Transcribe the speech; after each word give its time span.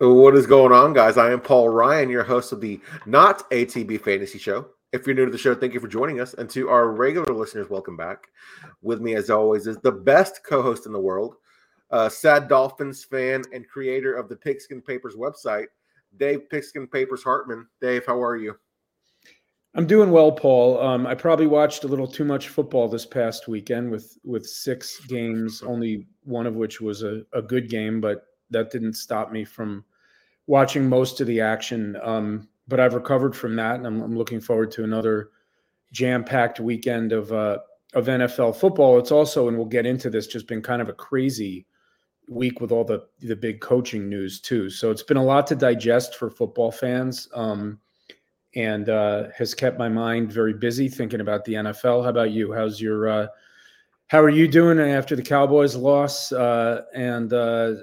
What 0.00 0.36
is 0.36 0.46
going 0.46 0.70
on, 0.70 0.92
guys? 0.92 1.18
I 1.18 1.32
am 1.32 1.40
Paul 1.40 1.70
Ryan, 1.70 2.08
your 2.08 2.22
host 2.22 2.52
of 2.52 2.60
the 2.60 2.80
Not 3.04 3.50
ATB 3.50 4.00
Fantasy 4.00 4.38
Show. 4.38 4.68
If 4.92 5.04
you're 5.04 5.16
new 5.16 5.24
to 5.24 5.30
the 5.32 5.36
show, 5.36 5.56
thank 5.56 5.74
you 5.74 5.80
for 5.80 5.88
joining 5.88 6.20
us. 6.20 6.34
And 6.34 6.48
to 6.50 6.68
our 6.68 6.92
regular 6.92 7.34
listeners, 7.34 7.68
welcome 7.68 7.96
back. 7.96 8.28
With 8.80 9.00
me, 9.00 9.16
as 9.16 9.28
always, 9.28 9.66
is 9.66 9.78
the 9.78 9.90
best 9.90 10.44
co 10.44 10.62
host 10.62 10.86
in 10.86 10.92
the 10.92 11.00
world, 11.00 11.34
uh, 11.90 12.08
sad 12.08 12.46
Dolphins 12.46 13.02
fan 13.02 13.42
and 13.52 13.68
creator 13.68 14.14
of 14.14 14.28
the 14.28 14.36
Pigskin 14.36 14.80
Papers 14.80 15.16
website, 15.16 15.66
Dave 16.16 16.48
Pigskin 16.48 16.86
Papers 16.86 17.24
Hartman. 17.24 17.66
Dave, 17.80 18.06
how 18.06 18.22
are 18.22 18.36
you? 18.36 18.56
I'm 19.74 19.88
doing 19.88 20.12
well, 20.12 20.30
Paul. 20.30 20.80
Um, 20.80 21.08
I 21.08 21.16
probably 21.16 21.48
watched 21.48 21.82
a 21.82 21.88
little 21.88 22.06
too 22.06 22.24
much 22.24 22.50
football 22.50 22.86
this 22.86 23.04
past 23.04 23.48
weekend 23.48 23.90
with 23.90 24.16
with 24.22 24.46
six 24.46 25.04
games, 25.06 25.60
only 25.60 26.06
one 26.22 26.46
of 26.46 26.54
which 26.54 26.80
was 26.80 27.02
a, 27.02 27.22
a 27.32 27.42
good 27.42 27.68
game, 27.68 28.00
but 28.00 28.26
that 28.50 28.70
didn't 28.70 28.94
stop 28.94 29.32
me 29.32 29.44
from 29.44 29.84
watching 30.48 30.88
most 30.88 31.20
of 31.20 31.28
the 31.28 31.40
action. 31.40 31.96
Um, 32.02 32.48
but 32.66 32.80
I've 32.80 32.94
recovered 32.94 33.36
from 33.36 33.54
that, 33.56 33.76
and 33.76 33.86
I'm, 33.86 34.02
I'm 34.02 34.18
looking 34.18 34.40
forward 34.40 34.72
to 34.72 34.84
another 34.84 35.30
jam-packed 35.92 36.58
weekend 36.58 37.12
of 37.12 37.32
uh, 37.32 37.58
of 37.94 38.06
NFL 38.06 38.56
football. 38.56 38.98
It's 38.98 39.12
also, 39.12 39.48
and 39.48 39.56
we'll 39.56 39.66
get 39.66 39.86
into 39.86 40.10
this, 40.10 40.26
just 40.26 40.48
been 40.48 40.60
kind 40.60 40.82
of 40.82 40.88
a 40.88 40.92
crazy 40.92 41.66
week 42.28 42.60
with 42.60 42.72
all 42.72 42.84
the 42.84 43.06
the 43.20 43.36
big 43.36 43.60
coaching 43.60 44.08
news 44.08 44.40
too. 44.40 44.68
So 44.68 44.90
it's 44.90 45.04
been 45.04 45.16
a 45.16 45.24
lot 45.24 45.46
to 45.46 45.54
digest 45.54 46.16
for 46.16 46.30
football 46.30 46.72
fans, 46.72 47.28
um, 47.34 47.78
and 48.54 48.88
uh, 48.88 49.28
has 49.36 49.54
kept 49.54 49.78
my 49.78 49.88
mind 49.88 50.32
very 50.32 50.54
busy 50.54 50.88
thinking 50.88 51.20
about 51.20 51.44
the 51.44 51.54
NFL. 51.54 52.02
How 52.02 52.10
about 52.10 52.32
you? 52.32 52.52
How's 52.52 52.80
your 52.80 53.08
uh, 53.08 53.26
how 54.08 54.20
are 54.20 54.30
you 54.30 54.48
doing 54.48 54.78
after 54.78 55.14
the 55.14 55.22
Cowboys 55.22 55.76
loss? 55.76 56.32
Uh, 56.32 56.82
and 56.94 57.32
uh, 57.32 57.74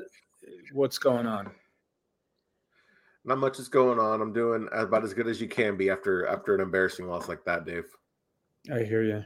what's 0.73 0.98
going 0.98 1.26
on? 1.26 1.52
Not 3.25 3.39
much 3.39 3.59
is 3.59 3.67
going 3.67 3.99
on. 3.99 4.21
I'm 4.21 4.31
doing 4.31 4.70
about 4.71 5.03
as 5.03 5.13
good 5.13 5.27
as 5.27 5.41
you 5.41 5.47
can 5.47 5.75
be 5.75 5.89
after 5.89 6.27
after 6.27 6.54
an 6.54 6.62
embarrassing 6.62 7.07
loss 7.07 7.27
like 7.27 7.43
that, 7.45 7.65
Dave. 7.65 7.85
I 8.71 8.84
hear 8.84 9.04
you. 9.04 9.23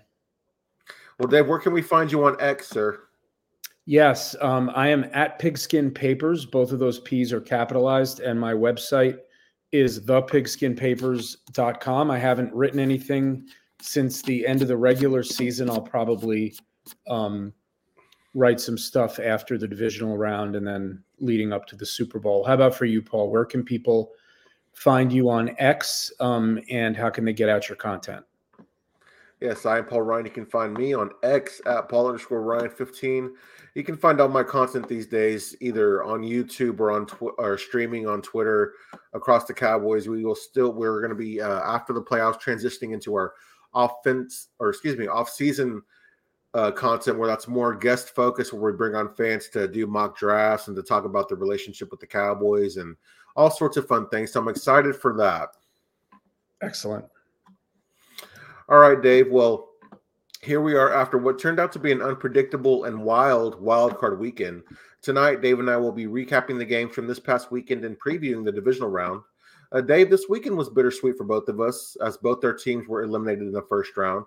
Well, 1.19 1.27
Dave, 1.27 1.47
where 1.47 1.59
can 1.59 1.73
we 1.73 1.81
find 1.81 2.09
you 2.11 2.23
on 2.23 2.37
X, 2.39 2.69
sir? 2.69 3.01
Yes, 3.85 4.35
um, 4.39 4.71
I 4.73 4.87
am 4.89 5.05
at 5.13 5.39
Pigskin 5.39 5.91
Papers. 5.91 6.45
Both 6.45 6.71
of 6.71 6.79
those 6.79 6.99
P's 6.99 7.33
are 7.33 7.41
capitalized, 7.41 8.21
and 8.21 8.39
my 8.39 8.53
website 8.53 9.19
is 9.71 9.99
thepigskinpapers.com. 10.01 12.11
I 12.11 12.17
haven't 12.17 12.53
written 12.53 12.79
anything 12.79 13.47
since 13.81 14.21
the 14.21 14.47
end 14.47 14.61
of 14.61 14.67
the 14.67 14.77
regular 14.77 15.23
season. 15.23 15.69
I'll 15.69 15.81
probably 15.81 16.55
um, 17.07 17.53
write 18.33 18.59
some 18.59 18.77
stuff 18.77 19.19
after 19.19 19.57
the 19.57 19.67
divisional 19.67 20.17
round 20.17 20.55
and 20.55 20.65
then 20.65 21.03
leading 21.19 21.51
up 21.51 21.65
to 21.67 21.75
the 21.75 21.85
Super 21.85 22.19
Bowl. 22.19 22.43
How 22.43 22.53
about 22.53 22.75
for 22.75 22.85
you, 22.85 23.01
Paul? 23.01 23.31
Where 23.31 23.45
can 23.45 23.63
people 23.63 24.11
find 24.73 25.11
you 25.11 25.29
on 25.29 25.55
X 25.57 26.11
um, 26.19 26.59
and 26.69 26.95
how 26.95 27.09
can 27.09 27.25
they 27.25 27.33
get 27.33 27.49
out 27.49 27.67
your 27.67 27.75
content? 27.75 28.23
Yes, 29.41 29.65
I 29.65 29.77
am 29.77 29.85
Paul 29.85 30.01
Ryan. 30.01 30.25
You 30.25 30.31
can 30.31 30.45
find 30.45 30.73
me 30.73 30.93
on 30.93 31.11
X 31.23 31.61
at 31.65 31.87
Paul 31.87 32.07
underscore 32.07 32.41
Ryan 32.41 32.69
15. 32.69 33.33
You 33.73 33.83
can 33.83 33.95
find 33.95 34.19
all 34.19 34.27
my 34.27 34.43
content 34.43 34.87
these 34.89 35.07
days 35.07 35.55
either 35.61 36.03
on 36.03 36.21
YouTube 36.21 36.79
or 36.79 36.91
on 36.91 37.05
tw- 37.05 37.35
or 37.37 37.57
streaming 37.57 38.05
on 38.05 38.21
Twitter 38.21 38.73
across 39.13 39.45
the 39.45 39.53
Cowboys. 39.53 40.09
We 40.09 40.25
will 40.25 40.35
still 40.35 40.73
we're 40.73 40.99
going 40.99 41.11
to 41.11 41.15
be 41.15 41.39
uh, 41.39 41.61
after 41.61 41.93
the 41.93 42.01
playoffs 42.01 42.41
transitioning 42.41 42.93
into 42.93 43.13
our 43.13 43.33
offense 43.73 44.49
or 44.59 44.69
excuse 44.69 44.97
me 44.97 45.07
off 45.07 45.29
season 45.29 45.81
uh, 46.53 46.71
content 46.71 47.17
where 47.17 47.27
that's 47.27 47.47
more 47.47 47.75
guest 47.75 48.15
focused, 48.15 48.53
where 48.53 48.71
we 48.71 48.77
bring 48.77 48.95
on 48.95 49.13
fans 49.13 49.49
to 49.49 49.67
do 49.67 49.85
mock 49.85 50.17
drafts 50.17 50.67
and 50.67 50.75
to 50.75 50.83
talk 50.83 51.05
about 51.05 51.29
the 51.29 51.35
relationship 51.35 51.91
with 51.91 51.99
the 51.99 52.07
Cowboys 52.07 52.77
and 52.77 52.95
all 53.35 53.51
sorts 53.51 53.77
of 53.77 53.87
fun 53.87 54.07
things. 54.09 54.31
So 54.31 54.39
I'm 54.39 54.47
excited 54.47 54.95
for 54.95 55.15
that. 55.17 55.49
Excellent. 56.61 57.05
All 58.67 58.79
right, 58.79 59.01
Dave. 59.01 59.31
Well, 59.31 59.69
here 60.41 60.61
we 60.61 60.75
are 60.75 60.93
after 60.93 61.17
what 61.17 61.39
turned 61.39 61.59
out 61.59 61.71
to 61.73 61.79
be 61.79 61.91
an 61.91 62.01
unpredictable 62.01 62.85
and 62.85 63.03
wild 63.03 63.59
wild 63.61 63.97
card 63.97 64.19
weekend. 64.19 64.63
Tonight, 65.01 65.41
Dave 65.41 65.59
and 65.59 65.69
I 65.69 65.77
will 65.77 65.91
be 65.91 66.05
recapping 66.05 66.57
the 66.57 66.65
games 66.65 66.93
from 66.93 67.07
this 67.07 67.19
past 67.19 67.51
weekend 67.51 67.85
and 67.85 67.99
previewing 67.99 68.43
the 68.43 68.51
divisional 68.51 68.89
round. 68.89 69.21
Uh, 69.71 69.81
Dave, 69.81 70.09
this 70.09 70.25
weekend 70.29 70.57
was 70.57 70.69
bittersweet 70.69 71.17
for 71.17 71.23
both 71.23 71.47
of 71.47 71.61
us 71.61 71.95
as 72.03 72.17
both 72.17 72.41
their 72.41 72.53
teams 72.53 72.87
were 72.87 73.03
eliminated 73.03 73.43
in 73.43 73.51
the 73.51 73.61
first 73.69 73.95
round. 73.95 74.25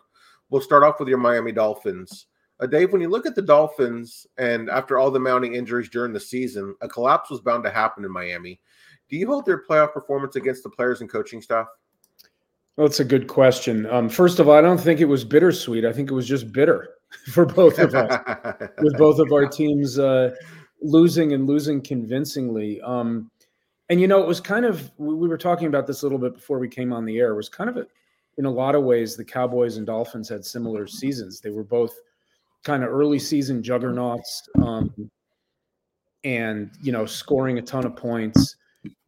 We'll 0.53 0.61
start 0.61 0.83
off 0.83 1.01
with 1.01 1.09
your 1.09 1.17
Miami 1.17 1.51
Dolphins. 1.51 2.27
Uh, 2.61 2.67
Dave, 2.67 2.93
when 2.93 3.01
you 3.01 3.09
look 3.09 3.25
at 3.25 3.35
the 3.35 3.41
Dolphins 3.41 4.27
and 4.37 4.69
after 4.69 4.99
all 4.99 5.11
the 5.11 5.19
mounting 5.19 5.55
injuries 5.55 5.89
during 5.89 6.13
the 6.13 6.21
season, 6.21 6.75
a 6.83 6.89
collapse 6.89 7.31
was 7.31 7.41
bound 7.41 7.65
to 7.65 7.71
happen 7.71 8.05
in 8.05 8.13
Miami. 8.13 8.61
Do 9.09 9.17
you 9.17 9.27
hold 9.27 9.47
their 9.47 9.63
playoff 9.65 9.95
performance 9.95 10.37
against 10.37 10.63
the 10.63 10.69
players 10.69 11.01
and 11.01 11.11
coaching 11.11 11.41
staff? 11.41 11.69
Well, 12.77 12.87
that's 12.87 13.01
a 13.01 13.05
good 13.05 13.29
question. 13.29 13.87
Um, 13.87 14.11
first 14.11 14.41
of 14.41 14.49
all, 14.51 14.55
I 14.55 14.61
don't 14.61 14.79
think 14.79 15.01
it 15.01 15.07
was 15.07 15.25
bittersweet. 15.25 15.87
I 15.87 15.93
think 15.93 16.11
it 16.11 16.15
was 16.15 16.29
just 16.29 16.53
bitter 16.53 16.97
for 17.33 17.47
both 17.47 17.79
of 17.79 17.95
us, 17.95 18.21
with 18.83 18.99
both 18.99 19.21
of 19.21 19.33
our 19.33 19.47
teams 19.47 19.99
uh, 19.99 20.35
losing 20.83 21.33
and 21.33 21.47
losing 21.47 21.81
convincingly. 21.81 22.79
Um, 22.83 23.31
and 23.89 24.03
you 24.03 24.07
know, 24.07 24.23
it 24.23 24.27
was 24.27 24.39
kind 24.39 24.67
of 24.67 24.91
we 24.99 25.27
were 25.27 25.39
talking 25.39 25.69
about 25.69 25.87
this 25.87 26.03
a 26.03 26.05
little 26.05 26.19
bit 26.19 26.35
before 26.35 26.59
we 26.59 26.69
came 26.69 26.93
on 26.93 27.07
the 27.07 27.17
air. 27.19 27.33
It 27.33 27.37
was 27.37 27.49
kind 27.49 27.71
of 27.71 27.79
a 27.79 27.87
in 28.39 28.45
a 28.45 28.51
lot 28.51 28.75
of 28.75 28.85
ways, 28.85 29.17
the 29.17 29.25
Cowboys 29.25 29.77
and 29.77 29.87
Dolphins 29.87 30.29
had 30.29 30.45
similar 30.45 30.87
seasons. 30.87 31.41
They 31.41 31.51
were 31.51 31.65
both 31.65 31.95
kind 32.65 32.83
of 32.83 32.91
early 32.91 33.19
season 33.19 33.63
juggernauts, 33.63 34.49
um, 34.63 35.11
and 36.25 36.71
you 36.81 36.93
know, 36.93 37.05
scoring 37.05 37.59
a 37.59 37.63
ton 37.63 37.85
of 37.85 37.97
points. 37.97 38.57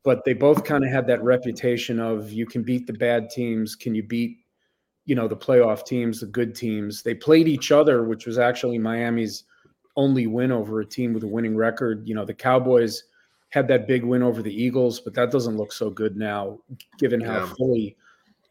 But 0.03 0.25
they 0.25 0.35
both 0.35 0.65
kind 0.65 0.85
of 0.85 0.91
had 0.91 1.07
that 1.07 1.23
reputation 1.23 1.99
of 1.99 2.31
you 2.31 2.45
can 2.45 2.63
beat 2.63 2.87
the 2.87 2.93
bad 2.93 3.31
teams, 3.31 3.75
can 3.75 3.95
you 3.95 4.03
beat, 4.03 4.37
you 5.07 5.15
know, 5.15 5.27
the 5.27 5.37
playoff 5.37 5.87
teams, 5.87 6.21
the 6.21 6.27
good 6.27 6.55
teams. 6.55 7.03
They 7.03 7.15
played 7.15 7.49
each 7.49 7.73
other, 7.73 8.05
which 8.05 8.27
was 8.27 8.39
actually 8.39 8.79
Miami's 8.79 9.45
only 9.97 10.27
win 10.27 10.53
over 10.53 10.81
a 10.81 10.87
team 10.87 11.15
with 11.15 11.23
a 11.23 11.29
winning 11.29 11.57
record. 11.57 12.07
You 12.07 12.15
know, 12.15 12.27
the 12.27 12.35
Cowboys 12.35 13.05
had 13.49 13.67
that 13.69 13.87
big 13.87 14.05
win 14.05 14.23
over 14.23 14.43
the 14.43 14.53
Eagles, 14.53 15.01
but 15.01 15.15
that 15.15 15.31
doesn't 15.31 15.57
look 15.57 15.73
so 15.73 15.89
good 15.89 16.17
now, 16.17 16.59
given 16.99 17.21
how 17.21 17.39
yeah. 17.39 17.53
Philly 17.57 17.97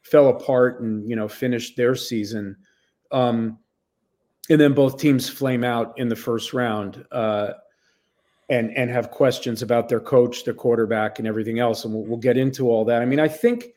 fell 0.03 0.29
apart 0.29 0.81
and 0.81 1.09
you 1.09 1.15
know 1.15 1.27
finished 1.27 1.75
their 1.75 1.95
season. 1.95 2.55
Um, 3.11 3.57
and 4.49 4.59
then 4.59 4.73
both 4.73 4.99
teams 4.99 5.29
flame 5.29 5.63
out 5.63 5.97
in 5.97 6.09
the 6.09 6.15
first 6.15 6.53
round 6.53 7.03
uh, 7.11 7.53
and 8.49 8.75
and 8.77 8.89
have 8.89 9.09
questions 9.09 9.61
about 9.61 9.89
their 9.89 10.01
coach, 10.01 10.43
their 10.43 10.53
quarterback, 10.53 11.19
and 11.19 11.27
everything 11.27 11.59
else. 11.59 11.85
And 11.85 11.93
we'll, 11.93 12.03
we'll 12.03 12.17
get 12.17 12.37
into 12.37 12.69
all 12.69 12.85
that. 12.85 13.01
I 13.01 13.05
mean, 13.05 13.19
I 13.19 13.27
think 13.27 13.67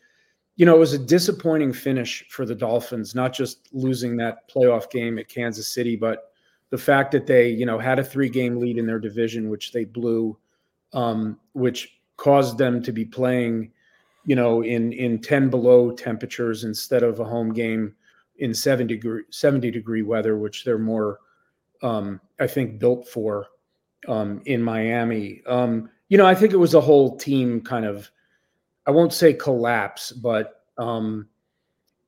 you 0.57 0.67
know 0.67 0.75
it 0.75 0.81
was 0.81 0.93
a 0.93 0.99
disappointing 0.99 1.73
finish 1.73 2.25
for 2.29 2.45
the 2.45 2.55
Dolphins, 2.55 3.15
not 3.15 3.33
just 3.33 3.69
losing 3.73 4.17
that 4.17 4.51
playoff 4.51 4.91
game 4.91 5.19
at 5.19 5.29
Kansas 5.29 5.69
City, 5.69 5.97
but 5.97 6.33
the 6.71 6.79
fact 6.79 7.13
that 7.13 7.27
they 7.27 7.49
you 7.49 7.65
know 7.65 7.79
had 7.79 8.01
a 8.01 8.05
three 8.05 8.29
game 8.29 8.57
lead 8.57 8.77
in 8.77 8.87
their 8.87 8.99
division, 8.99 9.49
which 9.49 9.73
they 9.73 9.85
blew, 9.85 10.37
um, 10.93 11.39
which 11.53 12.01
caused 12.17 12.59
them 12.59 12.83
to 12.83 12.93
be 12.93 13.05
playing 13.05 13.71
you 14.27 14.35
know, 14.37 14.63
in 14.63 14.93
in 14.93 15.21
10 15.21 15.49
below 15.49 15.93
temperatures 15.93 16.65
instead 16.65 17.03
of 17.03 17.21
a 17.21 17.25
home 17.25 17.53
game 17.53 17.95
in 18.39 18.53
70 18.53 18.95
degree 18.95 19.23
70 19.31 19.71
degree 19.71 20.03
weather, 20.03 20.37
which 20.37 20.65
they're 20.65 20.79
more 20.79 21.21
um, 21.83 22.21
I 22.39 22.47
think 22.47 22.79
built 22.79 23.09
for 23.09 23.47
um, 24.09 24.43
in 24.45 24.63
Miami. 24.63 25.43
Um, 25.47 25.91
you 26.09 26.19
know, 26.19 26.27
I 26.27 26.35
think 26.35 26.53
it 26.53 26.59
was 26.59 26.75
a 26.75 26.81
whole 26.81 27.17
team 27.17 27.61
kind 27.61 27.85
of 27.85 28.11
I 28.87 28.91
won't 28.91 29.13
say 29.13 29.33
collapse, 29.33 30.13
but 30.13 30.65
um, 30.79 31.29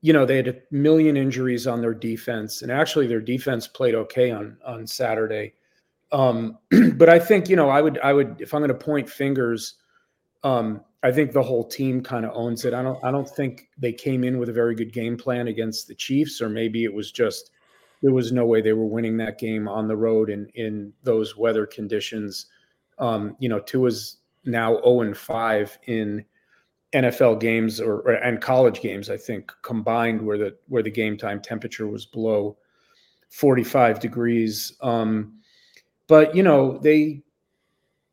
you 0.01 0.13
know, 0.13 0.25
they 0.25 0.37
had 0.37 0.49
a 0.49 0.57
million 0.71 1.17
injuries 1.17 1.67
on 1.67 1.81
their 1.81 1.95
defense, 1.95 2.63
and 2.63 2.71
actually 2.71 3.07
their 3.07 3.21
defense 3.21 3.67
played 3.67 3.95
okay 3.95 4.31
on 4.31 4.57
on 4.65 4.87
Saturday. 4.87 5.55
Um, 6.13 6.59
but 6.95 7.09
I 7.09 7.19
think 7.19 7.49
you 7.49 7.57
know, 7.57 7.69
I 7.69 7.81
would 7.81 7.99
I 7.99 8.13
would 8.13 8.41
if 8.41 8.55
I'm 8.55 8.61
going 8.61 8.69
to 8.69 8.75
point 8.75 9.09
fingers, 9.09 9.75
um, 10.45 10.83
I 11.03 11.13
think 11.13 11.33
the 11.33 11.43
whole 11.43 11.65
team 11.65 12.03
kind 12.03 12.25
of 12.25 12.33
owns 12.35 12.65
it. 12.65 12.75
I 12.75 12.83
don't 12.83 13.03
I 13.05 13.11
don't 13.11 13.29
think 13.29 13.69
they 13.79 13.93
came 13.93 14.25
in 14.25 14.39
with 14.39 14.49
a 14.49 14.53
very 14.53 14.75
good 14.75 14.93
game 14.93 15.17
plan 15.17 15.49
against 15.49 15.87
the 15.87 15.95
Chiefs, 15.95 16.41
or 16.41 16.49
maybe 16.49 16.85
it 16.85 16.93
was 16.93 17.13
just 17.13 17.51
there 18.03 18.13
was 18.13 18.33
no 18.33 18.47
way 18.47 18.61
they 18.61 18.73
were 18.73 18.87
winning 18.87 19.17
that 19.19 19.39
game 19.39 19.69
on 19.69 19.87
the 19.87 19.97
road 19.97 20.31
in 20.31 20.49
in 20.55 20.93
those 21.03 21.37
weather 21.37 21.67
conditions. 21.67 22.47
Um, 22.99 23.37
you 23.39 23.49
know, 23.49 23.61
Tua's 23.61 24.19
now 24.45 24.81
0 24.83 25.03
and 25.03 25.17
5 25.17 25.79
in 25.87 26.25
NFL 26.93 27.39
games 27.39 27.81
or, 27.81 28.01
or, 28.01 28.13
and 28.15 28.41
college 28.41 28.81
games, 28.81 29.11
I 29.11 29.17
think, 29.17 29.53
combined 29.63 30.23
where 30.23 30.39
the 30.39 30.57
where 30.69 30.83
the 30.83 30.91
game 30.91 31.17
time 31.17 31.41
temperature 31.41 31.87
was 31.87 32.07
below 32.07 32.57
45 33.31 34.01
degrees. 34.01 34.73
Um, 34.81 35.39
but 36.07 36.35
you 36.35 36.43
know, 36.43 36.79
they 36.79 37.23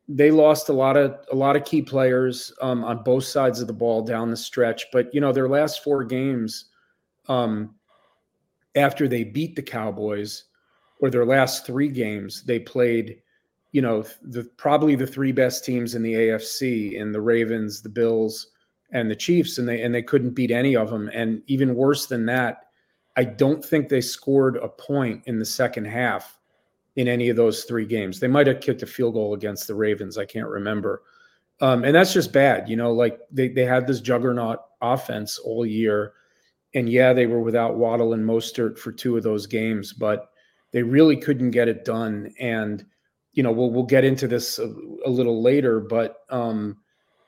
they 0.07 0.29
lost 0.29 0.69
a 0.69 0.73
lot 0.73 0.97
of 0.97 1.17
a 1.31 1.35
lot 1.35 1.55
of 1.55 1.65
key 1.65 1.81
players 1.81 2.53
um, 2.61 2.83
on 2.83 3.03
both 3.03 3.23
sides 3.23 3.59
of 3.59 3.67
the 3.67 3.73
ball 3.73 4.03
down 4.03 4.29
the 4.29 4.37
stretch. 4.37 4.85
But 4.91 5.13
you 5.13 5.21
know, 5.21 5.31
their 5.31 5.49
last 5.49 5.83
four 5.83 6.03
games 6.03 6.65
um, 7.27 7.75
after 8.75 9.07
they 9.07 9.23
beat 9.23 9.55
the 9.55 9.63
Cowboys, 9.63 10.43
or 10.99 11.09
their 11.09 11.25
last 11.25 11.65
three 11.65 11.89
games, 11.89 12.43
they 12.43 12.59
played, 12.59 13.21
you 13.71 13.81
know, 13.81 14.03
the 14.21 14.43
probably 14.57 14.95
the 14.95 15.07
three 15.07 15.31
best 15.31 15.65
teams 15.65 15.95
in 15.95 16.03
the 16.03 16.13
AFC 16.13 16.93
in 16.93 17.11
the 17.11 17.21
Ravens, 17.21 17.81
the 17.81 17.89
Bills, 17.89 18.47
and 18.91 19.09
the 19.09 19.15
Chiefs, 19.15 19.57
and 19.57 19.67
they 19.67 19.81
and 19.81 19.93
they 19.93 20.03
couldn't 20.03 20.35
beat 20.35 20.51
any 20.51 20.75
of 20.75 20.89
them. 20.89 21.09
And 21.13 21.41
even 21.47 21.75
worse 21.75 22.05
than 22.05 22.25
that, 22.27 22.67
I 23.17 23.23
don't 23.23 23.63
think 23.63 23.89
they 23.89 24.01
scored 24.01 24.57
a 24.57 24.69
point 24.69 25.23
in 25.25 25.39
the 25.39 25.45
second 25.45 25.85
half 25.85 26.34
in 26.95 27.07
any 27.07 27.29
of 27.29 27.35
those 27.35 27.63
three 27.63 27.85
games. 27.85 28.19
They 28.19 28.27
might 28.27 28.47
have 28.47 28.61
kicked 28.61 28.83
a 28.83 28.87
field 28.87 29.13
goal 29.13 29.33
against 29.33 29.67
the 29.67 29.75
Ravens. 29.75 30.17
I 30.17 30.25
can't 30.25 30.47
remember. 30.47 31.01
Um, 31.61 31.83
and 31.83 31.95
that's 31.95 32.13
just 32.13 32.33
bad. 32.33 32.69
You 32.69 32.75
know, 32.75 32.91
like 32.91 33.19
they, 33.31 33.49
they 33.49 33.65
had 33.65 33.87
this 33.87 34.01
juggernaut 34.01 34.59
offense 34.81 35.39
all 35.39 35.65
year. 35.65 36.13
And 36.73 36.89
yeah, 36.89 37.13
they 37.13 37.25
were 37.25 37.41
without 37.41 37.77
Waddle 37.77 38.13
and 38.13 38.25
Mostert 38.25 38.77
for 38.77 38.91
two 38.91 39.15
of 39.15 39.23
those 39.23 39.45
games, 39.45 39.93
but 39.93 40.29
they 40.71 40.83
really 40.83 41.15
couldn't 41.15 41.51
get 41.51 41.69
it 41.69 41.85
done. 41.85 42.33
And 42.39 42.85
you 43.33 43.43
know, 43.43 43.51
we'll 43.51 43.71
we'll 43.71 43.83
get 43.83 44.05
into 44.05 44.27
this 44.27 44.59
a, 44.59 44.73
a 45.05 45.09
little 45.09 45.41
later, 45.41 45.79
but 45.79 46.17
um, 46.29 46.77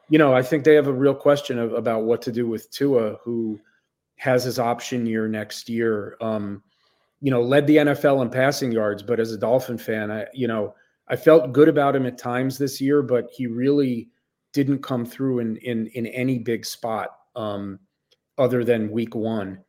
you 0.10 0.18
know, 0.18 0.34
I 0.34 0.42
think 0.42 0.64
they 0.64 0.76
have 0.76 0.88
a 0.88 0.94
real 0.94 1.16
question 1.16 1.60
of, 1.60 1.74
about 1.74 2.04
what 2.04 2.22
to 2.24 2.32
do 2.32 2.48
with 2.48 2.72
Tua, 2.72 3.18
who 3.24 3.60
has 4.16 4.44
his 4.44 4.58
option 4.58 5.06
year 5.06 5.28
next 5.28 5.70
year. 5.70 6.18
Um, 6.22 6.64
you 7.22 7.32
know, 7.32 7.42
led 7.42 7.66
the 7.68 7.78
NFL 7.78 8.22
in 8.22 8.30
passing 8.30 8.72
yards, 8.72 9.02
but 9.02 9.20
as 9.20 9.32
a 9.32 9.38
Dolphin 9.38 9.78
fan, 9.78 10.12
I 10.12 10.26
you 10.34 10.48
know, 10.48 10.76
I 11.08 11.16
felt 11.16 11.54
good 11.54 11.70
about 11.70 11.96
him 11.96 12.06
at 12.06 12.18
times 12.18 12.58
this 12.58 12.80
year, 12.80 13.02
but 13.02 13.30
he 13.32 13.48
really 13.48 14.10
didn't 14.54 14.80
come 14.80 15.06
through 15.06 15.40
in 15.40 15.58
in 15.58 15.88
in 15.88 16.08
any 16.08 16.40
big 16.40 16.66
spot 16.66 17.10
um, 17.36 17.80
other 18.38 18.64
than 18.64 18.92
week 18.92 19.16
one. 19.16 19.64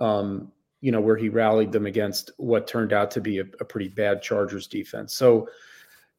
Um, 0.00 0.52
you 0.80 0.92
know, 0.92 1.00
where 1.00 1.16
he 1.16 1.28
rallied 1.28 1.72
them 1.72 1.86
against 1.86 2.30
what 2.36 2.68
turned 2.68 2.92
out 2.92 3.10
to 3.10 3.20
be 3.20 3.40
a, 3.40 3.44
a 3.58 3.64
pretty 3.64 3.88
bad 3.88 4.22
Chargers 4.22 4.68
defense. 4.68 5.12
So 5.14 5.48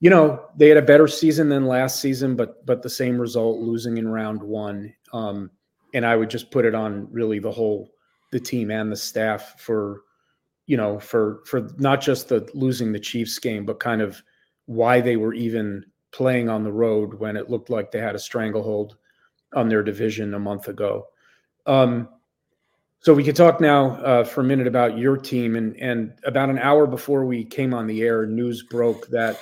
you 0.01 0.10
know 0.10 0.45
they 0.56 0.69
had 0.69 0.77
a 0.77 0.81
better 0.81 1.07
season 1.07 1.50
than 1.50 1.66
last 1.66 2.00
season, 2.00 2.36
but 2.36 2.66
but 2.66 2.81
the 2.81 2.89
same 2.89 3.19
result, 3.19 3.60
losing 3.60 3.98
in 3.98 4.07
round 4.07 4.42
one. 4.44 4.94
Um, 5.13 5.50
and 5.94 6.06
I 6.06 6.16
would 6.16 6.30
just 6.30 6.51
put 6.51 6.66
it 6.66 6.75
on 6.75 7.07
really 7.12 7.39
the 7.39 7.51
whole 7.51 7.89
the 8.31 8.39
team 8.39 8.69
and 8.69 8.92
the 8.92 8.95
staff 8.95 9.60
for 9.60 10.01
you 10.69 10.77
know 10.77 11.00
for 11.00 11.42
for 11.45 11.68
not 11.80 12.00
just 12.00 12.30
the 12.30 12.48
losing 12.54 12.92
the 12.92 13.00
Chiefs 13.00 13.39
game, 13.39 13.66
but 13.66 13.80
kind 13.80 14.04
of 14.04 14.21
why 14.68 15.01
they 15.01 15.18
were 15.18 15.33
even 15.33 15.83
playing 16.12 16.48
on 16.48 16.63
the 16.63 16.71
road 16.71 17.16
when 17.16 17.36
it 17.36 17.50
looked 17.50 17.71
like 17.71 17.92
they 17.92 18.00
had 18.00 18.13
a 18.13 18.19
stranglehold 18.19 18.98
on 19.56 19.68
their 19.68 19.81
division 19.81 20.36
a 20.36 20.39
month 20.39 20.68
ago. 20.68 21.07
Um, 21.66 22.07
so 23.00 23.16
we 23.16 23.24
could 23.24 23.36
talk 23.36 23.60
now 23.60 23.95
uh, 24.01 24.24
for 24.24 24.42
a 24.42 24.44
minute 24.44 24.68
about 24.68 24.95
your 24.95 25.18
team, 25.18 25.56
and 25.56 25.75
and 25.77 26.13
about 26.24 26.51
an 26.51 26.60
hour 26.60 26.86
before 26.86 27.25
we 27.25 27.44
came 27.44 27.74
on 27.74 27.88
the 27.88 28.04
air, 28.04 28.27
news 28.27 28.62
broke 28.62 29.07
that 29.07 29.39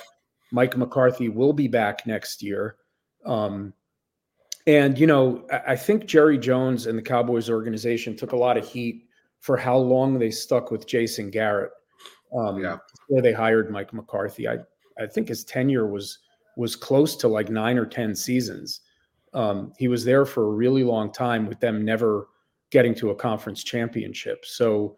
Mike 0.50 0.78
McCarthy 0.78 1.28
will 1.28 1.52
be 1.52 1.68
back 1.68 2.06
next 2.06 2.42
year. 2.42 2.76
Um, 3.26 3.74
and, 4.66 4.98
you 4.98 5.06
know, 5.06 5.46
I, 5.52 5.72
I 5.72 5.76
think 5.76 6.06
Jerry 6.06 6.38
Jones 6.38 6.86
and 6.86 6.96
the 6.96 7.02
Cowboys 7.02 7.50
organization 7.50 8.16
took 8.16 8.32
a 8.32 8.36
lot 8.36 8.56
of 8.56 8.66
heat 8.66 9.07
for 9.40 9.56
how 9.56 9.76
long 9.76 10.18
they 10.18 10.30
stuck 10.30 10.70
with 10.70 10.86
Jason 10.86 11.30
Garrett. 11.30 11.70
Um, 12.36 12.62
yeah. 12.62 12.76
Where 13.08 13.22
they 13.22 13.32
hired 13.32 13.70
Mike 13.70 13.92
McCarthy. 13.92 14.48
I, 14.48 14.58
I 14.98 15.06
think 15.06 15.28
his 15.28 15.44
tenure 15.44 15.86
was 15.86 16.18
was 16.56 16.74
close 16.74 17.14
to 17.14 17.28
like 17.28 17.48
nine 17.48 17.78
or 17.78 17.86
10 17.86 18.16
seasons. 18.16 18.80
Um, 19.32 19.72
he 19.78 19.86
was 19.86 20.04
there 20.04 20.24
for 20.24 20.46
a 20.46 20.50
really 20.50 20.82
long 20.82 21.12
time 21.12 21.46
with 21.46 21.60
them 21.60 21.84
never 21.84 22.28
getting 22.70 22.94
to 22.96 23.10
a 23.10 23.14
conference 23.14 23.62
championship. 23.62 24.44
So, 24.44 24.96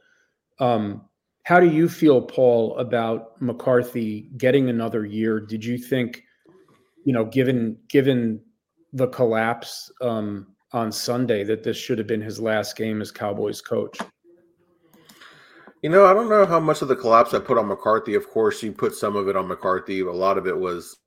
um, 0.59 1.03
how 1.45 1.59
do 1.61 1.69
you 1.69 1.89
feel, 1.89 2.21
Paul, 2.21 2.77
about 2.79 3.41
McCarthy 3.41 4.31
getting 4.37 4.69
another 4.69 5.05
year? 5.05 5.41
Did 5.41 5.65
you 5.65 5.79
think, 5.79 6.23
you 7.05 7.13
know, 7.13 7.25
given 7.25 7.77
given 7.89 8.41
the 8.93 9.09
collapse 9.09 9.91
um, 10.01 10.55
on 10.73 10.93
Sunday, 10.93 11.45
that 11.45 11.63
this 11.63 11.77
should 11.77 11.99
have 11.99 12.07
been 12.07 12.21
his 12.21 12.41
last 12.41 12.77
game 12.77 13.01
as 13.01 13.11
Cowboys 13.11 13.61
coach? 13.61 13.99
You 15.83 15.89
know, 15.89 16.05
I 16.05 16.13
don't 16.13 16.29
know 16.29 16.45
how 16.45 16.61
much 16.61 16.83
of 16.83 16.89
the 16.89 16.97
collapse 16.97 17.33
I 17.33 17.39
put 17.39 17.57
on 17.57 17.69
McCarthy. 17.69 18.15
Of 18.15 18.29
course, 18.29 18.63
you 18.63 18.73
put 18.73 18.95
some 18.95 19.17
of 19.17 19.29
it 19.29 19.37
on 19.37 19.49
McCarthy. 19.49 20.01
A 20.01 20.13
lot 20.13 20.37
of 20.37 20.47
it 20.47 20.57
was, 20.57 20.99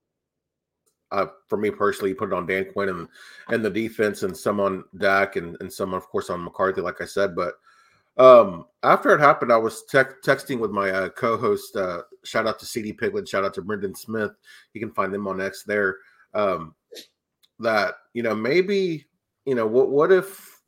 uh, 1.11 1.27
for 1.47 1.57
me 1.57 1.69
personally, 1.69 2.09
you 2.09 2.15
put 2.15 2.29
it 2.29 2.33
on 2.33 2.47
Dan 2.47 2.65
Quinn 2.73 2.89
and 2.89 3.07
and 3.49 3.63
the 3.63 3.69
defense, 3.69 4.23
and 4.23 4.35
some 4.35 4.59
on 4.59 4.83
Dak, 4.97 5.35
and 5.35 5.55
and 5.59 5.71
some, 5.71 5.93
of 5.93 6.07
course, 6.07 6.31
on 6.31 6.43
McCarthy, 6.43 6.81
like 6.81 7.01
I 7.01 7.05
said. 7.05 7.35
But 7.35 7.53
um, 8.17 8.65
after 8.81 9.13
it 9.13 9.19
happened, 9.19 9.51
I 9.53 9.57
was 9.57 9.83
te- 9.83 9.99
texting 10.25 10.57
with 10.59 10.71
my 10.71 10.89
uh, 10.89 11.09
co-host. 11.09 11.75
Uh, 11.75 12.01
shout 12.23 12.47
out 12.47 12.57
to 12.59 12.65
CD 12.65 12.93
Piglet. 12.93 13.29
Shout 13.29 13.45
out 13.45 13.53
to 13.53 13.61
Brendan 13.61 13.93
Smith. 13.93 14.31
You 14.73 14.81
can 14.81 14.91
find 14.91 15.13
them 15.13 15.27
on 15.27 15.39
X 15.39 15.63
there. 15.63 15.97
Um, 16.33 16.73
that 17.59 17.93
you 18.13 18.23
know 18.23 18.33
maybe 18.33 19.05
you 19.45 19.53
know 19.53 19.67
what 19.67 19.91
what 19.91 20.11
if 20.11 20.61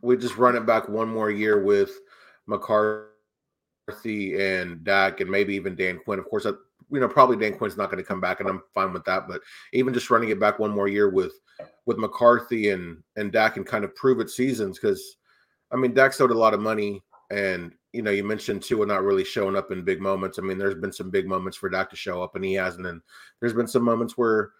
we 0.00 0.16
just 0.16 0.36
run 0.36 0.56
it 0.56 0.66
back 0.66 0.88
one 0.88 1.08
more 1.08 1.30
year 1.30 1.62
with 1.62 2.00
McCarthy 2.48 3.11
and 3.88 4.84
Dak 4.84 5.20
and 5.20 5.30
maybe 5.30 5.54
even 5.54 5.74
Dan 5.74 6.00
Quinn. 6.04 6.18
Of 6.18 6.28
course, 6.28 6.44
you 6.44 7.00
know 7.00 7.08
probably 7.08 7.36
Dan 7.36 7.58
Quinn's 7.58 7.76
not 7.76 7.90
going 7.90 8.02
to 8.02 8.08
come 8.08 8.20
back, 8.20 8.40
and 8.40 8.48
I'm 8.48 8.62
fine 8.74 8.92
with 8.92 9.04
that. 9.04 9.28
But 9.28 9.40
even 9.72 9.94
just 9.94 10.10
running 10.10 10.30
it 10.30 10.40
back 10.40 10.58
one 10.58 10.70
more 10.70 10.88
year 10.88 11.10
with 11.10 11.32
with 11.86 11.98
McCarthy 11.98 12.70
and 12.70 13.02
and 13.16 13.32
Dak 13.32 13.56
and 13.56 13.66
kind 13.66 13.84
of 13.84 13.94
prove 13.94 14.20
it 14.20 14.30
seasons 14.30 14.78
because 14.78 15.16
I 15.72 15.76
mean, 15.76 15.94
Dak 15.94 16.18
owed 16.20 16.30
a 16.30 16.38
lot 16.38 16.54
of 16.54 16.60
money, 16.60 17.02
and 17.30 17.72
you 17.92 18.02
know, 18.02 18.10
you 18.10 18.24
mentioned 18.24 18.62
Tua 18.62 18.86
not 18.86 19.02
really 19.02 19.24
showing 19.24 19.56
up 19.56 19.72
in 19.72 19.84
big 19.84 20.00
moments. 20.00 20.38
I 20.38 20.42
mean, 20.42 20.58
there's 20.58 20.74
been 20.74 20.92
some 20.92 21.10
big 21.10 21.26
moments 21.26 21.56
for 21.56 21.68
Dak 21.68 21.90
to 21.90 21.96
show 21.96 22.22
up, 22.22 22.36
and 22.36 22.44
he 22.44 22.54
hasn't. 22.54 22.86
And 22.86 23.00
there's 23.40 23.54
been 23.54 23.66
some 23.66 23.82
moments 23.82 24.16
where 24.16 24.50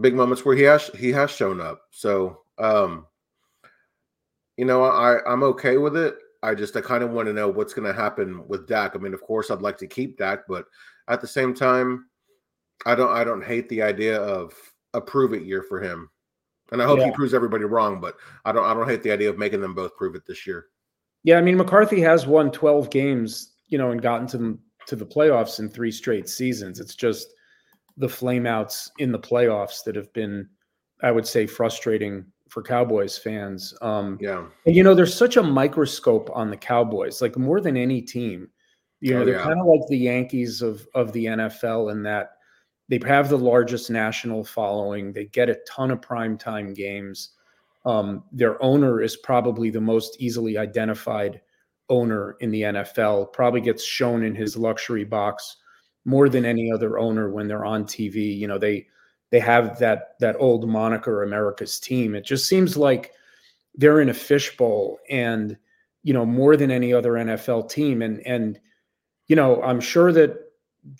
big 0.00 0.14
moments 0.14 0.44
where 0.44 0.56
he 0.56 0.62
has 0.64 0.88
he 0.88 1.12
has 1.12 1.30
shown 1.30 1.60
up. 1.60 1.82
So, 1.90 2.40
um, 2.58 3.06
you 4.56 4.64
know, 4.64 4.84
I 4.84 5.18
I'm 5.24 5.42
okay 5.44 5.76
with 5.76 5.96
it. 5.96 6.16
I 6.44 6.54
just 6.54 6.76
I 6.76 6.82
kind 6.82 7.02
of 7.02 7.10
want 7.10 7.26
to 7.26 7.32
know 7.32 7.48
what's 7.48 7.72
going 7.72 7.86
to 7.86 7.98
happen 7.98 8.46
with 8.46 8.68
Dak. 8.68 8.94
I 8.94 8.98
mean, 8.98 9.14
of 9.14 9.22
course, 9.22 9.50
I'd 9.50 9.62
like 9.62 9.78
to 9.78 9.86
keep 9.86 10.18
Dak, 10.18 10.40
but 10.46 10.66
at 11.08 11.20
the 11.20 11.26
same 11.26 11.54
time, 11.54 12.06
I 12.84 12.94
don't 12.94 13.10
I 13.10 13.24
don't 13.24 13.44
hate 13.44 13.68
the 13.68 13.82
idea 13.82 14.20
of 14.20 14.52
a 14.92 15.00
prove 15.00 15.32
it 15.32 15.42
year 15.42 15.62
for 15.62 15.80
him. 15.80 16.10
And 16.70 16.82
I 16.82 16.86
hope 16.86 16.98
yeah. 16.98 17.06
he 17.06 17.12
proves 17.12 17.34
everybody 17.34 17.64
wrong, 17.64 18.00
but 18.00 18.16
I 18.44 18.52
don't 18.52 18.64
I 18.64 18.74
don't 18.74 18.88
hate 18.88 19.02
the 19.02 19.12
idea 19.12 19.30
of 19.30 19.38
making 19.38 19.60
them 19.60 19.74
both 19.74 19.96
prove 19.96 20.14
it 20.14 20.26
this 20.26 20.46
year. 20.46 20.66
Yeah, 21.22 21.38
I 21.38 21.40
mean 21.40 21.56
McCarthy 21.56 22.00
has 22.02 22.26
won 22.26 22.50
12 22.50 22.90
games, 22.90 23.54
you 23.68 23.78
know, 23.78 23.90
and 23.90 24.02
gotten 24.02 24.26
to 24.28 24.38
them 24.38 24.60
to 24.86 24.96
the 24.96 25.06
playoffs 25.06 25.60
in 25.60 25.70
three 25.70 25.90
straight 25.90 26.28
seasons. 26.28 26.78
It's 26.78 26.94
just 26.94 27.28
the 27.96 28.06
flameouts 28.06 28.90
in 28.98 29.12
the 29.12 29.18
playoffs 29.18 29.82
that 29.84 29.96
have 29.96 30.12
been, 30.12 30.48
I 31.02 31.10
would 31.10 31.26
say, 31.26 31.46
frustrating 31.46 32.26
for 32.54 32.62
Cowboys 32.62 33.18
fans. 33.18 33.74
Um, 33.82 34.16
yeah, 34.20 34.46
and 34.64 34.76
you 34.76 34.84
know, 34.84 34.94
there's 34.94 35.12
such 35.12 35.36
a 35.36 35.42
microscope 35.42 36.30
on 36.32 36.50
the 36.50 36.56
Cowboys, 36.56 37.20
like 37.20 37.36
more 37.36 37.60
than 37.60 37.76
any 37.76 38.00
team. 38.00 38.48
You 39.00 39.14
know, 39.14 39.22
oh, 39.22 39.24
they're 39.24 39.34
yeah. 39.34 39.42
kind 39.42 39.60
of 39.60 39.66
like 39.66 39.80
the 39.88 39.98
Yankees 39.98 40.62
of 40.62 40.86
of 40.94 41.12
the 41.12 41.26
NFL 41.26 41.90
in 41.90 42.04
that 42.04 42.36
they 42.88 43.00
have 43.04 43.28
the 43.28 43.36
largest 43.36 43.90
national 43.90 44.44
following. 44.44 45.12
They 45.12 45.24
get 45.26 45.50
a 45.50 45.58
ton 45.68 45.90
of 45.90 46.00
primetime 46.00 46.76
games. 46.76 47.30
Um, 47.84 48.22
their 48.30 48.62
owner 48.62 49.02
is 49.02 49.16
probably 49.16 49.70
the 49.70 49.80
most 49.80 50.16
easily 50.20 50.56
identified 50.56 51.40
owner 51.88 52.36
in 52.38 52.52
the 52.52 52.62
NFL, 52.62 53.32
probably 53.32 53.60
gets 53.60 53.84
shown 53.84 54.22
in 54.22 54.34
his 54.34 54.56
luxury 54.56 55.04
box 55.04 55.56
more 56.04 56.28
than 56.28 56.44
any 56.44 56.70
other 56.70 56.98
owner 56.98 57.30
when 57.30 57.48
they're 57.48 57.64
on 57.64 57.84
TV. 57.84 58.38
You 58.38 58.46
know, 58.46 58.58
they 58.58 58.86
they 59.30 59.40
have 59.40 59.78
that 59.78 60.14
that 60.20 60.36
old 60.38 60.68
moniker 60.68 61.22
America's 61.22 61.80
team. 61.80 62.14
It 62.14 62.24
just 62.24 62.46
seems 62.48 62.76
like 62.76 63.12
they're 63.74 64.00
in 64.00 64.08
a 64.08 64.14
fishbowl 64.14 64.98
and 65.10 65.56
you 66.02 66.12
know 66.12 66.24
more 66.26 66.56
than 66.56 66.70
any 66.70 66.92
other 66.92 67.12
NFL 67.12 67.70
team 67.70 68.02
and 68.02 68.20
and 68.26 68.60
you 69.26 69.36
know, 69.36 69.62
I'm 69.62 69.80
sure 69.80 70.12
that 70.12 70.38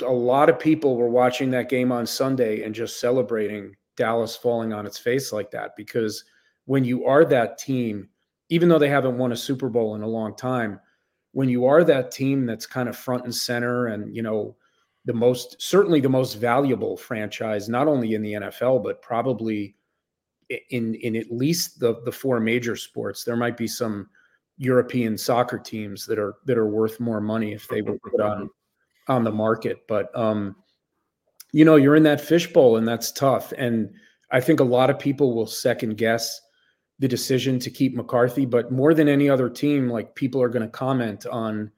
a 0.03 0.13
lot 0.13 0.49
of 0.49 0.59
people 0.59 0.97
were 0.97 1.11
watching 1.11 1.51
that 1.51 1.69
game 1.69 1.93
on 1.93 2.07
Sunday 2.07 2.63
and 2.63 2.75
just 2.75 3.01
celebrating 3.01 3.77
Dallas 3.97 4.35
falling 4.35 4.73
on 4.73 4.87
its 4.87 4.99
face 4.99 5.33
like 5.33 5.51
that 5.51 5.77
because 5.77 6.25
when 6.65 6.85
you 6.85 7.05
are 7.05 7.25
that 7.27 7.59
team, 7.59 8.09
even 8.49 8.69
though 8.69 8.79
they 8.79 8.89
haven't 8.89 9.19
won 9.19 9.33
a 9.33 9.37
Super 9.37 9.69
Bowl 9.69 9.95
in 9.95 10.03
a 10.03 10.09
long 10.09 10.35
time, 10.37 10.81
when 11.33 11.49
you 11.49 11.67
are 11.67 11.85
that 11.85 12.11
team 12.11 12.47
that's 12.47 12.67
kind 12.67 12.89
of 12.89 12.97
front 12.97 13.25
and 13.25 13.35
center 13.35 13.89
and 13.89 14.15
you 14.15 14.23
know 14.23 14.57
the 15.05 15.13
most 15.13 15.61
certainly 15.61 16.01
the 16.01 16.09
most 16.09 16.35
valuable 16.35 16.97
franchise 16.97 17.69
not 17.69 17.89
only 17.89 18.15
in 18.15 18.23
the 18.23 18.33
NFL 18.35 18.83
but 18.83 19.03
probably 19.03 19.77
in 20.71 20.95
in 20.97 21.17
at 21.17 21.31
least 21.31 21.81
the 21.81 22.01
the 22.05 22.13
four 22.13 22.41
major 22.41 22.77
sports 22.77 23.25
there 23.25 23.37
might 23.37 23.57
be 23.57 23.67
some 23.67 24.09
European 24.57 25.19
soccer 25.19 25.59
teams 25.59 26.07
that 26.07 26.19
are 26.19 26.37
that 26.47 26.59
are 26.59 26.69
worth 26.69 27.01
more 27.01 27.21
money 27.21 27.53
if 27.53 27.67
they 27.69 27.83
were 27.83 27.99
put 27.99 28.21
on 28.21 28.51
on 29.09 29.25
the 29.25 29.33
market. 29.33 29.87
But 29.89 30.17
um, 30.17 30.57
you 31.53 31.65
know, 31.65 31.77
you're 31.77 31.97
in 31.97 32.03
that 32.05 32.21
fishbowl, 32.21 32.77
and 32.77 32.87
that's 32.87 33.13
tough. 33.13 33.53
And 33.57 33.93
I 34.31 34.41
think 34.41 34.61
a 34.61 34.65
lot 34.65 34.91
of 34.91 34.99
people 34.99 35.35
will 35.35 35.47
second 35.47 35.97
guess 35.97 36.41
the 37.01 37.09
decision 37.09 37.59
to 37.59 37.71
keep 37.71 37.95
McCarthy, 37.95 38.47
but 38.47 38.71
more 38.71 38.95
than 38.95 39.09
any 39.09 39.29
other 39.29 39.49
team, 39.49 39.89
like 39.89 40.15
people 40.15 40.41
are 40.41 40.49
going 40.49 40.63
to 40.63 40.69
comment 40.69 41.27
on 41.27 41.71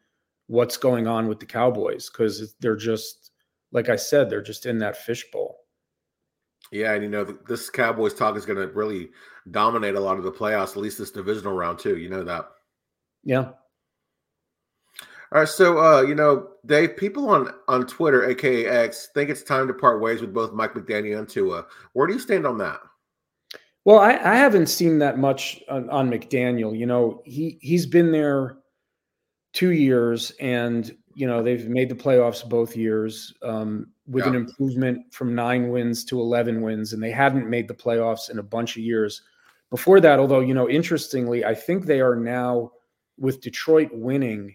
what's 0.46 0.76
going 0.76 1.06
on 1.06 1.28
with 1.28 1.40
the 1.40 1.46
Cowboys 1.46 2.08
because 2.08 2.54
they're 2.60 2.76
just 2.76 3.32
like 3.72 3.88
I 3.88 3.96
said, 3.96 4.30
they're 4.30 4.42
just 4.42 4.66
in 4.66 4.78
that 4.78 4.96
fishbowl. 4.96 5.56
Yeah, 6.72 6.94
and 6.94 7.02
you 7.02 7.08
know 7.08 7.24
this 7.24 7.70
Cowboys 7.70 8.14
talk 8.14 8.36
is 8.36 8.46
going 8.46 8.58
to 8.58 8.74
really 8.74 9.10
dominate 9.50 9.94
a 9.94 10.00
lot 10.00 10.18
of 10.18 10.24
the 10.24 10.32
playoffs, 10.32 10.70
at 10.70 10.82
least 10.82 10.98
this 10.98 11.10
divisional 11.10 11.52
round 11.52 11.78
too. 11.78 11.96
You 11.96 12.08
know 12.08 12.24
that. 12.24 12.48
Yeah. 13.22 13.50
All 15.32 15.40
right, 15.40 15.48
so 15.48 15.78
uh, 15.78 16.02
you 16.02 16.14
know, 16.14 16.48
Dave, 16.66 16.96
people 16.96 17.28
on 17.28 17.52
on 17.68 17.86
Twitter, 17.86 18.28
aka 18.28 18.66
X, 18.66 19.10
think 19.14 19.30
it's 19.30 19.42
time 19.42 19.66
to 19.68 19.74
part 19.74 20.00
ways 20.00 20.20
with 20.20 20.32
both 20.32 20.52
Mike 20.52 20.74
McDaniel 20.74 21.18
and 21.18 21.28
Tua. 21.28 21.66
Where 21.92 22.06
do 22.06 22.14
you 22.14 22.20
stand 22.20 22.46
on 22.46 22.58
that? 22.58 22.80
Well, 23.84 23.98
I, 23.98 24.12
I 24.16 24.34
haven't 24.34 24.66
seen 24.66 24.98
that 24.98 25.18
much 25.18 25.62
on, 25.68 25.88
on, 25.90 26.10
McDaniel. 26.10 26.76
You 26.76 26.86
know, 26.86 27.22
he 27.24 27.58
he's 27.60 27.86
been 27.86 28.10
there 28.10 28.58
two 29.56 29.72
years, 29.72 30.30
and 30.40 30.96
you 31.14 31.26
know 31.26 31.42
they've 31.42 31.68
made 31.68 31.88
the 31.88 31.94
playoffs 31.94 32.46
both 32.48 32.76
years 32.76 33.32
um, 33.42 33.88
with 34.06 34.24
yeah. 34.24 34.30
an 34.30 34.36
improvement 34.36 35.12
from 35.12 35.34
nine 35.34 35.70
wins 35.70 36.04
to 36.04 36.20
eleven 36.20 36.60
wins, 36.60 36.92
and 36.92 37.02
they 37.02 37.10
hadn't 37.10 37.48
made 37.48 37.66
the 37.66 37.74
playoffs 37.74 38.30
in 38.30 38.38
a 38.38 38.42
bunch 38.42 38.76
of 38.76 38.82
years 38.82 39.22
before 39.70 39.98
that. 40.00 40.18
Although 40.18 40.40
you 40.40 40.54
know, 40.54 40.68
interestingly, 40.68 41.44
I 41.44 41.54
think 41.54 41.86
they 41.86 42.00
are 42.00 42.16
now 42.16 42.72
with 43.18 43.40
Detroit 43.40 43.88
winning 43.92 44.54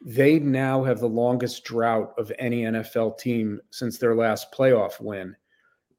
they 0.00 0.38
now 0.38 0.82
have 0.82 1.00
the 1.00 1.08
longest 1.08 1.64
drought 1.64 2.14
of 2.16 2.32
any 2.38 2.62
NFL 2.62 3.18
team 3.18 3.60
since 3.70 3.98
their 3.98 4.14
last 4.14 4.50
playoff 4.52 5.00
win 5.00 5.36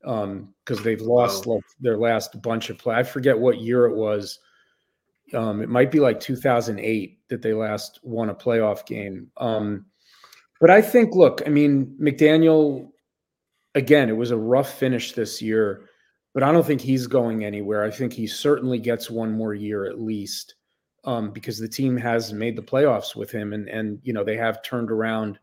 because 0.01 0.25
um, 0.25 0.83
they've 0.83 1.01
lost 1.01 1.45
wow. 1.45 1.55
like 1.55 1.63
their 1.79 1.97
last 1.97 2.41
bunch 2.41 2.71
of 2.71 2.79
play. 2.79 2.95
I 2.95 3.03
forget 3.03 3.37
what 3.37 3.59
year 3.59 3.85
it 3.85 3.95
was. 3.95 4.39
Um, 5.33 5.61
it 5.61 5.69
might 5.69 5.91
be 5.91 5.99
like 5.99 6.19
2008 6.19 7.27
that 7.29 7.41
they 7.41 7.53
last 7.53 7.99
won 8.03 8.29
a 8.29 8.35
playoff 8.35 8.85
game. 8.85 9.31
Um, 9.37 9.85
but 10.59 10.69
I 10.69 10.81
think, 10.81 11.15
look, 11.15 11.41
I 11.45 11.49
mean, 11.49 11.95
McDaniel, 11.99 12.89
again, 13.75 14.09
it 14.09 14.17
was 14.17 14.31
a 14.31 14.37
rough 14.37 14.77
finish 14.77 15.13
this 15.13 15.41
year, 15.41 15.85
but 16.33 16.43
I 16.43 16.51
don't 16.51 16.65
think 16.65 16.81
he's 16.81 17.07
going 17.07 17.43
anywhere. 17.43 17.83
I 17.83 17.91
think 17.91 18.13
he 18.13 18.27
certainly 18.27 18.79
gets 18.79 19.09
one 19.09 19.31
more 19.31 19.53
year 19.53 19.85
at 19.85 19.99
least 19.99 20.55
um, 21.03 21.31
because 21.31 21.57
the 21.57 21.67
team 21.67 21.97
has 21.97 22.31
made 22.31 22.55
the 22.55 22.61
playoffs 22.61 23.15
with 23.15 23.31
him, 23.31 23.53
and 23.53 23.67
and 23.69 23.99
you 24.03 24.13
know 24.13 24.23
they 24.23 24.37
have 24.37 24.63
turned 24.63 24.91
around 24.91 25.39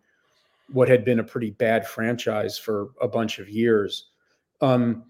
what 0.73 0.89
had 0.89 1.05
been 1.05 1.21
a 1.21 1.25
pretty 1.25 1.51
bad 1.51 1.87
franchise 1.87 2.59
for 2.59 2.91
a 3.01 3.09
bunch 3.09 3.39
of 3.39 3.49
years. 3.49 4.11
Um, 4.61 5.05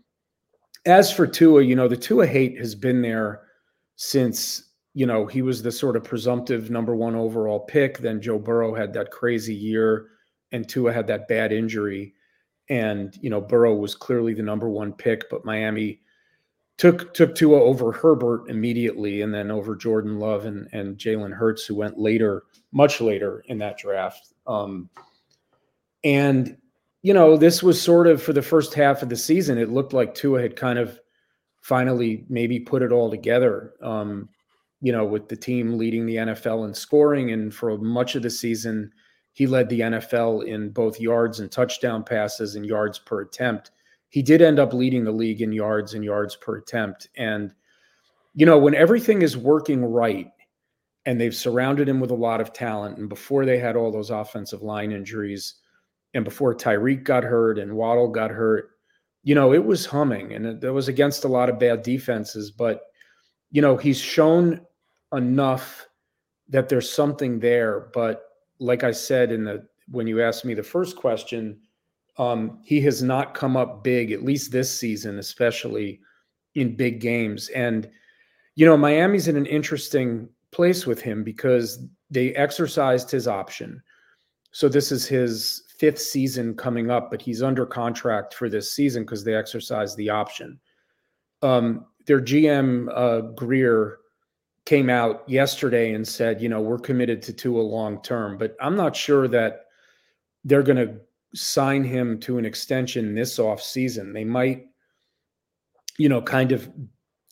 as 0.86 1.12
for 1.12 1.26
Tua, 1.26 1.62
you 1.62 1.76
know 1.76 1.88
the 1.88 1.96
Tua 1.96 2.26
hate 2.26 2.58
has 2.58 2.74
been 2.74 3.02
there 3.02 3.42
since 3.96 4.67
you 4.94 5.06
know 5.06 5.26
he 5.26 5.42
was 5.42 5.62
the 5.62 5.72
sort 5.72 5.96
of 5.96 6.04
presumptive 6.04 6.70
number 6.70 6.94
one 6.94 7.14
overall 7.14 7.60
pick. 7.60 7.98
Then 7.98 8.20
Joe 8.20 8.38
Burrow 8.38 8.74
had 8.74 8.92
that 8.94 9.10
crazy 9.10 9.54
year, 9.54 10.08
and 10.52 10.68
Tua 10.68 10.92
had 10.92 11.06
that 11.08 11.28
bad 11.28 11.52
injury, 11.52 12.14
and 12.68 13.16
you 13.20 13.30
know 13.30 13.40
Burrow 13.40 13.74
was 13.74 13.94
clearly 13.94 14.34
the 14.34 14.42
number 14.42 14.68
one 14.68 14.92
pick, 14.92 15.28
but 15.30 15.44
Miami 15.44 16.00
took 16.78 17.12
took 17.12 17.34
Tua 17.34 17.60
over 17.60 17.92
Herbert 17.92 18.48
immediately, 18.48 19.22
and 19.22 19.34
then 19.34 19.50
over 19.50 19.76
Jordan 19.76 20.18
Love 20.18 20.46
and 20.46 20.68
and 20.72 20.96
Jalen 20.96 21.32
Hurts, 21.32 21.66
who 21.66 21.74
went 21.74 21.98
later, 21.98 22.44
much 22.72 23.00
later 23.00 23.44
in 23.48 23.58
that 23.58 23.78
draft. 23.78 24.32
Um, 24.46 24.88
and 26.04 26.56
you 27.02 27.14
know, 27.14 27.36
this 27.36 27.62
was 27.62 27.80
sort 27.80 28.06
of 28.06 28.22
for 28.22 28.32
the 28.32 28.42
first 28.42 28.74
half 28.74 29.02
of 29.02 29.08
the 29.08 29.16
season. 29.16 29.58
It 29.58 29.70
looked 29.70 29.92
like 29.92 30.14
Tua 30.14 30.42
had 30.42 30.56
kind 30.56 30.78
of 30.78 30.98
finally 31.60 32.24
maybe 32.28 32.58
put 32.58 32.82
it 32.82 32.92
all 32.92 33.10
together. 33.10 33.74
Um, 33.82 34.28
you 34.80 34.92
know, 34.92 35.04
with 35.04 35.28
the 35.28 35.36
team 35.36 35.76
leading 35.76 36.06
the 36.06 36.16
NFL 36.16 36.66
in 36.66 36.74
scoring, 36.74 37.32
and 37.32 37.52
for 37.52 37.76
much 37.78 38.14
of 38.14 38.22
the 38.22 38.30
season, 38.30 38.92
he 39.32 39.46
led 39.46 39.68
the 39.68 39.80
NFL 39.80 40.46
in 40.46 40.70
both 40.70 41.00
yards 41.00 41.40
and 41.40 41.50
touchdown 41.50 42.04
passes 42.04 42.54
and 42.54 42.66
yards 42.66 42.98
per 42.98 43.20
attempt 43.20 43.70
he 44.10 44.22
did 44.22 44.42
end 44.42 44.58
up 44.58 44.72
leading 44.72 45.04
the 45.04 45.12
league 45.12 45.42
in 45.42 45.52
yards 45.52 45.94
and 45.94 46.04
yards 46.04 46.36
per 46.36 46.56
attempt. 46.56 47.08
And, 47.16 47.54
you 48.34 48.46
know, 48.46 48.58
when 48.58 48.74
everything 48.74 49.22
is 49.22 49.36
working 49.36 49.84
right 49.84 50.30
and 51.06 51.20
they've 51.20 51.34
surrounded 51.34 51.88
him 51.88 52.00
with 52.00 52.10
a 52.10 52.14
lot 52.14 52.40
of 52.40 52.52
talent, 52.52 52.98
and 52.98 53.08
before 53.08 53.44
they 53.44 53.58
had 53.58 53.76
all 53.76 53.92
those 53.92 54.10
offensive 54.10 54.62
line 54.62 54.92
injuries, 54.92 55.56
and 56.14 56.24
before 56.24 56.54
Tyreek 56.54 57.04
got 57.04 57.22
hurt 57.22 57.58
and 57.58 57.76
Waddle 57.76 58.08
got 58.08 58.30
hurt, 58.30 58.70
you 59.24 59.34
know, 59.34 59.52
it 59.52 59.64
was 59.64 59.84
humming 59.84 60.32
and 60.32 60.64
it, 60.64 60.70
was 60.70 60.88
against 60.88 61.24
a 61.24 61.28
lot 61.28 61.50
of 61.50 61.58
bad 61.58 61.82
defenses. 61.82 62.50
But, 62.50 62.80
you 63.50 63.60
know, 63.60 63.76
he's 63.76 64.00
shown 64.00 64.60
enough 65.12 65.88
that 66.48 66.68
there's 66.68 66.90
something 66.90 67.40
there. 67.40 67.90
But 67.92 68.22
like 68.58 68.84
I 68.84 68.92
said 68.92 69.32
in 69.32 69.44
the 69.44 69.66
when 69.90 70.06
you 70.06 70.22
asked 70.22 70.44
me 70.44 70.54
the 70.54 70.62
first 70.62 70.96
question, 70.96 71.58
um, 72.18 72.58
he 72.64 72.80
has 72.82 73.02
not 73.02 73.34
come 73.34 73.56
up 73.56 73.82
big, 73.82 74.12
at 74.12 74.24
least 74.24 74.50
this 74.50 74.76
season, 74.78 75.18
especially 75.18 76.00
in 76.54 76.76
big 76.76 77.00
games. 77.00 77.48
And, 77.50 77.88
you 78.56 78.66
know, 78.66 78.76
Miami's 78.76 79.28
in 79.28 79.36
an 79.36 79.46
interesting 79.46 80.28
place 80.50 80.86
with 80.86 81.00
him 81.00 81.22
because 81.22 81.86
they 82.10 82.34
exercised 82.34 83.10
his 83.10 83.28
option. 83.28 83.80
So 84.50 84.68
this 84.68 84.90
is 84.90 85.06
his 85.06 85.62
fifth 85.78 86.00
season 86.00 86.54
coming 86.54 86.90
up, 86.90 87.10
but 87.10 87.22
he's 87.22 87.42
under 87.42 87.64
contract 87.64 88.34
for 88.34 88.48
this 88.48 88.72
season 88.72 89.04
because 89.04 89.22
they 89.22 89.34
exercised 89.34 89.96
the 89.96 90.10
option. 90.10 90.58
Um, 91.42 91.86
their 92.06 92.20
GM 92.20 92.88
uh, 92.94 93.20
Grier 93.32 93.98
came 94.68 94.90
out 94.90 95.26
yesterday 95.26 95.94
and 95.94 96.06
said, 96.06 96.42
you 96.42 96.48
know, 96.50 96.60
we're 96.60 96.78
committed 96.78 97.22
to 97.22 97.32
Tua 97.32 97.62
long 97.62 98.02
term, 98.02 98.36
but 98.36 98.54
I'm 98.60 98.76
not 98.76 98.94
sure 98.94 99.26
that 99.26 99.64
they're 100.44 100.62
going 100.62 100.76
to 100.76 101.00
sign 101.34 101.82
him 101.82 102.20
to 102.20 102.36
an 102.36 102.44
extension 102.44 103.14
this 103.14 103.38
off 103.38 103.62
season. 103.62 104.12
They 104.12 104.24
might, 104.24 104.66
you 105.96 106.10
know, 106.10 106.20
kind 106.20 106.52
of 106.52 106.70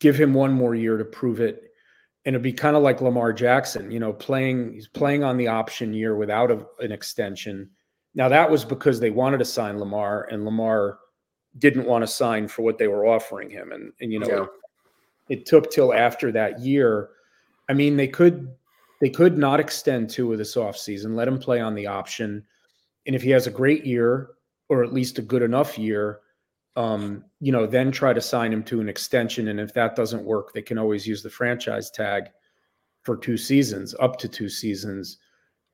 give 0.00 0.16
him 0.16 0.33
one 0.33 0.50
more 0.50 0.75
year 0.75 0.97
to 0.97 1.05
prove 1.05 1.40
it. 1.40 1.73
And 2.25 2.35
it'd 2.35 2.43
be 2.43 2.55
kind 2.55 2.75
of 2.75 2.83
like 2.83 3.02
Lamar 3.02 3.35
Jackson, 3.35 3.90
you 3.90 4.00
know, 4.00 4.14
playing, 4.14 4.73
he's 4.73 4.88
playing 4.88 5.23
on 5.23 5.37
the 5.37 5.49
option 5.49 5.93
year 5.93 6.16
without 6.16 6.50
a, 6.50 6.64
an 6.81 6.90
extension. 6.90 7.69
Now, 8.14 8.31
that 8.31 8.50
was 8.50 8.64
because 8.64 8.99
they 8.99 9.11
wanted 9.11 9.40
to 9.40 9.45
sign 9.45 9.78
Lamar, 9.78 10.26
and 10.31 10.47
Lamar 10.47 11.00
didn't 11.59 11.85
want 11.85 12.02
to 12.02 12.07
sign 12.09 12.49
for 12.49 12.62
what 12.62 12.78
they 12.78 12.88
were 12.88 13.05
offering 13.05 13.50
him. 13.50 13.73
And, 13.73 13.93
and 14.00 14.11
you 14.11 14.21
know, 14.21 14.26
yeah. 14.26 14.43
it, 15.28 15.40
it 15.40 15.47
took 15.47 15.71
till 15.71 15.93
after 15.93 16.33
that 16.33 16.61
year. 16.61 17.11
I 17.68 17.75
mean, 17.75 17.96
they 17.96 18.08
could 18.08 18.49
they 19.00 19.11
could 19.11 19.37
not 19.37 19.61
extend 19.61 20.11
Tua 20.11 20.32
of 20.32 20.38
this 20.38 20.56
offseason, 20.56 21.14
let 21.14 21.28
him 21.28 21.38
play 21.38 21.61
on 21.61 21.75
the 21.75 21.87
option 21.87 22.44
and 23.06 23.14
if 23.14 23.23
he 23.23 23.30
has 23.30 23.46
a 23.46 23.52
great 23.52 23.87
year 23.87 24.30
or 24.68 24.82
at 24.82 24.92
least 24.92 25.18
a 25.18 25.23
good 25.23 25.42
enough 25.42 25.78
year, 25.78 26.20
um, 26.75 27.25
you 27.40 27.52
know, 27.52 27.66
then 27.66 27.90
try 27.90 28.12
to 28.12 28.20
sign 28.20 28.52
him 28.52 28.62
to 28.64 28.80
an 28.80 28.88
extension. 28.88 29.49
And 29.49 29.61
if 29.61 29.73
that 29.75 29.96
doesn't 29.96 30.25
work, 30.25 30.52
they 30.52 30.62
can 30.62 30.76
always 30.76 31.06
use 31.06 31.23
the 31.23 31.30
franchise 31.30 31.90
tag 31.90 32.25
for 33.04 33.16
two 33.16 33.37
seasons, 33.37 33.94
up 34.00 34.18
to 34.18 34.28
two 34.28 34.49
seasons. 34.49 35.18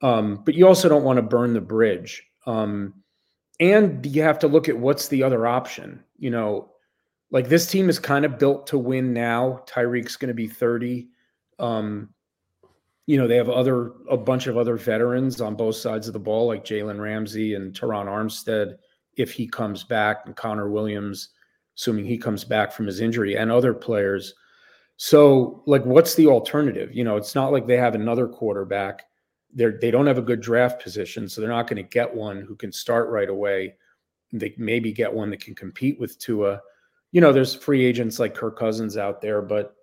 Um, 0.02 0.42
but 0.44 0.54
you 0.54 0.66
also 0.66 0.88
don't 0.88 1.04
want 1.04 1.16
to 1.16 1.22
burn 1.22 1.54
the 1.54 1.60
bridge. 1.60 2.22
Um, 2.46 2.94
and 3.58 4.04
you 4.04 4.22
have 4.22 4.38
to 4.40 4.48
look 4.48 4.68
at 4.68 4.78
what's 4.78 5.08
the 5.08 5.22
other 5.22 5.46
option. 5.46 6.04
You 6.18 6.30
know, 6.30 6.70
like 7.30 7.48
this 7.48 7.66
team 7.66 7.88
is 7.88 7.98
kind 7.98 8.24
of 8.24 8.38
built 8.38 8.66
to 8.68 8.78
win 8.78 9.12
now. 9.12 9.64
Tyreek's 9.66 10.16
going 10.16 10.28
to 10.28 10.34
be 10.34 10.48
30. 10.48 11.08
Um, 11.62 12.10
you 13.06 13.16
know, 13.16 13.26
they 13.26 13.36
have 13.36 13.48
other 13.48 13.92
a 14.10 14.16
bunch 14.16 14.46
of 14.46 14.56
other 14.56 14.76
veterans 14.76 15.40
on 15.40 15.56
both 15.56 15.76
sides 15.76 16.06
of 16.06 16.12
the 16.12 16.20
ball, 16.20 16.46
like 16.46 16.64
Jalen 16.64 17.00
Ramsey 17.00 17.54
and 17.54 17.72
Terron 17.74 18.06
Armstead, 18.06 18.76
if 19.16 19.32
he 19.32 19.46
comes 19.46 19.84
back, 19.84 20.22
and 20.26 20.36
Connor 20.36 20.68
Williams, 20.70 21.30
assuming 21.76 22.04
he 22.04 22.18
comes 22.18 22.44
back 22.44 22.72
from 22.72 22.86
his 22.86 23.00
injury, 23.00 23.36
and 23.36 23.50
other 23.50 23.74
players. 23.74 24.34
So, 24.96 25.62
like, 25.66 25.84
what's 25.84 26.14
the 26.14 26.28
alternative? 26.28 26.94
You 26.94 27.02
know, 27.02 27.16
it's 27.16 27.34
not 27.34 27.50
like 27.50 27.66
they 27.66 27.76
have 27.76 27.94
another 27.94 28.28
quarterback. 28.28 29.02
They're 29.52 29.78
they 29.80 29.90
don't 29.90 30.06
have 30.06 30.18
a 30.18 30.22
good 30.22 30.40
draft 30.40 30.82
position, 30.82 31.28
so 31.28 31.40
they're 31.40 31.50
not 31.50 31.66
going 31.66 31.82
to 31.82 31.88
get 31.88 32.14
one 32.14 32.40
who 32.40 32.54
can 32.54 32.70
start 32.72 33.08
right 33.08 33.28
away. 33.28 33.74
They 34.32 34.54
maybe 34.58 34.92
get 34.92 35.12
one 35.12 35.30
that 35.30 35.44
can 35.44 35.54
compete 35.54 35.98
with 35.98 36.18
Tua. 36.18 36.60
You 37.10 37.20
know, 37.20 37.32
there's 37.32 37.54
free 37.54 37.84
agents 37.84 38.18
like 38.18 38.34
Kirk 38.34 38.58
Cousins 38.58 38.96
out 38.96 39.20
there, 39.20 39.42
but 39.42 39.74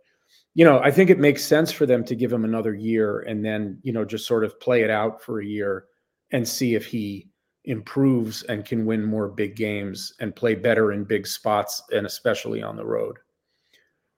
you 0.56 0.66
know, 0.66 0.80
I 0.80 0.92
think 0.92 1.10
it 1.10 1.20
makes 1.20 1.44
sense 1.44 1.72
for 1.72 1.86
them 1.86 2.04
to 2.06 2.16
give 2.16 2.34
him 2.34 2.44
another 2.44 2.74
year 2.74 3.20
and 3.22 3.46
then, 3.46 3.80
you 3.84 3.94
know, 3.94 4.04
just 4.04 4.26
sort 4.26 4.44
of 4.44 4.60
play 4.60 4.82
it 4.82 4.90
out 4.90 5.22
for 5.22 5.40
a 5.40 5.46
year 5.46 5.86
and 6.32 6.48
see 6.48 6.76
if 6.76 6.86
he 6.86 7.28
improves 7.66 8.44
and 8.44 8.66
can 8.66 8.86
win 8.86 9.04
more 9.04 9.28
big 9.28 9.56
games 9.56 10.14
and 10.20 10.36
play 10.36 10.56
better 10.56 10.92
in 10.92 11.04
big 11.04 11.28
spots 11.28 11.84
and 11.92 12.06
especially 12.06 12.64
on 12.64 12.76
the 12.76 12.86
road. 12.86 13.18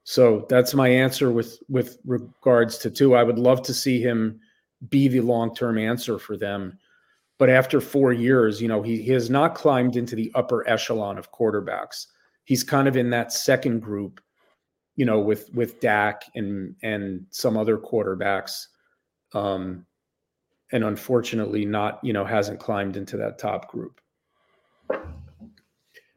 So 0.03 0.45
that's 0.49 0.73
my 0.73 0.87
answer 0.87 1.31
with 1.31 1.59
with 1.69 1.99
regards 2.05 2.77
to 2.79 2.89
Tua. 2.89 3.19
I 3.19 3.23
would 3.23 3.39
love 3.39 3.61
to 3.63 3.73
see 3.73 4.01
him 4.01 4.39
be 4.89 5.07
the 5.07 5.21
long-term 5.21 5.77
answer 5.77 6.17
for 6.17 6.37
them. 6.37 6.77
But 7.37 7.49
after 7.49 7.81
4 7.81 8.13
years, 8.13 8.61
you 8.61 8.67
know, 8.67 8.81
he, 8.81 9.01
he 9.01 9.11
has 9.11 9.29
not 9.29 9.55
climbed 9.55 9.95
into 9.95 10.15
the 10.15 10.31
upper 10.33 10.67
echelon 10.67 11.17
of 11.17 11.31
quarterbacks. 11.31 12.07
He's 12.45 12.63
kind 12.63 12.87
of 12.87 12.97
in 12.97 13.09
that 13.11 13.31
second 13.31 13.81
group 13.81 14.21
you 14.95 15.05
know, 15.05 15.19
with 15.19 15.53
with 15.53 15.79
Dak 15.79 16.23
and 16.35 16.75
and 16.83 17.25
some 17.29 17.57
other 17.57 17.77
quarterbacks, 17.77 18.67
um, 19.33 19.85
and 20.71 20.83
unfortunately 20.83 21.65
not, 21.65 21.99
you 22.03 22.13
know, 22.13 22.25
hasn't 22.25 22.59
climbed 22.59 22.97
into 22.97 23.17
that 23.17 23.39
top 23.39 23.69
group. 23.71 24.01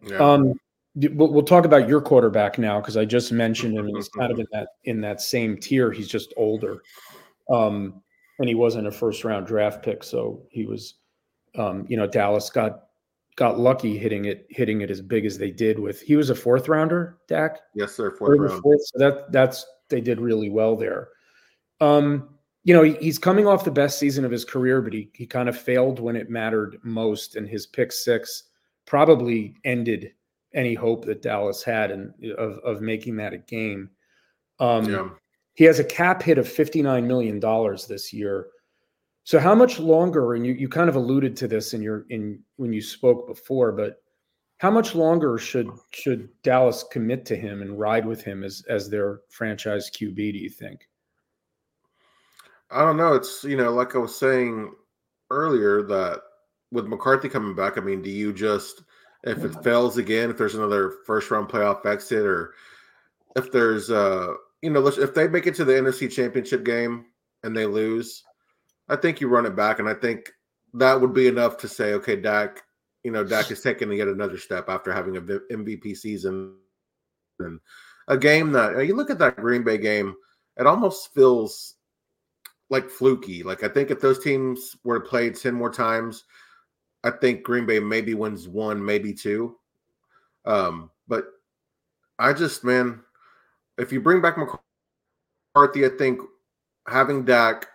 Yeah. 0.03 0.19
Um, 0.19 0.55
we'll, 0.95 1.43
talk 1.43 1.65
about 1.65 1.89
your 1.89 2.01
quarterback 2.01 2.59
now 2.59 2.81
because 2.81 2.97
I 2.97 3.05
just 3.05 3.33
mentioned 3.33 3.77
him. 3.77 3.87
He's 3.95 4.09
kind 4.09 4.33
of 4.33 4.39
in 4.41 4.47
that 4.53 4.69
in 4.85 5.01
that 5.01 5.21
same 5.21 5.57
tier. 5.57 5.91
He's 5.93 6.09
just 6.09 6.35
older, 6.37 6.83
um, 7.51 8.03
and 8.39 8.49
he 8.49 8.55
wasn't 8.55 8.87
a 8.87 8.93
first 8.93 9.25
round 9.25 9.47
draft 9.47 9.83
pick, 9.83 10.05
so 10.05 10.43
he 10.51 10.67
was, 10.67 10.95
um, 11.57 11.87
you 11.89 11.97
know, 11.97 12.07
Dallas 12.07 12.51
got 12.51 12.84
got 13.37 13.59
lucky 13.59 13.99
hitting 13.99 14.27
it 14.27 14.47
hitting 14.51 14.81
it 14.81 14.91
as 14.91 15.01
big 15.01 15.27
as 15.27 15.39
they 15.39 15.51
did 15.51 15.79
with. 15.79 16.01
He 16.01 16.17
was 16.17 16.31
a 16.31 16.35
fourth 16.35 16.69
rounder, 16.69 17.19
Dak. 17.29 17.61
Yes, 17.75 17.95
sir. 17.95 18.13
Fourth 18.17 18.39
round. 18.39 18.63
Fourth, 18.63 18.81
so 18.85 18.99
that 18.99 19.33
that's 19.33 19.67
they 19.89 20.01
did 20.01 20.21
really 20.21 20.51
well 20.51 20.77
there. 20.77 21.09
Um, 21.81 22.29
you 22.63 22.73
know, 22.73 22.83
he, 22.83 22.95
he's 22.95 23.19
coming 23.19 23.47
off 23.47 23.65
the 23.65 23.71
best 23.71 23.99
season 23.99 24.25
of 24.25 24.31
his 24.31 24.45
career, 24.45 24.81
but 24.81 24.93
he 24.93 25.11
he 25.15 25.27
kind 25.27 25.49
of 25.49 25.59
failed 25.59 26.01
when 26.01 26.17
it 26.17 26.31
mattered 26.31 26.79
most, 26.83 27.37
and 27.37 27.49
his 27.49 27.67
pick 27.67 27.93
six 27.93 28.45
probably 28.87 29.57
ended 29.65 30.13
any 30.55 30.75
hope 30.75 31.05
that 31.05 31.23
Dallas 31.23 31.63
had 31.63 31.91
and 31.91 32.13
of 32.39 32.59
of 32.59 32.81
making 32.81 33.17
that 33.17 33.35
a 33.35 33.39
game. 33.39 33.91
Um, 34.61 34.91
yeah. 34.91 35.09
He 35.55 35.65
has 35.65 35.79
a 35.79 35.85
cap 35.85 36.23
hit 36.23 36.39
of 36.39 36.49
fifty 36.49 36.83
nine 36.83 37.07
million 37.07 37.41
dollars 37.41 37.87
this 37.87 38.13
year. 38.13 38.49
So 39.25 39.39
how 39.39 39.55
much 39.55 39.79
longer? 39.81 40.35
And 40.35 40.47
you 40.47 40.53
you 40.53 40.69
kind 40.69 40.89
of 40.89 40.97
alluded 40.97 41.37
to 41.39 41.49
this 41.49 41.75
in 41.75 41.83
your 41.83 42.07
in 42.11 42.41
when 42.57 42.73
you 42.73 42.81
spoke 42.81 43.27
before, 43.27 43.73
but 43.73 44.03
how 44.59 44.71
much 44.71 44.95
longer 44.95 45.39
should 45.39 45.71
should 45.93 46.29
Dallas 46.43 46.85
commit 46.93 47.27
to 47.27 47.37
him 47.37 47.63
and 47.63 47.79
ride 47.79 48.07
with 48.07 48.23
him 48.23 48.45
as 48.45 48.63
as 48.69 48.89
their 48.89 49.21
franchise 49.31 49.91
QB? 49.91 50.15
Do 50.15 50.39
you 50.39 50.51
think? 50.51 50.89
I 52.71 52.81
don't 52.81 52.97
know. 52.97 53.15
It's 53.15 53.45
you 53.45 53.57
know, 53.57 53.73
like 53.73 53.95
I 53.95 53.99
was 53.99 54.15
saying 54.15 54.73
earlier, 55.31 55.83
that 55.83 56.21
with 56.71 56.87
McCarthy 56.87 57.29
coming 57.29 57.55
back, 57.55 57.79
I 57.79 57.81
mean, 57.81 58.03
do 58.03 58.11
you 58.11 58.33
just 58.33 58.83
if 59.23 59.43
it 59.43 59.63
fails 59.65 59.97
again, 59.97 60.29
if 60.29 60.37
there's 60.37 60.55
another 60.55 60.97
first 61.07 61.31
round 61.31 61.49
playoff 61.49 61.87
exit, 61.87 62.27
or 62.27 62.53
if 63.37 63.51
there's 63.51 63.91
uh 63.91 64.35
you 64.61 64.71
know, 64.71 64.87
if 64.87 65.15
they 65.15 65.29
make 65.29 65.47
it 65.47 65.55
to 65.57 65.65
the 65.65 65.73
NFC 65.73 66.11
Championship 66.11 66.65
game 66.65 67.07
and 67.43 67.57
they 67.57 67.67
lose, 67.67 68.23
I 68.89 68.97
think 68.97 69.21
you 69.21 69.29
run 69.29 69.47
it 69.47 69.57
back, 69.57 69.79
and 69.79 69.89
I 69.89 69.95
think 69.95 70.31
that 70.75 71.01
would 71.01 71.15
be 71.15 71.29
enough 71.29 71.57
to 71.59 71.69
say, 71.69 71.95
okay, 71.95 72.17
Dak, 72.17 72.63
you 73.03 73.11
know, 73.11 73.25
Dak 73.25 73.51
is 73.51 73.61
taking 73.61 73.91
yet 73.93 74.09
another 74.09 74.39
step 74.39 74.69
after 74.69 74.93
having 74.93 75.17
a 75.17 75.21
MVP 75.21 75.97
season 75.97 76.57
and 77.39 77.61
a 78.09 78.17
game 78.17 78.53
that 78.53 78.87
you 78.87 78.95
look 78.95 79.11
at 79.11 79.19
that 79.19 79.37
Green 79.37 79.63
Bay 79.63 79.79
game, 79.79 80.15
it 80.57 80.67
almost 80.67 81.15
feels 81.15 81.75
like 82.71 82.91
fluky. 82.91 83.43
Like 83.43 83.63
I 83.63 83.69
think 83.69 83.91
if 83.91 84.01
those 84.01 84.23
teams 84.23 84.77
were 84.85 85.01
to 85.01 85.09
play 85.09 85.31
ten 85.31 85.55
more 85.55 85.71
times, 85.71 86.25
I 87.03 87.11
think 87.11 87.43
Green 87.43 87.67
Bay 87.67 87.79
maybe 87.79 88.15
wins 88.15 88.49
one, 88.49 88.85
maybe 88.85 89.13
two. 89.13 89.57
Um, 90.45 90.91
but 91.09 91.27
I 92.19 92.33
just 92.33 92.65
man, 92.65 93.01
if 93.79 93.93
you 93.93 94.01
bring 94.01 94.21
back 94.21 94.37
McCarthy, 94.37 95.87
I 95.87 95.91
think 95.91 96.21
having 96.87 97.25
Dak 97.25 97.67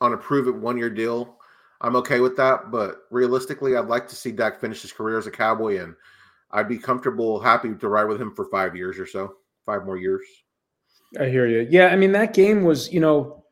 on 0.00 0.12
a 0.12 0.16
prove 0.16 0.48
it 0.48 0.54
one 0.54 0.78
year 0.78 0.90
deal, 0.90 1.36
I'm 1.80 1.96
okay 1.96 2.20
with 2.20 2.36
that. 2.36 2.70
But 2.70 3.02
realistically, 3.10 3.76
I'd 3.76 3.86
like 3.86 4.08
to 4.08 4.16
see 4.16 4.32
Dak 4.32 4.60
finish 4.60 4.82
his 4.82 4.92
career 4.92 5.18
as 5.18 5.26
a 5.26 5.30
Cowboy, 5.30 5.82
and 5.82 5.94
I'd 6.50 6.68
be 6.68 6.78
comfortable, 6.78 7.40
happy 7.40 7.74
to 7.74 7.88
ride 7.88 8.04
with 8.04 8.20
him 8.20 8.34
for 8.34 8.46
five 8.46 8.76
years 8.76 8.98
or 8.98 9.06
so, 9.06 9.36
five 9.66 9.84
more 9.84 9.96
years. 9.96 10.22
I 11.18 11.26
hear 11.26 11.46
you. 11.46 11.66
Yeah, 11.70 11.88
I 11.88 11.96
mean 11.96 12.12
that 12.12 12.34
game 12.34 12.62
was, 12.62 12.92
you 12.92 13.00
know, 13.00 13.44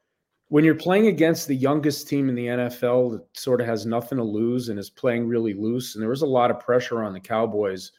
when 0.48 0.64
you're 0.64 0.74
playing 0.74 1.08
against 1.08 1.46
the 1.46 1.56
youngest 1.56 2.08
team 2.08 2.28
in 2.28 2.34
the 2.34 2.46
NFL 2.46 3.12
that 3.12 3.38
sort 3.38 3.60
of 3.60 3.66
has 3.66 3.84
nothing 3.84 4.18
to 4.18 4.24
lose 4.24 4.68
and 4.68 4.78
is 4.78 4.90
playing 4.90 5.26
really 5.26 5.54
loose, 5.54 5.94
and 5.94 6.02
there 6.02 6.10
was 6.10 6.22
a 6.22 6.26
lot 6.26 6.50
of 6.50 6.60
pressure 6.60 7.02
on 7.02 7.12
the 7.12 7.20
Cowboys. 7.20 7.92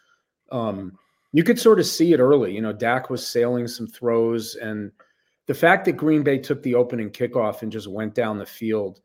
Um, 0.51 0.97
you 1.31 1.43
could 1.43 1.59
sort 1.59 1.79
of 1.79 1.85
see 1.85 2.13
it 2.13 2.19
early. 2.19 2.53
You 2.53 2.61
know, 2.61 2.73
Dak 2.73 3.09
was 3.09 3.25
sailing 3.25 3.67
some 3.67 3.87
throws, 3.87 4.55
and 4.55 4.91
the 5.49 5.55
fact 5.55 5.85
that 5.85 5.93
Green 5.93 6.21
Bay 6.21 6.37
took 6.37 6.61
the 6.61 6.75
opening 6.75 7.09
kickoff 7.09 7.63
and 7.63 7.71
just 7.71 7.87
went 7.87 8.13
down 8.13 8.37
the 8.37 8.45
field 8.45 9.01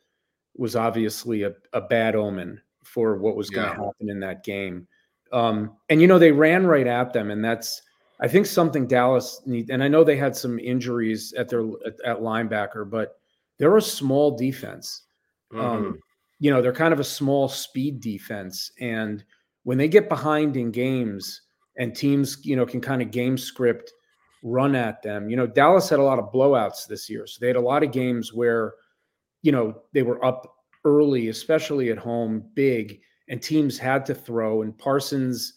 was 0.54 0.76
obviously 0.76 1.44
a, 1.44 1.54
a 1.72 1.80
bad 1.80 2.14
omen 2.14 2.61
for 2.83 3.16
what 3.16 3.35
was 3.35 3.48
going 3.48 3.66
to 3.66 3.72
yeah. 3.72 3.83
happen 3.87 4.11
in 4.11 4.20
that 4.20 4.44
game. 4.44 4.87
Um, 5.33 5.72
and 5.88 6.02
you 6.02 6.07
know, 6.07 6.18
they 6.18 6.33
ran 6.33 6.66
right 6.66 6.87
at 6.87 7.14
them, 7.14 7.30
and 7.30 7.42
that's 7.42 7.80
I 8.20 8.28
think 8.28 8.44
something 8.44 8.87
Dallas 8.87 9.40
need, 9.46 9.70
and 9.70 9.83
I 9.83 9.88
know 9.88 10.04
they 10.04 10.18
had 10.18 10.37
some 10.37 10.59
injuries 10.59 11.33
at 11.33 11.48
their 11.48 11.62
at, 11.87 11.94
at 12.04 12.18
linebacker, 12.18 12.90
but 12.90 13.16
they're 13.57 13.78
a 13.78 13.83
small 13.83 14.37
defense. 14.37 15.04
Um, 15.54 15.59
mm-hmm. 15.59 15.87
Um, 15.87 15.98
you 16.40 16.50
know, 16.50 16.61
they're 16.61 16.74
kind 16.74 16.92
of 16.92 17.00
a 17.00 17.04
small 17.04 17.48
speed 17.48 18.00
defense, 18.00 18.70
and 18.78 19.24
when 19.62 19.78
they 19.78 19.88
get 19.88 20.11
behind 20.11 20.59
in 20.59 20.72
games, 20.72 21.40
and 21.78 21.96
teams, 21.96 22.44
you 22.44 22.54
know, 22.54 22.66
can 22.66 22.83
kind 22.83 23.00
of 23.00 23.11
game 23.11 23.38
script 23.38 23.94
run 24.44 24.76
at 24.76 25.02
them. 25.02 25.28
You 25.28 25.37
know, 25.37 25.46
Dallas 25.46 25.88
had 25.88 25.98
a 25.98 26.04
lot 26.04 26.20
of 26.20 26.33
blowouts 26.33 26.87
this 26.87 27.11
year, 27.11 27.26
so 27.26 27.38
they 27.40 27.48
had 27.48 27.57
a 27.57 27.61
lot 27.61 27.83
of 27.83 27.90
games 27.90 28.33
where, 28.33 28.74
you 29.42 29.50
know, 29.50 29.83
they 29.92 30.02
were 30.02 30.24
up 30.24 30.54
early, 30.85 31.28
especially 31.28 31.90
at 31.90 31.98
home, 31.98 32.44
big, 32.54 33.00
and 33.28 33.42
teams 33.42 33.78
had 33.78 34.07
to 34.07 34.14
throw, 34.14 34.62
and 34.62 34.78
Parsons 34.78 35.54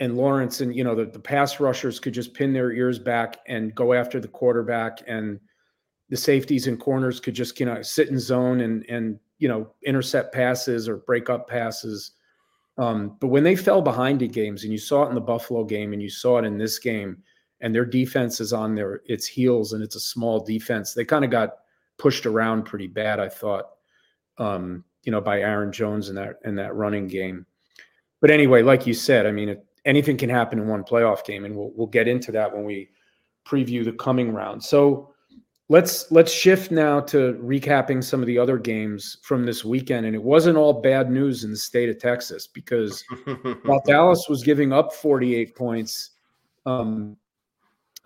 and 0.00 0.16
Lawrence 0.16 0.60
and 0.60 0.74
you 0.74 0.84
know 0.84 0.94
the, 0.94 1.06
the 1.06 1.18
pass 1.18 1.60
rushers 1.60 1.98
could 1.98 2.12
just 2.12 2.34
pin 2.34 2.52
their 2.52 2.72
ears 2.72 2.98
back 2.98 3.38
and 3.46 3.74
go 3.74 3.92
after 3.92 4.20
the 4.20 4.28
quarterback 4.28 5.02
and 5.06 5.40
the 6.08 6.16
safeties 6.16 6.66
and 6.66 6.78
corners 6.78 7.18
could 7.18 7.34
just 7.34 7.58
you 7.58 7.66
know 7.66 7.80
sit 7.82 8.08
in 8.08 8.18
zone 8.18 8.60
and 8.60 8.84
and 8.88 9.18
you 9.38 9.48
know 9.48 9.70
intercept 9.84 10.34
passes 10.34 10.88
or 10.88 10.98
break 10.98 11.30
up 11.30 11.48
passes 11.48 12.12
um, 12.78 13.16
but 13.20 13.28
when 13.28 13.42
they 13.42 13.56
fell 13.56 13.80
behind 13.80 14.20
in 14.20 14.30
games 14.30 14.64
and 14.64 14.72
you 14.72 14.78
saw 14.78 15.04
it 15.04 15.08
in 15.08 15.14
the 15.14 15.20
buffalo 15.20 15.64
game 15.64 15.92
and 15.92 16.02
you 16.02 16.10
saw 16.10 16.38
it 16.38 16.44
in 16.44 16.58
this 16.58 16.78
game 16.78 17.16
and 17.60 17.74
their 17.74 17.84
defense 17.84 18.40
is 18.40 18.52
on 18.52 18.74
their 18.74 19.00
its 19.06 19.26
heels 19.26 19.72
and 19.72 19.82
it's 19.82 19.96
a 19.96 20.00
small 20.00 20.40
defense 20.40 20.92
they 20.92 21.04
kind 21.04 21.24
of 21.24 21.30
got 21.30 21.58
pushed 21.98 22.26
around 22.26 22.64
pretty 22.64 22.86
bad 22.86 23.18
i 23.20 23.28
thought 23.28 23.70
um, 24.38 24.84
you 25.04 25.12
know 25.12 25.20
by 25.20 25.40
aaron 25.40 25.72
jones 25.72 26.08
in 26.08 26.14
that 26.14 26.38
in 26.44 26.54
that 26.54 26.74
running 26.74 27.06
game 27.06 27.46
but 28.20 28.30
anyway 28.30 28.62
like 28.62 28.86
you 28.86 28.94
said 28.94 29.26
i 29.26 29.32
mean 29.32 29.48
it, 29.48 29.66
anything 29.86 30.16
can 30.18 30.28
happen 30.28 30.58
in 30.58 30.68
one 30.68 30.84
playoff 30.84 31.24
game, 31.24 31.46
and 31.46 31.56
we'll 31.56 31.72
we'll 31.74 31.86
get 31.86 32.06
into 32.06 32.30
that 32.32 32.52
when 32.52 32.64
we 32.64 32.90
preview 33.46 33.84
the 33.84 33.92
coming 33.92 34.32
round. 34.32 34.62
So 34.62 35.14
let's 35.68 36.10
let's 36.10 36.32
shift 36.32 36.70
now 36.70 37.00
to 37.00 37.34
recapping 37.42 38.04
some 38.04 38.20
of 38.20 38.26
the 38.26 38.38
other 38.38 38.58
games 38.58 39.18
from 39.22 39.46
this 39.46 39.64
weekend. 39.64 40.04
And 40.04 40.14
it 40.14 40.22
wasn't 40.22 40.58
all 40.58 40.82
bad 40.82 41.10
news 41.10 41.44
in 41.44 41.52
the 41.52 41.56
state 41.56 41.88
of 41.88 41.98
Texas 41.98 42.46
because 42.46 43.02
while 43.62 43.82
Dallas 43.86 44.26
was 44.28 44.42
giving 44.42 44.72
up 44.72 44.92
48 44.92 45.54
points 45.54 46.10
um, 46.66 47.16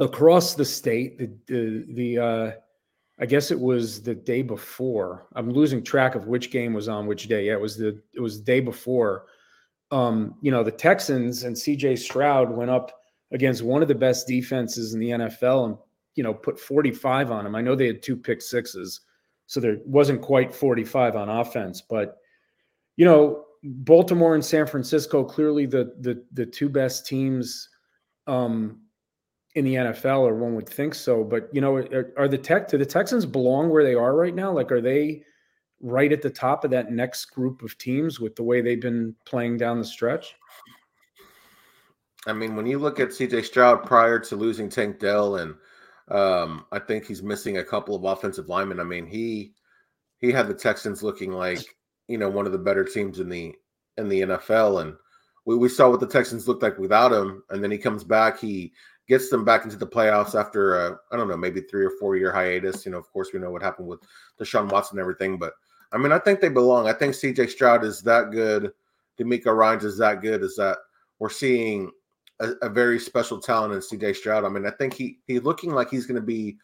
across 0.00 0.54
the 0.54 0.64
state, 0.64 1.18
the 1.18 1.30
the, 1.46 1.86
the 1.94 2.18
uh, 2.18 2.52
I 3.20 3.26
guess 3.26 3.50
it 3.50 3.60
was 3.60 4.02
the 4.02 4.14
day 4.14 4.42
before. 4.42 5.28
I'm 5.34 5.50
losing 5.50 5.84
track 5.84 6.16
of 6.16 6.26
which 6.26 6.50
game 6.50 6.72
was 6.72 6.88
on 6.88 7.06
which 7.06 7.28
day. 7.28 7.46
Yeah, 7.46 7.52
it 7.52 7.60
was 7.60 7.76
the 7.76 8.02
it 8.14 8.20
was 8.20 8.38
the 8.38 8.44
day 8.44 8.60
before 8.60 9.26
um, 9.90 10.36
you 10.40 10.50
know, 10.50 10.62
the 10.62 10.70
Texans 10.70 11.44
and 11.44 11.54
CJ 11.54 11.98
Stroud 11.98 12.50
went 12.50 12.70
up 12.70 12.92
against 13.32 13.62
one 13.62 13.82
of 13.82 13.88
the 13.88 13.94
best 13.94 14.26
defenses 14.26 14.94
in 14.94 15.00
the 15.00 15.10
NFL 15.10 15.66
and, 15.66 15.76
you 16.14 16.22
know, 16.22 16.34
put 16.34 16.58
45 16.58 17.30
on 17.30 17.44
them. 17.44 17.54
I 17.54 17.60
know 17.60 17.74
they 17.74 17.88
had 17.88 18.02
two 18.02 18.16
pick 18.16 18.42
sixes, 18.42 19.00
so 19.46 19.60
there 19.60 19.78
wasn't 19.84 20.22
quite 20.22 20.54
45 20.54 21.16
on 21.16 21.28
offense, 21.28 21.80
but, 21.80 22.18
you 22.96 23.04
know, 23.04 23.44
Baltimore 23.62 24.34
and 24.34 24.44
San 24.44 24.66
Francisco 24.66 25.22
clearly 25.22 25.66
the 25.66 25.94
the 26.00 26.24
the 26.32 26.46
two 26.46 26.70
best 26.70 27.06
teams 27.06 27.68
um, 28.26 28.80
in 29.54 29.64
the 29.64 29.74
NFL, 29.74 30.20
or 30.20 30.34
one 30.34 30.54
would 30.54 30.68
think 30.68 30.94
so. 30.94 31.24
But 31.24 31.48
you 31.52 31.60
know, 31.60 31.76
are, 31.76 32.12
are 32.16 32.28
the 32.28 32.38
tech 32.38 32.68
do 32.68 32.78
the 32.78 32.86
Texans 32.86 33.26
belong 33.26 33.68
where 33.68 33.84
they 33.84 33.94
are 33.94 34.14
right 34.14 34.34
now? 34.34 34.52
Like, 34.52 34.70
are 34.70 34.80
they 34.80 35.24
right 35.80 36.12
at 36.12 36.22
the 36.22 36.30
top 36.30 36.64
of 36.64 36.70
that 36.70 36.92
next 36.92 37.26
group 37.26 37.62
of 37.62 37.76
teams 37.78 38.20
with 38.20 38.36
the 38.36 38.42
way 38.42 38.60
they've 38.60 38.80
been 38.80 39.14
playing 39.24 39.56
down 39.56 39.78
the 39.78 39.84
stretch? 39.84 40.34
I 42.26 42.32
mean, 42.32 42.54
when 42.54 42.66
you 42.66 42.78
look 42.78 43.00
at 43.00 43.08
CJ 43.08 43.44
Stroud 43.44 43.84
prior 43.84 44.18
to 44.18 44.36
losing 44.36 44.68
Tank 44.68 44.98
Dell, 44.98 45.36
and 45.36 45.54
um, 46.08 46.66
I 46.70 46.78
think 46.78 47.06
he's 47.06 47.22
missing 47.22 47.58
a 47.58 47.64
couple 47.64 47.94
of 47.94 48.04
offensive 48.04 48.48
linemen. 48.48 48.80
I 48.80 48.84
mean, 48.84 49.06
he 49.06 49.54
he 50.18 50.30
had 50.30 50.48
the 50.48 50.54
Texans 50.54 51.02
looking 51.02 51.32
like 51.32 51.60
you 52.08 52.18
know 52.18 52.28
one 52.28 52.46
of 52.46 52.52
the 52.52 52.58
better 52.58 52.84
teams 52.84 53.20
in 53.20 53.28
the 53.28 53.54
in 53.96 54.08
the 54.08 54.20
NFL, 54.20 54.82
and 54.82 54.94
we, 55.44 55.56
we 55.56 55.68
saw 55.68 55.90
what 55.90 56.00
the 56.00 56.06
Texans 56.06 56.46
looked 56.46 56.62
like 56.62 56.78
without 56.78 57.12
him. 57.12 57.42
And 57.50 57.62
then 57.62 57.70
he 57.70 57.78
comes 57.78 58.04
back, 58.04 58.38
he 58.38 58.72
gets 59.10 59.28
them 59.28 59.44
back 59.44 59.64
into 59.64 59.76
the 59.76 59.86
playoffs 59.86 60.38
after 60.38 60.96
I 61.10 61.16
don't 61.16 61.26
know 61.26 61.36
maybe 61.36 61.62
three 61.62 61.84
or 61.84 61.90
four 61.98 62.16
year 62.16 62.32
hiatus. 62.32 62.86
You 62.86 62.92
know, 62.92 62.98
of 62.98 63.12
course, 63.12 63.30
we 63.34 63.40
know 63.40 63.50
what 63.50 63.60
happened 63.60 63.88
with 63.88 64.00
Deshaun 64.40 64.70
Watson 64.70 64.98
and 64.98 65.02
everything, 65.02 65.36
but 65.36 65.54
I 65.90 65.98
mean, 65.98 66.12
I 66.12 66.20
think 66.20 66.40
they 66.40 66.48
belong. 66.48 66.86
I 66.86 66.92
think 66.92 67.14
CJ 67.14 67.50
Stroud 67.50 67.84
is 67.84 68.00
that 68.02 68.30
good. 68.30 68.72
DeMeco 69.18 69.54
Ryans 69.54 69.84
is 69.84 69.98
that 69.98 70.22
good. 70.22 70.44
Is 70.44 70.54
that 70.56 70.78
we're 71.18 71.28
seeing 71.28 71.90
a, 72.38 72.52
a, 72.62 72.68
very 72.68 73.00
special 73.00 73.40
talent 73.40 73.74
in 73.74 73.80
CJ 73.80 74.14
Stroud. 74.14 74.44
I 74.44 74.48
mean, 74.48 74.64
I 74.64 74.70
think 74.70 74.94
he 74.94 75.18
he's 75.26 75.42
looking 75.42 75.72
like 75.72 75.90
he's 75.90 76.06
going 76.06 76.20
to 76.20 76.26
be 76.26 76.56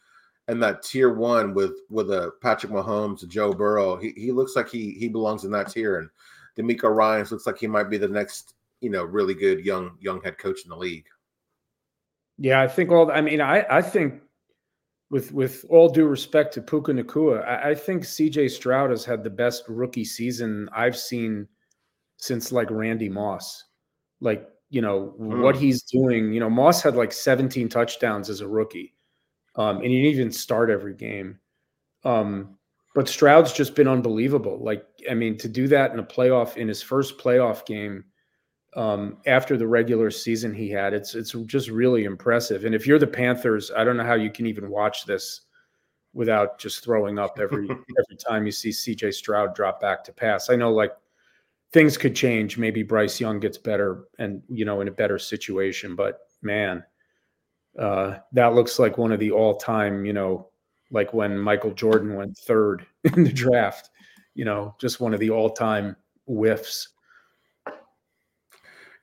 in 0.46 0.60
that 0.60 0.84
tier 0.84 1.12
one 1.12 1.52
with 1.52 1.72
with 1.90 2.12
a 2.12 2.30
Patrick 2.42 2.70
Mahomes, 2.70 3.26
Joe 3.26 3.52
Burrow. 3.52 3.96
He 3.96 4.12
he 4.16 4.30
looks 4.30 4.54
like 4.54 4.68
he 4.68 4.92
he 4.92 5.08
belongs 5.08 5.44
in 5.44 5.50
that 5.50 5.72
tier. 5.72 5.98
And 5.98 6.08
DeMeco 6.56 6.94
Ryans 6.94 7.32
looks 7.32 7.46
like 7.46 7.58
he 7.58 7.66
might 7.66 7.90
be 7.90 7.98
the 7.98 8.06
next, 8.06 8.54
you 8.80 8.90
know, 8.90 9.02
really 9.02 9.34
good 9.34 9.64
young 9.64 9.98
young 10.00 10.22
head 10.22 10.38
coach 10.38 10.60
in 10.62 10.70
the 10.70 10.76
league. 10.76 11.06
Yeah, 12.38 12.60
I 12.60 12.68
think 12.68 12.90
all. 12.90 13.10
I 13.10 13.20
mean, 13.20 13.40
I 13.40 13.64
I 13.70 13.82
think 13.82 14.20
with 15.10 15.32
with 15.32 15.64
all 15.68 15.88
due 15.88 16.06
respect 16.06 16.52
to 16.54 16.62
Puka 16.62 16.92
Nacua, 16.92 17.46
I, 17.46 17.70
I 17.70 17.74
think 17.74 18.04
C.J. 18.04 18.48
Stroud 18.48 18.90
has 18.90 19.04
had 19.04 19.22
the 19.22 19.30
best 19.30 19.64
rookie 19.68 20.04
season 20.04 20.68
I've 20.74 20.96
seen 20.96 21.48
since 22.18 22.52
like 22.52 22.70
Randy 22.70 23.08
Moss. 23.08 23.64
Like 24.20 24.48
you 24.70 24.82
know 24.82 25.14
mm. 25.20 25.40
what 25.40 25.56
he's 25.56 25.82
doing. 25.82 26.32
You 26.32 26.40
know, 26.40 26.50
Moss 26.50 26.82
had 26.82 26.96
like 26.96 27.12
17 27.12 27.68
touchdowns 27.68 28.28
as 28.28 28.40
a 28.40 28.48
rookie, 28.48 28.94
um, 29.54 29.76
and 29.76 29.86
he 29.86 30.02
didn't 30.02 30.14
even 30.14 30.32
start 30.32 30.70
every 30.70 30.94
game. 30.94 31.38
Um, 32.04 32.58
but 32.94 33.08
Stroud's 33.08 33.52
just 33.52 33.74
been 33.74 33.88
unbelievable. 33.88 34.58
Like, 34.58 34.86
I 35.10 35.14
mean, 35.14 35.36
to 35.38 35.48
do 35.48 35.68
that 35.68 35.92
in 35.92 35.98
a 35.98 36.04
playoff 36.04 36.56
in 36.56 36.66
his 36.66 36.82
first 36.82 37.18
playoff 37.18 37.66
game 37.66 38.04
um, 38.74 39.18
after 39.26 39.56
the 39.56 39.66
regular 39.66 40.10
season 40.10 40.52
he 40.52 40.68
had, 40.70 40.92
it's 40.92 41.14
it's 41.14 41.32
just 41.46 41.68
really 41.68 42.04
impressive. 42.04 42.64
And 42.64 42.74
if 42.74 42.86
you're 42.86 42.98
the 42.98 43.06
Panthers, 43.06 43.70
I 43.74 43.84
don't 43.84 43.96
know 43.96 44.04
how 44.04 44.14
you 44.14 44.30
can 44.30 44.46
even 44.46 44.70
watch 44.70 45.04
this 45.04 45.42
without 46.12 46.58
just 46.58 46.82
throwing 46.82 47.18
up 47.18 47.38
every 47.40 47.64
every 47.70 48.16
time 48.16 48.46
you 48.46 48.52
see 48.52 48.70
CJ 48.70 49.14
Stroud 49.14 49.54
drop 49.54 49.80
back 49.80 50.02
to 50.04 50.12
pass. 50.12 50.50
I 50.50 50.56
know 50.56 50.72
like 50.72 50.92
things 51.72 51.96
could 51.96 52.16
change. 52.16 52.58
Maybe 52.58 52.82
Bryce 52.82 53.20
Young 53.20 53.40
gets 53.40 53.58
better 53.58 54.04
and 54.18 54.42
you 54.48 54.64
know 54.64 54.80
in 54.80 54.88
a 54.88 54.92
better 54.92 55.18
situation, 55.18 55.94
but 55.94 56.20
man, 56.42 56.84
uh, 57.78 58.18
that 58.32 58.54
looks 58.54 58.78
like 58.78 58.98
one 58.98 59.12
of 59.12 59.20
the 59.20 59.30
all-time, 59.30 60.04
you 60.04 60.12
know, 60.12 60.48
like 60.90 61.12
when 61.12 61.38
Michael 61.38 61.72
Jordan 61.72 62.14
went 62.14 62.36
third 62.38 62.86
in 63.04 63.24
the 63.24 63.32
draft, 63.32 63.90
you 64.34 64.44
know, 64.44 64.74
just 64.80 65.00
one 65.00 65.14
of 65.14 65.20
the 65.20 65.30
all-time 65.30 65.96
whiffs. 66.26 66.88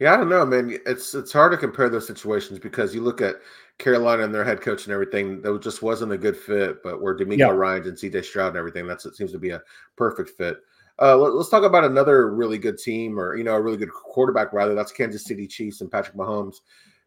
Yeah, 0.03 0.15
I 0.15 0.17
don't 0.17 0.27
know, 0.27 0.45
man. 0.45 0.77
it's 0.85 1.15
it's 1.15 1.31
hard 1.31 1.53
to 1.53 1.57
compare 1.57 1.87
those 1.87 2.05
situations 2.05 2.59
because 2.59 2.93
you 2.93 2.99
look 2.99 3.21
at 3.21 3.37
Carolina 3.77 4.23
and 4.23 4.35
their 4.35 4.43
head 4.43 4.59
coach 4.59 4.83
and 4.83 4.91
everything, 4.91 5.41
that 5.41 5.61
just 5.61 5.81
wasn't 5.81 6.11
a 6.11 6.17
good 6.17 6.35
fit. 6.35 6.83
But 6.83 7.01
where 7.01 7.15
DeMeco 7.15 7.37
yeah. 7.37 7.47
Ryans 7.47 7.87
and 7.87 7.95
CJ 7.95 8.25
Stroud 8.25 8.49
and 8.49 8.57
everything, 8.57 8.85
that's 8.85 9.05
it 9.05 9.15
seems 9.15 9.31
to 9.31 9.39
be 9.39 9.51
a 9.51 9.61
perfect 9.95 10.31
fit. 10.31 10.57
Uh, 11.01 11.15
let, 11.15 11.31
us 11.31 11.47
talk 11.47 11.63
about 11.63 11.85
another 11.85 12.35
really 12.35 12.57
good 12.57 12.77
team, 12.77 13.17
or 13.17 13.37
you 13.37 13.45
know, 13.45 13.55
a 13.55 13.61
really 13.61 13.77
good 13.77 13.93
quarterback 13.93 14.51
rather. 14.51 14.75
That's 14.75 14.91
Kansas 14.91 15.23
City 15.23 15.47
Chiefs 15.47 15.79
and 15.79 15.89
Patrick 15.89 16.17
Mahomes. 16.17 16.57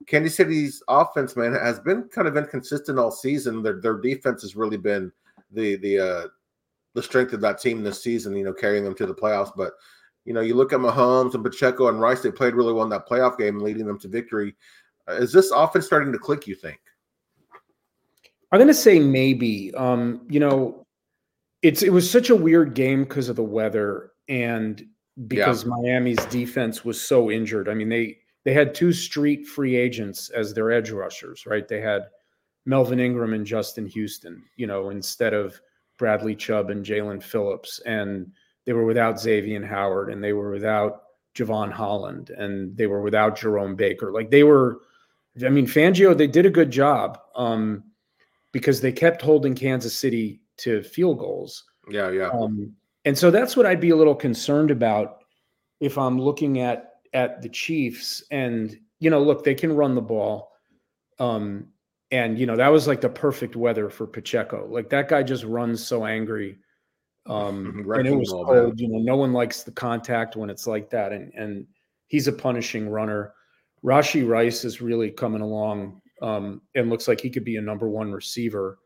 Kansas 0.07 0.35
City's 0.35 0.83
offense, 0.89 1.37
man, 1.37 1.53
has 1.53 1.79
been 1.79 2.05
kind 2.05 2.27
of 2.27 2.39
inconsistent 2.39 2.99
all 2.99 3.11
season. 3.11 3.63
Their 3.63 3.79
their 3.79 3.99
defense 3.99 4.41
has 4.41 4.57
really 4.57 4.79
been 4.79 5.13
the 5.51 5.77
the 5.77 5.99
uh, 5.99 6.27
the 6.95 7.03
strength 7.03 7.35
of 7.35 7.43
that 7.43 7.61
team 7.61 7.83
this 7.83 8.03
season. 8.03 8.35
You 8.35 8.45
know, 8.45 8.55
carrying 8.55 8.85
them 8.85 8.95
to 8.95 9.05
the 9.05 9.15
playoffs. 9.15 9.53
But 9.55 9.75
you 10.27 10.35
know, 10.35 10.41
you 10.41 10.55
look 10.55 10.73
at 10.73 10.81
Mahomes 10.81 11.35
and 11.35 11.45
Pacheco 11.45 11.89
and 11.89 12.01
Rice; 12.01 12.21
they 12.21 12.31
played 12.31 12.55
really 12.55 12.73
well 12.73 12.85
in 12.85 12.91
that 12.91 13.09
playoff 13.09 13.39
game, 13.39 13.61
leading 13.61 13.87
them 13.87 13.99
to 14.01 14.09
victory. 14.09 14.55
Uh, 15.09 15.13
is 15.15 15.33
this 15.33 15.51
offense 15.53 15.87
starting 15.87 16.13
to 16.13 16.19
click? 16.19 16.47
You 16.47 16.57
think? 16.57 16.81
I'm 18.53 18.59
going 18.59 18.69
to 18.69 18.75
say 18.75 18.99
maybe. 18.99 19.73
Um, 19.75 20.27
you 20.29 20.41
know, 20.41 20.85
it's 21.63 21.83
it 21.83 21.93
was 21.93 22.11
such 22.11 22.31
a 22.31 22.37
weird 22.37 22.75
game 22.75 23.05
because 23.05 23.29
of 23.29 23.37
the 23.37 23.45
weather 23.45 24.13
and 24.29 24.85
because 25.29 25.65
yeah. 25.65 25.71
Miami's 25.71 26.25
defense 26.27 26.85
was 26.85 27.01
so 27.01 27.31
injured. 27.31 27.69
I 27.69 27.75
mean, 27.75 27.89
they 27.89 28.19
they 28.45 28.53
had 28.53 28.75
two 28.75 28.93
street 28.93 29.47
free 29.47 29.77
agents 29.77 30.29
as 30.31 30.53
their 30.53 30.71
edge 30.71 30.91
rushers, 30.91 31.47
right? 31.47 31.67
They 31.67 31.81
had 31.81 32.09
Melvin 32.67 33.01
Ingram 33.01 33.33
and 33.33 33.47
Justin 33.47 33.87
Houston, 33.87 34.43
you 34.57 34.67
know, 34.67 34.91
instead 34.91 35.35
of 35.35 35.61
Bradley 35.99 36.35
Chubb 36.35 36.71
and 36.71 36.85
Jaelan 36.85 37.23
Phillips. 37.23 37.81
And 37.87 38.33
they 38.67 38.73
were 38.73 38.85
without 38.85 39.19
Xavier 39.19 39.65
Howard 39.65 40.13
and 40.13 40.23
they 40.23 40.33
were 40.33 40.51
without 40.51 41.05
Jevon 41.35 41.73
Holland 41.73 42.31
and 42.31 42.77
they 42.77 42.87
were 42.87 43.01
without 43.01 43.39
Jerome 43.39 43.77
Baker. 43.77 44.13
Like 44.13 44.31
they 44.31 44.43
were, 44.43 44.81
I 45.45 45.49
mean, 45.49 45.67
Fangio, 45.67 46.17
they 46.17 46.27
did 46.27 46.47
a 46.47 46.51
good 46.51 46.71
job 46.71 47.19
um, 47.37 47.85
because 48.53 48.81
they 48.81 48.93
kept 48.93 49.23
holding 49.23 49.55
Kansas 49.55 49.97
City 49.97 50.41
to 50.59 50.83
field 50.83 51.19
goals. 51.19 51.65
Yeah, 51.89 52.11
yeah. 52.11 52.31
Um, 52.31 52.75
and 53.05 53.17
so 53.17 53.31
that's 53.31 53.57
what 53.57 53.67
I'd 53.67 53.81
be 53.81 53.91
a 53.91 53.97
little 53.97 54.15
concerned 54.15 54.71
about 54.71 55.19
if 55.81 55.97
I'm 55.97 56.21
looking 56.21 56.61
at 56.61 56.95
at 57.13 57.41
the 57.41 57.49
Chiefs, 57.49 58.25
and 58.31 58.77
you 58.99 59.11
know, 59.11 59.23
look, 59.23 59.45
they 59.45 59.55
can 59.55 59.73
run 59.73 59.95
the 59.95 60.03
ball. 60.03 60.51
Um, 61.19 61.69
and 62.11 62.39
you 62.39 62.47
know, 62.47 62.57
that 62.57 62.69
was 62.69 62.87
like 62.87 63.01
the 63.01 63.09
perfect 63.09 63.57
weather 63.57 63.89
for 63.91 64.07
Pacheco. 64.07 64.67
Like 64.69 64.91
that 64.91 65.09
guy 65.09 65.23
just 65.23 65.45
runs 65.45 65.85
so 65.85 66.05
angry. 66.05 66.59
Um, 67.29 67.85
and 67.95 68.07
it 68.07 68.15
was 68.15 68.31
cold. 68.31 68.81
You 68.81 68.89
know, 68.89 68.99
no 68.99 69.17
one 69.17 69.33
likes 69.33 69.63
the 69.63 69.73
contact 69.73 70.37
when 70.37 70.51
it's 70.51 70.67
like 70.67 70.91
that, 70.91 71.13
and 71.13 71.33
and 71.35 71.67
he's 72.07 72.29
a 72.29 72.33
punishing 72.33 72.89
runner. 72.89 73.33
Rashee 73.85 74.29
Rice 74.29 74.65
is 74.65 74.81
really 74.81 75.11
coming 75.11 75.43
along 75.43 76.01
um, 76.23 76.63
and 76.75 76.89
looks 76.91 77.09
like 77.09 77.21
he 77.21 77.31
could 77.31 77.45
be 77.45 77.57
a 77.57 77.63
number 77.63 77.89
one 77.89 78.13
receiver. 78.13 78.79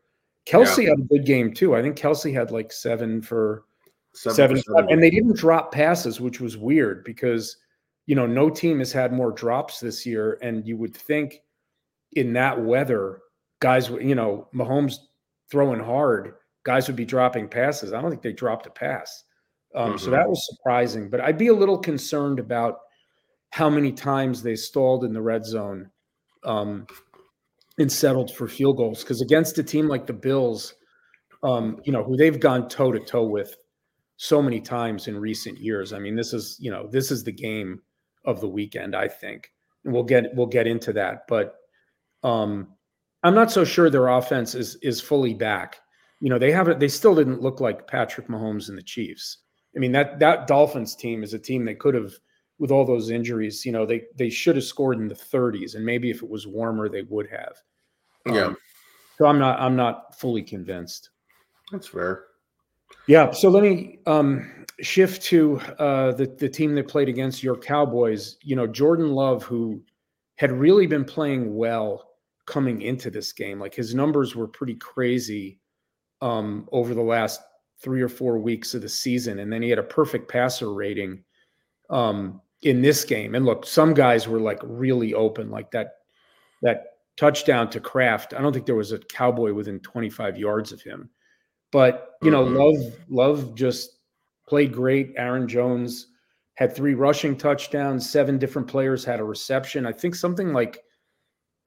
Kelce 0.47 0.83
yeah. 0.83 0.89
had 0.89 0.99
a 0.99 1.03
good 1.03 1.25
game 1.25 1.53
too. 1.53 1.75
I 1.75 1.81
think 1.81 1.95
Kelce 1.95 2.33
had 2.33 2.51
like 2.51 2.71
seven 2.71 3.21
for 3.21 3.65
seven, 4.13 4.57
seven 4.57 4.91
and 4.91 5.01
they 5.01 5.09
didn't 5.09 5.37
drop 5.37 5.71
passes, 5.71 6.19
which 6.19 6.41
was 6.41 6.57
weird 6.57 7.03
because 7.03 7.57
you 8.05 8.15
know, 8.15 8.25
no 8.25 8.49
team 8.49 8.79
has 8.79 8.91
had 8.91 9.13
more 9.13 9.31
drops 9.31 9.79
this 9.79 10.05
year. 10.05 10.37
And 10.41 10.67
you 10.67 10.77
would 10.77 10.95
think 10.95 11.41
in 12.13 12.33
that 12.33 12.61
weather, 12.61 13.21
guys, 13.59 13.89
you 13.89 14.15
know, 14.15 14.47
Mahomes 14.53 14.95
throwing 15.49 15.79
hard, 15.79 16.33
guys 16.63 16.87
would 16.87 16.95
be 16.95 17.05
dropping 17.05 17.47
passes. 17.47 17.93
I 17.93 18.01
don't 18.01 18.09
think 18.09 18.21
they 18.21 18.33
dropped 18.33 18.67
a 18.67 18.71
pass. 18.71 19.23
Um, 19.75 19.89
mm-hmm. 19.89 19.97
So 19.97 20.11
that 20.11 20.27
was 20.27 20.45
surprising. 20.47 21.09
But 21.09 21.21
I'd 21.21 21.37
be 21.37 21.47
a 21.47 21.53
little 21.53 21.77
concerned 21.77 22.39
about 22.39 22.79
how 23.51 23.69
many 23.69 23.91
times 23.91 24.41
they 24.41 24.55
stalled 24.55 25.03
in 25.03 25.13
the 25.13 25.21
red 25.21 25.45
zone 25.45 25.89
um, 26.43 26.87
and 27.77 27.91
settled 27.91 28.33
for 28.35 28.47
field 28.47 28.77
goals. 28.77 29.03
Because 29.03 29.21
against 29.21 29.57
a 29.57 29.63
team 29.63 29.87
like 29.87 30.05
the 30.05 30.13
Bills, 30.13 30.73
um, 31.43 31.79
you 31.83 31.91
know, 31.91 32.03
who 32.03 32.17
they've 32.17 32.39
gone 32.39 32.69
toe 32.69 32.91
to 32.91 32.99
toe 32.99 33.25
with 33.25 33.55
so 34.17 34.41
many 34.41 34.61
times 34.61 35.07
in 35.07 35.17
recent 35.17 35.57
years. 35.57 35.93
I 35.93 35.99
mean, 35.99 36.15
this 36.15 36.33
is, 36.33 36.57
you 36.59 36.69
know, 36.69 36.87
this 36.91 37.09
is 37.11 37.23
the 37.23 37.31
game 37.31 37.81
of 38.25 38.39
the 38.39 38.47
weekend, 38.47 38.95
I 38.95 39.07
think. 39.07 39.51
And 39.83 39.93
we'll 39.93 40.03
get 40.03 40.25
we'll 40.35 40.45
get 40.45 40.67
into 40.67 40.93
that, 40.93 41.25
but 41.27 41.55
um, 42.23 42.67
I'm 43.23 43.35
not 43.35 43.51
so 43.51 43.63
sure 43.63 43.89
their 43.89 44.09
offense 44.09 44.55
is 44.55 44.77
is 44.81 45.01
fully 45.01 45.33
back. 45.33 45.79
You 46.21 46.29
know, 46.29 46.39
they 46.39 46.51
haven't 46.51 46.79
they 46.79 46.87
still 46.87 47.15
didn't 47.15 47.41
look 47.41 47.59
like 47.59 47.87
Patrick 47.87 48.27
Mahomes 48.27 48.69
and 48.69 48.77
the 48.77 48.83
Chiefs. 48.83 49.39
I 49.75 49.79
mean, 49.79 49.91
that 49.91 50.19
that 50.19 50.47
Dolphins 50.47 50.95
team 50.95 51.23
is 51.23 51.33
a 51.33 51.39
team 51.39 51.65
they 51.65 51.75
could 51.75 51.95
have 51.95 52.13
with 52.61 52.69
all 52.69 52.85
those 52.85 53.09
injuries, 53.09 53.65
you 53.65 53.71
know, 53.71 53.87
they 53.87 54.03
they 54.15 54.29
should 54.29 54.55
have 54.55 54.63
scored 54.63 54.99
in 54.99 55.07
the 55.07 55.15
30s 55.15 55.73
and 55.73 55.83
maybe 55.83 56.11
if 56.11 56.21
it 56.21 56.29
was 56.29 56.45
warmer 56.45 56.87
they 56.87 57.01
would 57.01 57.27
have. 57.27 57.55
Yeah. 58.27 58.45
Um, 58.45 58.57
so 59.17 59.25
I'm 59.25 59.39
not 59.39 59.59
I'm 59.59 59.75
not 59.75 60.17
fully 60.19 60.43
convinced. 60.43 61.09
That's 61.71 61.87
fair. 61.87 62.25
Yeah. 63.07 63.31
So 63.31 63.49
let 63.49 63.63
me 63.63 63.97
um, 64.05 64.65
shift 64.79 65.23
to 65.23 65.59
uh, 65.79 66.11
the 66.11 66.27
the 66.27 66.47
team 66.47 66.75
that 66.75 66.87
played 66.87 67.09
against 67.09 67.41
your 67.41 67.57
Cowboys. 67.57 68.37
You 68.43 68.55
know, 68.55 68.67
Jordan 68.67 69.11
Love, 69.11 69.41
who 69.43 69.81
had 70.35 70.51
really 70.51 70.85
been 70.85 71.03
playing 71.03 71.55
well 71.55 72.11
coming 72.45 72.83
into 72.83 73.09
this 73.09 73.31
game, 73.33 73.59
like 73.59 73.73
his 73.73 73.95
numbers 73.95 74.35
were 74.35 74.47
pretty 74.47 74.75
crazy 74.75 75.59
um, 76.21 76.67
over 76.71 76.93
the 76.93 77.01
last 77.01 77.41
three 77.79 78.01
or 78.01 78.09
four 78.09 78.37
weeks 78.37 78.73
of 78.73 78.81
the 78.81 78.89
season, 78.89 79.39
and 79.39 79.51
then 79.51 79.61
he 79.61 79.69
had 79.69 79.79
a 79.79 79.83
perfect 79.83 80.29
passer 80.29 80.73
rating 80.73 81.23
um, 81.89 82.41
in 82.61 82.81
this 82.81 83.03
game. 83.03 83.35
And 83.35 83.45
look, 83.45 83.65
some 83.65 83.93
guys 83.93 84.27
were 84.27 84.39
like 84.39 84.59
really 84.63 85.13
open, 85.13 85.49
like 85.49 85.71
that 85.71 85.93
that 86.61 86.85
touchdown 87.17 87.69
to 87.71 87.79
Kraft. 87.79 88.33
I 88.33 88.41
don't 88.41 88.53
think 88.53 88.65
there 88.65 88.75
was 88.75 88.91
a 88.91 88.99
Cowboy 88.99 89.53
within 89.53 89.79
25 89.79 90.37
yards 90.37 90.71
of 90.71 90.81
him. 90.81 91.09
But 91.71 92.15
you 92.21 92.31
know, 92.31 92.45
mm-hmm. 92.45 92.55
Love 92.55 92.99
Love 93.09 93.55
just 93.55 93.97
played 94.47 94.73
great. 94.73 95.13
Aaron 95.17 95.47
Jones 95.47 96.07
had 96.55 96.75
three 96.75 96.93
rushing 96.93 97.37
touchdowns. 97.37 98.09
Seven 98.09 98.37
different 98.37 98.67
players 98.67 99.05
had 99.05 99.19
a 99.19 99.23
reception. 99.23 99.85
I 99.85 99.91
think 99.91 100.15
something 100.15 100.53
like 100.53 100.83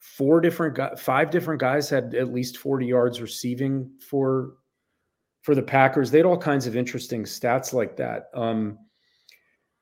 four 0.04 0.38
different 0.38 0.74
guys, 0.74 1.00
five 1.00 1.30
different 1.30 1.58
guys 1.58 1.88
had 1.88 2.14
at 2.14 2.32
least 2.32 2.58
40 2.58 2.86
yards 2.86 3.22
receiving 3.22 3.90
for 4.06 4.52
for 5.40 5.54
the 5.54 5.62
Packers. 5.62 6.10
They 6.10 6.18
had 6.18 6.26
all 6.26 6.38
kinds 6.38 6.66
of 6.66 6.76
interesting 6.76 7.24
stats 7.24 7.72
like 7.72 7.96
that. 7.96 8.28
Um, 8.34 8.78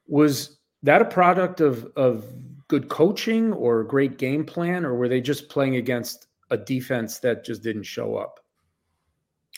was 0.06 0.58
that 0.84 1.02
a 1.02 1.04
product 1.04 1.60
of 1.60 1.90
of 1.96 2.24
good 2.68 2.88
coaching 2.88 3.52
or 3.52 3.82
great 3.82 4.16
game 4.16 4.44
plan, 4.44 4.84
or 4.84 4.94
were 4.94 5.08
they 5.08 5.20
just 5.20 5.48
playing 5.48 5.76
against 5.76 6.28
a 6.50 6.56
defense 6.56 7.18
that 7.18 7.44
just 7.44 7.62
didn't 7.62 7.82
show 7.82 8.16
up? 8.16 8.38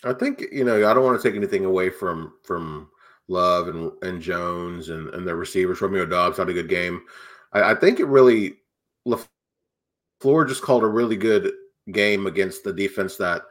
I 0.02 0.14
think 0.14 0.44
you 0.50 0.64
know 0.64 0.90
I 0.90 0.94
don't 0.94 1.04
want 1.04 1.20
to 1.20 1.28
take 1.28 1.36
anything 1.36 1.66
away 1.66 1.90
from 1.90 2.32
from 2.42 2.88
Love 3.28 3.68
and 3.68 3.92
and 4.02 4.20
Jones 4.20 4.88
and 4.88 5.10
and 5.10 5.28
their 5.28 5.36
receivers. 5.36 5.82
Romeo 5.82 6.06
Doubs 6.06 6.38
had 6.38 6.48
a 6.48 6.54
good 6.54 6.70
game. 6.70 7.02
I, 7.52 7.72
I 7.72 7.74
think 7.74 8.00
it 8.00 8.06
really 8.06 8.56
LaFleur 10.24 10.48
just 10.48 10.62
called 10.62 10.82
a 10.82 10.88
really 10.88 11.16
good 11.16 11.52
game 11.92 12.26
against 12.26 12.64
the 12.64 12.72
defense 12.72 13.16
that 13.16 13.42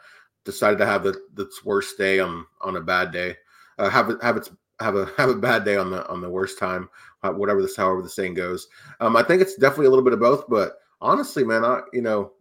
decided 0.46 0.78
to 0.80 0.86
have 0.86 1.04
the, 1.04 1.20
its 1.38 1.64
worst 1.64 1.98
day 1.98 2.20
on 2.20 2.46
on 2.62 2.76
a 2.76 2.82
bad 2.82 3.12
day. 3.12 3.36
Uh, 3.78 3.90
have 3.90 4.12
have 4.22 4.38
its 4.38 4.52
have 4.80 4.96
a 4.96 5.06
have 5.18 5.30
a 5.30 5.36
bad 5.36 5.66
day 5.66 5.78
on 5.78 5.92
the 5.92 6.08
on 6.10 6.22
the 6.22 6.30
worst 6.30 6.60
time, 6.60 6.90
uh, 7.24 7.32
whatever 7.32 7.62
this 7.62 7.76
however 7.76 8.02
the 8.02 8.10
saying 8.10 8.34
goes. 8.34 8.68
Um, 9.00 9.16
I 9.16 9.24
think 9.24 9.42
it's 9.42 9.56
definitely 9.56 9.88
a 9.88 9.90
little 9.90 10.04
bit 10.04 10.14
of 10.14 10.20
both, 10.20 10.46
but 10.50 10.78
honestly, 11.02 11.44
man, 11.44 11.64
I 11.64 11.82
you 11.94 12.02
know, 12.02 12.34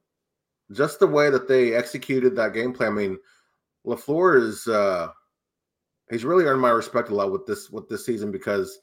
just 0.73 0.99
the 0.99 1.07
way 1.07 1.31
that 1.31 1.49
they 1.49 1.75
executed 1.75 2.35
that 2.37 2.55
game 2.55 2.73
plan. 2.73 2.93
I 2.93 2.95
mean, 2.95 3.19
Lafleur 3.87 4.41
is 4.41 4.67
uh, 4.67 5.09
he's 6.11 6.25
really 6.25 6.45
earned 6.45 6.63
my 6.63 6.71
respect 6.71 7.11
a 7.11 7.15
lot 7.15 7.33
with 7.33 7.47
this 7.47 7.71
with 7.71 7.89
this 7.89 8.07
season 8.07 8.33
because 8.33 8.79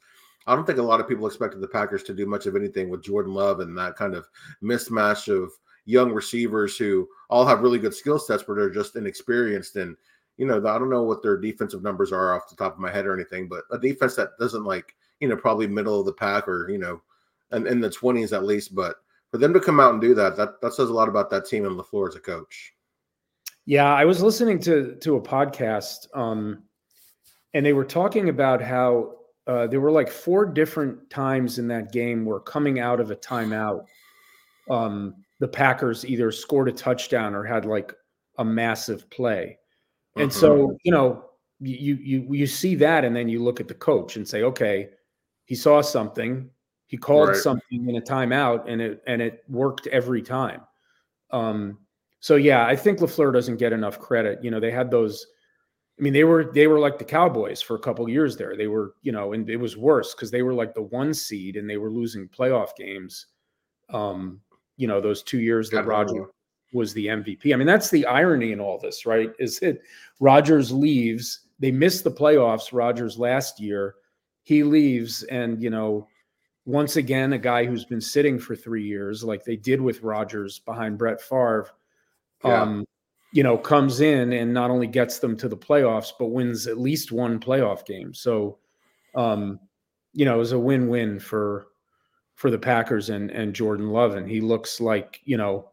I 0.46 0.54
don't 0.54 0.66
think 0.66 0.78
a 0.78 0.82
lot 0.82 1.00
of 1.00 1.08
people 1.08 1.26
expected 1.26 1.60
the 1.60 1.68
Packers 1.68 2.02
to 2.04 2.14
do 2.14 2.26
much 2.26 2.46
of 2.46 2.56
anything 2.56 2.88
with 2.88 3.02
Jordan 3.02 3.34
Love 3.34 3.60
and 3.60 3.76
that 3.76 3.96
kind 3.96 4.14
of 4.14 4.28
mismatch 4.62 5.28
of 5.28 5.52
young 5.84 6.12
receivers 6.12 6.76
who 6.76 7.08
all 7.28 7.46
have 7.46 7.60
really 7.60 7.78
good 7.78 7.94
skill 7.94 8.18
sets, 8.18 8.42
but 8.42 8.58
are 8.58 8.70
just 8.70 8.96
inexperienced. 8.96 9.76
And, 9.76 9.96
you 10.36 10.46
know, 10.46 10.58
I 10.58 10.78
don't 10.78 10.90
know 10.90 11.02
what 11.02 11.22
their 11.22 11.36
defensive 11.36 11.82
numbers 11.82 12.12
are 12.12 12.34
off 12.34 12.48
the 12.48 12.56
top 12.56 12.74
of 12.74 12.80
my 12.80 12.90
head 12.90 13.06
or 13.06 13.14
anything, 13.14 13.48
but 13.48 13.64
a 13.70 13.78
defense 13.78 14.14
that 14.16 14.38
doesn't 14.38 14.64
like, 14.64 14.94
you 15.20 15.28
know, 15.28 15.36
probably 15.36 15.66
middle 15.66 16.00
of 16.00 16.06
the 16.06 16.12
pack 16.12 16.48
or, 16.48 16.70
you 16.70 16.78
know, 16.78 17.02
in, 17.52 17.66
in 17.66 17.80
the 17.80 17.90
20s 17.90 18.32
at 18.32 18.44
least. 18.44 18.74
But 18.74 18.96
for 19.30 19.38
them 19.38 19.52
to 19.52 19.60
come 19.60 19.80
out 19.80 19.92
and 19.92 20.00
do 20.00 20.14
that, 20.14 20.36
that, 20.36 20.60
that 20.60 20.74
says 20.74 20.88
a 20.88 20.94
lot 20.94 21.08
about 21.08 21.30
that 21.30 21.46
team 21.46 21.66
and 21.66 21.78
LaFleur 21.78 22.08
as 22.08 22.16
a 22.16 22.20
coach. 22.20 22.74
Yeah, 23.66 23.94
I 23.94 24.04
was 24.04 24.22
listening 24.22 24.58
to 24.60 24.96
to 24.96 25.16
a 25.16 25.20
podcast, 25.20 26.08
um, 26.14 26.64
and 27.54 27.64
they 27.64 27.72
were 27.72 27.84
talking 27.84 28.28
about 28.28 28.60
how 28.60 29.19
uh, 29.46 29.66
there 29.66 29.80
were 29.80 29.90
like 29.90 30.10
four 30.10 30.46
different 30.46 31.10
times 31.10 31.58
in 31.58 31.68
that 31.68 31.92
game 31.92 32.24
where 32.24 32.40
coming 32.40 32.78
out 32.78 33.00
of 33.00 33.10
a 33.10 33.16
timeout, 33.16 33.84
um, 34.68 35.14
the 35.38 35.48
Packers 35.48 36.04
either 36.04 36.30
scored 36.30 36.68
a 36.68 36.72
touchdown 36.72 37.34
or 37.34 37.42
had 37.44 37.64
like 37.64 37.92
a 38.38 38.44
massive 38.44 39.08
play. 39.10 39.58
And 40.16 40.32
so, 40.32 40.58
mm-hmm. 40.58 40.76
you 40.84 40.92
know, 40.92 41.24
you 41.60 41.96
you 41.96 42.26
you 42.32 42.46
see 42.46 42.74
that 42.76 43.04
and 43.04 43.14
then 43.14 43.28
you 43.28 43.42
look 43.42 43.60
at 43.60 43.68
the 43.68 43.74
coach 43.74 44.16
and 44.16 44.26
say, 44.26 44.42
okay, 44.42 44.88
he 45.44 45.54
saw 45.54 45.80
something, 45.80 46.48
he 46.86 46.96
called 46.96 47.28
right. 47.28 47.36
something 47.36 47.88
in 47.88 47.96
a 47.96 48.00
timeout 48.00 48.64
and 48.66 48.80
it 48.80 49.02
and 49.06 49.20
it 49.20 49.44
worked 49.48 49.86
every 49.88 50.22
time. 50.22 50.62
Um 51.30 51.78
so 52.20 52.36
yeah, 52.36 52.66
I 52.66 52.76
think 52.76 52.98
LaFleur 52.98 53.32
doesn't 53.32 53.56
get 53.56 53.72
enough 53.72 53.98
credit. 53.98 54.42
You 54.44 54.50
know, 54.50 54.60
they 54.60 54.70
had 54.70 54.90
those 54.90 55.26
I 56.00 56.02
mean, 56.02 56.14
they 56.14 56.24
were 56.24 56.50
they 56.54 56.66
were 56.66 56.78
like 56.78 56.98
the 56.98 57.04
Cowboys 57.04 57.60
for 57.60 57.76
a 57.76 57.78
couple 57.78 58.08
years 58.08 58.34
there. 58.34 58.56
They 58.56 58.68
were, 58.68 58.94
you 59.02 59.12
know, 59.12 59.34
and 59.34 59.48
it 59.50 59.58
was 59.58 59.76
worse 59.76 60.14
because 60.14 60.30
they 60.30 60.40
were 60.40 60.54
like 60.54 60.72
the 60.72 60.80
one 60.80 61.12
seed 61.12 61.56
and 61.58 61.68
they 61.68 61.76
were 61.76 61.90
losing 61.90 62.26
playoff 62.26 62.74
games. 62.74 63.26
Um, 63.90 64.40
you 64.78 64.88
know, 64.88 65.02
those 65.02 65.22
two 65.22 65.40
years 65.40 65.68
that 65.70 65.84
Roger 65.84 66.30
was 66.72 66.94
the 66.94 67.06
MVP. 67.06 67.52
I 67.52 67.56
mean, 67.56 67.66
that's 67.66 67.90
the 67.90 68.06
irony 68.06 68.52
in 68.52 68.60
all 68.60 68.78
this, 68.78 69.04
right? 69.04 69.30
Is 69.38 69.58
it 69.58 69.82
Rodgers 70.20 70.72
leaves, 70.72 71.40
they 71.58 71.70
missed 71.70 72.04
the 72.04 72.10
playoffs, 72.10 72.72
Rodgers 72.72 73.18
last 73.18 73.60
year. 73.60 73.96
He 74.44 74.62
leaves, 74.62 75.22
and 75.24 75.62
you 75.62 75.68
know, 75.68 76.08
once 76.64 76.96
again, 76.96 77.34
a 77.34 77.38
guy 77.38 77.66
who's 77.66 77.84
been 77.84 78.00
sitting 78.00 78.38
for 78.38 78.56
three 78.56 78.84
years, 78.84 79.22
like 79.22 79.44
they 79.44 79.56
did 79.56 79.82
with 79.82 80.02
Rodgers 80.02 80.60
behind 80.60 80.96
Brett 80.96 81.20
Favre. 81.20 81.68
Yeah. 82.42 82.62
Um, 82.62 82.86
you 83.32 83.42
know, 83.42 83.56
comes 83.56 84.00
in 84.00 84.32
and 84.32 84.52
not 84.52 84.70
only 84.70 84.86
gets 84.86 85.18
them 85.18 85.36
to 85.36 85.48
the 85.48 85.56
playoffs, 85.56 86.12
but 86.18 86.26
wins 86.26 86.66
at 86.66 86.78
least 86.78 87.12
one 87.12 87.38
playoff 87.38 87.86
game. 87.86 88.12
So, 88.12 88.58
um, 89.14 89.60
you 90.12 90.24
know, 90.24 90.34
it 90.34 90.38
was 90.38 90.52
a 90.52 90.58
win-win 90.58 91.20
for 91.20 91.68
for 92.34 92.50
the 92.50 92.58
Packers 92.58 93.10
and 93.10 93.30
and 93.30 93.54
Jordan 93.54 93.90
Love, 93.90 94.16
and 94.16 94.28
he 94.28 94.40
looks 94.40 94.80
like 94.80 95.20
you 95.24 95.36
know, 95.36 95.70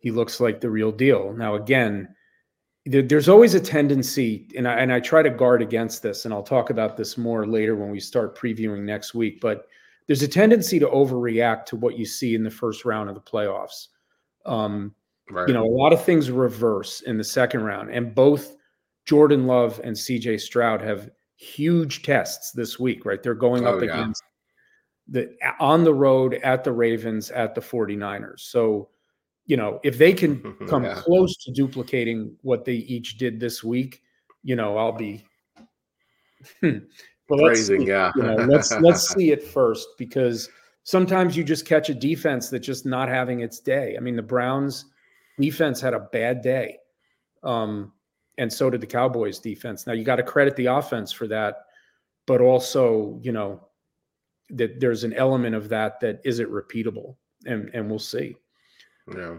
he 0.00 0.10
looks 0.10 0.40
like 0.40 0.60
the 0.60 0.70
real 0.70 0.92
deal. 0.92 1.32
Now, 1.32 1.54
again, 1.54 2.14
there, 2.84 3.02
there's 3.02 3.28
always 3.28 3.54
a 3.54 3.60
tendency, 3.60 4.48
and 4.56 4.68
I 4.68 4.74
and 4.74 4.92
I 4.92 5.00
try 5.00 5.22
to 5.22 5.30
guard 5.30 5.62
against 5.62 6.02
this, 6.02 6.24
and 6.24 6.34
I'll 6.34 6.42
talk 6.42 6.70
about 6.70 6.96
this 6.96 7.16
more 7.16 7.46
later 7.46 7.76
when 7.76 7.90
we 7.90 8.00
start 8.00 8.38
previewing 8.38 8.82
next 8.82 9.14
week. 9.14 9.40
But 9.40 9.66
there's 10.06 10.22
a 10.22 10.28
tendency 10.28 10.78
to 10.78 10.86
overreact 10.86 11.66
to 11.66 11.76
what 11.76 11.98
you 11.98 12.06
see 12.06 12.34
in 12.34 12.42
the 12.42 12.50
first 12.50 12.84
round 12.84 13.08
of 13.08 13.14
the 13.14 13.20
playoffs. 13.20 13.88
Um, 14.46 14.94
Right. 15.30 15.48
You 15.48 15.54
know, 15.54 15.64
a 15.64 15.76
lot 15.76 15.92
of 15.92 16.04
things 16.04 16.30
reverse 16.30 17.02
in 17.02 17.18
the 17.18 17.24
second 17.24 17.62
round, 17.62 17.90
and 17.90 18.14
both 18.14 18.56
Jordan 19.04 19.46
Love 19.46 19.80
and 19.84 19.96
CJ 19.96 20.40
Stroud 20.40 20.80
have 20.80 21.10
huge 21.36 22.02
tests 22.02 22.52
this 22.52 22.78
week, 22.78 23.04
right? 23.04 23.22
They're 23.22 23.34
going 23.34 23.66
oh, 23.66 23.76
up 23.76 23.82
yeah. 23.82 23.94
against 23.94 24.22
the 25.08 25.34
on 25.58 25.84
the 25.84 25.94
road 25.94 26.34
at 26.34 26.64
the 26.64 26.72
Ravens 26.72 27.30
at 27.30 27.54
the 27.54 27.60
49ers. 27.60 28.40
So, 28.40 28.90
you 29.46 29.56
know, 29.56 29.80
if 29.82 29.98
they 29.98 30.12
can 30.12 30.56
come 30.68 30.84
yeah. 30.84 30.94
close 30.94 31.36
to 31.44 31.52
duplicating 31.52 32.36
what 32.42 32.64
they 32.64 32.74
each 32.74 33.18
did 33.18 33.40
this 33.40 33.64
week, 33.64 34.02
you 34.42 34.56
know, 34.56 34.76
I'll 34.76 34.92
be 34.92 35.24
well, 36.62 36.80
praising, 37.30 37.82
see, 37.82 37.88
yeah. 37.88 38.12
you 38.14 38.22
know, 38.22 38.34
let's 38.34 38.72
let's 38.80 39.08
see 39.08 39.30
it 39.30 39.42
first 39.42 39.88
because 39.96 40.48
sometimes 40.82 41.36
you 41.36 41.44
just 41.44 41.66
catch 41.66 41.88
a 41.88 41.94
defense 41.94 42.50
that's 42.50 42.66
just 42.66 42.84
not 42.84 43.08
having 43.08 43.40
its 43.40 43.60
day. 43.60 43.96
I 43.96 44.00
mean, 44.00 44.16
the 44.16 44.22
Browns 44.22 44.86
defense 45.40 45.80
had 45.80 45.94
a 45.94 46.00
bad 46.00 46.42
day. 46.42 46.78
Um, 47.42 47.92
and 48.38 48.52
so 48.52 48.70
did 48.70 48.80
the 48.80 48.86
Cowboys 48.86 49.38
defense. 49.38 49.86
Now 49.86 49.92
you 49.92 50.04
got 50.04 50.16
to 50.16 50.22
credit 50.22 50.56
the 50.56 50.66
offense 50.66 51.12
for 51.12 51.26
that, 51.28 51.66
but 52.26 52.40
also, 52.40 53.18
you 53.22 53.32
know, 53.32 53.68
that 54.50 54.80
there's 54.80 55.04
an 55.04 55.12
element 55.12 55.54
of 55.54 55.68
that 55.68 56.00
that 56.00 56.20
isn't 56.24 56.50
repeatable 56.50 57.16
and 57.46 57.70
and 57.74 57.88
we'll 57.88 57.98
see. 57.98 58.36
Yeah. 59.14 59.36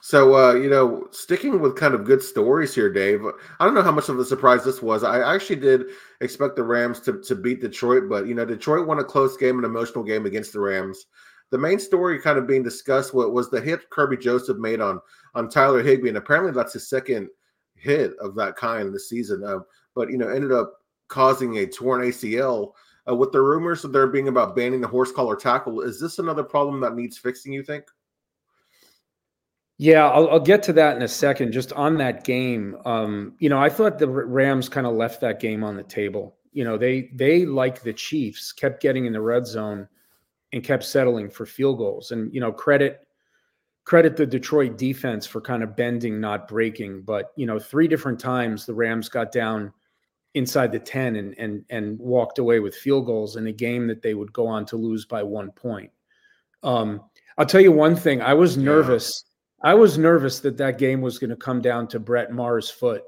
So 0.00 0.34
uh, 0.34 0.54
you 0.54 0.70
know, 0.70 1.08
sticking 1.10 1.60
with 1.60 1.76
kind 1.76 1.94
of 1.94 2.04
good 2.04 2.22
stories 2.22 2.74
here, 2.74 2.90
Dave. 2.90 3.20
I 3.60 3.64
don't 3.64 3.74
know 3.74 3.82
how 3.82 3.92
much 3.92 4.08
of 4.08 4.18
a 4.18 4.24
surprise 4.24 4.64
this 4.64 4.80
was. 4.80 5.04
I 5.04 5.34
actually 5.34 5.56
did 5.56 5.86
expect 6.20 6.56
the 6.56 6.62
Rams 6.62 7.00
to, 7.00 7.20
to 7.20 7.34
beat 7.34 7.60
Detroit, 7.60 8.08
but 8.08 8.26
you 8.26 8.34
know, 8.34 8.46
Detroit 8.46 8.86
won 8.86 9.00
a 9.00 9.04
close 9.04 9.36
game, 9.36 9.58
an 9.58 9.64
emotional 9.64 10.04
game 10.04 10.24
against 10.24 10.54
the 10.54 10.60
Rams 10.60 11.06
the 11.50 11.58
main 11.58 11.78
story 11.78 12.20
kind 12.20 12.38
of 12.38 12.46
being 12.46 12.62
discussed 12.62 13.14
what 13.14 13.32
was 13.32 13.50
the 13.50 13.60
hit 13.60 13.88
Kerby 13.90 14.20
Joseph 14.20 14.58
made 14.58 14.80
on 14.80 15.00
on 15.34 15.48
Tyler 15.48 15.82
Higbee, 15.82 16.08
and 16.08 16.18
apparently 16.18 16.52
that's 16.52 16.72
his 16.72 16.88
second 16.88 17.28
hit 17.74 18.12
of 18.20 18.34
that 18.34 18.56
kind 18.56 18.92
this 18.92 19.08
season. 19.08 19.44
Um, 19.44 19.64
but 19.94 20.10
you 20.10 20.18
know, 20.18 20.28
ended 20.28 20.52
up 20.52 20.74
causing 21.08 21.58
a 21.58 21.66
torn 21.66 22.02
ACL. 22.02 22.72
Uh, 23.08 23.14
with 23.14 23.32
the 23.32 23.40
rumors 23.40 23.84
of 23.84 23.92
there 23.92 24.06
being 24.06 24.28
about 24.28 24.54
banning 24.54 24.82
the 24.82 24.86
horse 24.86 25.10
collar 25.10 25.34
tackle, 25.34 25.80
is 25.80 25.98
this 25.98 26.18
another 26.18 26.42
problem 26.42 26.78
that 26.80 26.94
needs 26.94 27.16
fixing? 27.16 27.52
You 27.54 27.62
think? 27.62 27.84
Yeah, 29.78 30.08
I'll, 30.08 30.28
I'll, 30.28 30.40
get 30.40 30.62
to 30.64 30.72
that 30.74 30.96
in 30.96 31.02
a 31.02 31.08
second. 31.08 31.52
Just 31.52 31.72
on 31.72 31.96
that 31.98 32.24
game, 32.24 32.76
um, 32.84 33.34
you 33.38 33.48
know, 33.48 33.58
I 33.58 33.70
thought 33.70 33.98
the 33.98 34.08
Rams 34.08 34.68
kind 34.68 34.86
of 34.86 34.94
left 34.94 35.20
that 35.20 35.40
game 35.40 35.64
on 35.64 35.76
the 35.76 35.84
table. 35.84 36.36
You 36.52 36.64
know, 36.64 36.76
they 36.76 37.10
they 37.14 37.46
like 37.46 37.80
the 37.80 37.92
Chiefs 37.92 38.52
kept 38.52 38.82
getting 38.82 39.06
in 39.06 39.12
the 39.12 39.20
red 39.20 39.46
zone 39.46 39.88
and 40.52 40.64
kept 40.64 40.84
settling 40.84 41.28
for 41.30 41.46
field 41.46 41.78
goals. 41.78 42.10
And 42.10 42.32
you 42.32 42.40
know, 42.40 42.52
credit 42.52 43.06
credit 43.84 44.16
the 44.16 44.26
Detroit 44.26 44.76
defense 44.76 45.26
for 45.26 45.40
kind 45.40 45.62
of 45.62 45.74
bending, 45.74 46.20
not 46.20 46.46
breaking. 46.46 47.02
But 47.02 47.32
you 47.36 47.46
know, 47.46 47.58
three 47.58 47.88
different 47.88 48.20
times 48.20 48.66
the 48.66 48.74
Rams 48.74 49.08
got 49.08 49.32
down 49.32 49.72
inside 50.34 50.72
the 50.72 50.78
10 50.78 51.16
and 51.16 51.34
and 51.38 51.64
and 51.70 51.98
walked 51.98 52.38
away 52.38 52.60
with 52.60 52.74
field 52.74 53.06
goals 53.06 53.36
in 53.36 53.46
a 53.46 53.52
game 53.52 53.86
that 53.86 54.02
they 54.02 54.14
would 54.14 54.32
go 54.32 54.46
on 54.46 54.66
to 54.66 54.76
lose 54.76 55.04
by 55.04 55.22
one 55.22 55.50
point. 55.52 55.90
Um, 56.62 57.02
I'll 57.38 57.46
tell 57.46 57.60
you 57.60 57.72
one 57.72 57.96
thing. 57.96 58.20
I 58.20 58.34
was 58.34 58.56
nervous. 58.56 59.24
Yeah. 59.64 59.70
I 59.70 59.74
was 59.74 59.96
nervous 59.96 60.40
that 60.40 60.56
that 60.58 60.78
game 60.78 61.00
was 61.00 61.18
going 61.18 61.30
to 61.30 61.36
come 61.36 61.60
down 61.60 61.88
to 61.88 61.98
Brett 61.98 62.30
Maher's 62.30 62.70
foot. 62.70 63.02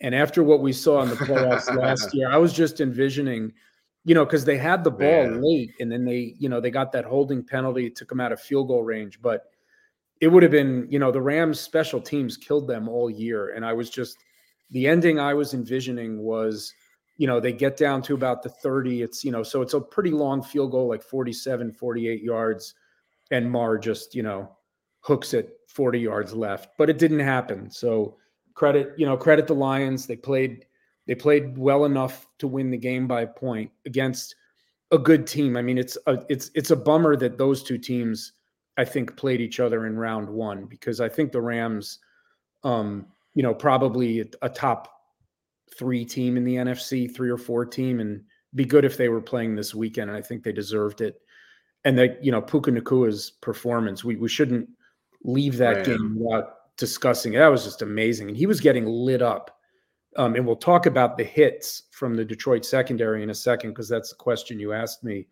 And 0.00 0.14
after 0.14 0.42
what 0.42 0.60
we 0.60 0.72
saw 0.72 1.02
in 1.02 1.10
the 1.10 1.16
playoffs 1.16 1.74
last 1.80 2.14
year, 2.14 2.30
I 2.30 2.36
was 2.36 2.52
just 2.52 2.80
envisioning 2.80 3.52
you 4.08 4.14
know, 4.14 4.24
because 4.24 4.46
they 4.46 4.56
had 4.56 4.84
the 4.84 4.90
ball 4.90 5.26
Man. 5.26 5.42
late 5.42 5.70
and 5.80 5.92
then 5.92 6.06
they, 6.06 6.34
you 6.38 6.48
know, 6.48 6.62
they 6.62 6.70
got 6.70 6.92
that 6.92 7.04
holding 7.04 7.44
penalty, 7.44 7.90
took 7.90 8.08
them 8.08 8.20
out 8.20 8.32
of 8.32 8.40
field 8.40 8.68
goal 8.68 8.82
range. 8.82 9.20
But 9.20 9.50
it 10.22 10.28
would 10.28 10.42
have 10.42 10.50
been, 10.50 10.86
you 10.88 10.98
know, 10.98 11.12
the 11.12 11.20
Rams 11.20 11.60
special 11.60 12.00
teams 12.00 12.34
killed 12.38 12.66
them 12.66 12.88
all 12.88 13.10
year. 13.10 13.52
And 13.54 13.66
I 13.66 13.74
was 13.74 13.90
just, 13.90 14.16
the 14.70 14.88
ending 14.88 15.20
I 15.20 15.34
was 15.34 15.52
envisioning 15.52 16.20
was, 16.20 16.72
you 17.18 17.26
know, 17.26 17.38
they 17.38 17.52
get 17.52 17.76
down 17.76 18.00
to 18.04 18.14
about 18.14 18.42
the 18.42 18.48
30. 18.48 19.02
It's, 19.02 19.26
you 19.26 19.30
know, 19.30 19.42
so 19.42 19.60
it's 19.60 19.74
a 19.74 19.80
pretty 19.80 20.10
long 20.10 20.42
field 20.42 20.70
goal, 20.70 20.88
like 20.88 21.02
47, 21.02 21.70
48 21.72 22.22
yards. 22.22 22.72
And 23.30 23.50
Maher 23.50 23.76
just, 23.76 24.14
you 24.14 24.22
know, 24.22 24.56
hooks 25.00 25.34
it 25.34 25.58
40 25.68 26.00
yards 26.00 26.32
left. 26.32 26.70
But 26.78 26.88
it 26.88 26.96
didn't 26.96 27.20
happen. 27.20 27.70
So 27.70 28.16
credit, 28.54 28.94
you 28.96 29.04
know, 29.04 29.18
credit 29.18 29.46
the 29.46 29.54
Lions. 29.54 30.06
They 30.06 30.16
played 30.16 30.64
they 31.08 31.14
played 31.14 31.56
well 31.56 31.86
enough 31.86 32.28
to 32.38 32.46
win 32.46 32.70
the 32.70 32.76
game 32.76 33.08
by 33.08 33.22
a 33.22 33.26
point 33.26 33.70
against 33.86 34.36
a 34.92 34.98
good 34.98 35.26
team. 35.26 35.56
I 35.56 35.62
mean, 35.62 35.78
it's 35.78 35.96
a, 36.06 36.18
it's 36.28 36.50
it's 36.54 36.70
a 36.70 36.76
bummer 36.76 37.16
that 37.16 37.38
those 37.38 37.62
two 37.62 37.78
teams 37.78 38.34
I 38.76 38.84
think 38.84 39.16
played 39.16 39.40
each 39.40 39.58
other 39.58 39.86
in 39.86 39.96
round 39.96 40.28
one 40.28 40.66
because 40.66 41.00
I 41.00 41.08
think 41.08 41.32
the 41.32 41.40
Rams, 41.40 41.98
um, 42.62 43.06
you 43.34 43.42
know, 43.42 43.54
probably 43.54 44.30
a 44.42 44.48
top 44.50 45.00
three 45.76 46.04
team 46.04 46.36
in 46.36 46.44
the 46.44 46.56
NFC, 46.56 47.12
three 47.12 47.30
or 47.30 47.38
four 47.38 47.64
team, 47.64 48.00
and 48.00 48.22
be 48.54 48.66
good 48.66 48.84
if 48.84 48.98
they 48.98 49.08
were 49.08 49.22
playing 49.22 49.56
this 49.56 49.74
weekend. 49.74 50.10
And 50.10 50.18
I 50.18 50.22
think 50.22 50.42
they 50.42 50.52
deserved 50.52 51.00
it. 51.00 51.22
And 51.86 51.96
that 51.98 52.22
you 52.22 52.30
know 52.30 52.42
Puka 52.42 52.70
Nacua's 52.70 53.30
performance, 53.30 54.04
we 54.04 54.16
we 54.16 54.28
shouldn't 54.28 54.68
leave 55.24 55.56
that 55.56 55.86
game 55.86 56.18
without 56.20 56.76
discussing 56.76 57.32
it. 57.32 57.38
That 57.38 57.48
was 57.48 57.64
just 57.64 57.80
amazing, 57.80 58.28
and 58.28 58.36
he 58.36 58.44
was 58.44 58.60
getting 58.60 58.84
lit 58.84 59.22
up 59.22 59.57
Um, 60.16 60.34
and 60.34 60.46
we'll 60.46 60.56
talk 60.56 60.86
about 60.86 61.16
the 61.16 61.24
hits 61.24 61.84
from 61.90 62.14
the 62.14 62.24
Detroit 62.24 62.64
secondary 62.64 63.22
in 63.22 63.30
a 63.30 63.34
second 63.34 63.70
because 63.70 63.88
that's 63.88 64.10
the 64.10 64.16
question 64.16 64.58
you 64.58 64.72
asked 64.72 65.04
me. 65.04 65.26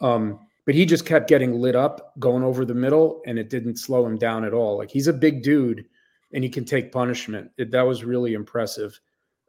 Um, 0.00 0.40
but 0.66 0.74
he 0.74 0.84
just 0.84 1.06
kept 1.06 1.28
getting 1.28 1.54
lit 1.60 1.74
up 1.74 2.12
going 2.18 2.42
over 2.42 2.64
the 2.64 2.74
middle, 2.74 3.22
and 3.26 3.38
it 3.38 3.48
didn't 3.48 3.78
slow 3.78 4.04
him 4.04 4.18
down 4.18 4.44
at 4.44 4.52
all. 4.52 4.76
Like 4.76 4.90
he's 4.90 5.08
a 5.08 5.12
big 5.12 5.42
dude, 5.42 5.86
and 6.32 6.44
he 6.44 6.50
can 6.50 6.64
take 6.64 6.92
punishment. 6.92 7.50
It, 7.56 7.70
that 7.70 7.86
was 7.86 8.04
really 8.04 8.34
impressive. 8.34 9.00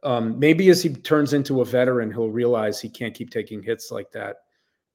Um, 0.02 0.38
maybe 0.38 0.70
as 0.70 0.82
he 0.82 0.88
turns 0.88 1.34
into 1.34 1.60
a 1.60 1.64
veteran, 1.64 2.10
he'll 2.10 2.30
realize 2.30 2.80
he 2.80 2.88
can't 2.88 3.14
keep 3.14 3.30
taking 3.30 3.62
hits 3.62 3.90
like 3.90 4.10
that. 4.12 4.36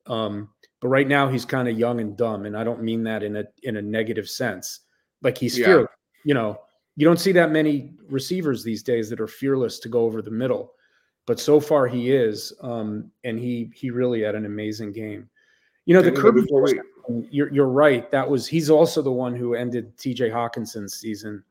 Um, 0.07 0.49
but 0.81 0.87
right 0.87 1.07
now, 1.07 1.29
he's 1.29 1.45
kind 1.45 1.67
of 1.67 1.77
young 1.77 1.99
and 1.99 2.17
dumb, 2.17 2.45
and 2.45 2.57
I 2.57 2.63
don't 2.63 2.81
mean 2.81 3.03
that 3.03 3.21
in 3.21 3.37
a 3.37 3.43
in 3.63 3.77
a 3.77 3.81
negative 3.81 4.27
sense. 4.27 4.79
Like 5.21 5.37
he's 5.37 5.57
yeah. 5.57 5.65
fearless, 5.65 5.91
you 6.23 6.33
know. 6.33 6.59
You 6.95 7.05
don't 7.05 7.19
see 7.19 7.31
that 7.33 7.51
many 7.51 7.93
receivers 8.09 8.63
these 8.63 8.81
days 8.81 9.09
that 9.09 9.19
are 9.19 9.27
fearless 9.27 9.79
to 9.79 9.89
go 9.89 10.01
over 10.01 10.21
the 10.21 10.31
middle, 10.31 10.73
but 11.25 11.39
so 11.39 11.59
far 11.59 11.87
he 11.87 12.11
is, 12.11 12.53
um, 12.61 13.11
and 13.23 13.37
he 13.37 13.69
he 13.73 13.89
really 13.89 14.21
had 14.21 14.35
an 14.35 14.45
amazing 14.45 14.93
game. 14.93 15.29
You 15.85 15.95
know, 15.95 16.01
the 16.01 16.11
Kerby. 16.11 16.45
You're 17.29 17.53
you're 17.53 17.67
right. 17.67 18.09
That 18.11 18.27
was 18.27 18.47
he's 18.47 18.69
also 18.69 19.01
the 19.01 19.11
one 19.11 19.35
who 19.35 19.53
ended 19.53 19.95
T.J. 19.97 20.29
Hockenson's 20.29 20.95
season 20.95 21.43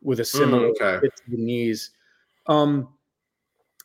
with 0.00 0.20
a 0.20 0.22
mm, 0.22 0.26
similar 0.26 0.68
mm, 0.68 0.80
okay. 0.80 1.00
hit 1.02 1.16
to 1.16 1.30
the 1.30 1.36
knees. 1.36 1.90
Um, 2.46 2.88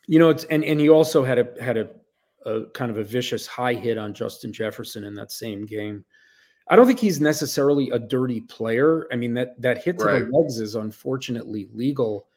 you 0.06 0.18
know, 0.18 0.30
it's 0.30 0.44
and 0.44 0.64
and 0.64 0.80
he 0.80 0.88
also 0.88 1.24
had 1.24 1.38
a 1.38 1.62
had 1.62 1.76
a, 1.76 1.90
a 2.46 2.64
kind 2.72 2.90
of 2.90 2.98
a 2.98 3.04
vicious 3.04 3.46
high 3.46 3.74
hit 3.74 3.98
on 3.98 4.14
Justin 4.14 4.52
Jefferson 4.52 5.04
in 5.04 5.14
that 5.16 5.32
same 5.32 5.66
game. 5.66 6.04
I 6.70 6.76
don't 6.76 6.86
think 6.86 6.98
he's 6.98 7.20
necessarily 7.20 7.90
a 7.90 7.98
dirty 7.98 8.40
player. 8.40 9.06
I 9.12 9.16
mean 9.16 9.34
that 9.34 9.60
that 9.60 9.84
hit 9.84 9.98
to 9.98 10.04
right. 10.04 10.24
the 10.24 10.36
legs 10.36 10.58
is 10.58 10.74
unfortunately 10.74 11.68
legal, 11.74 12.28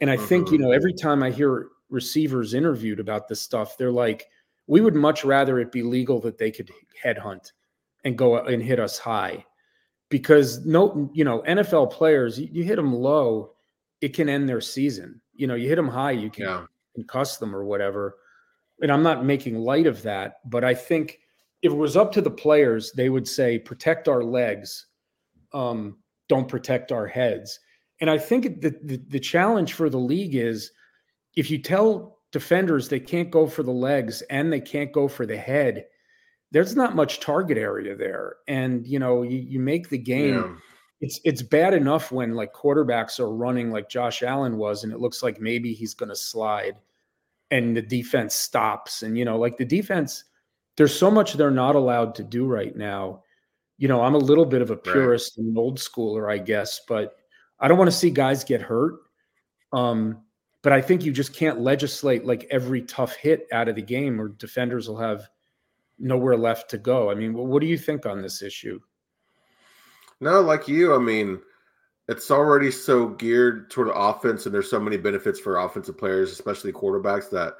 and 0.00 0.10
I 0.10 0.16
mm-hmm. 0.16 0.26
think 0.26 0.50
you 0.50 0.58
know 0.58 0.72
every 0.72 0.92
time 0.92 1.22
I 1.22 1.30
hear 1.30 1.68
receivers 1.88 2.54
interviewed 2.54 3.00
about 3.00 3.28
this 3.28 3.40
stuff, 3.40 3.78
they're 3.78 3.90
like, 3.90 4.26
we 4.66 4.80
would 4.80 4.94
much 4.94 5.24
rather 5.24 5.58
it 5.60 5.72
be 5.72 5.82
legal 5.82 6.20
that 6.20 6.36
they 6.36 6.50
could 6.50 6.70
headhunt 7.02 7.52
and 8.04 8.18
go 8.18 8.36
and 8.36 8.62
hit 8.62 8.78
us 8.78 8.98
high, 8.98 9.44
because 10.08 10.66
no, 10.66 11.10
you 11.14 11.24
know 11.24 11.42
NFL 11.46 11.92
players, 11.92 12.38
you, 12.38 12.48
you 12.52 12.64
hit 12.64 12.76
them 12.76 12.92
low, 12.92 13.52
it 14.00 14.12
can 14.12 14.28
end 14.28 14.48
their 14.48 14.60
season. 14.60 15.20
You 15.34 15.46
know, 15.46 15.54
you 15.54 15.68
hit 15.68 15.76
them 15.76 15.88
high, 15.88 16.10
you 16.10 16.30
can. 16.30 16.44
Yeah 16.44 16.66
concuss 16.98 17.38
them 17.38 17.54
or 17.54 17.64
whatever. 17.64 18.16
And 18.80 18.92
I'm 18.92 19.02
not 19.02 19.24
making 19.24 19.58
light 19.58 19.86
of 19.86 20.02
that, 20.02 20.36
but 20.44 20.64
I 20.64 20.74
think 20.74 21.20
if 21.62 21.72
it 21.72 21.76
was 21.76 21.96
up 21.96 22.12
to 22.12 22.20
the 22.20 22.30
players, 22.30 22.92
they 22.92 23.08
would 23.08 23.26
say, 23.26 23.58
protect 23.58 24.08
our 24.08 24.22
legs, 24.22 24.86
um, 25.52 25.98
don't 26.28 26.48
protect 26.48 26.92
our 26.92 27.06
heads. 27.06 27.58
And 28.00 28.10
I 28.10 28.18
think 28.18 28.60
the, 28.60 28.78
the, 28.82 29.02
the 29.08 29.20
challenge 29.20 29.72
for 29.72 29.90
the 29.90 29.98
league 29.98 30.36
is 30.36 30.70
if 31.36 31.50
you 31.50 31.58
tell 31.58 32.18
defenders 32.30 32.88
they 32.88 33.00
can't 33.00 33.30
go 33.30 33.46
for 33.46 33.62
the 33.62 33.72
legs 33.72 34.22
and 34.22 34.52
they 34.52 34.60
can't 34.60 34.92
go 34.92 35.08
for 35.08 35.26
the 35.26 35.36
head, 35.36 35.86
there's 36.52 36.76
not 36.76 36.96
much 36.96 37.20
target 37.20 37.58
area 37.58 37.96
there. 37.96 38.36
And 38.46 38.86
you 38.86 38.98
know, 38.98 39.22
you, 39.22 39.38
you 39.38 39.60
make 39.60 39.88
the 39.88 39.98
game. 39.98 40.34
Yeah. 40.34 40.56
It's 41.00 41.20
it's 41.22 41.42
bad 41.42 41.74
enough 41.74 42.10
when 42.10 42.34
like 42.34 42.52
quarterbacks 42.52 43.20
are 43.20 43.32
running 43.32 43.70
like 43.70 43.88
Josh 43.88 44.22
Allen 44.24 44.56
was, 44.56 44.82
and 44.82 44.92
it 44.92 44.98
looks 44.98 45.22
like 45.22 45.40
maybe 45.40 45.72
he's 45.72 45.94
going 45.94 46.08
to 46.08 46.16
slide 46.16 46.74
and 47.50 47.76
the 47.76 47.82
defense 47.82 48.34
stops. 48.34 49.02
And, 49.02 49.16
you 49.16 49.24
know, 49.24 49.38
like 49.38 49.56
the 49.56 49.64
defense, 49.64 50.24
there's 50.78 50.96
so 50.96 51.10
much 51.10 51.34
they're 51.34 51.50
not 51.50 51.74
allowed 51.74 52.14
to 52.14 52.22
do 52.22 52.46
right 52.46 52.74
now. 52.74 53.24
You 53.78 53.88
know, 53.88 54.00
I'm 54.00 54.14
a 54.14 54.18
little 54.18 54.46
bit 54.46 54.62
of 54.62 54.70
a 54.70 54.76
purist 54.76 55.34
right. 55.36 55.42
and 55.42 55.56
an 55.56 55.58
old 55.58 55.78
schooler, 55.78 56.32
I 56.32 56.38
guess, 56.38 56.80
but 56.86 57.16
I 57.58 57.66
don't 57.66 57.78
want 57.78 57.90
to 57.90 57.96
see 57.96 58.10
guys 58.10 58.44
get 58.44 58.62
hurt. 58.62 59.00
Um, 59.72 60.22
but 60.62 60.72
I 60.72 60.80
think 60.80 61.04
you 61.04 61.12
just 61.12 61.34
can't 61.34 61.60
legislate 61.60 62.24
like 62.24 62.46
every 62.52 62.82
tough 62.82 63.16
hit 63.16 63.48
out 63.52 63.68
of 63.68 63.74
the 63.74 63.82
game, 63.82 64.20
or 64.20 64.28
defenders 64.28 64.88
will 64.88 64.98
have 64.98 65.28
nowhere 65.98 66.36
left 66.36 66.70
to 66.70 66.78
go. 66.78 67.10
I 67.10 67.16
mean, 67.16 67.34
what 67.34 67.60
do 67.60 67.66
you 67.66 67.78
think 67.78 68.06
on 68.06 68.22
this 68.22 68.40
issue? 68.40 68.78
No, 70.20 70.40
like 70.40 70.68
you, 70.68 70.94
I 70.94 70.98
mean, 70.98 71.40
it's 72.06 72.30
already 72.30 72.70
so 72.70 73.08
geared 73.08 73.68
toward 73.70 73.88
offense, 73.92 74.46
and 74.46 74.54
there's 74.54 74.70
so 74.70 74.80
many 74.80 74.96
benefits 74.96 75.40
for 75.40 75.58
offensive 75.58 75.98
players, 75.98 76.30
especially 76.30 76.72
quarterbacks, 76.72 77.30
that 77.30 77.54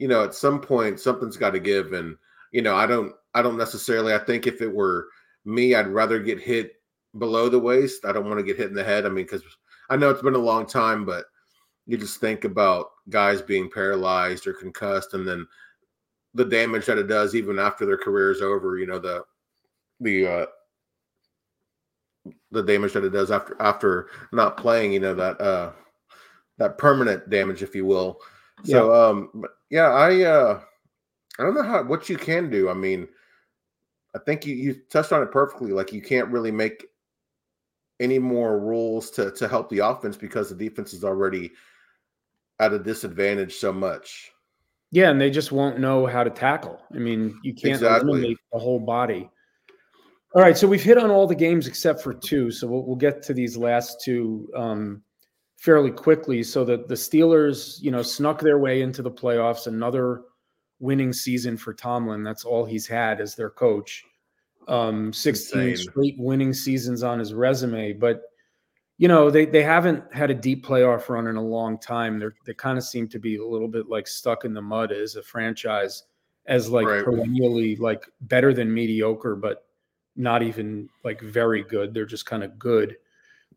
you 0.00 0.08
know 0.08 0.24
at 0.24 0.34
some 0.34 0.60
point 0.60 0.98
something's 0.98 1.36
got 1.36 1.50
to 1.50 1.60
give. 1.60 1.92
And 1.92 2.16
you 2.50 2.62
know, 2.62 2.74
I 2.74 2.86
don't, 2.86 3.14
I 3.34 3.42
don't 3.42 3.58
necessarily. 3.58 4.14
I 4.14 4.18
think 4.18 4.46
if 4.46 4.60
it 4.60 4.72
were 4.72 5.08
me, 5.44 5.74
I'd 5.74 5.88
rather 5.88 6.18
get 6.18 6.40
hit 6.40 6.74
below 7.18 7.48
the 7.48 7.58
waist. 7.58 8.04
I 8.04 8.12
don't 8.12 8.26
want 8.26 8.38
to 8.38 8.44
get 8.44 8.56
hit 8.56 8.68
in 8.68 8.74
the 8.74 8.84
head. 8.84 9.06
I 9.06 9.08
mean, 9.08 9.24
because 9.24 9.42
I 9.88 9.96
know 9.96 10.10
it's 10.10 10.22
been 10.22 10.34
a 10.34 10.38
long 10.38 10.66
time, 10.66 11.04
but 11.04 11.26
you 11.86 11.96
just 11.96 12.20
think 12.20 12.44
about 12.44 12.90
guys 13.08 13.42
being 13.42 13.70
paralyzed 13.70 14.46
or 14.46 14.52
concussed, 14.52 15.14
and 15.14 15.26
then 15.26 15.46
the 16.34 16.44
damage 16.44 16.86
that 16.86 16.98
it 16.98 17.08
does 17.08 17.34
even 17.34 17.58
after 17.58 17.84
their 17.84 17.96
career 17.96 18.30
is 18.30 18.42
over. 18.42 18.78
You 18.78 18.86
know, 18.86 18.98
the 18.98 19.24
the 20.00 20.26
uh, 20.26 20.46
the 22.52 22.62
damage 22.62 22.92
that 22.92 23.04
it 23.04 23.10
does 23.10 23.30
after 23.30 23.56
after 23.60 24.08
not 24.32 24.56
playing. 24.56 24.92
You 24.92 25.00
know 25.00 25.14
that 25.14 25.40
uh 25.40 25.72
that 26.58 26.78
permanent 26.78 27.30
damage, 27.30 27.62
if 27.62 27.74
you 27.74 27.86
will. 27.86 28.20
So 28.64 28.92
yeah. 28.92 29.08
um 29.08 29.44
yeah, 29.70 29.88
I 29.88 30.22
uh 30.22 30.60
I 31.40 31.44
don't 31.44 31.54
know 31.54 31.62
how 31.62 31.82
what 31.82 32.08
you 32.08 32.16
can 32.16 32.50
do. 32.50 32.68
I 32.68 32.74
mean, 32.74 33.08
I 34.14 34.18
think 34.18 34.46
you 34.46 34.54
you 34.54 34.74
touched 34.90 35.12
on 35.12 35.22
it 35.22 35.32
perfectly. 35.32 35.72
Like 35.72 35.92
you 35.92 36.02
can't 36.02 36.28
really 36.28 36.50
make 36.50 36.86
any 37.98 38.18
more 38.18 38.58
rules 38.58 39.10
to 39.12 39.30
to 39.32 39.48
help 39.48 39.70
the 39.70 39.78
offense 39.78 40.16
because 40.16 40.50
the 40.50 40.54
defense 40.54 40.92
is 40.92 41.04
already 41.04 41.52
at 42.58 42.74
a 42.74 42.78
disadvantage 42.78 43.54
so 43.54 43.72
much. 43.72 44.32
Yeah, 44.92 45.10
and 45.10 45.20
they 45.20 45.30
just 45.30 45.52
won't 45.52 45.78
know 45.78 46.06
how 46.06 46.24
to 46.24 46.30
tackle. 46.30 46.80
I 46.94 46.98
mean, 46.98 47.38
you 47.42 47.54
can't 47.54 47.74
exactly. 47.74 48.10
eliminate 48.10 48.38
the 48.52 48.58
whole 48.58 48.80
body. 48.80 49.30
All 50.34 50.42
right, 50.42 50.56
so 50.56 50.68
we've 50.68 50.82
hit 50.82 50.98
on 50.98 51.10
all 51.10 51.26
the 51.26 51.34
games 51.34 51.66
except 51.66 52.02
for 52.02 52.12
two. 52.12 52.50
So 52.50 52.66
we'll, 52.66 52.84
we'll 52.84 52.96
get 52.96 53.22
to 53.24 53.34
these 53.34 53.56
last 53.56 54.00
two 54.00 54.48
um, 54.56 55.02
fairly 55.56 55.90
quickly. 55.90 56.42
So 56.42 56.64
that 56.64 56.88
the 56.88 56.94
Steelers, 56.94 57.80
you 57.80 57.90
know, 57.90 58.02
snuck 58.02 58.40
their 58.40 58.58
way 58.58 58.82
into 58.82 59.02
the 59.02 59.10
playoffs. 59.10 59.66
Another 59.66 60.22
winning 60.80 61.12
season 61.12 61.56
for 61.56 61.72
Tomlin. 61.72 62.22
That's 62.22 62.44
all 62.44 62.64
he's 62.64 62.86
had 62.86 63.20
as 63.20 63.34
their 63.34 63.50
coach. 63.50 64.04
Um, 64.68 65.12
16 65.12 65.60
Insane. 65.60 65.76
straight 65.76 66.16
winning 66.18 66.52
seasons 66.52 67.02
on 67.02 67.18
his 67.18 67.34
resume, 67.34 67.92
but 67.92 68.22
you 68.98 69.08
know 69.08 69.30
they 69.30 69.46
they 69.46 69.62
haven't 69.62 70.04
had 70.12 70.30
a 70.30 70.34
deep 70.34 70.66
playoff 70.66 71.08
run 71.08 71.26
in 71.26 71.36
a 71.36 71.42
long 71.42 71.78
time. 71.78 72.18
They're 72.18 72.34
they 72.44 72.54
kind 72.54 72.76
of 72.76 72.84
seem 72.84 73.08
to 73.08 73.18
be 73.18 73.36
a 73.36 73.46
little 73.46 73.68
bit 73.68 73.88
like 73.88 74.06
stuck 74.06 74.44
in 74.44 74.52
the 74.52 74.62
mud 74.62 74.92
as 74.92 75.16
a 75.16 75.22
franchise, 75.22 76.04
as 76.46 76.68
like 76.68 76.86
right. 76.86 77.04
perennially 77.04 77.76
like 77.76 78.06
better 78.22 78.52
than 78.52 78.72
mediocre, 78.72 79.34
but 79.36 79.64
not 80.16 80.42
even 80.42 80.88
like 81.02 81.20
very 81.20 81.62
good. 81.62 81.94
They're 81.94 82.04
just 82.04 82.26
kind 82.26 82.44
of 82.44 82.58
good. 82.58 82.96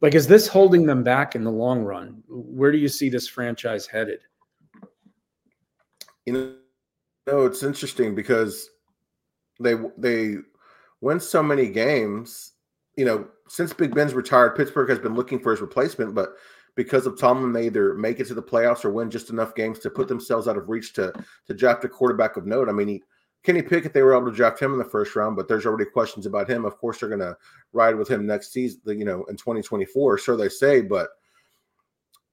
Like, 0.01 0.15
is 0.15 0.27
this 0.27 0.47
holding 0.47 0.85
them 0.85 1.03
back 1.03 1.35
in 1.35 1.43
the 1.43 1.51
long 1.51 1.83
run? 1.83 2.23
Where 2.27 2.71
do 2.71 2.77
you 2.77 2.89
see 2.89 3.09
this 3.09 3.27
franchise 3.27 3.85
headed? 3.85 4.19
You 6.25 6.33
know, 6.33 6.55
it's 7.27 7.63
interesting 7.63 8.15
because 8.15 8.69
they 9.59 9.75
they 9.97 10.37
win 11.01 11.19
so 11.19 11.43
many 11.43 11.67
games. 11.67 12.53
You 12.97 13.05
know, 13.05 13.27
since 13.47 13.73
Big 13.73 13.93
Ben's 13.95 14.13
retired, 14.13 14.55
Pittsburgh 14.55 14.89
has 14.89 14.99
been 14.99 15.15
looking 15.15 15.39
for 15.39 15.51
his 15.51 15.61
replacement, 15.61 16.13
but 16.13 16.33
because 16.75 17.05
of 17.05 17.19
Tomlin, 17.19 17.53
they 17.53 17.67
either 17.67 17.93
make 17.93 18.19
it 18.19 18.27
to 18.27 18.33
the 18.33 18.41
playoffs 18.41 18.83
or 18.83 18.89
win 18.89 19.09
just 19.09 19.29
enough 19.29 19.55
games 19.55 19.79
to 19.79 19.89
put 19.89 20.07
themselves 20.07 20.47
out 20.47 20.57
of 20.57 20.69
reach 20.69 20.93
to 20.93 21.13
to 21.47 21.53
draft 21.53 21.85
a 21.85 21.89
quarterback 21.89 22.37
of 22.37 22.45
note. 22.45 22.69
I 22.69 22.71
mean, 22.71 22.87
he 22.87 23.03
Kenny 23.43 23.61
Pickett, 23.61 23.93
they 23.93 24.01
were 24.01 24.15
able 24.15 24.31
to 24.31 24.35
draft 24.35 24.61
him 24.61 24.71
in 24.71 24.79
the 24.79 24.85
first 24.85 25.15
round, 25.15 25.35
but 25.35 25.47
there's 25.47 25.65
already 25.65 25.85
questions 25.85 26.25
about 26.25 26.49
him. 26.49 26.63
Of 26.63 26.77
course, 26.77 26.99
they're 26.99 27.09
going 27.09 27.19
to 27.19 27.37
ride 27.73 27.95
with 27.95 28.07
him 28.07 28.25
next 28.25 28.53
season, 28.53 28.79
you 28.97 29.03
know, 29.03 29.25
in 29.25 29.35
2024, 29.35 30.17
so 30.17 30.37
they 30.37 30.47
say. 30.47 30.81
But 30.81 31.09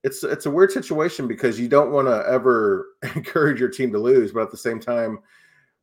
it's 0.03 0.25
it's 0.25 0.47
a 0.47 0.51
weird 0.51 0.73
situation 0.73 1.29
because 1.29 1.61
you 1.61 1.69
don't 1.69 1.93
want 1.93 2.09
to 2.09 2.25
ever 2.29 2.87
encourage 3.15 3.61
your 3.61 3.69
team 3.69 3.93
to 3.93 3.99
lose, 3.99 4.33
but 4.33 4.43
at 4.43 4.51
the 4.51 4.57
same 4.57 4.81
time, 4.81 5.19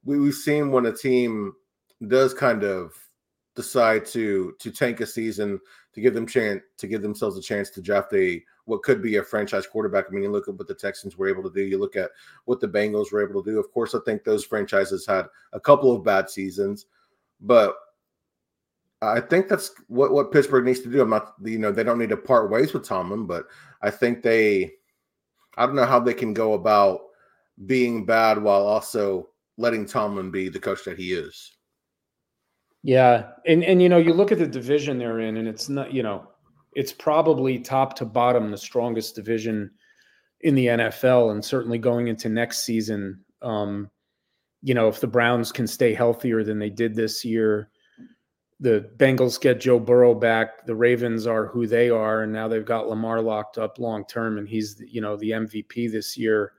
we, 0.05 0.19
we've 0.19 0.33
seen 0.33 0.71
when 0.71 0.85
a 0.87 0.93
team 0.93 1.53
does 2.07 2.33
kind 2.33 2.63
of 2.63 2.93
decide 3.55 4.05
to 4.05 4.55
to 4.59 4.71
tank 4.71 5.01
a 5.01 5.05
season 5.05 5.59
to 5.93 6.01
give 6.01 6.13
them 6.13 6.27
chance 6.27 6.61
to 6.77 6.87
give 6.87 7.01
themselves 7.01 7.37
a 7.37 7.41
chance 7.41 7.69
to 7.71 7.81
draft 7.81 8.13
a 8.13 8.43
what 8.65 8.83
could 8.83 9.01
be 9.01 9.15
a 9.15 9.23
franchise 9.23 9.65
quarterback. 9.65 10.05
I 10.07 10.13
mean, 10.13 10.23
you 10.23 10.31
look 10.31 10.47
at 10.49 10.55
what 10.55 10.67
the 10.67 10.73
Texans 10.73 11.17
were 11.17 11.29
able 11.29 11.41
to 11.43 11.49
do. 11.49 11.61
You 11.61 11.79
look 11.79 11.95
at 11.95 12.11
what 12.45 12.59
the 12.59 12.67
Bengals 12.67 13.11
were 13.11 13.25
able 13.25 13.41
to 13.41 13.51
do. 13.51 13.59
Of 13.59 13.71
course, 13.71 13.95
I 13.95 13.99
think 14.05 14.23
those 14.23 14.43
franchises 14.43 15.05
had 15.05 15.25
a 15.53 15.59
couple 15.59 15.95
of 15.95 16.03
bad 16.03 16.29
seasons, 16.29 16.85
but 17.39 17.75
I 19.01 19.19
think 19.19 19.47
that's 19.47 19.71
what 19.87 20.11
what 20.11 20.31
Pittsburgh 20.31 20.65
needs 20.65 20.79
to 20.81 20.91
do. 20.91 21.01
I'm 21.01 21.09
not, 21.09 21.33
you 21.43 21.59
know, 21.59 21.71
they 21.71 21.83
don't 21.83 21.99
need 21.99 22.09
to 22.09 22.17
part 22.17 22.49
ways 22.49 22.73
with 22.73 22.83
Tomlin, 22.85 23.27
but 23.27 23.45
I 23.81 23.91
think 23.91 24.23
they, 24.23 24.73
I 25.55 25.65
don't 25.65 25.75
know 25.75 25.85
how 25.85 25.99
they 25.99 26.13
can 26.13 26.33
go 26.33 26.53
about 26.53 27.01
being 27.65 28.05
bad 28.05 28.41
while 28.41 28.65
also 28.65 29.29
letting 29.57 29.85
Tomlin 29.85 30.31
be 30.31 30.49
the 30.49 30.59
coach 30.59 30.83
that 30.85 30.97
he 30.97 31.13
is. 31.13 31.57
Yeah, 32.83 33.31
and 33.45 33.63
and 33.63 33.81
you 33.81 33.89
know, 33.89 33.97
you 33.97 34.13
look 34.13 34.31
at 34.31 34.39
the 34.39 34.47
division 34.47 34.97
they're 34.97 35.19
in, 35.19 35.37
and 35.37 35.47
it's 35.47 35.69
not, 35.69 35.93
you 35.93 36.03
know, 36.03 36.29
it's 36.73 36.93
probably 36.93 37.59
top 37.59 37.95
to 37.97 38.05
bottom 38.05 38.49
the 38.49 38.57
strongest 38.57 39.15
division 39.15 39.69
in 40.41 40.55
the 40.55 40.67
NFL, 40.67 41.31
and 41.31 41.43
certainly 41.43 41.77
going 41.77 42.07
into 42.07 42.29
next 42.29 42.63
season. 42.63 43.19
Um, 43.41 43.91
you 44.63 44.73
know, 44.73 44.87
if 44.87 44.99
the 44.99 45.07
Browns 45.07 45.51
can 45.51 45.67
stay 45.67 45.93
healthier 45.93 46.43
than 46.43 46.57
they 46.57 46.69
did 46.69 46.95
this 46.95 47.23
year, 47.23 47.69
the 48.59 48.89
Bengals 48.97 49.39
get 49.39 49.59
Joe 49.61 49.79
Burrow 49.79 50.15
back. 50.15 50.65
The 50.65 50.75
Ravens 50.75 51.27
are 51.27 51.45
who 51.45 51.67
they 51.67 51.89
are, 51.89 52.23
and 52.23 52.33
now 52.33 52.47
they've 52.47 52.65
got 52.65 52.89
Lamar 52.89 53.21
locked 53.21 53.57
up 53.57 53.77
long 53.77 54.05
term, 54.05 54.37
and 54.37 54.47
he's 54.47 54.81
you 54.87 55.01
know 55.01 55.15
the 55.15 55.31
MVP 55.31 55.91
this 55.91 56.17
year, 56.17 56.53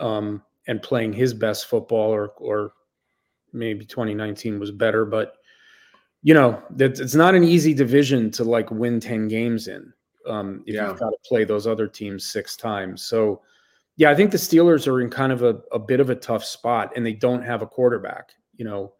um, 0.00 0.42
and 0.66 0.82
playing 0.82 1.12
his 1.12 1.32
best 1.32 1.66
football, 1.66 2.10
or 2.10 2.32
or 2.38 2.72
maybe 3.52 3.84
2019 3.84 4.58
was 4.58 4.70
better, 4.70 5.04
but 5.04 5.34
you 6.22 6.34
know 6.34 6.60
it's 6.78 7.14
not 7.14 7.34
an 7.34 7.44
easy 7.44 7.72
division 7.72 8.30
to 8.32 8.44
like 8.44 8.70
win 8.70 8.98
10 8.98 9.28
games 9.28 9.68
in. 9.68 9.92
Um, 10.26 10.62
if 10.66 10.74
yeah. 10.74 10.88
you've 10.88 10.98
got 10.98 11.10
to 11.10 11.18
play 11.24 11.44
those 11.44 11.66
other 11.66 11.86
teams 11.86 12.26
six 12.26 12.56
times, 12.56 13.04
so 13.04 13.42
yeah, 13.96 14.10
I 14.10 14.14
think 14.14 14.30
the 14.30 14.38
Steelers 14.38 14.86
are 14.86 15.00
in 15.00 15.10
kind 15.10 15.32
of 15.32 15.42
a, 15.42 15.60
a 15.72 15.78
bit 15.78 16.00
of 16.00 16.10
a 16.10 16.14
tough 16.14 16.44
spot, 16.44 16.92
and 16.96 17.06
they 17.06 17.12
don't 17.12 17.42
have 17.42 17.62
a 17.62 17.66
quarterback. 17.66 18.32
You 18.56 18.64
know, 18.64 18.92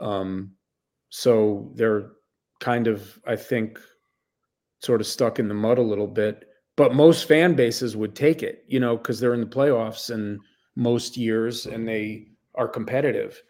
um, 0.00 0.52
so 1.16 1.70
they're 1.76 2.10
kind 2.58 2.88
of, 2.88 3.20
I 3.24 3.36
think, 3.36 3.78
sort 4.80 5.00
of 5.00 5.06
stuck 5.06 5.38
in 5.38 5.46
the 5.46 5.54
mud 5.54 5.78
a 5.78 5.82
little 5.82 6.08
bit. 6.08 6.44
But 6.74 6.92
most 6.92 7.28
fan 7.28 7.54
bases 7.54 7.96
would 7.96 8.16
take 8.16 8.42
it, 8.42 8.64
you 8.66 8.80
know, 8.80 8.96
because 8.96 9.20
they're 9.20 9.32
in 9.32 9.40
the 9.40 9.46
playoffs 9.46 10.10
and 10.10 10.40
most 10.74 11.16
years 11.16 11.66
and 11.66 11.86
they 11.86 12.26
are 12.56 12.66
competitive. 12.66 13.40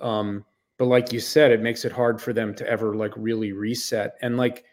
Um, 0.00 0.44
but 0.76 0.86
like 0.86 1.12
you 1.12 1.20
said, 1.20 1.52
it 1.52 1.62
makes 1.62 1.84
it 1.84 1.92
hard 1.92 2.20
for 2.20 2.32
them 2.32 2.52
to 2.56 2.68
ever 2.68 2.96
like 2.96 3.12
really 3.16 3.52
reset. 3.52 4.14
And 4.20 4.36
like, 4.36 4.64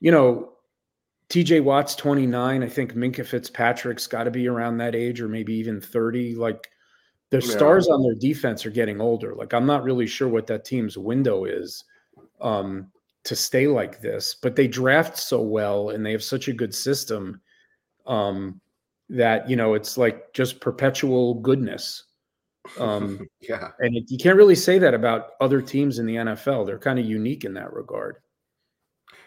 you 0.00 0.10
know, 0.10 0.54
TJ 1.28 1.62
Watt's 1.62 1.94
29. 1.96 2.62
I 2.62 2.66
think 2.66 2.94
Minkah 2.94 3.26
Fitzpatrick's 3.26 4.06
got 4.06 4.24
to 4.24 4.30
be 4.30 4.48
around 4.48 4.78
that 4.78 4.94
age 4.94 5.20
or 5.20 5.28
maybe 5.28 5.52
even 5.52 5.82
30. 5.82 6.34
Like 6.36 6.70
the 7.30 7.40
yeah. 7.40 7.50
stars 7.50 7.88
on 7.88 8.02
their 8.02 8.14
defense 8.14 8.64
are 8.64 8.70
getting 8.70 9.00
older. 9.00 9.34
Like 9.34 9.52
I'm 9.52 9.66
not 9.66 9.84
really 9.84 10.06
sure 10.06 10.28
what 10.28 10.46
that 10.46 10.64
team's 10.64 10.96
window 10.96 11.44
is 11.44 11.84
um, 12.40 12.90
to 13.24 13.36
stay 13.36 13.66
like 13.66 14.00
this, 14.00 14.36
but 14.40 14.56
they 14.56 14.66
draft 14.66 15.18
so 15.18 15.40
well 15.42 15.90
and 15.90 16.04
they 16.04 16.12
have 16.12 16.22
such 16.22 16.48
a 16.48 16.52
good 16.52 16.74
system 16.74 17.40
um, 18.06 18.60
that 19.10 19.48
you 19.48 19.56
know 19.56 19.74
it's 19.74 19.98
like 19.98 20.32
just 20.32 20.60
perpetual 20.60 21.34
goodness. 21.34 22.04
Um, 22.78 23.26
yeah, 23.40 23.70
and 23.78 23.96
it, 23.96 24.10
you 24.10 24.18
can't 24.18 24.36
really 24.36 24.54
say 24.54 24.78
that 24.78 24.94
about 24.94 25.30
other 25.40 25.60
teams 25.60 25.98
in 25.98 26.06
the 26.06 26.16
NFL. 26.16 26.66
They're 26.66 26.78
kind 26.78 26.98
of 26.98 27.04
unique 27.04 27.44
in 27.44 27.54
that 27.54 27.72
regard. 27.72 28.16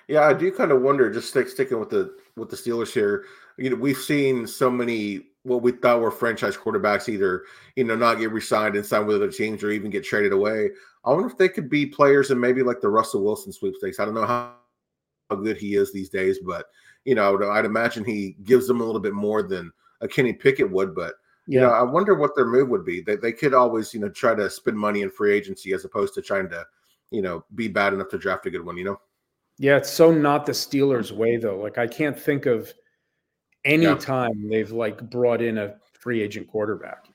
Yeah, 0.08 0.22
I 0.24 0.34
do 0.34 0.52
kind 0.52 0.72
of 0.72 0.82
wonder. 0.82 1.12
Just 1.12 1.30
stick, 1.30 1.48
sticking 1.48 1.80
with 1.80 1.90
the 1.90 2.16
with 2.36 2.50
the 2.50 2.56
Steelers 2.56 2.92
here. 2.92 3.26
You 3.58 3.70
know, 3.70 3.76
we've 3.76 3.98
seen 3.98 4.48
so 4.48 4.70
many 4.70 5.31
what 5.44 5.64
we 5.64 5.72
thought 5.72 6.02
were 6.02 6.12
franchise 6.12 6.56
quarterbacks 6.56 7.10
either 7.10 7.44
you 7.76 7.84
know 7.84 7.96
not 7.96 8.20
get 8.20 8.32
resigned 8.32 8.76
and 8.76 8.86
sign 8.86 9.06
with 9.06 9.16
other 9.16 9.32
teams 9.32 9.64
or 9.64 9.72
even 9.72 9.92
get 9.92 10.04
traded 10.04 10.34
away. 10.34 10.70
I 11.04 11.12
wonder 11.12 11.28
if 11.28 11.38
they 11.38 11.50
could 11.50 11.70
be 11.70 11.86
players 11.86 12.30
and 12.30 12.40
maybe 12.40 12.62
like 12.62 12.80
the 12.80 12.90
Russell 12.90 13.24
Wilson 13.24 13.52
sweepstakes. 13.52 14.00
I 14.00 14.06
don't 14.06 14.14
know 14.14 14.26
how, 14.26 14.54
how 15.30 15.38
good 15.38 15.58
he 15.58 15.76
is 15.76 15.92
these 15.92 16.10
days, 16.10 16.40
but 16.46 16.68
you 17.06 17.16
know 17.16 17.50
I'd 17.50 17.66
imagine 17.66 18.04
he 18.04 18.38
gives 18.44 18.68
them 18.68 18.82
a 18.82 18.84
little 18.84 19.02
bit 19.02 19.14
more 19.14 19.42
than 19.42 19.72
a 20.02 20.08
Kenny 20.08 20.34
Pickett 20.34 20.70
would. 20.70 20.94
But 20.94 21.16
yeah. 21.48 21.62
you 21.62 21.68
know 21.68 21.74
I 21.74 21.82
wonder 21.84 22.16
what 22.16 22.36
their 22.36 22.46
move 22.46 22.70
would 22.70 22.86
be. 22.86 23.02
They 23.02 23.16
they 23.16 23.32
could 23.32 23.54
always 23.54 23.94
you 23.94 24.00
know 24.00 24.10
try 24.10 24.36
to 24.36 24.50
spend 24.50 24.78
money 24.78 25.02
in 25.02 25.10
free 25.10 25.34
agency 25.34 25.74
as 25.74 25.86
opposed 25.86 26.14
to 26.16 26.22
trying 26.22 26.50
to 26.50 26.66
you 27.10 27.22
know 27.22 27.44
be 27.56 27.68
bad 27.68 27.94
enough 27.94 28.10
to 28.10 28.18
draft 28.20 28.46
a 28.46 28.52
good 28.52 28.66
one. 28.66 28.78
You 28.78 28.84
know. 28.84 29.02
Yeah, 29.58 29.78
it's 29.78 29.92
so 29.92 30.12
not 30.12 30.46
the 30.46 30.54
Steelers' 30.54 31.12
way 31.12 31.38
though. 31.38 31.58
Like 31.58 31.78
I 31.78 31.88
can't 31.88 32.20
think 32.20 32.46
of 32.46 32.74
anytime 33.66 34.44
yeah. 34.44 34.50
they've 34.50 34.72
like 34.72 35.10
brought 35.10 35.42
in 35.42 35.58
a 35.58 35.76
free 35.94 36.22
agent 36.22 36.48
quarterback. 36.48 37.06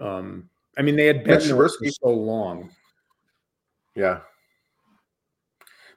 Um, 0.00 0.48
I 0.76 0.82
mean, 0.82 0.96
they 0.96 1.06
had 1.06 1.24
been 1.24 1.40
so 1.40 2.08
long. 2.08 2.70
Yeah, 3.94 4.20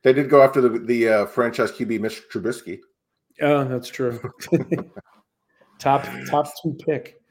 they 0.04 0.14
did 0.14 0.30
go 0.30 0.42
after 0.42 0.62
the 0.62 0.80
the 0.80 1.08
uh, 1.08 1.26
franchise 1.28 1.72
QB, 1.72 2.00
Mr. 2.00 2.22
Trubisky. 2.32 2.80
Oh, 3.42 3.64
that's 3.64 3.90
true. 3.90 4.20
top 5.80 6.06
top 6.30 6.50
two 6.62 6.78
pick. 6.86 7.22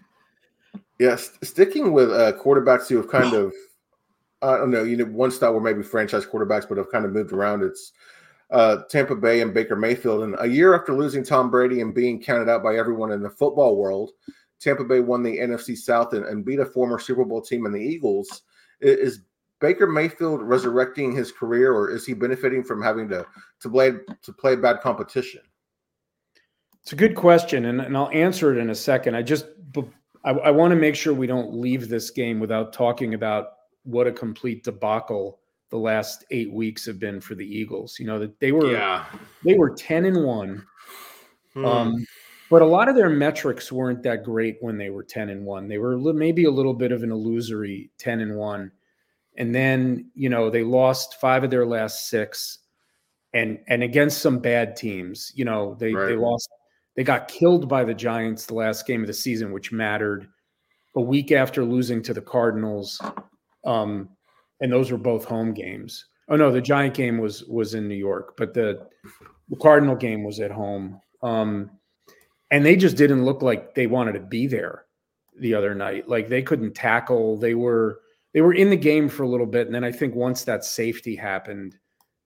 Yes, 0.98 1.32
sticking 1.42 1.92
with 1.92 2.10
uh, 2.10 2.32
quarterbacks 2.34 2.88
who 2.88 2.98
have 2.98 3.08
kind 3.08 3.32
of, 3.32 3.54
I 4.42 4.58
don't 4.58 4.70
know, 4.70 4.84
you 4.84 4.98
know, 4.98 5.06
one 5.06 5.30
style 5.30 5.52
where 5.52 5.62
maybe 5.62 5.82
franchise 5.82 6.26
quarterbacks, 6.26 6.68
but 6.68 6.76
have 6.76 6.92
kind 6.92 7.06
of 7.06 7.12
moved 7.12 7.32
around. 7.32 7.62
It's 7.62 7.92
uh, 8.50 8.78
Tampa 8.88 9.14
Bay 9.14 9.40
and 9.40 9.54
Baker 9.54 9.76
Mayfield. 9.76 10.22
And 10.22 10.36
a 10.38 10.46
year 10.46 10.74
after 10.74 10.92
losing 10.92 11.24
Tom 11.24 11.50
Brady 11.50 11.80
and 11.80 11.94
being 11.94 12.20
counted 12.20 12.48
out 12.48 12.62
by 12.62 12.76
everyone 12.76 13.12
in 13.12 13.22
the 13.22 13.30
football 13.30 13.76
world, 13.76 14.10
Tampa 14.58 14.84
Bay 14.84 15.00
won 15.00 15.22
the 15.22 15.38
NFC 15.38 15.76
South 15.76 16.12
and, 16.12 16.24
and 16.26 16.44
beat 16.44 16.60
a 16.60 16.66
former 16.66 16.98
Super 16.98 17.24
Bowl 17.24 17.40
team 17.40 17.66
in 17.66 17.72
the 17.72 17.80
Eagles. 17.80 18.42
Is 18.80 19.20
Baker 19.60 19.86
Mayfield 19.86 20.42
resurrecting 20.42 21.14
his 21.14 21.32
career, 21.32 21.72
or 21.72 21.90
is 21.90 22.06
he 22.06 22.14
benefiting 22.14 22.64
from 22.64 22.82
having 22.82 23.08
to 23.10 23.26
to 23.60 23.70
play 23.70 23.92
to 24.22 24.32
play 24.32 24.56
bad 24.56 24.80
competition? 24.80 25.42
It's 26.82 26.92
a 26.92 26.96
good 26.96 27.14
question, 27.14 27.66
and, 27.66 27.80
and 27.80 27.96
I'll 27.96 28.10
answer 28.10 28.52
it 28.52 28.60
in 28.60 28.70
a 28.70 28.74
second. 28.74 29.14
I 29.14 29.22
just 29.22 29.46
I, 30.24 30.30
I 30.30 30.50
want 30.50 30.72
to 30.72 30.76
make 30.76 30.94
sure 30.94 31.12
we 31.12 31.26
don't 31.26 31.54
leave 31.54 31.88
this 31.88 32.10
game 32.10 32.40
without 32.40 32.72
talking 32.72 33.14
about 33.14 33.48
what 33.84 34.06
a 34.06 34.12
complete 34.12 34.64
debacle 34.64 35.39
the 35.70 35.78
last 35.78 36.24
eight 36.30 36.52
weeks 36.52 36.84
have 36.84 36.98
been 36.98 37.20
for 37.20 37.34
the 37.34 37.46
Eagles. 37.46 37.98
You 37.98 38.06
know 38.06 38.18
that 38.18 38.38
they 38.40 38.52
were 38.52 38.72
yeah. 38.72 39.06
they 39.44 39.54
were 39.54 39.70
ten 39.70 40.04
and 40.04 40.24
one, 40.24 40.66
hmm. 41.54 41.64
um, 41.64 42.06
but 42.50 42.62
a 42.62 42.66
lot 42.66 42.88
of 42.88 42.96
their 42.96 43.08
metrics 43.08 43.72
weren't 43.72 44.02
that 44.02 44.24
great 44.24 44.58
when 44.60 44.76
they 44.76 44.90
were 44.90 45.04
ten 45.04 45.30
and 45.30 45.44
one. 45.44 45.68
They 45.68 45.78
were 45.78 45.96
maybe 46.12 46.44
a 46.44 46.50
little 46.50 46.74
bit 46.74 46.92
of 46.92 47.02
an 47.02 47.12
illusory 47.12 47.90
ten 47.98 48.20
and 48.20 48.36
one, 48.36 48.72
and 49.36 49.54
then 49.54 50.10
you 50.14 50.28
know 50.28 50.50
they 50.50 50.64
lost 50.64 51.20
five 51.20 51.44
of 51.44 51.50
their 51.50 51.66
last 51.66 52.08
six, 52.08 52.58
and 53.32 53.60
and 53.68 53.82
against 53.82 54.18
some 54.18 54.40
bad 54.40 54.76
teams. 54.76 55.32
You 55.34 55.44
know 55.44 55.76
they 55.78 55.94
right. 55.94 56.08
they 56.08 56.16
lost. 56.16 56.48
They 56.96 57.04
got 57.04 57.28
killed 57.28 57.68
by 57.68 57.84
the 57.84 57.94
Giants 57.94 58.46
the 58.46 58.54
last 58.54 58.86
game 58.86 59.02
of 59.02 59.06
the 59.06 59.14
season, 59.14 59.52
which 59.52 59.72
mattered. 59.72 60.28
A 60.96 61.00
week 61.00 61.30
after 61.30 61.64
losing 61.64 62.02
to 62.02 62.12
the 62.12 62.20
Cardinals, 62.20 63.00
um, 63.64 64.08
and 64.60 64.72
those 64.72 64.90
were 64.90 64.98
both 64.98 65.24
home 65.24 65.52
games. 65.52 66.06
Oh 66.28 66.36
no, 66.36 66.52
the 66.52 66.60
Giant 66.60 66.94
game 66.94 67.18
was 67.18 67.44
was 67.44 67.74
in 67.74 67.88
New 67.88 67.94
York, 67.94 68.36
but 68.36 68.54
the 68.54 68.86
the 69.48 69.56
Cardinal 69.56 69.96
game 69.96 70.22
was 70.22 70.40
at 70.40 70.50
home. 70.50 71.00
Um, 71.22 71.70
and 72.50 72.64
they 72.64 72.76
just 72.76 72.96
didn't 72.96 73.24
look 73.24 73.42
like 73.42 73.74
they 73.74 73.86
wanted 73.86 74.12
to 74.12 74.20
be 74.20 74.46
there 74.46 74.84
the 75.38 75.54
other 75.54 75.74
night. 75.74 76.08
Like 76.08 76.28
they 76.28 76.42
couldn't 76.42 76.74
tackle. 76.74 77.36
They 77.36 77.54
were 77.54 78.00
they 78.32 78.40
were 78.42 78.54
in 78.54 78.70
the 78.70 78.76
game 78.76 79.08
for 79.08 79.24
a 79.24 79.28
little 79.28 79.46
bit, 79.46 79.66
and 79.66 79.74
then 79.74 79.84
I 79.84 79.92
think 79.92 80.14
once 80.14 80.44
that 80.44 80.64
safety 80.64 81.16
happened, 81.16 81.76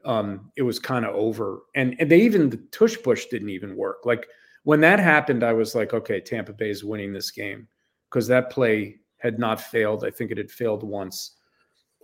um, 0.05 0.51
it 0.57 0.63
was 0.63 0.79
kind 0.79 1.05
of 1.05 1.15
over. 1.15 1.63
And, 1.75 1.97
and 1.99 2.11
they 2.11 2.21
even 2.21 2.51
the 2.51 2.59
tush 2.73 2.97
push 3.03 3.27
didn't 3.27 3.51
even 3.51 3.77
work. 3.77 4.05
Like 4.05 4.27
when 4.65 4.81
that 4.81 4.99
happened, 4.99 5.43
I 5.43 5.53
was 5.53 5.75
like, 5.75 5.95
okay, 5.95 6.21
Tampa 6.21 6.53
Bay 6.53 6.71
is 6.71 6.85
winning 6.85 7.13
this 7.13 7.31
game 7.31 7.69
because 8.11 8.27
that 8.29 8.51
play 8.51 8.97
had 9.19 9.39
not 9.39 9.61
failed. 9.61 10.05
I 10.05 10.11
think 10.11 10.31
it 10.31 10.39
had 10.39 10.51
failed 10.51 10.83
once 10.83 11.37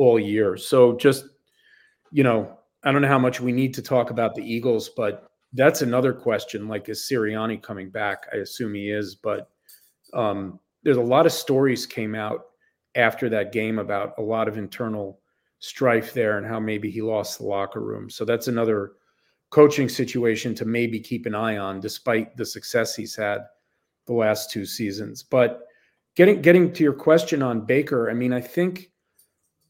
all 0.01 0.19
year. 0.19 0.57
So 0.57 0.97
just, 0.97 1.27
you 2.11 2.25
know, 2.25 2.59
I 2.83 2.91
don't 2.91 3.03
know 3.03 3.09
how 3.09 3.19
much 3.19 3.39
we 3.39 3.53
need 3.53 3.75
to 3.75 3.83
talk 3.83 4.09
about 4.11 4.35
the 4.35 4.43
Eagles, 4.43 4.89
but 4.97 5.31
that's 5.53 5.83
another 5.83 6.15
question. 6.15 6.69
Like, 6.69 6.89
is 6.89 7.07
Sirianni 7.07 7.63
coming 7.63 7.91
back? 7.91 8.27
I 8.33 8.39
assume 8.39 8.73
he 8.73 8.91
is, 8.91 9.15
but 9.15 9.51
um, 10.15 10.59
there's 10.83 10.97
a 10.97 11.03
lot 11.03 11.27
of 11.27 11.33
stories 11.33 11.85
came 11.85 12.15
out 12.15 12.47
after 12.95 13.29
that 13.29 13.53
game 13.53 13.79
about 13.79 14.15
a 14.17 14.23
lot 14.23 14.49
of 14.49 14.57
internal 14.57 15.21
strife 15.59 16.15
there 16.15 16.39
and 16.39 16.47
how 16.47 16.59
maybe 16.59 16.91
he 16.91 17.03
lost 17.03 17.39
the 17.39 17.45
locker 17.45 17.81
room. 17.81 18.09
So 18.09 18.25
that's 18.25 18.49
another 18.49 18.93
coaching 19.51 19.91
situation 19.91 20.55
to 20.55 20.65
maybe 20.65 20.99
keep 20.99 21.27
an 21.27 21.35
eye 21.35 21.59
on, 21.59 21.79
despite 21.79 22.39
the 22.39 22.47
success 22.47 22.97
he's 22.97 23.15
had 23.15 23.41
the 24.07 24.15
last 24.15 24.51
two 24.51 24.65
seasons. 24.65 25.23
But 25.23 25.67
getting 26.17 26.41
getting 26.41 26.73
to 26.73 26.83
your 26.83 26.95
question 26.95 27.43
on 27.43 27.67
Baker, 27.67 28.09
I 28.09 28.15
mean, 28.15 28.33
I 28.33 28.41
think 28.41 28.91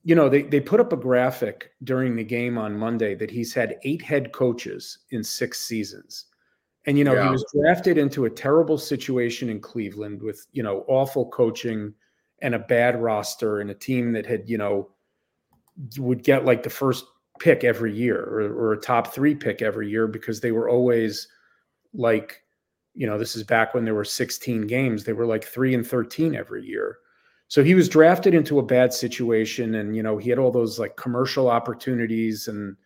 you 0.03 0.15
know, 0.15 0.29
they, 0.29 0.43
they 0.43 0.61
put 0.61 0.81
up 0.81 0.93
a 0.93 0.97
graphic 0.97 1.73
during 1.85 2.17
the 2.17 2.25
game 2.25 2.57
on 2.57 2.79
Monday 2.79 3.15
that 3.15 3.31
he's 3.31 3.53
had 3.53 3.77
eight 3.83 4.01
head 4.01 4.33
coaches 4.33 4.99
in 5.11 5.23
six 5.23 5.61
seasons. 5.61 6.27
And, 6.87 6.97
you 6.97 7.05
know, 7.05 7.15
yeah. 7.15 7.25
he 7.25 7.31
was 7.31 7.45
drafted 7.55 7.99
into 7.99 8.25
a 8.25 8.31
terrible 8.31 8.79
situation 8.79 9.51
in 9.51 9.61
Cleveland 9.61 10.23
with, 10.23 10.47
you 10.53 10.63
know, 10.63 10.85
awful 10.89 11.29
coaching 11.29 11.93
and 12.41 12.55
a 12.55 12.59
bad 12.59 13.01
roster 13.01 13.61
and 13.61 13.71
a 13.71 13.75
team 13.75 14.13
that 14.13 14.25
had, 14.25 14.49
you 14.49 14.57
know, 14.57 14.89
would 15.99 16.23
get 16.23 16.47
like 16.47 16.63
the 16.63 16.71
first 16.71 17.05
pick 17.39 17.65
every 17.65 17.95
year 17.95 18.23
or, 18.23 18.41
or 18.41 18.73
a 18.73 18.81
top 18.81 19.13
three 19.13 19.35
pick 19.35 19.61
every 19.61 19.91
year 19.91 20.07
because 20.07 20.41
they 20.41 20.53
were 20.53 20.71
always 20.71 21.29
like, 21.93 22.43
you 22.95 23.07
know, 23.07 23.19
this 23.19 23.37
is 23.37 23.43
back 23.43 23.75
when 23.75 23.85
there 23.85 23.95
were 23.95 24.05
16 24.05 24.67
games. 24.67 25.05
They 25.05 25.13
were 25.13 25.27
like 25.27 25.45
three 25.45 25.75
and 25.75 25.87
13 25.87 26.35
every 26.35 26.65
year. 26.65 26.99
So 27.51 27.65
he 27.65 27.75
was 27.75 27.89
drafted 27.89 28.33
into 28.33 28.61
a 28.61 28.63
bad 28.63 28.95
situation, 28.95 29.75
and 29.75 29.97
you 29.97 30.05
know 30.05 30.17
he 30.19 30.31
had 30.31 30.39
all 30.39 30.53
those 30.53 30.79
like 30.79 30.97
commercial 30.97 31.51
opportunities, 31.51 32.47
and 32.47 32.77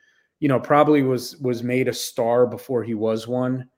you 0.40 0.48
know 0.48 0.58
probably 0.58 1.02
was 1.02 1.36
was 1.36 1.62
made 1.62 1.86
a 1.86 1.92
star 1.92 2.46
before 2.46 2.82
he 2.82 2.94
was 2.94 3.28
one. 3.28 3.68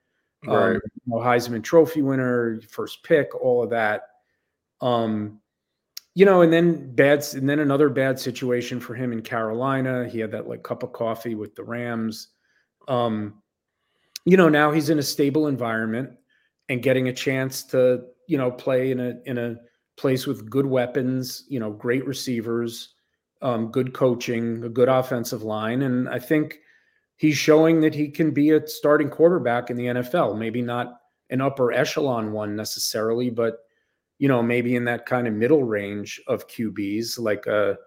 right. 0.45 0.69
um, 0.69 0.73
you 0.75 0.81
know, 1.07 1.17
Heisman 1.17 1.61
Trophy 1.61 2.01
winner, 2.01 2.61
first 2.69 3.03
pick, 3.03 3.35
all 3.35 3.61
of 3.61 3.69
that. 3.71 4.03
Um, 4.79 5.41
you 6.15 6.25
know, 6.25 6.41
and 6.41 6.53
then 6.53 6.95
bad, 6.95 7.25
and 7.33 7.49
then 7.49 7.59
another 7.59 7.89
bad 7.89 8.17
situation 8.17 8.79
for 8.79 8.95
him 8.95 9.11
in 9.11 9.21
Carolina. 9.21 10.07
He 10.07 10.19
had 10.19 10.31
that 10.31 10.47
like 10.47 10.63
cup 10.63 10.83
of 10.83 10.93
coffee 10.93 11.35
with 11.35 11.53
the 11.53 11.65
Rams. 11.65 12.29
Um, 12.87 13.43
you 14.23 14.37
know, 14.37 14.47
now 14.47 14.71
he's 14.71 14.89
in 14.89 14.99
a 14.99 15.03
stable 15.03 15.47
environment 15.47 16.11
and 16.69 16.81
getting 16.81 17.09
a 17.09 17.13
chance 17.13 17.63
to, 17.65 18.05
you 18.27 18.37
know, 18.37 18.51
play 18.51 18.91
in 18.91 19.01
a 19.01 19.15
in 19.25 19.37
a 19.37 19.57
place 19.97 20.27
with 20.27 20.49
good 20.49 20.65
weapons, 20.65 21.43
you 21.49 21.59
know, 21.59 21.71
great 21.71 22.05
receivers, 22.05 22.89
um, 23.41 23.71
good 23.71 23.93
coaching, 23.93 24.63
a 24.63 24.69
good 24.69 24.89
offensive 24.89 25.43
line, 25.43 25.81
and 25.81 26.07
I 26.09 26.19
think 26.19 26.59
he's 27.17 27.37
showing 27.37 27.81
that 27.81 27.93
he 27.93 28.09
can 28.09 28.31
be 28.31 28.51
a 28.51 28.67
starting 28.67 29.09
quarterback 29.09 29.69
in 29.69 29.77
the 29.77 29.85
NFL. 29.87 30.37
Maybe 30.37 30.61
not 30.61 31.01
an 31.29 31.41
upper 31.41 31.71
echelon 31.71 32.31
one 32.31 32.55
necessarily, 32.55 33.29
but 33.29 33.59
you 34.19 34.27
know, 34.27 34.41
maybe 34.41 34.75
in 34.75 34.85
that 34.85 35.05
kind 35.05 35.27
of 35.27 35.33
middle 35.33 35.63
range 35.63 36.21
of 36.27 36.47
QBs, 36.47 37.19
like 37.19 37.45
a 37.45 37.77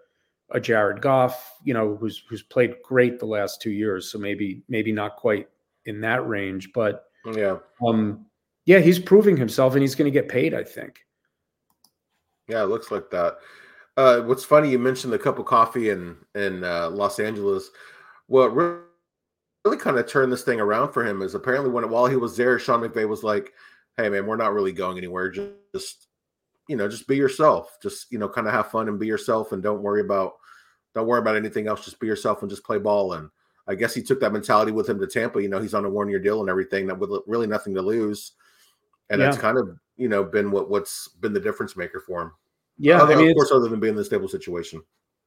a 0.51 0.59
Jared 0.59 1.01
Goff, 1.01 1.55
you 1.63 1.73
know, 1.73 1.95
who's 1.95 2.23
who's 2.29 2.43
played 2.43 2.75
great 2.83 3.19
the 3.19 3.25
last 3.25 3.61
two 3.61 3.71
years. 3.71 4.11
So 4.11 4.19
maybe 4.19 4.63
maybe 4.67 4.91
not 4.91 5.15
quite 5.15 5.47
in 5.85 6.01
that 6.01 6.27
range, 6.27 6.71
but 6.73 7.05
yeah, 7.33 7.57
um, 7.85 8.25
yeah, 8.65 8.79
he's 8.79 8.99
proving 8.99 9.37
himself, 9.37 9.73
and 9.73 9.81
he's 9.81 9.95
going 9.95 10.11
to 10.11 10.19
get 10.19 10.29
paid. 10.29 10.53
I 10.53 10.63
think. 10.63 10.99
Yeah, 12.51 12.63
it 12.63 12.69
looks 12.69 12.91
like 12.91 13.09
that. 13.11 13.37
Uh, 13.95 14.19
what's 14.21 14.43
funny, 14.43 14.69
you 14.69 14.77
mentioned 14.77 15.13
the 15.13 15.19
cup 15.19 15.39
of 15.39 15.45
coffee 15.45 15.89
in 15.89 16.17
in 16.35 16.65
uh, 16.65 16.89
Los 16.89 17.17
Angeles. 17.17 17.71
What 18.27 18.53
really, 18.53 18.79
really 19.63 19.77
kind 19.77 19.97
of 19.97 20.05
turned 20.05 20.33
this 20.33 20.43
thing 20.43 20.59
around 20.59 20.91
for 20.91 21.05
him 21.05 21.21
is 21.21 21.33
apparently 21.33 21.69
when 21.69 21.89
while 21.89 22.07
he 22.07 22.17
was 22.17 22.35
there, 22.35 22.59
Sean 22.59 22.81
McVay 22.81 23.07
was 23.07 23.23
like, 23.23 23.53
"Hey, 23.95 24.09
man, 24.09 24.25
we're 24.25 24.35
not 24.35 24.53
really 24.53 24.73
going 24.73 24.97
anywhere. 24.97 25.29
Just 25.29 26.07
you 26.67 26.75
know, 26.75 26.89
just 26.89 27.07
be 27.07 27.15
yourself. 27.15 27.77
Just 27.81 28.11
you 28.11 28.19
know, 28.19 28.27
kind 28.27 28.47
of 28.47 28.53
have 28.53 28.69
fun 28.69 28.89
and 28.89 28.99
be 28.99 29.07
yourself, 29.07 29.53
and 29.53 29.63
don't 29.63 29.81
worry 29.81 30.01
about 30.01 30.33
don't 30.93 31.07
worry 31.07 31.19
about 31.19 31.37
anything 31.37 31.67
else. 31.67 31.85
Just 31.85 32.01
be 32.01 32.07
yourself 32.07 32.41
and 32.41 32.49
just 32.49 32.65
play 32.65 32.79
ball. 32.79 33.13
And 33.13 33.29
I 33.65 33.75
guess 33.75 33.93
he 33.93 34.01
took 34.01 34.19
that 34.19 34.33
mentality 34.33 34.73
with 34.73 34.89
him 34.89 34.99
to 34.99 35.07
Tampa. 35.07 35.41
You 35.41 35.47
know, 35.47 35.61
he's 35.61 35.73
on 35.73 35.85
a 35.85 35.89
one 35.89 36.09
year 36.09 36.19
deal 36.19 36.41
and 36.41 36.49
everything, 36.49 36.87
that 36.87 36.99
with 36.99 37.11
really 37.27 37.47
nothing 37.47 37.73
to 37.75 37.81
lose. 37.81 38.33
And 39.09 39.21
yeah. 39.21 39.27
that's 39.27 39.41
kind 39.41 39.57
of 39.57 39.77
you 40.01 40.09
know 40.09 40.23
been 40.23 40.51
what 40.51 40.69
what's 40.69 41.07
been 41.07 41.33
the 41.33 41.39
difference 41.39 41.77
maker 41.77 41.99
for 41.99 42.23
him. 42.23 42.31
Yeah, 42.77 43.01
other, 43.01 43.13
I 43.13 43.17
mean, 43.17 43.29
of 43.29 43.35
course, 43.35 43.51
other 43.51 43.69
than 43.69 43.79
being 43.79 43.91
in 43.91 43.97
the 43.97 44.05
stable 44.05 44.27
situation. 44.27 44.81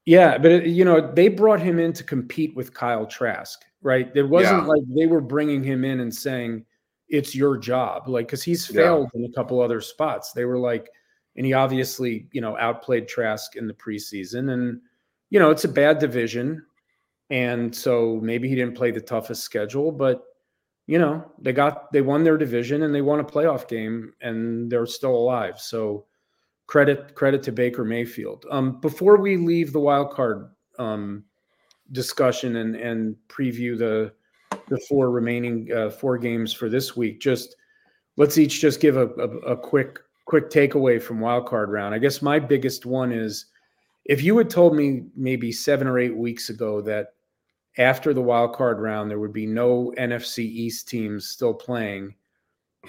Yeah, 0.06 0.36
but 0.36 0.50
it, 0.50 0.66
you 0.66 0.84
know, 0.84 1.12
they 1.12 1.28
brought 1.28 1.60
him 1.60 1.78
in 1.78 1.92
to 1.94 2.04
compete 2.04 2.54
with 2.56 2.74
Kyle 2.74 3.06
Trask, 3.06 3.64
right? 3.80 4.10
It 4.14 4.28
wasn't 4.28 4.62
yeah. 4.62 4.66
like 4.66 4.82
they 4.88 5.06
were 5.06 5.20
bringing 5.20 5.62
him 5.62 5.84
in 5.84 6.00
and 6.00 6.14
saying 6.14 6.64
it's 7.08 7.34
your 7.34 7.56
job, 7.56 8.08
like 8.08 8.26
because 8.26 8.42
he's 8.42 8.66
failed 8.66 9.08
yeah. 9.14 9.20
in 9.20 9.30
a 9.30 9.32
couple 9.32 9.60
other 9.60 9.80
spots. 9.80 10.32
They 10.32 10.44
were 10.44 10.58
like 10.58 10.90
and 11.36 11.46
he 11.46 11.52
obviously 11.52 12.28
you 12.32 12.40
know 12.40 12.56
outplayed 12.58 13.08
Trask 13.08 13.56
in 13.56 13.66
the 13.66 13.74
preseason, 13.74 14.52
and 14.52 14.80
you 15.30 15.38
know 15.38 15.50
it's 15.50 15.64
a 15.64 15.68
bad 15.68 15.98
division, 15.98 16.64
and 17.30 17.74
so 17.74 18.20
maybe 18.22 18.48
he 18.48 18.54
didn't 18.54 18.76
play 18.76 18.90
the 18.90 19.00
toughest 19.00 19.42
schedule, 19.42 19.90
but 19.90 20.22
you 20.86 20.98
know 20.98 21.24
they 21.40 21.52
got 21.52 21.90
they 21.92 22.02
won 22.02 22.24
their 22.24 22.36
division 22.36 22.82
and 22.82 22.94
they 22.94 23.02
won 23.02 23.20
a 23.20 23.24
playoff 23.24 23.68
game 23.68 24.12
and 24.20 24.70
they're 24.70 24.86
still 24.86 25.14
alive. 25.14 25.60
So 25.60 26.06
credit 26.66 27.14
credit 27.14 27.42
to 27.44 27.52
Baker 27.52 27.84
Mayfield. 27.84 28.46
Um, 28.50 28.80
before 28.80 29.16
we 29.16 29.36
leave 29.36 29.72
the 29.72 29.80
wild 29.80 30.10
card 30.10 30.50
um, 30.78 31.24
discussion 31.92 32.56
and 32.56 32.76
and 32.76 33.16
preview 33.28 33.78
the 33.78 34.12
the 34.68 34.80
four 34.88 35.10
remaining 35.10 35.70
uh, 35.72 35.90
four 35.90 36.18
games 36.18 36.52
for 36.52 36.68
this 36.68 36.96
week, 36.96 37.20
just 37.20 37.56
let's 38.16 38.38
each 38.38 38.60
just 38.60 38.80
give 38.80 38.96
a, 38.96 39.08
a, 39.08 39.28
a 39.52 39.56
quick 39.56 40.00
quick 40.26 40.50
takeaway 40.50 41.00
from 41.00 41.20
wild 41.20 41.46
card 41.46 41.70
round. 41.70 41.94
I 41.94 41.98
guess 41.98 42.22
my 42.22 42.38
biggest 42.38 42.86
one 42.86 43.12
is 43.12 43.46
if 44.04 44.22
you 44.22 44.36
had 44.36 44.50
told 44.50 44.76
me 44.76 45.04
maybe 45.16 45.52
seven 45.52 45.86
or 45.86 45.98
eight 45.98 46.16
weeks 46.16 46.50
ago 46.50 46.80
that 46.82 47.14
after 47.78 48.14
the 48.14 48.22
wild 48.22 48.54
card 48.54 48.80
round 48.80 49.10
there 49.10 49.18
would 49.18 49.32
be 49.32 49.46
no 49.46 49.92
NFC 49.98 50.38
East 50.38 50.88
teams 50.88 51.28
still 51.28 51.54
playing 51.54 52.14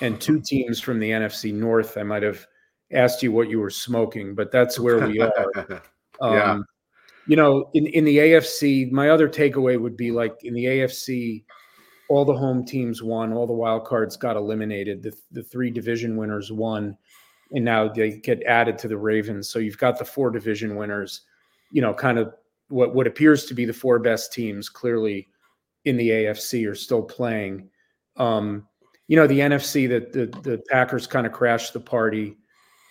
and 0.01 0.19
two 0.21 0.41
teams 0.41 0.79
from 0.79 0.99
the 0.99 1.11
NFC 1.11 1.53
North, 1.53 1.97
I 1.97 2.03
might 2.03 2.23
have 2.23 2.45
asked 2.91 3.23
you 3.23 3.31
what 3.31 3.49
you 3.49 3.59
were 3.59 3.69
smoking, 3.69 4.35
but 4.35 4.51
that's 4.51 4.79
where 4.79 5.07
we 5.07 5.19
are. 5.19 5.81
Um, 6.21 6.33
yeah. 6.33 6.59
You 7.27 7.35
know, 7.35 7.69
in, 7.73 7.87
in 7.87 8.05
the 8.05 8.17
AFC, 8.19 8.89
my 8.89 9.09
other 9.09 9.27
takeaway 9.27 9.77
would 9.77 9.97
be 9.97 10.11
like 10.11 10.33
in 10.43 10.53
the 10.53 10.63
AFC, 10.63 11.43
all 12.07 12.23
the 12.23 12.33
home 12.33 12.63
teams 12.63 13.03
won, 13.03 13.33
all 13.33 13.45
the 13.45 13.51
wild 13.51 13.83
cards 13.83 14.15
got 14.15 14.37
eliminated. 14.37 15.03
The, 15.03 15.11
the 15.31 15.43
three 15.43 15.69
division 15.69 16.15
winners 16.15 16.53
won 16.53 16.97
and 17.51 17.65
now 17.65 17.87
they 17.87 18.11
get 18.19 18.43
added 18.43 18.77
to 18.79 18.87
the 18.87 18.97
Ravens. 18.97 19.49
So 19.49 19.59
you've 19.59 19.77
got 19.77 19.99
the 19.99 20.05
four 20.05 20.31
division 20.31 20.75
winners, 20.75 21.21
you 21.71 21.81
know, 21.81 21.93
kind 21.93 22.17
of 22.17 22.33
what 22.69 22.95
what 22.95 23.07
appears 23.07 23.45
to 23.45 23.53
be 23.53 23.65
the 23.65 23.73
four 23.73 23.99
best 23.99 24.33
teams 24.33 24.69
clearly 24.69 25.27
in 25.85 25.97
the 25.97 26.09
AFC 26.09 26.69
are 26.69 26.75
still 26.75 27.03
playing. 27.03 27.69
Um, 28.17 28.67
you 29.07 29.15
know, 29.15 29.27
the 29.27 29.39
NFC 29.39 29.87
that 29.89 30.11
the 30.11 30.25
the 30.41 30.61
Packers 30.69 31.07
kind 31.07 31.25
of 31.25 31.31
crashed 31.31 31.73
the 31.73 31.79
party, 31.79 32.37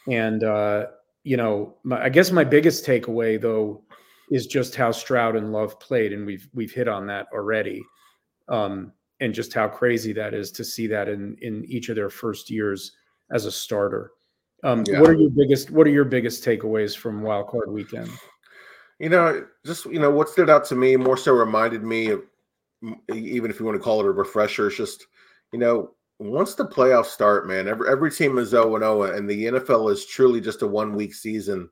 and 0.09 0.45
uh, 0.45 0.87
you 1.25 1.37
know, 1.37 1.77
my, 1.83 2.05
I 2.05 2.09
guess 2.09 2.31
my 2.31 2.45
biggest 2.45 2.87
takeaway 2.87 3.41
though 3.41 3.83
is 4.31 4.47
just 4.47 4.75
how 4.75 4.91
Stroud 4.93 5.37
and 5.37 5.53
Love 5.53 5.79
played, 5.81 6.13
and 6.13 6.25
we've 6.25 6.49
we've 6.55 6.73
hit 6.73 6.89
on 6.89 7.07
that 7.09 7.27
already, 7.33 7.83
um, 8.49 8.93
and 9.21 9.35
just 9.35 9.53
how 9.53 9.69
crazy 9.69 10.13
that 10.13 10.35
is 10.35 10.53
to 10.53 10.65
see 10.65 10.87
that 10.87 11.09
in 11.09 11.37
in 11.43 11.65
each 11.67 11.89
of 11.89 11.97
their 11.97 12.11
first 12.11 12.49
years 12.49 12.93
as 13.33 13.47
a 13.47 13.53
starter. 13.53 14.13
Um, 14.63 14.85
yeah. 14.87 15.01
What 15.01 15.11
are 15.11 15.15
your 15.15 15.31
biggest 15.31 15.71
What 15.71 15.87
are 15.87 15.91
your 15.91 16.05
biggest 16.05 16.45
takeaways 16.45 16.97
from 16.97 17.23
Wild 17.23 17.49
Card 17.49 17.71
Weekend? 17.73 18.11
You 18.99 19.09
know, 19.09 19.47
just 19.67 19.87
you 19.87 19.99
know, 19.99 20.11
what 20.11 20.29
stood 20.29 20.51
out 20.51 20.65
to 20.67 20.77
me 20.77 20.97
more 20.97 21.17
so 21.17 21.33
reminded 21.33 21.83
me 21.83 22.09
of, 22.11 22.23
even 23.13 23.51
if 23.51 23.59
you 23.59 23.67
want 23.67 23.77
to 23.77 23.83
call 23.83 24.01
it 24.01 24.07
a 24.07 24.11
refresher, 24.11 24.69
it's 24.69 24.77
just 24.77 25.07
you 25.53 25.59
know, 25.59 25.93
once 26.19 26.55
the 26.55 26.67
playoffs 26.67 27.07
start, 27.07 27.47
man, 27.47 27.69
every 27.69 27.89
every 27.89 28.11
team 28.11 28.39
is 28.39 28.51
0 28.51 28.75
and 28.77 28.83
0, 28.83 29.03
and 29.03 29.29
the 29.29 29.47
NFL 29.47 29.91
is 29.93 30.07
truly 30.07 30.41
just 30.41 30.63
a 30.63 30.67
one 30.67 30.95
week 30.95 31.15
season, 31.15 31.69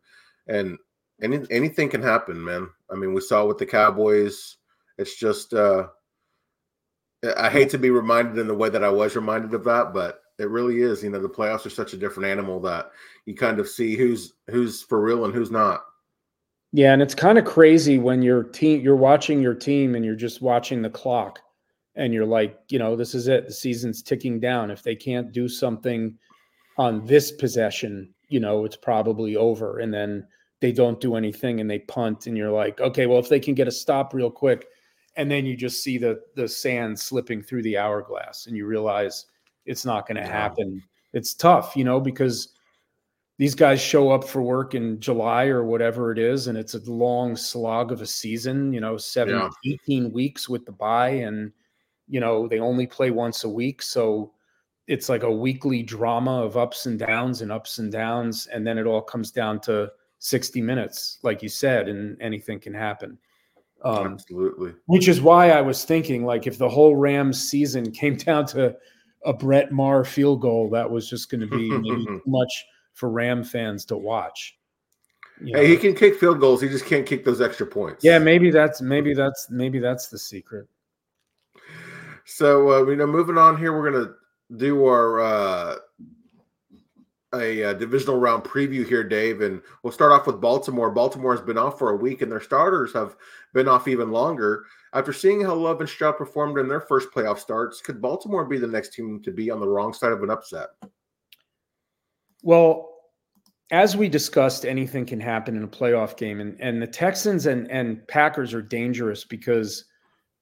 and 0.49 0.79
any, 1.23 1.41
anything 1.51 1.89
can 1.89 2.03
happen, 2.03 2.43
man. 2.43 2.69
I 2.91 2.97
mean, 2.97 3.15
we 3.15 3.21
saw 3.21 3.47
with 3.47 3.59
the 3.59 3.67
Cowboys. 3.67 4.57
It's 4.99 5.17
just 5.17 5.55
uh 5.55 5.89
I 7.39 7.51
hate 7.51 7.71
to 7.71 7.79
be 7.79 7.91
reminded 7.91 8.39
in 8.39 8.49
the 8.49 8.55
way 8.55 8.69
that 8.69 8.83
I 8.83 8.89
was 8.89 9.15
reminded 9.15 9.55
of 9.55 9.63
that, 9.65 9.95
but 9.95 10.23
it 10.39 10.51
really 10.51 10.83
is. 10.83 11.05
You 11.05 11.11
know, 11.11 11.21
the 11.21 11.29
playoffs 11.29 11.65
are 11.67 11.71
such 11.71 11.93
a 11.93 11.97
different 11.97 12.29
animal 12.29 12.59
that 12.61 12.91
you 13.27 13.35
kind 13.35 13.61
of 13.61 13.69
see 13.69 13.97
who's 13.97 14.35
who's 14.51 14.83
for 14.83 15.01
real 15.01 15.25
and 15.25 15.35
who's 15.35 15.51
not. 15.51 15.85
Yeah, 16.73 16.93
and 16.95 17.03
it's 17.03 17.15
kind 17.15 17.39
of 17.39 17.45
crazy 17.45 17.99
when 17.99 18.23
your 18.23 18.43
team 18.45 18.81
you're 18.81 18.97
watching 18.97 19.43
your 19.43 19.55
team 19.55 19.95
and 19.95 20.05
you're 20.05 20.15
just 20.17 20.41
watching 20.41 20.81
the 20.81 20.89
clock 20.91 21.39
and 21.97 22.15
you're 22.15 22.27
like, 22.27 22.59
you 22.71 22.79
know, 22.79 22.97
this 22.97 23.15
is 23.15 23.29
it. 23.29 23.47
The 23.47 23.53
season's 23.53 24.03
ticking 24.03 24.41
down. 24.41 24.71
If 24.71 24.83
they 24.83 24.97
can't 24.97 25.33
do 25.33 25.49
something 25.49 26.17
on 26.79 27.05
this 27.05 27.31
possession, 27.31 28.15
you 28.29 28.41
know, 28.41 28.65
it's 28.65 28.77
probably 28.77 29.37
over. 29.37 29.81
And 29.81 29.93
then 29.93 30.27
they 30.61 30.73
don't 30.73 31.01
do 31.01 31.17
anything 31.17 31.61
and 31.61 31.71
they 31.71 31.81
punt 31.81 32.27
and 32.27 32.37
you're 32.39 32.51
like, 32.51 32.81
okay, 32.81 33.05
well, 33.07 33.19
if 33.19 33.29
they 33.29 33.41
can 33.41 33.55
get 33.55 33.69
a 33.69 33.73
stop 33.73 34.15
real 34.15 34.31
quick, 34.31 34.67
and 35.17 35.31
then 35.31 35.45
you 35.45 35.55
just 35.57 35.83
see 35.83 35.99
the 35.99 36.21
the 36.37 36.49
sand 36.49 36.99
slipping 36.99 37.43
through 37.43 37.63
the 37.65 37.77
hourglass 37.77 38.47
and 38.47 38.57
you 38.57 38.65
realize 38.67 39.27
it's 39.67 39.85
not 39.85 40.09
going 40.09 40.17
to 40.17 40.27
happen. 40.27 40.83
It's 41.13 41.35
tough, 41.35 41.77
you 41.77 41.85
know, 41.85 42.01
because 42.01 42.49
these 43.43 43.57
guys 43.57 43.81
show 43.81 44.13
up 44.13 44.23
for 44.23 44.41
work 44.41 44.77
in 44.77 45.01
July 45.01 45.47
or 45.47 45.65
whatever 45.65 46.13
it 46.13 46.19
is, 46.21 46.47
and 46.47 46.57
it's 46.57 46.75
a 46.75 46.79
long 46.89 47.35
slog 47.35 47.91
of 47.91 48.01
a 48.01 48.07
season, 48.07 48.73
you 48.73 48.79
know, 48.79 48.97
seven, 48.97 49.35
yeah. 49.35 49.73
18 49.83 50.13
weeks 50.13 50.49
with 50.49 50.65
the 50.65 50.71
bye, 50.71 51.09
and 51.09 51.51
you 52.07 52.21
know, 52.21 52.47
they 52.47 52.61
only 52.61 52.87
play 52.87 53.11
once 53.11 53.43
a 53.43 53.49
week. 53.49 53.83
So 53.83 54.33
it's 54.87 55.09
like 55.09 55.25
a 55.25 55.31
weekly 55.33 55.83
drama 55.83 56.41
of 56.41 56.57
ups 56.57 56.87
and 56.87 56.97
downs 56.97 57.43
and 57.43 57.51
ups 57.51 57.79
and 57.79 57.91
downs, 57.91 58.47
and 58.47 58.65
then 58.65 58.79
it 58.79 58.87
all 58.87 59.03
comes 59.03 59.33
down 59.33 59.59
to 59.63 59.91
60 60.21 60.61
minutes, 60.61 61.19
like 61.25 61.43
you 61.43 61.49
said, 61.49 61.89
and 61.89 62.17
anything 62.23 62.61
can 62.61 62.73
happen. 62.73 63.19
Um, 63.85 64.13
Absolutely. 64.13 64.73
Which 64.87 65.09
is 65.09 65.21
why 65.21 65.51
I 65.51 65.63
was 65.63 65.85
thinking, 65.85 66.25
like, 66.25 66.47
if 66.47 66.59
the 66.59 66.69
whole 66.69 66.95
Rams 66.95 67.43
season 67.43 67.91
came 68.03 68.15
down 68.15 68.47
to 68.47 68.77
a 69.25 69.33
Brett 69.33 69.73
Maher 69.73 70.05
field 70.05 70.43
goal 70.43 70.71
that 70.71 70.89
was 70.89 71.11
just 71.11 71.29
going 71.29 71.41
to 71.41 71.49
be 71.49 72.21
much 72.29 72.67
for 72.95 73.11
Ram 73.11 73.45
fans 73.45 73.85
to 73.87 73.97
watch. 73.97 74.59
You 75.41 75.57
hey, 75.57 75.69
he 75.69 75.77
can 75.77 75.95
kick 75.95 76.17
field 76.17 76.41
goals. 76.41 76.61
He 76.61 76.69
just 76.69 76.87
can't 76.87 77.07
kick 77.07 77.25
those 77.25 77.41
extra 77.41 77.67
points. 77.67 78.05
Yeah, 78.05 78.19
maybe 78.19 78.51
that's 78.51 78.81
maybe 78.81 79.15
that's 79.15 79.51
maybe 79.51 79.79
that's 79.79 80.09
the 80.09 80.19
secret. 80.19 80.69
So 82.25 82.71
uh, 82.71 82.87
you 82.89 82.97
know, 82.97 83.07
moving 83.07 83.39
on 83.39 83.57
here, 83.57 83.77
we're 83.77 83.91
gonna 83.91 84.15
do 84.57 84.85
our 84.87 85.21
uh, 85.21 85.77
a, 87.35 87.63
a, 87.63 87.75
divisional 87.75 88.19
round 88.19 88.45
preview 88.45 88.87
here, 88.87 89.03
Dave, 89.03 89.41
and 89.41 89.63
we'll 89.83 89.93
start 89.93 90.13
off 90.13 90.27
with 90.27 90.41
Baltimore. 90.41 90.91
Baltimore 90.91 91.35
has 91.35 91.45
been 91.45 91.59
off 91.59 91.79
for 91.79 91.91
a 91.91 91.97
week, 91.97 92.23
and 92.23 92.31
their 92.31 92.41
starters 92.41 92.93
have 92.93 93.17
been 93.55 93.69
off 93.69 93.89
even 93.89 94.11
longer. 94.11 94.65
After 94.93 95.13
seeing 95.13 95.43
how 95.43 95.55
Love 95.55 95.81
and 95.81 95.89
Stroud 95.89 96.19
performed 96.19 96.59
in 96.59 96.69
their 96.69 96.83
first 96.83 97.09
playoff 97.11 97.39
starts, 97.39 97.81
could 97.81 98.03
Baltimore 98.03 98.45
be 98.45 98.59
the 98.59 98.67
next 98.67 98.93
team 98.93 99.23
to 99.23 99.31
be 99.31 99.51
on 99.51 99.61
the 99.61 99.69
wrong 99.69 99.95
side 99.95 100.13
of 100.13 100.23
an 100.23 100.31
upset? 100.31 100.69
Well, 102.43 102.89
as 103.71 103.97
we 103.97 104.09
discussed, 104.09 104.67
anything 104.67 105.07
can 105.07 105.19
happen 105.21 105.57
in 105.57 105.63
a 105.63 105.69
playoff 105.69 106.17
game, 106.17 106.41
and 106.41 106.61
and 106.61 106.81
the 106.81 106.87
Texans 106.87 107.47
and 107.47 107.71
and 107.71 108.07
Packers 108.07 108.53
are 108.53 108.63
dangerous 108.63 109.25
because 109.25 109.87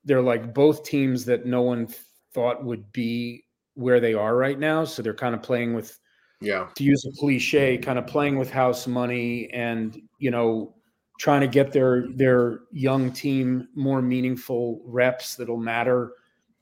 they're 0.05 0.23
like 0.23 0.53
both 0.53 0.83
teams 0.83 1.25
that 1.27 1.47
no 1.47 1.63
one 1.63 1.87
thought 2.33 2.65
would 2.65 2.91
be 2.93 3.45
where 3.75 4.01
they 4.01 4.15
are 4.15 4.37
right 4.37 4.59
now. 4.59 4.85
So 4.85 5.03
they're 5.03 5.15
kind 5.15 5.35
of 5.35 5.43
playing 5.43 5.75
with, 5.75 5.99
yeah, 6.41 6.69
to 6.75 6.85
use 6.85 7.05
a 7.05 7.13
cliche, 7.21 7.79
kind 7.79 7.99
of 7.99 8.07
playing 8.07 8.37
with 8.37 8.51
house 8.51 8.87
money 8.87 9.49
and 9.53 10.01
you 10.19 10.31
know 10.31 10.75
trying 11.21 11.43
to 11.43 11.49
get 11.49 11.71
their 11.71 12.09
their 12.15 12.61
young 12.73 13.13
team 13.13 13.69
more 13.75 14.03
meaningful 14.03 14.81
reps 14.87 15.37
that'll 15.37 15.57
matter 15.57 16.13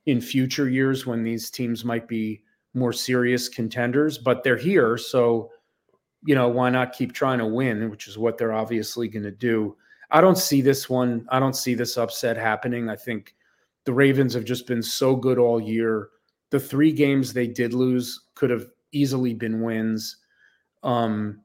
in 0.06 0.20
future 0.20 0.68
years 0.68 1.06
when 1.06 1.22
these 1.22 1.48
teams 1.50 1.84
might 1.84 2.08
be 2.08 2.42
more 2.74 2.92
serious 2.92 3.48
contenders. 3.48 4.18
But 4.18 4.42
they're 4.42 4.56
here, 4.56 4.96
so 4.96 5.50
you 6.24 6.34
know 6.34 6.48
why 6.48 6.70
not 6.70 6.92
keep 6.92 7.12
trying 7.12 7.38
to 7.38 7.46
win, 7.46 7.90
which 7.90 8.08
is 8.08 8.18
what 8.18 8.38
they're 8.38 8.52
obviously 8.52 9.08
going 9.08 9.24
to 9.24 9.30
do. 9.30 9.76
I 10.10 10.20
don't 10.20 10.38
see 10.38 10.60
this 10.60 10.88
one. 10.88 11.26
I 11.30 11.38
don't 11.38 11.56
see 11.56 11.74
this 11.74 11.96
upset 11.98 12.36
happening. 12.36 12.88
I 12.88 12.96
think 12.96 13.34
the 13.84 13.92
Ravens 13.92 14.34
have 14.34 14.44
just 14.44 14.66
been 14.66 14.82
so 14.82 15.14
good 15.14 15.38
all 15.38 15.60
year. 15.60 16.10
The 16.50 16.60
three 16.60 16.92
games 16.92 17.32
they 17.32 17.46
did 17.46 17.74
lose 17.74 18.20
could 18.34 18.50
have 18.50 18.66
easily 18.92 19.34
been 19.34 19.60
wins. 19.62 20.16
Um, 20.82 21.40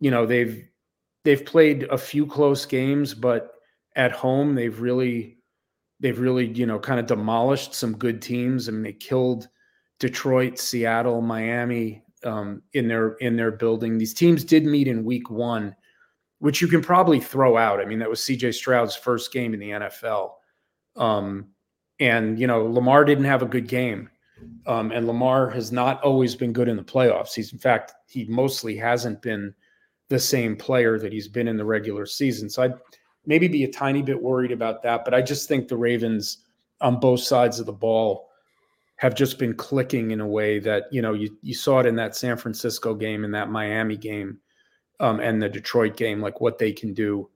you 0.00 0.10
know, 0.10 0.26
they've 0.26 0.66
they've 1.24 1.44
played 1.44 1.84
a 1.84 1.98
few 1.98 2.26
close 2.26 2.66
games, 2.66 3.14
but 3.14 3.54
at 3.96 4.12
home 4.12 4.54
they've 4.54 4.80
really 4.80 5.38
they've 6.00 6.18
really, 6.18 6.46
you 6.46 6.66
know, 6.66 6.78
kind 6.78 6.98
of 6.98 7.06
demolished 7.06 7.74
some 7.74 7.96
good 7.96 8.22
teams. 8.22 8.68
I 8.68 8.72
mean, 8.72 8.82
they 8.82 8.92
killed 8.92 9.48
Detroit, 10.00 10.58
Seattle, 10.58 11.20
Miami 11.20 12.02
um, 12.24 12.62
in 12.72 12.88
their 12.88 13.12
in 13.14 13.36
their 13.36 13.52
building. 13.52 13.96
These 13.96 14.14
teams 14.14 14.42
did 14.42 14.66
meet 14.66 14.88
in 14.88 15.04
week 15.04 15.30
one 15.30 15.76
which 16.40 16.60
you 16.60 16.68
can 16.68 16.82
probably 16.82 17.20
throw 17.20 17.56
out. 17.56 17.80
I 17.80 17.84
mean, 17.84 17.98
that 17.98 18.10
was 18.10 18.20
CJ 18.20 18.54
Stroud's 18.54 18.96
first 18.96 19.32
game 19.32 19.54
in 19.54 19.60
the 19.60 19.70
NFL. 19.70 20.32
Um, 20.96 21.48
and, 22.00 22.38
you 22.38 22.46
know, 22.46 22.64
Lamar 22.64 23.04
didn't 23.04 23.26
have 23.26 23.42
a 23.42 23.46
good 23.46 23.68
game. 23.68 24.08
Um, 24.66 24.90
and 24.90 25.06
Lamar 25.06 25.50
has 25.50 25.70
not 25.70 26.02
always 26.02 26.34
been 26.34 26.54
good 26.54 26.66
in 26.66 26.78
the 26.78 26.82
playoffs. 26.82 27.34
He's, 27.34 27.52
in 27.52 27.58
fact, 27.58 27.92
he 28.06 28.24
mostly 28.24 28.74
hasn't 28.74 29.20
been 29.20 29.54
the 30.08 30.18
same 30.18 30.56
player 30.56 30.98
that 30.98 31.12
he's 31.12 31.28
been 31.28 31.46
in 31.46 31.58
the 31.58 31.64
regular 31.64 32.06
season. 32.06 32.48
So 32.48 32.62
I'd 32.62 32.74
maybe 33.26 33.46
be 33.46 33.64
a 33.64 33.70
tiny 33.70 34.00
bit 34.00 34.20
worried 34.20 34.50
about 34.50 34.82
that. 34.82 35.04
But 35.04 35.12
I 35.12 35.20
just 35.20 35.46
think 35.46 35.68
the 35.68 35.76
Ravens 35.76 36.38
on 36.80 36.98
both 36.98 37.20
sides 37.20 37.60
of 37.60 37.66
the 37.66 37.72
ball 37.72 38.29
have 39.00 39.14
just 39.14 39.38
been 39.38 39.54
clicking 39.54 40.10
in 40.10 40.20
a 40.20 40.26
way 40.26 40.58
that, 40.58 40.84
you 40.90 41.00
know, 41.00 41.14
you, 41.14 41.34
you 41.40 41.54
saw 41.54 41.80
it 41.80 41.86
in 41.86 41.96
that 41.96 42.14
San 42.14 42.36
Francisco 42.36 42.94
game 42.94 43.24
and 43.24 43.34
that 43.34 43.50
Miami 43.50 43.96
game 43.96 44.38
um, 45.00 45.20
and 45.20 45.40
the 45.40 45.48
Detroit 45.48 45.96
game, 45.96 46.20
like 46.20 46.42
what 46.42 46.58
they 46.58 46.70
can 46.70 46.92
do 46.92 47.26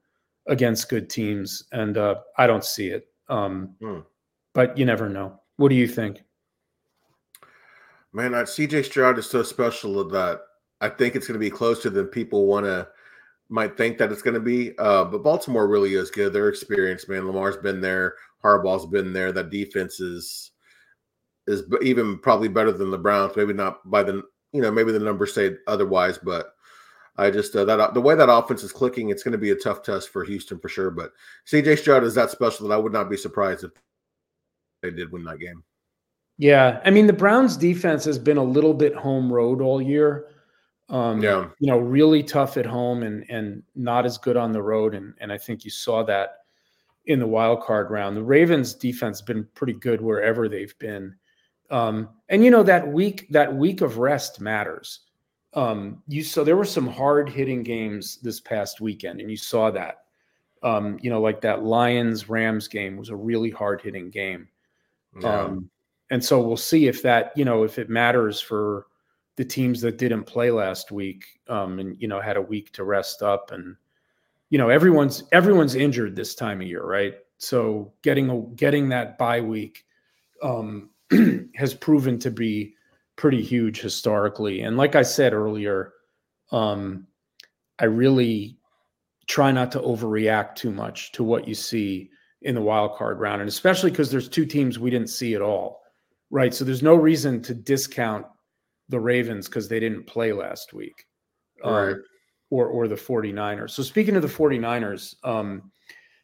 against 0.45 0.89
good 0.89 1.09
teams. 1.09 1.63
And 1.71 1.97
uh, 1.97 2.17
I 2.37 2.45
don't 2.45 2.63
see 2.63 2.89
it. 2.89 3.07
Um, 3.29 3.73
hmm. 3.81 4.01
But 4.53 4.77
you 4.77 4.85
never 4.85 5.09
know. 5.09 5.41
What 5.57 5.69
do 5.69 5.75
you 5.75 5.87
think? 5.87 6.21
Man, 8.13 8.33
CJ 8.33 8.85
Stroud 8.85 9.17
is 9.17 9.27
so 9.27 9.41
special 9.41 10.07
that 10.07 10.41
I 10.81 10.89
think 10.89 11.15
it's 11.15 11.25
going 11.25 11.33
to 11.33 11.43
be 11.43 11.49
closer 11.49 11.89
than 11.89 12.05
people 12.05 12.45
want 12.45 12.67
to 12.67 12.87
might 13.49 13.75
think 13.75 13.97
that 13.97 14.11
it's 14.11 14.21
going 14.21 14.35
to 14.35 14.39
be. 14.39 14.77
Uh, 14.77 15.05
but 15.05 15.23
Baltimore 15.23 15.67
really 15.67 15.95
is 15.95 16.11
good. 16.11 16.31
They're 16.31 16.49
experienced, 16.49 17.09
man. 17.09 17.25
Lamar's 17.25 17.57
been 17.57 17.81
there. 17.81 18.15
Harbaugh's 18.43 18.85
been 18.85 19.13
there. 19.13 19.31
That 19.31 19.49
defense 19.49 19.99
is 19.99 20.51
is 21.47 21.63
even 21.81 22.19
probably 22.19 22.47
better 22.47 22.71
than 22.71 22.91
the 22.91 22.97
Browns. 22.97 23.35
Maybe 23.35 23.53
not 23.53 23.89
by 23.89 24.03
the 24.03 24.23
you 24.51 24.61
know 24.61 24.71
maybe 24.71 24.91
the 24.91 24.99
numbers 24.99 25.33
say 25.33 25.57
otherwise, 25.67 26.17
but 26.17 26.55
I 27.17 27.31
just 27.31 27.55
uh, 27.55 27.65
that 27.65 27.93
the 27.93 28.01
way 28.01 28.15
that 28.15 28.31
offense 28.31 28.63
is 28.63 28.71
clicking, 28.71 29.09
it's 29.09 29.23
going 29.23 29.31
to 29.33 29.37
be 29.37 29.51
a 29.51 29.55
tough 29.55 29.83
test 29.83 30.09
for 30.09 30.23
Houston 30.23 30.59
for 30.59 30.69
sure. 30.69 30.91
But 30.91 31.13
CJ 31.47 31.79
Stroud 31.79 32.03
is 32.03 32.15
that 32.15 32.31
special 32.31 32.67
that 32.67 32.73
I 32.73 32.77
would 32.77 32.93
not 32.93 33.09
be 33.09 33.17
surprised 33.17 33.63
if 33.63 33.71
they 34.81 34.91
did 34.91 35.11
win 35.11 35.23
that 35.25 35.39
game. 35.39 35.63
Yeah, 36.37 36.81
I 36.83 36.89
mean 36.89 37.07
the 37.07 37.13
Browns' 37.13 37.55
defense 37.55 38.03
has 38.05 38.19
been 38.19 38.37
a 38.37 38.43
little 38.43 38.73
bit 38.73 38.95
home 38.95 39.31
road 39.31 39.61
all 39.61 39.81
year. 39.81 40.27
Um, 40.89 41.21
yeah, 41.21 41.47
you 41.59 41.71
know, 41.71 41.77
really 41.77 42.21
tough 42.21 42.57
at 42.57 42.65
home 42.65 43.03
and 43.03 43.25
and 43.29 43.63
not 43.75 44.05
as 44.05 44.17
good 44.17 44.35
on 44.35 44.51
the 44.51 44.61
road, 44.61 44.93
and 44.93 45.13
and 45.19 45.31
I 45.31 45.37
think 45.37 45.63
you 45.63 45.71
saw 45.71 46.03
that 46.03 46.39
in 47.05 47.19
the 47.19 47.27
wild 47.27 47.61
card 47.61 47.91
round. 47.91 48.17
The 48.17 48.23
Ravens' 48.23 48.73
defense 48.73 49.19
has 49.19 49.25
been 49.25 49.47
pretty 49.53 49.73
good 49.73 50.01
wherever 50.01 50.49
they've 50.49 50.77
been, 50.79 51.15
um, 51.69 52.09
and 52.29 52.43
you 52.43 52.51
know 52.51 52.63
that 52.63 52.87
week 52.87 53.27
that 53.29 53.53
week 53.55 53.81
of 53.81 53.97
rest 53.97 54.39
matters 54.39 55.01
um, 55.55 56.03
you 56.07 56.21
so 56.21 56.43
there 56.43 56.57
were 56.57 56.65
some 56.65 56.85
hard 56.85 57.29
hitting 57.29 57.63
games 57.63 58.17
this 58.17 58.41
past 58.41 58.81
weekend, 58.81 59.21
and 59.21 59.31
you 59.31 59.37
saw 59.37 59.71
that. 59.71 60.01
Um, 60.63 60.97
you 61.01 61.09
know, 61.09 61.21
like 61.21 61.41
that 61.41 61.63
Lions 61.63 62.27
Rams 62.27 62.67
game 62.67 62.97
was 62.97 63.09
a 63.09 63.15
really 63.15 63.51
hard 63.51 63.81
hitting 63.81 64.09
game. 64.09 64.47
Yeah. 65.19 65.43
Um, 65.43 65.69
and 66.11 66.23
so 66.23 66.41
we'll 66.41 66.57
see 66.57 66.87
if 66.87 67.01
that, 67.03 67.31
you 67.35 67.45
know, 67.45 67.63
if 67.63 67.77
it 67.79 67.89
matters 67.89 68.41
for 68.41 68.87
the 69.35 69.45
teams 69.45 69.79
that 69.81 69.97
didn't 69.97 70.23
play 70.23 70.49
last 70.49 70.91
week 70.91 71.25
um, 71.47 71.79
and 71.79 71.99
you 72.01 72.07
know 72.07 72.19
had 72.19 72.37
a 72.37 72.41
week 72.41 72.71
to 72.73 72.83
rest 72.83 73.21
up 73.21 73.51
and 73.51 73.75
you 74.49 74.57
know 74.57 74.69
everyone's 74.69 75.23
everyone's 75.33 75.75
injured 75.75 76.15
this 76.15 76.35
time 76.35 76.61
of 76.61 76.67
year, 76.67 76.83
right? 76.83 77.15
So 77.37 77.93
getting 78.01 78.29
a, 78.29 78.41
getting 78.55 78.89
that 78.89 79.17
bye 79.17 79.41
week 79.41 79.85
um, 80.41 80.89
has 81.55 81.73
proven 81.73 82.19
to 82.19 82.31
be 82.31 82.75
pretty 83.15 83.41
huge 83.41 83.81
historically. 83.81 84.61
And 84.61 84.77
like 84.77 84.95
I 84.95 85.03
said 85.03 85.33
earlier, 85.33 85.93
um, 86.51 87.07
I 87.79 87.85
really 87.85 88.57
try 89.27 89.51
not 89.51 89.71
to 89.71 89.79
overreact 89.79 90.55
too 90.55 90.71
much 90.71 91.11
to 91.13 91.23
what 91.23 91.47
you 91.47 91.55
see 91.55 92.09
in 92.41 92.55
the 92.55 92.61
wild 92.61 92.95
card 92.95 93.19
round, 93.19 93.41
and 93.41 93.47
especially 93.47 93.89
because 93.89 94.11
there's 94.11 94.29
two 94.29 94.45
teams 94.45 94.77
we 94.77 94.91
didn't 94.91 95.09
see 95.09 95.33
at 95.33 95.41
all, 95.41 95.81
right? 96.29 96.53
So 96.53 96.63
there's 96.63 96.83
no 96.83 96.95
reason 96.95 97.41
to 97.43 97.53
discount 97.55 98.25
the 98.89 98.99
Ravens 98.99 99.47
because 99.47 99.67
they 99.67 99.79
didn't 99.79 100.05
play 100.05 100.31
last 100.31 100.73
week. 100.73 101.05
Um, 101.63 102.03
or 102.51 102.67
or 102.67 102.87
the 102.87 102.95
49ers. 102.95 103.71
So 103.71 103.83
speaking 103.83 104.15
of 104.15 104.21
the 104.21 104.27
49ers, 104.27 105.15
um, 105.23 105.71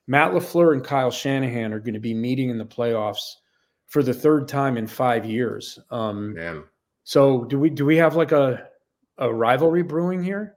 Matt 0.08 0.32
LaFleur 0.32 0.74
and 0.74 0.84
Kyle 0.84 1.12
Shanahan 1.12 1.74
are 1.74 1.80
going 1.80 1.94
to 1.94 2.00
be 2.00 2.14
meeting 2.14 2.50
in 2.50 2.58
the 2.58 2.66
playoffs 2.66 3.36
for 3.92 4.02
the 4.02 4.14
third 4.14 4.48
time 4.48 4.78
in 4.78 4.88
five 4.88 5.26
years. 5.26 5.78
Um, 5.92 6.34
Man. 6.34 6.64
So 7.04 7.44
do 7.44 7.60
we 7.60 7.70
do 7.70 7.86
we 7.86 7.98
have 7.98 8.16
like 8.16 8.32
a 8.32 8.70
a 9.18 9.32
rivalry 9.32 9.84
brewing 9.84 10.24
here? 10.24 10.56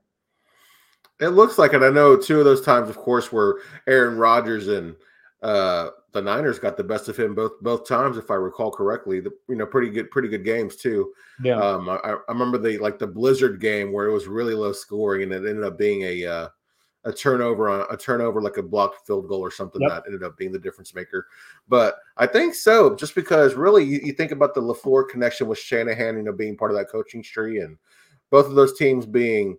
It 1.20 1.28
looks 1.28 1.58
like 1.58 1.74
it. 1.74 1.82
I 1.82 1.90
know 1.90 2.16
two 2.16 2.38
of 2.38 2.44
those 2.44 2.64
times, 2.64 2.88
of 2.88 2.96
course, 2.96 3.32
were 3.32 3.60
Aaron 3.88 4.18
Rodgers 4.18 4.68
and 4.68 4.94
uh, 5.42 5.90
the 6.12 6.22
Niners 6.22 6.60
got 6.60 6.76
the 6.76 6.84
best 6.84 7.08
of 7.08 7.16
him 7.16 7.34
both 7.34 7.52
both 7.60 7.88
times, 7.88 8.18
if 8.18 8.30
I 8.30 8.34
recall 8.34 8.70
correctly. 8.70 9.18
The 9.18 9.32
you 9.48 9.56
know 9.56 9.66
pretty 9.66 9.90
good 9.90 10.12
pretty 10.12 10.28
good 10.28 10.44
games 10.44 10.76
too. 10.76 11.12
Yeah. 11.42 11.58
Um, 11.58 11.88
I, 11.88 11.96
I 12.04 12.18
remember 12.28 12.58
the 12.58 12.78
like 12.78 13.00
the 13.00 13.08
Blizzard 13.08 13.60
game 13.60 13.90
where 13.90 14.06
it 14.06 14.12
was 14.12 14.28
really 14.28 14.54
low 14.54 14.72
scoring 14.72 15.24
and 15.24 15.32
it 15.32 15.48
ended 15.48 15.64
up 15.64 15.76
being 15.76 16.02
a 16.02 16.24
uh, 16.24 16.48
a 17.04 17.12
turnover 17.12 17.68
on 17.68 17.86
a 17.90 17.96
turnover 17.96 18.40
like 18.40 18.56
a 18.56 18.62
blocked 18.62 19.06
field 19.06 19.28
goal 19.28 19.40
or 19.40 19.50
something 19.50 19.80
yep. 19.82 19.90
that 19.90 20.02
ended 20.06 20.22
up 20.22 20.36
being 20.36 20.52
the 20.52 20.58
difference 20.58 20.94
maker. 20.94 21.26
But 21.68 21.96
I 22.16 22.26
think 22.26 22.54
so, 22.54 22.94
just 22.94 23.14
because 23.14 23.54
really 23.54 23.84
you, 23.84 24.00
you, 24.02 24.12
think 24.12 24.32
about 24.32 24.54
the 24.54 24.62
LaFleur 24.62 25.08
connection 25.08 25.46
with 25.46 25.58
Shanahan, 25.58 26.16
you 26.16 26.22
know, 26.22 26.32
being 26.32 26.56
part 26.56 26.70
of 26.70 26.76
that 26.76 26.88
coaching 26.88 27.22
tree 27.22 27.60
and 27.60 27.76
both 28.30 28.46
of 28.46 28.54
those 28.54 28.76
teams 28.78 29.06
being 29.06 29.58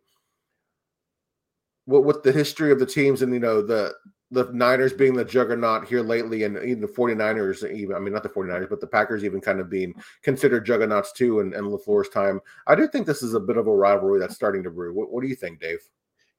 what 1.85 2.03
with 2.03 2.23
the 2.23 2.31
history 2.31 2.71
of 2.71 2.79
the 2.79 2.85
teams 2.85 3.21
and 3.21 3.33
you 3.33 3.39
know 3.39 3.61
the 3.61 3.93
the 4.31 4.49
Niners 4.51 4.91
being 4.91 5.13
the 5.13 5.23
juggernaut 5.23 5.87
here 5.87 6.01
lately 6.01 6.43
and 6.43 6.57
even 6.57 6.81
the 6.81 6.87
49ers 6.87 7.71
even 7.71 7.95
I 7.95 7.99
mean 7.99 8.13
not 8.13 8.23
the 8.23 8.29
49ers 8.29 8.69
but 8.69 8.81
the 8.81 8.87
Packers 8.87 9.23
even 9.23 9.39
kind 9.39 9.59
of 9.59 9.69
being 9.69 9.93
considered 10.23 10.65
juggernauts 10.65 11.13
too 11.13 11.41
and, 11.41 11.53
and 11.53 11.67
LaFleur's 11.67 12.09
time. 12.09 12.41
I 12.65 12.75
do 12.75 12.87
think 12.87 13.05
this 13.05 13.21
is 13.21 13.35
a 13.35 13.39
bit 13.39 13.57
of 13.57 13.67
a 13.67 13.75
rivalry 13.75 14.19
that's 14.19 14.35
starting 14.35 14.63
to 14.63 14.71
brew. 14.71 14.93
What, 14.93 15.11
what 15.11 15.21
do 15.21 15.27
you 15.27 15.35
think, 15.35 15.59
Dave? 15.59 15.79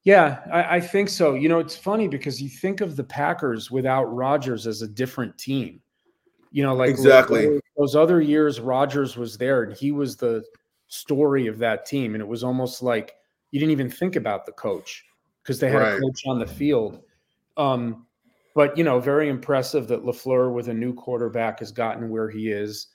Yeah, 0.07 0.38
I, 0.52 0.76
I, 0.76 0.80
think 0.80 1.09
so. 1.09 1.34
You 1.34 1.48
know, 1.48 1.59
it's 1.59 1.74
funny 1.74 2.07
because 2.07 2.40
you 2.40 2.48
think 2.48 2.80
of 2.80 2.94
the 2.94 3.02
Packers 3.02 3.72
without 3.72 4.04
Rodgers 4.04 4.64
as 4.68 4.80
a 4.80 4.86
different 4.86 5.36
team. 5.36 5.80
You 6.52 6.62
know, 6.62 6.76
like 6.76 6.90
exactly 6.90 7.61
those 7.76 7.96
other 7.96 8.20
years, 8.20 8.61
Rodgers 8.61 9.16
was 9.16 9.36
there 9.36 9.64
and 9.64 9.76
he 9.76 9.90
was 9.90 10.16
the 10.16 10.44
story 10.86 11.48
of 11.48 11.59
that 11.59 11.86
team, 11.86 12.14
and 12.14 12.22
it 12.22 12.26
was 12.26 12.44
almost 12.44 12.84
like 12.84 13.16
you 13.50 13.59
didn't 13.59 13.72
even 13.72 13.90
think 13.90 14.14
about 14.14 14.46
the 14.46 14.52
coach 14.52 15.04
because 15.42 15.59
they 15.59 15.70
had 15.70 15.78
right. 15.78 15.94
a 15.94 16.00
coach 16.00 16.22
on 16.28 16.38
the 16.38 16.46
field. 16.46 17.00
Um, 17.57 18.07
but 18.54 18.78
you 18.78 18.84
know, 18.84 19.00
very 19.00 19.28
impressive 19.28 19.88
that 19.88 20.04
LaFleur 20.04 20.54
with 20.54 20.68
a 20.68 20.74
new 20.74 20.94
quarterback 20.94 21.59
has 21.59 21.72
gotten 21.72 22.11
where 22.11 22.30
he 22.30 22.52
is. 22.52 22.86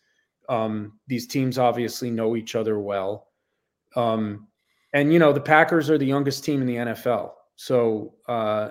Um, 0.47 0.93
these 1.07 1.28
teams 1.28 1.57
obviously 1.57 2.09
know 2.09 2.38
each 2.38 2.55
other 2.55 2.80
well. 2.80 3.28
Um, 3.97 4.47
and 4.94 5.14
you 5.14 5.20
know 5.20 5.34
the 5.34 5.42
Packers 5.42 5.89
are 5.89 5.98
the 5.98 6.06
youngest 6.06 6.44
team 6.44 6.62
in 6.62 6.68
the 6.68 6.76
NFL, 6.76 7.32
so 7.56 8.16
uh, 8.28 8.70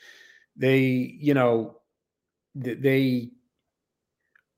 they 0.56 0.78
you 1.20 1.34
know 1.34 1.76
they 2.54 3.30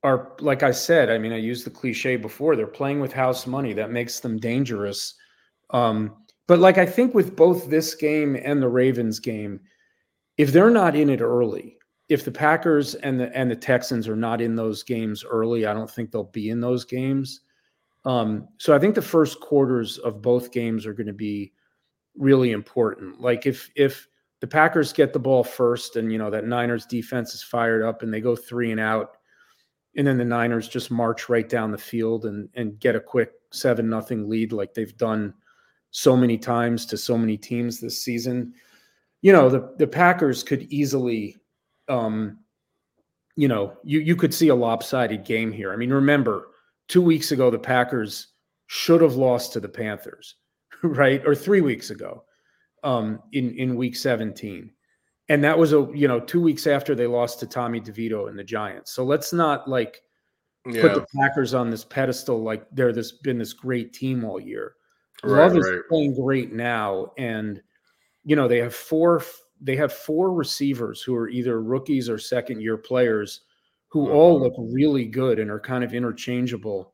are 0.03 0.33
like 0.39 0.63
I 0.63 0.71
said. 0.71 1.09
I 1.09 1.17
mean, 1.17 1.31
I 1.31 1.37
used 1.37 1.65
the 1.65 1.71
cliche 1.71 2.15
before. 2.15 2.55
They're 2.55 2.67
playing 2.67 2.99
with 2.99 3.13
house 3.13 3.47
money 3.47 3.73
that 3.73 3.91
makes 3.91 4.19
them 4.19 4.37
dangerous. 4.37 5.15
Um, 5.69 6.15
but 6.47 6.59
like 6.59 6.77
I 6.77 6.85
think 6.85 7.13
with 7.13 7.35
both 7.35 7.69
this 7.69 7.95
game 7.95 8.37
and 8.43 8.61
the 8.61 8.67
Ravens 8.67 9.19
game, 9.19 9.61
if 10.37 10.51
they're 10.51 10.69
not 10.69 10.95
in 10.95 11.09
it 11.09 11.21
early, 11.21 11.77
if 12.09 12.25
the 12.25 12.31
Packers 12.31 12.95
and 12.95 13.19
the 13.19 13.35
and 13.35 13.49
the 13.49 13.55
Texans 13.55 14.07
are 14.07 14.15
not 14.15 14.41
in 14.41 14.55
those 14.55 14.83
games 14.83 15.23
early, 15.23 15.65
I 15.65 15.73
don't 15.73 15.89
think 15.89 16.11
they'll 16.11 16.25
be 16.25 16.49
in 16.49 16.59
those 16.59 16.83
games. 16.83 17.41
Um, 18.05 18.47
so 18.57 18.75
I 18.75 18.79
think 18.79 18.95
the 18.95 19.01
first 19.01 19.39
quarters 19.39 19.97
of 19.99 20.21
both 20.21 20.51
games 20.51 20.85
are 20.85 20.93
going 20.93 21.07
to 21.07 21.13
be 21.13 21.53
really 22.15 22.51
important. 22.51 23.21
Like 23.21 23.45
if 23.45 23.69
if 23.75 24.07
the 24.41 24.47
Packers 24.47 24.91
get 24.91 25.13
the 25.13 25.19
ball 25.19 25.43
first 25.43 25.95
and 25.95 26.11
you 26.11 26.17
know 26.17 26.29
that 26.29 26.45
Niners 26.45 26.85
defense 26.85 27.33
is 27.33 27.43
fired 27.43 27.83
up 27.83 28.01
and 28.03 28.13
they 28.13 28.21
go 28.21 28.35
three 28.35 28.71
and 28.71 28.79
out, 28.79 29.17
and 29.95 30.05
then 30.05 30.17
the 30.17 30.25
Niners 30.25 30.67
just 30.67 30.91
march 30.91 31.29
right 31.29 31.47
down 31.47 31.71
the 31.71 31.77
field 31.77 32.25
and 32.25 32.49
and 32.55 32.79
get 32.79 32.95
a 32.95 32.99
quick 32.99 33.31
seven 33.51 33.89
nothing 33.89 34.29
lead 34.29 34.51
like 34.51 34.73
they've 34.73 34.97
done 34.97 35.33
so 35.91 36.17
many 36.17 36.37
times 36.37 36.85
to 36.87 36.97
so 36.97 37.17
many 37.17 37.37
teams 37.37 37.79
this 37.79 38.01
season. 38.01 38.53
You 39.21 39.31
know, 39.31 39.49
the 39.49 39.73
the 39.77 39.87
Packers 39.87 40.43
could 40.43 40.63
easily 40.63 41.37
um 41.87 42.39
you 43.35 43.47
know, 43.47 43.77
you 43.83 43.99
you 43.99 44.15
could 44.15 44.33
see 44.33 44.49
a 44.49 44.55
lopsided 44.55 45.23
game 45.23 45.51
here. 45.51 45.71
I 45.73 45.75
mean, 45.75 45.91
remember, 45.91 46.49
2 46.89 47.01
weeks 47.01 47.31
ago 47.31 47.49
the 47.49 47.59
Packers 47.59 48.27
should 48.67 49.01
have 49.01 49.15
lost 49.15 49.53
to 49.53 49.59
the 49.59 49.69
Panthers, 49.69 50.35
right? 50.83 51.25
Or 51.25 51.35
3 51.35 51.61
weeks 51.61 51.89
ago. 51.89 52.23
Um 52.83 53.21
in 53.31 53.55
in 53.55 53.75
week 53.75 53.95
17. 53.95 54.71
And 55.29 55.43
that 55.43 55.57
was 55.57 55.71
a, 55.71 55.87
you 55.93 56.07
know, 56.07 56.19
2 56.19 56.41
weeks 56.41 56.67
after 56.67 56.95
they 56.95 57.07
lost 57.07 57.39
to 57.39 57.47
Tommy 57.47 57.79
DeVito 57.79 58.27
and 58.27 58.37
the 58.37 58.43
Giants. 58.43 58.91
So 58.91 59.03
let's 59.03 59.31
not 59.31 59.67
like 59.69 60.01
yeah. 60.67 60.81
put 60.81 60.93
the 60.93 61.05
Packers 61.15 61.53
on 61.53 61.69
this 61.69 61.83
pedestal 61.83 62.41
like 62.41 62.65
they're 62.71 62.93
this 62.93 63.11
been 63.11 63.37
this 63.37 63.53
great 63.53 63.93
team 63.93 64.23
all 64.23 64.39
year. 64.39 64.75
Right, 65.23 65.43
Love 65.43 65.57
is 65.57 65.69
playing 65.89 66.15
great 66.15 66.51
now, 66.53 67.11
and 67.17 67.61
you 68.23 68.35
know 68.35 68.47
they 68.47 68.59
have 68.59 68.75
four. 68.75 69.23
They 69.61 69.75
have 69.75 69.93
four 69.93 70.33
receivers 70.33 71.01
who 71.01 71.15
are 71.15 71.29
either 71.29 71.61
rookies 71.61 72.09
or 72.09 72.17
second 72.17 72.61
year 72.61 72.77
players, 72.77 73.41
who 73.93 74.05
mm-hmm. 74.05 74.15
all 74.15 74.41
look 74.41 74.55
really 74.57 75.05
good 75.05 75.37
and 75.37 75.51
are 75.51 75.59
kind 75.59 75.83
of 75.83 75.93
interchangeable, 75.93 76.91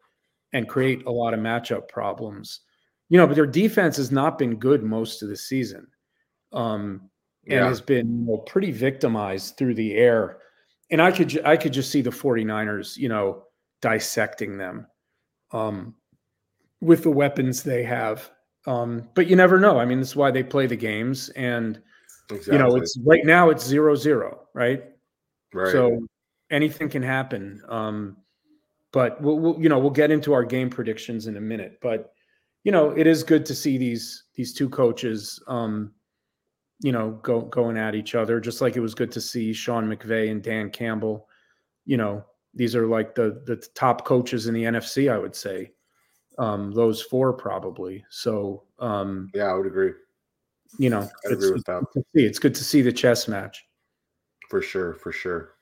and 0.51 0.67
create 0.67 1.05
a 1.05 1.11
lot 1.11 1.33
of 1.33 1.39
matchup 1.39 1.87
problems. 1.87 2.59
You 3.07 3.17
know, 3.17 3.25
but 3.25 3.35
their 3.35 3.47
defense 3.47 3.95
has 3.97 4.11
not 4.11 4.37
been 4.37 4.57
good 4.57 4.83
most 4.83 5.23
of 5.23 5.29
the 5.29 5.37
season, 5.37 5.87
um, 6.51 7.09
and 7.45 7.53
yeah. 7.53 7.67
has 7.67 7.79
been 7.81 8.19
you 8.19 8.25
know, 8.27 8.37
pretty 8.39 8.71
victimized 8.71 9.57
through 9.57 9.75
the 9.75 9.95
air. 9.95 10.39
And 10.91 11.01
I 11.01 11.11
could 11.11 11.41
I 11.45 11.55
could 11.55 11.71
just 11.71 11.89
see 11.89 12.01
the 12.01 12.09
49ers, 12.09 12.97
you 12.97 13.07
know, 13.07 13.43
dissecting 13.81 14.57
them. 14.57 14.85
Um, 15.51 15.95
with 16.81 17.03
the 17.03 17.11
weapons 17.11 17.63
they 17.63 17.83
have. 17.83 18.29
Um, 18.67 19.09
but 19.15 19.27
you 19.27 19.35
never 19.35 19.59
know. 19.59 19.79
I 19.79 19.85
mean, 19.85 19.99
that's 19.99 20.15
why 20.15 20.31
they 20.31 20.43
play 20.43 20.67
the 20.67 20.75
games. 20.75 21.29
And, 21.29 21.81
exactly. 22.29 22.53
you 22.53 22.59
know, 22.59 22.75
it's 22.75 22.97
right 23.05 23.25
now 23.25 23.49
it's 23.49 23.65
zero 23.65 23.95
zero, 23.95 24.47
right? 24.53 24.83
Right. 25.53 25.71
So 25.71 25.99
anything 26.49 26.89
can 26.89 27.03
happen. 27.03 27.61
Um, 27.67 28.17
but 28.91 29.21
we'll, 29.21 29.39
we'll, 29.39 29.61
you 29.61 29.69
know, 29.69 29.79
we'll 29.79 29.91
get 29.91 30.11
into 30.11 30.33
our 30.33 30.43
game 30.43 30.69
predictions 30.69 31.27
in 31.27 31.37
a 31.37 31.41
minute. 31.41 31.79
But, 31.81 32.13
you 32.63 32.71
know, 32.71 32.89
it 32.91 33.07
is 33.07 33.23
good 33.23 33.45
to 33.45 33.55
see 33.55 33.77
these 33.77 34.23
these 34.35 34.53
two 34.53 34.69
coaches, 34.69 35.41
um, 35.47 35.93
you 36.81 36.91
know, 36.91 37.11
go 37.21 37.41
going 37.41 37.77
at 37.77 37.95
each 37.95 38.15
other. 38.15 38.39
Just 38.39 38.61
like 38.61 38.75
it 38.75 38.81
was 38.81 38.95
good 38.95 39.11
to 39.11 39.21
see 39.21 39.53
Sean 39.53 39.87
McVay 39.87 40.31
and 40.31 40.41
Dan 40.41 40.69
Campbell. 40.69 41.27
You 41.85 41.97
know, 41.97 42.25
these 42.53 42.75
are 42.75 42.87
like 42.87 43.15
the 43.15 43.41
the 43.45 43.57
top 43.75 44.05
coaches 44.05 44.47
in 44.47 44.53
the 44.53 44.63
NFC, 44.63 45.11
I 45.11 45.17
would 45.17 45.35
say 45.35 45.71
um, 46.39 46.71
those 46.71 47.01
four 47.01 47.33
probably. 47.33 48.03
So 48.09 48.63
um, 48.79 49.29
yeah, 49.35 49.43
I 49.43 49.53
would 49.53 49.67
agree. 49.67 49.91
You 50.77 50.89
know, 50.89 51.01
I 51.01 51.33
agree 51.33 51.51
with 51.51 51.65
that. 51.65 51.83
See, 52.15 52.25
it's 52.25 52.39
good 52.39 52.55
to 52.55 52.63
see 52.63 52.81
the 52.81 52.93
chess 52.93 53.27
match. 53.27 53.65
For 54.49 54.61
sure, 54.61 54.95
for 54.95 55.11
sure. 55.11 55.55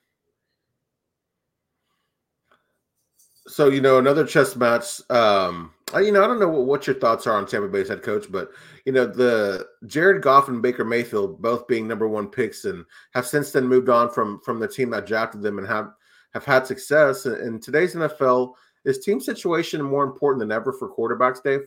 So 3.48 3.68
you 3.68 3.80
know, 3.80 3.98
another 3.98 4.24
chess 4.26 4.54
match. 4.56 5.00
Um, 5.10 5.72
you 5.94 6.12
know, 6.12 6.22
I 6.22 6.26
don't 6.26 6.38
know 6.38 6.48
what, 6.48 6.66
what 6.66 6.86
your 6.86 6.96
thoughts 6.96 7.26
are 7.26 7.36
on 7.36 7.46
Tampa 7.46 7.68
Bay's 7.68 7.88
head 7.88 8.02
coach, 8.02 8.26
but 8.30 8.50
you 8.84 8.92
know, 8.92 9.06
the 9.06 9.66
Jared 9.86 10.22
Goff 10.22 10.48
and 10.48 10.62
Baker 10.62 10.84
Mayfield 10.84 11.40
both 11.40 11.66
being 11.66 11.88
number 11.88 12.06
one 12.06 12.28
picks 12.28 12.64
and 12.64 12.84
have 13.14 13.26
since 13.26 13.50
then 13.50 13.66
moved 13.66 13.88
on 13.88 14.10
from 14.10 14.40
from 14.40 14.60
the 14.60 14.68
team 14.68 14.90
that 14.90 15.06
drafted 15.06 15.42
them 15.42 15.58
and 15.58 15.66
have 15.66 15.90
have 16.34 16.44
had 16.44 16.66
success 16.66 17.26
in 17.26 17.58
today's 17.60 17.94
NFL 17.94 18.54
is 18.84 18.98
team 18.98 19.20
situation 19.20 19.82
more 19.82 20.04
important 20.04 20.40
than 20.40 20.52
ever 20.52 20.72
for 20.72 20.88
quarterbacks, 20.88 21.42
Dave? 21.42 21.60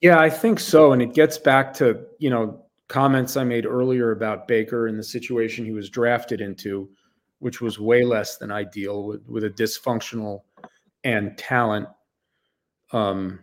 Yeah, 0.00 0.18
I 0.18 0.30
think 0.30 0.60
so. 0.60 0.92
And 0.92 1.02
it 1.02 1.14
gets 1.14 1.38
back 1.38 1.74
to, 1.74 2.06
you 2.18 2.30
know, 2.30 2.64
comments 2.88 3.36
I 3.36 3.44
made 3.44 3.66
earlier 3.66 4.12
about 4.12 4.48
Baker 4.48 4.86
and 4.86 4.98
the 4.98 5.04
situation 5.04 5.64
he 5.64 5.72
was 5.72 5.90
drafted 5.90 6.40
into, 6.40 6.88
which 7.38 7.60
was 7.60 7.78
way 7.78 8.04
less 8.04 8.36
than 8.36 8.50
ideal 8.50 9.04
with, 9.04 9.26
with 9.28 9.44
a 9.44 9.50
dysfunctional 9.50 10.42
and 11.04 11.36
talent 11.38 11.88
um, 12.92 13.40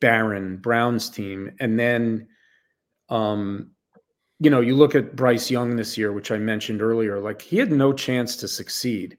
barren 0.00 0.56
Browns 0.58 1.10
team. 1.10 1.50
And 1.60 1.78
then, 1.78 2.28
um, 3.08 3.70
you 4.40 4.50
know, 4.50 4.60
you 4.60 4.74
look 4.74 4.94
at 4.94 5.16
Bryce 5.16 5.50
Young 5.50 5.76
this 5.76 5.96
year, 5.96 6.12
which 6.12 6.30
I 6.30 6.38
mentioned 6.38 6.82
earlier, 6.82 7.20
like 7.20 7.42
he 7.42 7.56
had 7.58 7.72
no 7.72 7.92
chance 7.92 8.36
to 8.36 8.48
succeed 8.48 9.16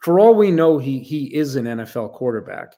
for 0.00 0.20
all 0.20 0.34
we 0.34 0.50
know, 0.50 0.78
he 0.78 1.00
he 1.00 1.34
is 1.34 1.56
an 1.56 1.64
NFL 1.64 2.12
quarterback. 2.12 2.74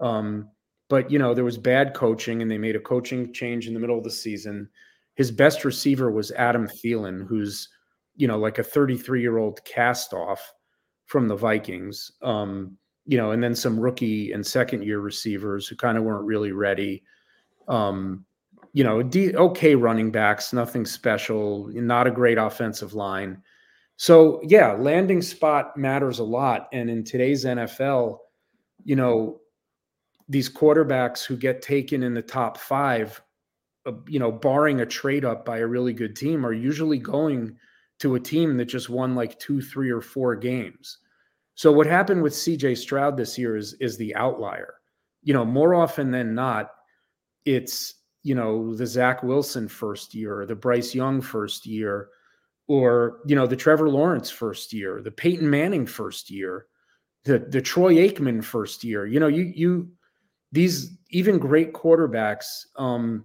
Um, 0.00 0.50
but 0.88 1.10
you 1.10 1.18
know, 1.18 1.34
there 1.34 1.44
was 1.44 1.58
bad 1.58 1.94
coaching, 1.94 2.42
and 2.42 2.50
they 2.50 2.58
made 2.58 2.76
a 2.76 2.80
coaching 2.80 3.32
change 3.32 3.66
in 3.66 3.74
the 3.74 3.80
middle 3.80 3.98
of 3.98 4.04
the 4.04 4.10
season. 4.10 4.68
His 5.14 5.30
best 5.30 5.64
receiver 5.64 6.10
was 6.10 6.32
Adam 6.32 6.66
Thielen, 6.66 7.26
who's 7.26 7.68
you 8.16 8.26
know 8.26 8.38
like 8.38 8.58
a 8.58 8.64
33 8.64 9.20
year 9.20 9.38
old 9.38 9.64
cast 9.64 10.12
off 10.12 10.52
from 11.06 11.28
the 11.28 11.36
Vikings. 11.36 12.10
Um, 12.22 12.76
you 13.06 13.16
know, 13.16 13.30
and 13.30 13.42
then 13.42 13.54
some 13.54 13.78
rookie 13.78 14.32
and 14.32 14.46
second 14.46 14.82
year 14.84 15.00
receivers 15.00 15.66
who 15.66 15.76
kind 15.76 15.96
of 15.96 16.04
weren't 16.04 16.26
really 16.26 16.52
ready. 16.52 17.02
Um, 17.68 18.24
you 18.72 18.84
know, 18.84 19.02
okay 19.14 19.74
running 19.74 20.10
backs, 20.10 20.52
nothing 20.52 20.84
special, 20.84 21.68
not 21.72 22.06
a 22.06 22.10
great 22.10 22.36
offensive 22.36 22.92
line. 22.92 23.42
So 23.96 24.40
yeah, 24.44 24.72
landing 24.72 25.22
spot 25.22 25.76
matters 25.76 26.18
a 26.18 26.24
lot. 26.24 26.68
And 26.72 26.90
in 26.90 27.02
today's 27.02 27.44
NFL, 27.44 28.18
you 28.84 28.96
know, 28.96 29.40
these 30.28 30.50
quarterbacks 30.50 31.24
who 31.24 31.36
get 31.36 31.62
taken 31.62 32.02
in 32.02 32.12
the 32.12 32.22
top 32.22 32.58
five, 32.58 33.20
uh, 33.86 33.92
you 34.06 34.18
know, 34.18 34.32
barring 34.32 34.80
a 34.80 34.86
trade 34.86 35.24
up 35.24 35.44
by 35.44 35.58
a 35.58 35.66
really 35.66 35.92
good 35.92 36.16
team, 36.16 36.44
are 36.44 36.52
usually 36.52 36.98
going 36.98 37.56
to 38.00 38.16
a 38.16 38.20
team 38.20 38.56
that 38.56 38.66
just 38.66 38.90
won 38.90 39.14
like 39.14 39.38
two, 39.38 39.62
three, 39.62 39.90
or 39.90 40.02
four 40.02 40.36
games. 40.36 40.98
So 41.56 41.72
what 41.72 41.86
happened 41.86 42.22
with 42.22 42.34
CJ 42.34 42.76
Stroud 42.76 43.16
this 43.16 43.36
year 43.36 43.56
is 43.56 43.74
is 43.74 43.96
the 43.96 44.14
outlier. 44.14 44.74
You 45.22 45.34
know, 45.34 45.44
more 45.44 45.74
often 45.74 46.10
than 46.10 46.34
not, 46.34 46.70
it's 47.44 47.94
you 48.22 48.34
know 48.34 48.74
the 48.74 48.86
Zach 48.86 49.22
Wilson 49.22 49.66
first 49.66 50.14
year, 50.14 50.44
the 50.46 50.54
Bryce 50.54 50.94
Young 50.94 51.20
first 51.20 51.66
year, 51.66 52.10
or 52.68 53.20
you 53.26 53.34
know 53.34 53.46
the 53.46 53.56
Trevor 53.56 53.88
Lawrence 53.88 54.30
first 54.30 54.72
year, 54.72 55.00
the 55.02 55.10
Peyton 55.10 55.48
Manning 55.48 55.86
first 55.86 56.30
year, 56.30 56.66
the 57.24 57.38
the 57.38 57.62
Troy 57.62 57.94
Aikman 57.94 58.44
first 58.44 58.84
year. 58.84 59.06
You 59.06 59.18
know, 59.18 59.28
you 59.28 59.52
you 59.54 59.90
these 60.52 60.96
even 61.10 61.38
great 61.38 61.72
quarterbacks. 61.72 62.66
Um, 62.76 63.24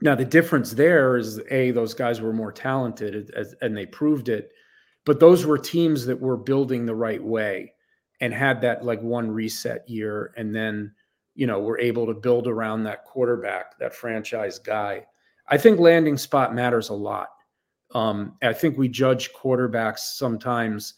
now 0.00 0.14
the 0.14 0.24
difference 0.24 0.70
there 0.70 1.16
is 1.16 1.40
a 1.50 1.72
those 1.72 1.94
guys 1.94 2.20
were 2.20 2.32
more 2.32 2.52
talented 2.52 3.32
as, 3.34 3.56
and 3.60 3.76
they 3.76 3.86
proved 3.86 4.28
it, 4.28 4.52
but 5.04 5.20
those 5.20 5.46
were 5.46 5.58
teams 5.58 6.06
that 6.06 6.20
were 6.20 6.36
building 6.36 6.86
the 6.86 6.94
right 6.94 7.22
way 7.22 7.72
and 8.20 8.32
had 8.32 8.60
that 8.60 8.84
like 8.84 9.02
one 9.02 9.30
reset 9.30 9.88
year, 9.88 10.32
and 10.36 10.54
then 10.54 10.92
you 11.34 11.46
know 11.46 11.60
were 11.60 11.78
able 11.78 12.06
to 12.06 12.14
build 12.14 12.46
around 12.46 12.84
that 12.84 13.04
quarterback, 13.04 13.78
that 13.78 13.94
franchise 13.94 14.58
guy. 14.58 15.04
I 15.48 15.58
think 15.58 15.78
landing 15.78 16.16
spot 16.16 16.54
matters 16.54 16.88
a 16.88 16.94
lot 16.94 17.28
um, 17.94 18.36
I 18.42 18.52
think 18.52 18.76
we 18.76 18.88
judge 18.88 19.32
quarterbacks 19.32 20.00
sometimes 20.00 20.94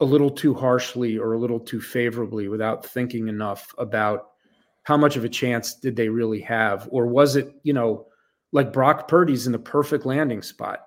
a 0.00 0.04
little 0.04 0.30
too 0.30 0.52
harshly 0.52 1.16
or 1.16 1.32
a 1.32 1.38
little 1.38 1.58
too 1.58 1.80
favorably 1.80 2.48
without 2.48 2.84
thinking 2.84 3.28
enough 3.28 3.74
about 3.78 4.28
how 4.82 4.96
much 4.96 5.16
of 5.16 5.24
a 5.24 5.28
chance 5.28 5.74
did 5.74 5.96
they 5.96 6.08
really 6.08 6.40
have, 6.40 6.88
or 6.92 7.06
was 7.06 7.34
it, 7.36 7.54
you 7.62 7.72
know, 7.72 8.06
like 8.52 8.72
Brock 8.72 9.08
Purdy's 9.08 9.46
in 9.46 9.52
the 9.52 9.58
perfect 9.58 10.04
landing 10.06 10.42
spot. 10.42 10.80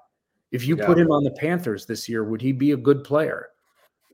If 0.52 0.68
you 0.68 0.78
yeah. 0.78 0.86
put 0.86 0.98
him 0.98 1.12
on 1.12 1.24
the 1.24 1.32
Panthers 1.32 1.86
this 1.86 2.10
year, 2.10 2.24
would 2.24 2.42
he 2.42 2.52
be 2.52 2.72
a 2.72 2.78
good 2.78 3.04
player? 3.04 3.50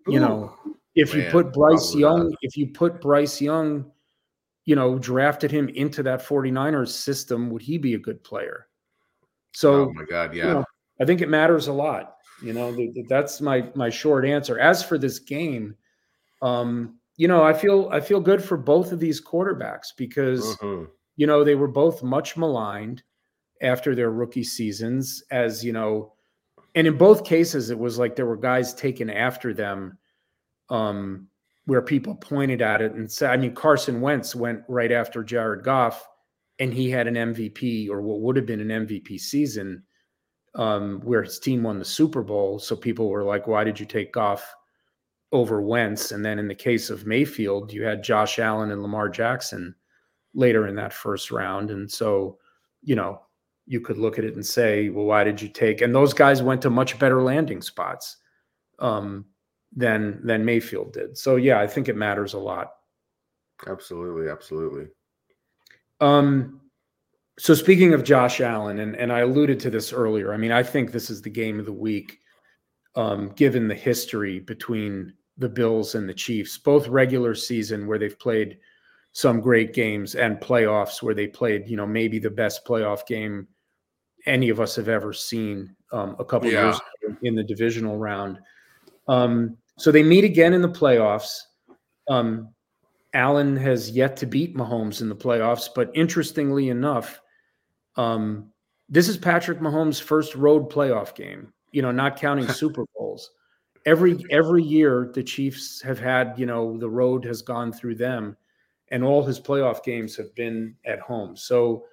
Ooh, 0.07 0.13
you 0.13 0.19
know, 0.19 0.53
if 0.95 1.13
man, 1.13 1.25
you 1.25 1.31
put 1.31 1.53
Bryce 1.53 1.95
Young, 1.95 2.29
not. 2.29 2.39
if 2.41 2.57
you 2.57 2.67
put 2.67 3.01
Bryce 3.01 3.41
Young 3.41 3.91
you 4.65 4.75
know, 4.75 4.97
drafted 4.97 5.51
him 5.51 5.69
into 5.69 6.03
that 6.03 6.25
49ers 6.25 6.89
system, 6.89 7.49
would 7.51 7.61
he 7.61 7.77
be 7.77 7.93
a 7.93 7.99
good 7.99 8.23
player? 8.23 8.67
So, 9.53 9.89
oh 9.89 9.93
my 9.93 10.03
God, 10.03 10.35
yeah. 10.35 10.47
You 10.47 10.53
know, 10.53 10.65
I 10.99 11.05
think 11.05 11.21
it 11.21 11.29
matters 11.29 11.67
a 11.67 11.73
lot. 11.73 12.17
You 12.43 12.51
know, 12.51 12.75
that's 13.07 13.39
my 13.39 13.69
my 13.75 13.89
short 13.89 14.25
answer. 14.25 14.59
As 14.59 14.83
for 14.83 14.97
this 14.97 15.19
game, 15.19 15.75
um, 16.41 16.99
you 17.15 17.27
know, 17.27 17.43
I 17.43 17.53
feel 17.53 17.87
I 17.91 18.01
feel 18.01 18.19
good 18.19 18.43
for 18.43 18.57
both 18.57 18.91
of 18.91 18.99
these 18.99 19.23
quarterbacks 19.23 19.87
because 19.95 20.57
mm-hmm. 20.57 20.85
you 21.15 21.27
know 21.27 21.43
they 21.43 21.55
were 21.55 21.69
both 21.69 22.03
much 22.03 22.35
maligned 22.35 23.03
after 23.61 23.95
their 23.95 24.11
rookie 24.11 24.43
seasons, 24.43 25.23
as 25.31 25.63
you 25.63 25.71
know, 25.71 26.13
and 26.75 26.87
in 26.87 26.97
both 26.97 27.23
cases 27.23 27.69
it 27.69 27.79
was 27.79 27.97
like 27.97 28.15
there 28.15 28.25
were 28.25 28.37
guys 28.37 28.73
taken 28.73 29.09
after 29.09 29.53
them, 29.53 29.97
um, 30.69 31.27
where 31.65 31.81
people 31.81 32.15
pointed 32.15 32.61
at 32.61 32.81
it 32.81 32.93
and 32.93 33.11
said, 33.11 33.31
I 33.31 33.37
mean, 33.37 33.55
Carson 33.55 34.01
Wentz 34.01 34.35
went 34.35 34.61
right 34.67 34.91
after 34.91 35.23
Jared 35.23 35.63
Goff, 35.63 36.07
and 36.59 36.73
he 36.73 36.89
had 36.89 37.07
an 37.07 37.15
MVP 37.15 37.89
or 37.89 38.01
what 38.01 38.21
would 38.21 38.35
have 38.35 38.45
been 38.45 38.69
an 38.69 38.85
MVP 38.85 39.19
season, 39.19 39.83
um, 40.53 41.01
where 41.03 41.23
his 41.23 41.39
team 41.39 41.63
won 41.63 41.79
the 41.79 41.85
Super 41.85 42.21
Bowl. 42.21 42.59
So 42.59 42.75
people 42.75 43.09
were 43.09 43.23
like, 43.23 43.47
"Why 43.47 43.63
did 43.63 43.79
you 43.79 43.85
take 43.85 44.13
Goff?" 44.13 44.55
over 45.35 45.61
Wentz. 45.61 46.11
And 46.11 46.23
then 46.23 46.39
in 46.39 46.47
the 46.47 46.55
case 46.55 46.89
of 46.89 47.05
Mayfield, 47.05 47.73
you 47.73 47.83
had 47.83 48.03
Josh 48.03 48.39
Allen 48.39 48.71
and 48.71 48.81
Lamar 48.81 49.09
Jackson 49.09 49.75
later 50.33 50.67
in 50.67 50.75
that 50.75 50.93
first 50.93 51.29
round. 51.29 51.71
And 51.71 51.91
so, 51.91 52.39
you 52.81 52.95
know, 52.95 53.21
you 53.67 53.81
could 53.81 53.97
look 53.97 54.19
at 54.19 54.25
it 54.25 54.35
and 54.35 54.45
say, 54.45 54.89
well, 54.89 55.05
why 55.05 55.23
did 55.23 55.41
you 55.41 55.49
take? 55.49 55.81
And 55.81 55.93
those 55.93 56.13
guys 56.13 56.43
went 56.43 56.61
to 56.61 56.69
much 56.69 56.99
better 56.99 57.21
landing 57.21 57.61
spots 57.61 58.17
um, 58.79 59.25
than 59.75 60.19
than 60.25 60.45
Mayfield 60.45 60.93
did. 60.93 61.17
So 61.17 61.35
yeah, 61.35 61.59
I 61.59 61.67
think 61.67 61.87
it 61.87 61.95
matters 61.95 62.33
a 62.33 62.39
lot. 62.39 62.73
Absolutely, 63.67 64.29
absolutely. 64.29 64.87
Um, 66.01 66.61
so 67.39 67.53
speaking 67.53 67.93
of 67.93 68.03
Josh 68.03 68.39
Allen, 68.39 68.79
and 68.79 68.95
and 68.95 69.11
I 69.11 69.19
alluded 69.19 69.59
to 69.61 69.69
this 69.69 69.91
earlier. 69.91 70.33
I 70.33 70.37
mean, 70.37 70.51
I 70.51 70.63
think 70.63 70.91
this 70.91 71.09
is 71.09 71.21
the 71.21 71.29
game 71.29 71.59
of 71.59 71.65
the 71.65 71.73
week, 71.73 72.19
um, 72.95 73.29
given 73.29 73.67
the 73.67 73.75
history 73.75 74.39
between 74.39 75.13
the 75.37 75.49
Bills 75.49 75.95
and 75.95 76.07
the 76.07 76.13
Chiefs, 76.13 76.57
both 76.57 76.87
regular 76.87 77.35
season 77.35 77.87
where 77.87 77.99
they've 77.99 78.17
played 78.17 78.57
some 79.11 79.41
great 79.41 79.73
games 79.73 80.15
and 80.15 80.39
playoffs 80.39 81.01
where 81.01 81.13
they 81.13 81.27
played, 81.27 81.67
you 81.67 81.77
know, 81.77 81.87
maybe 81.87 82.19
the 82.19 82.29
best 82.29 82.65
playoff 82.65 83.05
game 83.05 83.47
any 84.25 84.49
of 84.49 84.59
us 84.59 84.75
have 84.75 84.89
ever 84.89 85.13
seen 85.13 85.75
um, 85.91 86.15
a 86.19 86.25
couple 86.25 86.51
yeah. 86.51 86.65
years 86.65 86.81
in 87.21 87.35
the 87.35 87.43
divisional 87.43 87.97
round. 87.97 88.39
Um, 89.07 89.57
so 89.77 89.91
they 89.91 90.03
meet 90.03 90.23
again 90.23 90.53
in 90.53 90.61
the 90.61 90.69
playoffs. 90.69 91.37
Um, 92.07 92.49
Allen 93.13 93.55
has 93.57 93.91
yet 93.91 94.17
to 94.17 94.25
beat 94.25 94.55
Mahomes 94.55 95.01
in 95.01 95.09
the 95.09 95.15
playoffs, 95.15 95.69
but 95.73 95.91
interestingly 95.93 96.69
enough, 96.69 97.21
um, 97.95 98.51
this 98.89 99.07
is 99.07 99.17
Patrick 99.17 99.59
Mahomes' 99.59 100.01
first 100.01 100.35
road 100.35 100.69
playoff 100.69 101.15
game. 101.15 101.53
You 101.71 101.81
know, 101.81 101.91
not 101.91 102.17
counting 102.17 102.47
Super 102.49 102.85
Bowls 102.95 103.31
every 103.85 104.25
every 104.29 104.63
year 104.63 105.11
the 105.13 105.23
Chiefs 105.23 105.81
have 105.81 105.99
had, 105.99 106.33
you 106.37 106.45
know, 106.45 106.77
the 106.77 106.89
road 106.89 107.23
has 107.25 107.41
gone 107.41 107.71
through 107.71 107.95
them 107.95 108.35
and 108.89 109.03
all 109.03 109.23
his 109.23 109.39
playoff 109.39 109.83
games 109.83 110.15
have 110.15 110.33
been 110.35 110.75
at 110.85 110.99
home. 110.99 111.35
So 111.35 111.85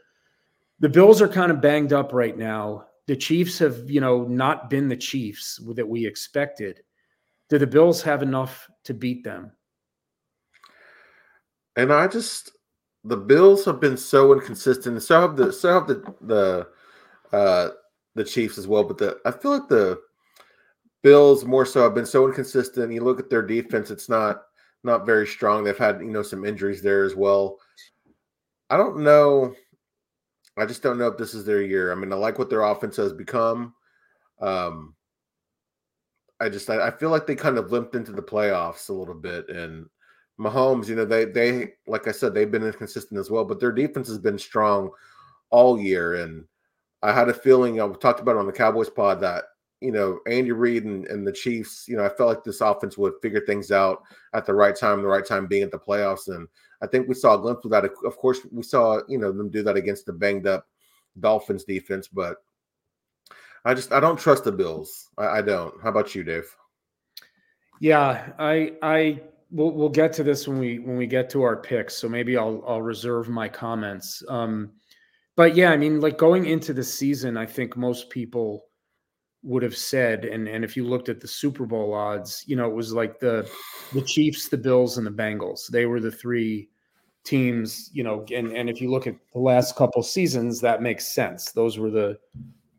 the 0.83 0.89
Bills 0.89 1.23
are 1.23 1.29
kind 1.29 1.53
of 1.53 1.61
banged 1.61 1.93
up 1.93 2.13
right 2.13 2.37
now. 2.37 2.87
The 3.07 3.17
Chiefs 3.17 3.59
have, 3.61 3.89
you 3.89 4.01
know, 4.01 4.25
not 4.25 4.69
been 4.69 4.89
the 4.89 4.97
Chiefs 4.97 5.61
that 5.77 5.89
we 5.89 6.05
expected. 6.05 6.81
Do 7.49 7.59
the 7.59 7.67
Bills 7.67 8.03
have 8.03 8.21
enough 8.21 8.69
to 8.85 8.93
beat 8.93 9.23
them? 9.23 9.53
And 11.77 11.93
I 11.93 12.09
just 12.09 12.51
the 13.05 13.17
Bills 13.17 13.65
have 13.65 13.81
been 13.81 13.97
so 13.97 14.33
inconsistent. 14.33 15.01
So 15.03 15.21
have 15.21 15.37
the 15.37 15.53
so 15.53 15.73
have 15.73 15.87
the 15.87 16.15
the 16.21 16.69
uh 17.37 17.71
the 18.17 18.25
Chiefs 18.25 18.59
as 18.59 18.67
well. 18.67 18.83
But 18.83 18.99
the 18.99 19.19
I 19.25 19.31
feel 19.31 19.53
like 19.53 19.69
the 19.69 20.01
Bills 21.03 21.45
more 21.45 21.65
so 21.65 21.83
have 21.83 21.95
been 21.95 22.07
so 22.07 22.27
inconsistent. 22.27 22.93
You 22.93 23.05
look 23.05 23.21
at 23.21 23.31
their 23.31 23.43
defense; 23.43 23.91
it's 23.93 24.09
not 24.09 24.43
not 24.83 25.07
very 25.07 25.29
strong. 25.29 25.63
They've 25.63 25.79
had 25.79 26.01
you 26.01 26.11
know 26.11 26.23
some 26.23 26.45
injuries 26.45 26.83
there 26.83 27.05
as 27.05 27.15
well. 27.15 27.59
I 28.69 28.77
don't 28.77 28.99
know. 28.99 29.55
I 30.59 30.67
just 30.67 30.83
don't 30.83 30.99
know 30.99 31.09
if 31.09 31.17
this 31.17 31.35
is 31.35 31.45
their 31.45 31.63
year. 31.63 31.93
I 31.93 31.95
mean, 31.95 32.13
I 32.13 32.17
like 32.17 32.39
what 32.39 32.51
their 32.51 32.63
offense 32.63 32.97
has 32.97 33.13
become. 33.13 33.75
Um, 34.41 34.95
I 36.41 36.49
just 36.49 36.69
I, 36.69 36.89
I 36.89 36.91
feel 36.91 37.11
like 37.11 37.27
they 37.27 37.37
kind 37.37 37.57
of 37.57 37.73
limped 37.73 37.95
into 37.95 38.13
the 38.13 38.23
playoffs 38.23 38.89
a 38.89 38.93
little 38.93 39.15
bit, 39.15 39.49
and 39.49 39.87
Mahomes, 40.39 40.89
you 40.89 40.97
know, 40.97 41.05
they 41.05 41.25
they 41.25 41.75
like 41.87 42.09
I 42.09 42.13
said, 42.13 42.35
they've 42.35 42.51
been 42.51 42.65
inconsistent 42.65 43.19
as 43.19 43.31
well, 43.31 43.45
but 43.45 43.61
their 43.61 43.73
defense 43.73 44.09
has 44.09 44.19
been 44.19 44.39
strong 44.39 44.91
all 45.51 45.79
year. 45.79 46.17
And 46.17 46.45
I 47.03 47.13
had 47.13 47.29
a 47.29 47.35
feeling 47.35 47.81
I 47.81 47.89
talked 47.93 48.21
about 48.21 48.37
on 48.37 48.47
the 48.47 48.53
Cowboys 48.53 48.91
pod 48.91 49.21
that 49.21 49.45
you 49.81 49.91
know, 49.91 50.21
Andy 50.29 50.53
Reid 50.53 50.85
and, 50.85 51.07
and, 51.09 51.27
the 51.27 51.33
Chiefs, 51.33 51.87
you 51.89 51.97
know, 51.97 52.05
I 52.05 52.09
felt 52.09 52.29
like 52.29 52.45
this 52.45 52.61
offense 52.61 52.97
would 52.97 53.15
figure 53.21 53.45
things 53.45 53.73
out 53.73 54.05
at 54.33 54.47
the 54.47 54.55
right 54.55 54.77
time, 54.77 55.03
the 55.03 55.09
right 55.09 55.27
time 55.27 55.49
being 55.49 55.65
at 55.65 55.73
the 55.73 55.79
playoffs. 55.79 56.29
And 56.29 56.47
I 56.83 56.87
think 56.89 57.09
we 57.09 57.15
saw 57.15 57.35
a 57.35 57.41
glimpse 57.41 57.65
of 57.65 57.71
that. 57.71 57.85
Of 57.85 58.17
course, 58.17 58.41
we 58.51 58.63
saw, 58.63 59.01
you 59.09 59.19
know, 59.19 59.33
them 59.33 59.51
do 59.51 59.63
that 59.63 59.77
against 59.77 60.07
the 60.07 60.13
banged 60.13 60.47
up 60.47 60.67
Dolphins 61.21 61.65
defense, 61.65 62.09
but 62.09 62.39
I 63.65 63.75
just 63.75 63.93
I 63.93 64.01
don't 64.01 64.19
trust 64.19 64.45
the 64.45 64.53
Bills. 64.53 65.09
I, 65.17 65.39
I 65.39 65.43
don't. 65.43 65.75
How 65.83 65.91
about 65.91 66.15
you, 66.15 66.25
Dave? 66.25 66.45
Yeah, 67.81 68.33
I 68.39 68.73
I 68.83 69.23
we'll 69.51 69.71
we'll 69.71 69.89
get 69.89 70.13
to 70.15 70.25
this 70.25 70.49
when 70.49 70.59
we 70.59 70.79
when 70.81 70.97
we 70.97 71.07
get 71.07 71.31
to 71.31 71.43
our 71.43 71.57
picks. 71.57 71.95
So 71.95 72.09
maybe 72.09 72.37
I'll 72.37 72.63
I'll 72.67 72.83
reserve 72.83 73.29
my 73.29 73.49
comments. 73.49 74.23
Um, 74.29 74.73
but 75.37 75.55
yeah, 75.55 75.71
I 75.71 75.77
mean, 75.77 76.01
like 76.01 76.19
going 76.19 76.47
into 76.47 76.73
the 76.73 76.85
season, 76.85 77.37
I 77.37 77.47
think 77.47 77.77
most 77.77 78.11
people 78.11 78.67
would 79.45 79.63
have 79.63 79.77
said, 79.77 80.25
and 80.25 80.49
and 80.49 80.65
if 80.65 80.77
you 80.77 80.85
looked 80.85 81.09
at 81.09 81.21
the 81.21 81.29
Super 81.29 81.67
Bowl 81.67 81.95
odds, 81.95 82.45
you 82.47 82.57
know, 82.57 82.69
it 82.69 82.75
was 82.75 82.93
like 82.93 83.21
the 83.21 83.49
the 83.93 84.03
Chiefs, 84.03 84.49
the 84.49 84.59
Bills, 84.59 84.99
and 84.99 85.07
the 85.07 85.11
Bengals. 85.11 85.69
They 85.69 85.87
were 85.87 86.01
the 86.01 86.11
three 86.11 86.69
teams, 87.25 87.91
you 87.93 88.03
know, 88.03 88.25
and 88.35 88.53
and 88.53 88.69
if 88.69 88.81
you 88.81 88.91
look 88.91 89.07
at 89.07 89.17
the 89.33 89.39
last 89.39 89.77
couple 89.77 90.03
seasons, 90.03 90.61
that 90.61 90.83
makes 90.83 91.15
sense. 91.15 91.53
Those 91.53 91.79
were 91.79 91.91
the 91.91 92.19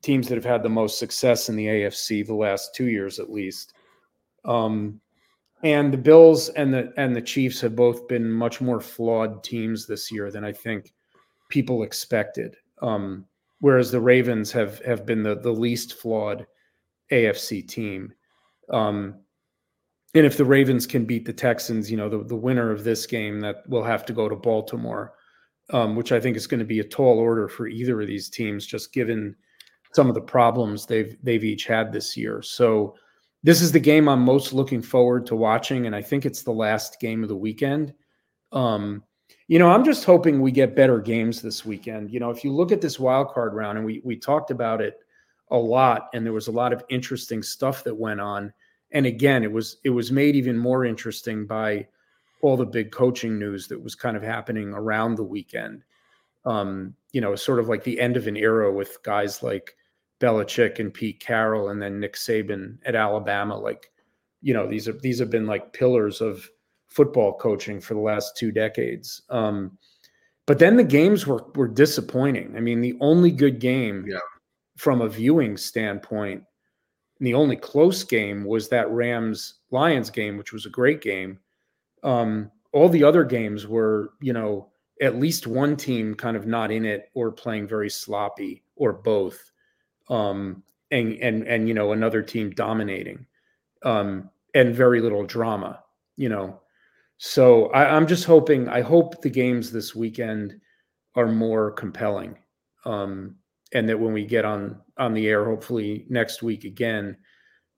teams 0.02 0.28
that 0.28 0.36
have 0.36 0.46
had 0.46 0.64
the 0.64 0.70
most 0.70 1.00
success 1.00 1.50
in 1.50 1.56
the 1.56 1.66
AFC 1.66 2.26
the 2.26 2.34
last 2.34 2.76
two 2.76 2.90
years 2.90 3.20
at 3.20 3.32
least. 3.32 3.74
Um, 4.46 5.00
and 5.64 5.94
the 5.94 5.98
Bills 5.98 6.50
and 6.50 6.74
the 6.74 6.94
and 6.98 7.16
the 7.16 7.22
Chiefs 7.22 7.62
have 7.62 7.76
both 7.76 8.08
been 8.08 8.30
much 8.30 8.60
more 8.60 8.82
flawed 8.82 9.44
teams 9.44 9.88
this 9.88 10.12
year 10.12 10.30
than 10.30 10.44
I 10.44 10.52
think 10.52 10.94
people 11.50 11.84
expected. 11.84 12.58
Um, 12.82 13.26
whereas 13.62 13.90
the 13.90 14.02
Ravens 14.02 14.52
have 14.52 14.80
have 14.80 15.06
been 15.06 15.24
the 15.24 15.36
the 15.36 15.54
least 15.54 15.94
flawed 15.94 16.46
AFC 17.12 17.66
team. 17.66 18.14
Um, 18.70 19.16
and 20.16 20.26
if 20.26 20.38
the 20.38 20.46
Ravens 20.46 20.86
can 20.86 21.06
beat 21.06 21.26
the 21.26 21.34
Texans, 21.34 21.90
you 21.90 21.98
know, 21.98 22.10
the, 22.10 22.24
the 22.24 22.36
winner 22.36 22.72
of 22.72 22.84
this 22.84 23.06
game 23.06 23.40
that 23.42 23.68
will 23.68 23.84
have 23.84 24.06
to 24.06 24.14
go 24.14 24.30
to 24.30 24.36
Baltimore, 24.36 25.14
um, 25.72 25.96
which 25.96 26.12
I 26.12 26.20
think 26.20 26.38
is 26.38 26.48
going 26.48 26.60
to 26.60 26.66
be 26.66 26.80
a 26.80 26.84
tall 26.84 27.20
order 27.20 27.48
for 27.48 27.68
either 27.68 28.00
of 28.00 28.08
these 28.08 28.30
teams, 28.30 28.66
just 28.66 28.94
given 28.94 29.36
some 29.94 30.10
of 30.10 30.16
the 30.16 30.22
problems 30.22 30.86
they've 30.86 31.16
they've 31.24 31.44
each 31.44 31.66
had 31.66 31.92
this 31.92 32.16
year. 32.16 32.42
So 32.42 32.96
this 33.44 33.62
is 33.62 33.72
the 33.72 33.80
game 33.80 34.08
I'm 34.08 34.22
most 34.22 34.54
looking 34.54 34.82
forward 34.82 35.26
to 35.28 35.36
watching, 35.36 35.86
and 35.88 35.96
I 35.96 36.02
think 36.02 36.26
it's 36.26 36.44
the 36.44 36.52
last 36.52 37.00
game 37.00 37.24
of 37.24 37.30
the 37.30 37.36
weekend. 37.36 37.94
Um, 38.52 39.04
you 39.48 39.60
know, 39.60 39.70
I'm 39.70 39.84
just 39.84 40.06
hoping 40.06 40.42
we 40.42 40.52
get 40.52 40.76
better 40.76 41.00
games 41.00 41.42
this 41.42 41.66
weekend. 41.66 42.12
You 42.12 42.20
know, 42.20 42.30
if 42.30 42.44
you 42.44 42.54
look 42.54 42.72
at 42.72 42.82
this 42.82 43.00
wild 43.00 43.30
card 43.30 43.54
round, 43.54 43.78
and 43.78 43.86
we 43.86 44.02
we 44.04 44.16
talked 44.16 44.52
about 44.52 44.82
it 44.82 44.98
a 45.52 45.58
lot 45.58 46.10
and 46.14 46.26
there 46.26 46.34
was 46.34 46.48
a 46.48 46.52
lot 46.52 46.74
of 46.74 46.84
interesting 46.90 47.44
stuff 47.44 47.84
that 47.84 47.96
went 47.96 48.20
on 48.20 48.52
and 48.94 49.06
again 49.06 49.44
it 49.44 49.52
was 49.52 49.78
it 49.84 49.90
was 49.90 50.12
made 50.12 50.36
even 50.36 50.58
more 50.58 50.86
interesting 50.86 51.46
by 51.46 51.86
all 52.42 52.58
the 52.58 52.66
big 52.66 52.92
coaching 52.92 53.38
news 53.38 53.68
that 53.68 53.82
was 53.82 53.96
kind 53.96 54.18
of 54.18 54.24
happening 54.24 54.70
around 54.70 55.16
the 55.16 55.24
weekend. 55.24 55.84
Um 56.46 56.96
you 57.12 57.22
know 57.22 57.36
sort 57.36 57.60
of 57.60 57.70
like 57.70 57.84
the 57.84 58.00
end 58.00 58.18
of 58.18 58.28
an 58.28 58.38
era 58.38 58.72
with 58.72 59.02
guys 59.04 59.44
like 59.44 59.76
Belichick 60.20 60.80
and 60.80 60.94
Pete 60.94 61.20
Carroll 61.20 61.70
and 61.70 61.82
then 61.82 62.00
Nick 62.00 62.16
Saban 62.16 62.78
at 62.86 62.96
Alabama. 62.96 63.58
Like 63.58 63.92
you 64.42 64.54
know 64.54 64.68
these 64.68 64.88
are 64.88 64.94
these 64.94 65.20
have 65.20 65.30
been 65.30 65.48
like 65.48 65.74
pillars 65.74 66.22
of 66.22 66.48
football 66.88 67.34
coaching 67.34 67.82
for 67.82 67.94
the 67.96 68.00
last 68.00 68.38
two 68.38 68.52
decades. 68.52 69.22
Um 69.30 69.78
but 70.46 70.60
then 70.60 70.76
the 70.76 70.84
games 70.84 71.26
were 71.26 71.46
were 71.56 71.68
disappointing. 71.68 72.56
I 72.58 72.60
mean, 72.60 72.82
the 72.82 72.98
only 73.00 73.32
good 73.32 73.60
game 73.60 74.06
yeah. 74.08 74.18
from 74.78 75.02
a 75.02 75.08
viewing 75.08 75.56
standpoint, 75.58 76.44
the 77.20 77.34
only 77.34 77.56
close 77.56 78.04
game 78.04 78.44
was 78.44 78.70
that 78.70 78.90
Rams 78.90 79.56
Lions 79.72 80.10
game, 80.10 80.38
which 80.38 80.54
was 80.54 80.66
a 80.66 80.70
great 80.70 81.02
game. 81.02 81.40
Um, 82.04 82.52
all 82.72 82.90
the 82.90 83.04
other 83.04 83.24
games 83.24 83.68
were, 83.68 84.14
you 84.22 84.34
know, 84.34 84.70
at 85.02 85.20
least 85.20 85.48
one 85.48 85.76
team 85.76 86.16
kind 86.16 86.36
of 86.36 86.46
not 86.48 86.72
in 86.72 86.86
it 86.86 87.10
or 87.14 87.32
playing 87.32 87.68
very 87.68 87.90
sloppy 87.90 88.64
or 88.76 88.94
both. 88.94 89.52
Um, 90.10 90.64
and 90.92 91.14
and 91.22 91.48
and 91.48 91.68
you 91.68 91.74
know 91.74 91.92
another 91.92 92.22
team 92.22 92.52
dominating 92.52 93.26
um, 93.84 94.30
and 94.54 94.76
very 94.76 95.02
little 95.02 95.26
drama 95.26 95.84
you 96.16 96.30
know 96.30 96.62
So 97.18 97.68
I, 97.72 97.96
am 97.98 98.08
just 98.08 98.26
hoping. 98.26 98.70
I 98.70 98.82
hope 98.82 99.22
the 99.22 99.30
games 99.30 99.72
this 99.72 99.96
weekend 99.96 100.60
are 101.16 101.28
more 101.28 101.72
compelling, 101.72 102.38
um, 102.86 103.38
and 103.74 103.90
that 103.90 104.00
when 104.00 104.14
we 104.14 104.26
get 104.26 104.46
on 104.46 104.80
on 104.98 105.14
the 105.14 105.28
air, 105.28 105.46
hopefully 105.46 106.06
next 106.10 106.44
week 106.44 106.64
again, 106.64 107.18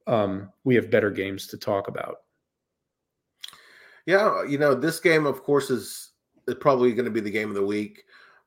um, 0.07 0.51
we 0.63 0.75
have 0.75 0.91
better 0.91 1.09
games 1.09 1.47
to 1.47 1.57
talk 1.57 1.87
about. 1.87 2.17
Yeah, 4.05 4.43
you 4.43 4.57
know, 4.57 4.75
this 4.75 4.99
game, 4.99 5.25
of 5.25 5.41
course, 5.41 5.69
is 5.69 6.11
probably 6.59 6.93
going 6.93 7.05
to 7.05 7.11
be 7.11 7.21
the 7.21 7.31
game 7.31 7.49
of 7.49 7.55
the 7.55 7.65
week, 7.65 8.03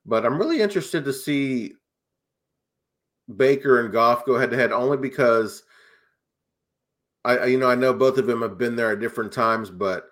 but 0.06 0.24
I'm 0.24 0.38
really 0.38 0.60
interested 0.60 1.04
to 1.04 1.12
see 1.12 1.74
Baker 3.36 3.80
and 3.80 3.92
Goff 3.92 4.24
go 4.24 4.38
head 4.38 4.50
to 4.50 4.56
head 4.56 4.72
only 4.72 4.96
because 4.96 5.64
I, 7.24 7.46
you 7.46 7.58
know, 7.58 7.68
I 7.68 7.74
know 7.74 7.92
both 7.92 8.18
of 8.18 8.26
them 8.26 8.42
have 8.42 8.56
been 8.56 8.76
there 8.76 8.92
at 8.92 9.00
different 9.00 9.32
times, 9.32 9.70
but 9.70 10.08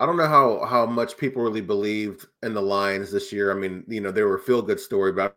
I 0.00 0.06
don't 0.06 0.16
know 0.16 0.26
how 0.26 0.64
how 0.64 0.86
much 0.86 1.16
people 1.16 1.42
really 1.42 1.60
believed 1.60 2.26
in 2.42 2.54
the 2.54 2.62
Lions 2.62 3.12
this 3.12 3.32
year. 3.32 3.52
I 3.52 3.54
mean, 3.54 3.84
you 3.86 4.00
know, 4.00 4.10
they 4.10 4.22
were 4.22 4.36
a 4.36 4.40
feel 4.40 4.62
good 4.62 4.80
story, 4.80 5.12
but 5.12 5.36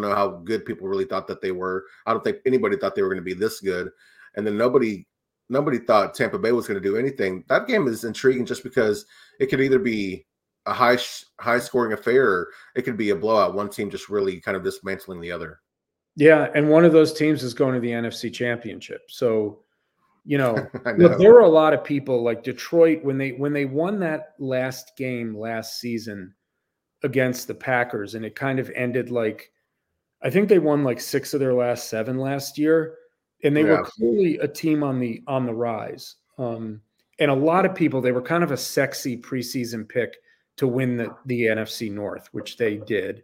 don't 0.00 0.10
know 0.10 0.16
how 0.16 0.28
good 0.44 0.64
people 0.64 0.88
really 0.88 1.04
thought 1.04 1.26
that 1.28 1.40
they 1.40 1.52
were. 1.52 1.84
I 2.06 2.12
don't 2.12 2.22
think 2.22 2.38
anybody 2.46 2.76
thought 2.76 2.94
they 2.94 3.02
were 3.02 3.08
going 3.08 3.18
to 3.18 3.22
be 3.22 3.34
this 3.34 3.60
good, 3.60 3.90
and 4.36 4.46
then 4.46 4.56
nobody 4.56 5.06
nobody 5.48 5.78
thought 5.78 6.14
Tampa 6.14 6.38
Bay 6.38 6.52
was 6.52 6.66
going 6.66 6.80
to 6.80 6.88
do 6.88 6.96
anything. 6.96 7.44
That 7.48 7.66
game 7.66 7.86
is 7.88 8.04
intriguing 8.04 8.46
just 8.46 8.62
because 8.62 9.06
it 9.40 9.46
could 9.46 9.60
either 9.60 9.78
be 9.78 10.26
a 10.66 10.72
high 10.72 10.98
high 11.40 11.58
scoring 11.58 11.92
affair, 11.92 12.28
or 12.28 12.48
it 12.76 12.82
could 12.82 12.96
be 12.96 13.10
a 13.10 13.16
blowout. 13.16 13.54
One 13.54 13.70
team 13.70 13.90
just 13.90 14.08
really 14.08 14.40
kind 14.40 14.56
of 14.56 14.62
dismantling 14.64 15.20
the 15.20 15.32
other. 15.32 15.60
Yeah, 16.16 16.48
and 16.54 16.68
one 16.68 16.84
of 16.84 16.92
those 16.92 17.12
teams 17.12 17.42
is 17.42 17.54
going 17.54 17.74
to 17.74 17.80
the 17.80 17.90
NFC 17.90 18.32
Championship. 18.32 19.02
So, 19.08 19.60
you 20.24 20.36
know, 20.36 20.54
know. 20.84 20.92
Look, 20.96 21.18
there 21.18 21.32
were 21.32 21.40
a 21.40 21.48
lot 21.48 21.72
of 21.72 21.84
people 21.84 22.22
like 22.22 22.42
Detroit 22.42 23.04
when 23.04 23.18
they 23.18 23.30
when 23.32 23.52
they 23.52 23.64
won 23.64 23.98
that 24.00 24.34
last 24.38 24.96
game 24.96 25.36
last 25.36 25.80
season 25.80 26.34
against 27.02 27.46
the 27.46 27.54
Packers, 27.54 28.14
and 28.14 28.24
it 28.24 28.34
kind 28.34 28.58
of 28.58 28.70
ended 28.74 29.10
like 29.10 29.50
I 30.22 30.30
think 30.30 30.48
they 30.48 30.58
won 30.58 30.84
like 30.84 31.00
six 31.00 31.34
of 31.34 31.40
their 31.40 31.54
last 31.54 31.88
seven 31.88 32.18
last 32.18 32.58
year, 32.58 32.96
and 33.44 33.56
they 33.56 33.62
yeah. 33.62 33.70
were 33.70 33.84
clearly 33.84 34.38
a 34.38 34.48
team 34.48 34.82
on 34.82 34.98
the 34.98 35.22
on 35.26 35.46
the 35.46 35.54
rise. 35.54 36.16
Um, 36.38 36.80
and 37.18 37.30
a 37.30 37.34
lot 37.34 37.64
of 37.64 37.74
people 37.74 38.00
they 38.00 38.12
were 38.12 38.22
kind 38.22 38.44
of 38.44 38.52
a 38.52 38.56
sexy 38.56 39.16
preseason 39.16 39.88
pick 39.88 40.16
to 40.56 40.66
win 40.66 40.96
the 40.96 41.14
the 41.26 41.42
NFC 41.42 41.90
North, 41.90 42.28
which 42.32 42.56
they 42.56 42.76
did. 42.78 43.22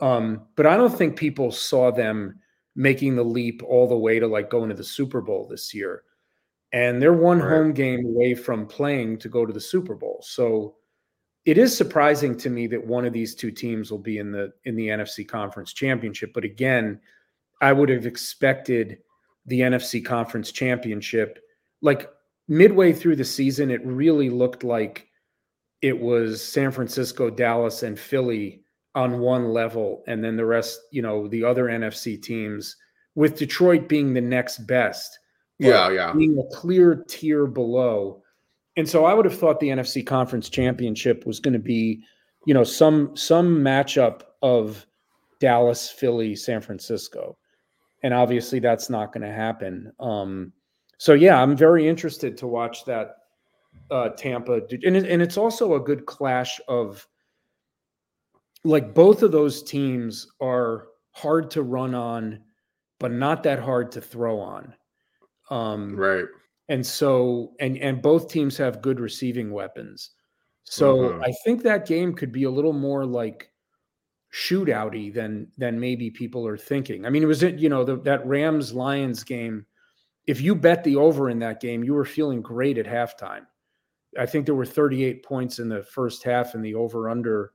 Um, 0.00 0.42
but 0.56 0.66
I 0.66 0.76
don't 0.76 0.96
think 0.96 1.16
people 1.16 1.52
saw 1.52 1.90
them 1.92 2.40
making 2.74 3.16
the 3.16 3.22
leap 3.22 3.62
all 3.62 3.86
the 3.86 3.96
way 3.96 4.18
to 4.18 4.26
like 4.26 4.50
going 4.50 4.68
to 4.68 4.74
the 4.74 4.84
Super 4.84 5.20
Bowl 5.20 5.46
this 5.46 5.72
year. 5.72 6.02
And 6.72 7.00
they're 7.00 7.12
one 7.12 7.38
right. 7.38 7.48
home 7.48 7.72
game 7.72 8.04
away 8.04 8.34
from 8.34 8.66
playing 8.66 9.18
to 9.18 9.28
go 9.28 9.46
to 9.46 9.52
the 9.52 9.60
Super 9.60 9.94
Bowl. 9.94 10.20
So 10.26 10.74
it 11.44 11.58
is 11.58 11.76
surprising 11.76 12.36
to 12.38 12.50
me 12.50 12.66
that 12.68 12.86
one 12.86 13.04
of 13.04 13.12
these 13.12 13.34
two 13.34 13.50
teams 13.50 13.90
will 13.90 13.98
be 13.98 14.18
in 14.18 14.32
the 14.32 14.52
in 14.64 14.76
the 14.76 14.88
NFC 14.88 15.26
Conference 15.26 15.72
Championship. 15.72 16.32
But 16.32 16.44
again, 16.44 17.00
I 17.60 17.72
would 17.72 17.88
have 17.88 18.06
expected 18.06 18.98
the 19.46 19.60
NFC 19.60 20.04
Conference 20.04 20.52
Championship 20.52 21.38
like 21.82 22.10
midway 22.48 22.92
through 22.92 23.16
the 23.16 23.24
season 23.24 23.70
it 23.70 23.84
really 23.84 24.30
looked 24.30 24.64
like 24.64 25.08
it 25.82 26.00
was 26.00 26.42
San 26.42 26.70
Francisco, 26.70 27.28
Dallas 27.28 27.82
and 27.82 27.98
Philly 27.98 28.62
on 28.94 29.18
one 29.18 29.48
level, 29.48 30.02
and 30.06 30.24
then 30.24 30.36
the 30.36 30.46
rest, 30.46 30.80
you 30.90 31.02
know, 31.02 31.28
the 31.28 31.44
other 31.44 31.66
NFC 31.66 32.20
teams, 32.20 32.76
with 33.14 33.36
Detroit 33.36 33.86
being 33.86 34.14
the 34.14 34.20
next 34.20 34.58
best. 34.66 35.18
Yeah, 35.58 35.90
yeah. 35.90 36.12
Being 36.12 36.38
a 36.38 36.56
clear 36.56 37.04
tier 37.06 37.46
below. 37.46 38.22
And 38.76 38.88
so 38.88 39.04
I 39.04 39.14
would 39.14 39.24
have 39.24 39.38
thought 39.38 39.60
the 39.60 39.68
NFC 39.68 40.04
conference 40.04 40.48
championship 40.48 41.26
was 41.26 41.38
going 41.40 41.52
to 41.52 41.60
be, 41.60 42.02
you 42.46 42.54
know, 42.54 42.64
some 42.64 43.16
some 43.16 43.58
matchup 43.58 44.22
of 44.42 44.86
Dallas, 45.40 45.90
Philly, 45.90 46.34
San 46.34 46.60
Francisco. 46.60 47.36
And 48.02 48.12
obviously 48.12 48.58
that's 48.58 48.90
not 48.90 49.12
going 49.12 49.26
to 49.26 49.32
happen. 49.32 49.92
Um, 50.00 50.52
so 50.98 51.14
yeah, 51.14 51.40
I'm 51.40 51.56
very 51.56 51.88
interested 51.88 52.36
to 52.38 52.46
watch 52.46 52.84
that 52.84 53.16
uh, 53.90 54.10
Tampa. 54.10 54.60
And, 54.84 54.96
it, 54.96 55.06
and 55.06 55.22
it's 55.22 55.36
also 55.36 55.74
a 55.74 55.80
good 55.80 56.06
clash 56.06 56.60
of 56.68 57.06
like 58.64 58.94
both 58.94 59.22
of 59.22 59.32
those 59.32 59.62
teams 59.62 60.26
are 60.40 60.88
hard 61.12 61.50
to 61.52 61.62
run 61.62 61.94
on, 61.94 62.40
but 62.98 63.12
not 63.12 63.42
that 63.42 63.58
hard 63.58 63.92
to 63.92 64.00
throw 64.00 64.40
on. 64.40 64.74
Um, 65.50 65.94
right. 65.94 66.24
And 66.68 66.84
so, 66.86 67.52
and 67.60 67.76
and 67.78 68.00
both 68.00 68.28
teams 68.28 68.56
have 68.56 68.82
good 68.82 69.00
receiving 69.00 69.52
weapons. 69.52 70.10
So 70.64 70.96
mm-hmm. 70.96 71.22
I 71.22 71.32
think 71.44 71.62
that 71.62 71.86
game 71.86 72.14
could 72.14 72.32
be 72.32 72.44
a 72.44 72.50
little 72.50 72.72
more 72.72 73.04
like 73.04 73.50
shootouty 74.32 75.12
than 75.12 75.46
than 75.58 75.78
maybe 75.78 76.10
people 76.10 76.46
are 76.46 76.56
thinking. 76.56 77.06
I 77.06 77.10
mean, 77.10 77.22
it 77.22 77.26
was 77.26 77.42
you 77.42 77.68
know 77.68 77.84
the, 77.84 77.96
that 78.00 78.26
Rams 78.26 78.72
Lions 78.72 79.22
game. 79.22 79.66
If 80.26 80.40
you 80.40 80.54
bet 80.54 80.82
the 80.84 80.96
over 80.96 81.28
in 81.28 81.38
that 81.40 81.60
game, 81.60 81.84
you 81.84 81.92
were 81.92 82.06
feeling 82.06 82.40
great 82.40 82.78
at 82.78 82.86
halftime. 82.86 83.44
I 84.18 84.24
think 84.24 84.46
there 84.46 84.54
were 84.54 84.64
38 84.64 85.22
points 85.22 85.58
in 85.58 85.68
the 85.68 85.82
first 85.82 86.22
half, 86.22 86.54
and 86.54 86.64
the 86.64 86.74
over 86.74 87.10
under 87.10 87.52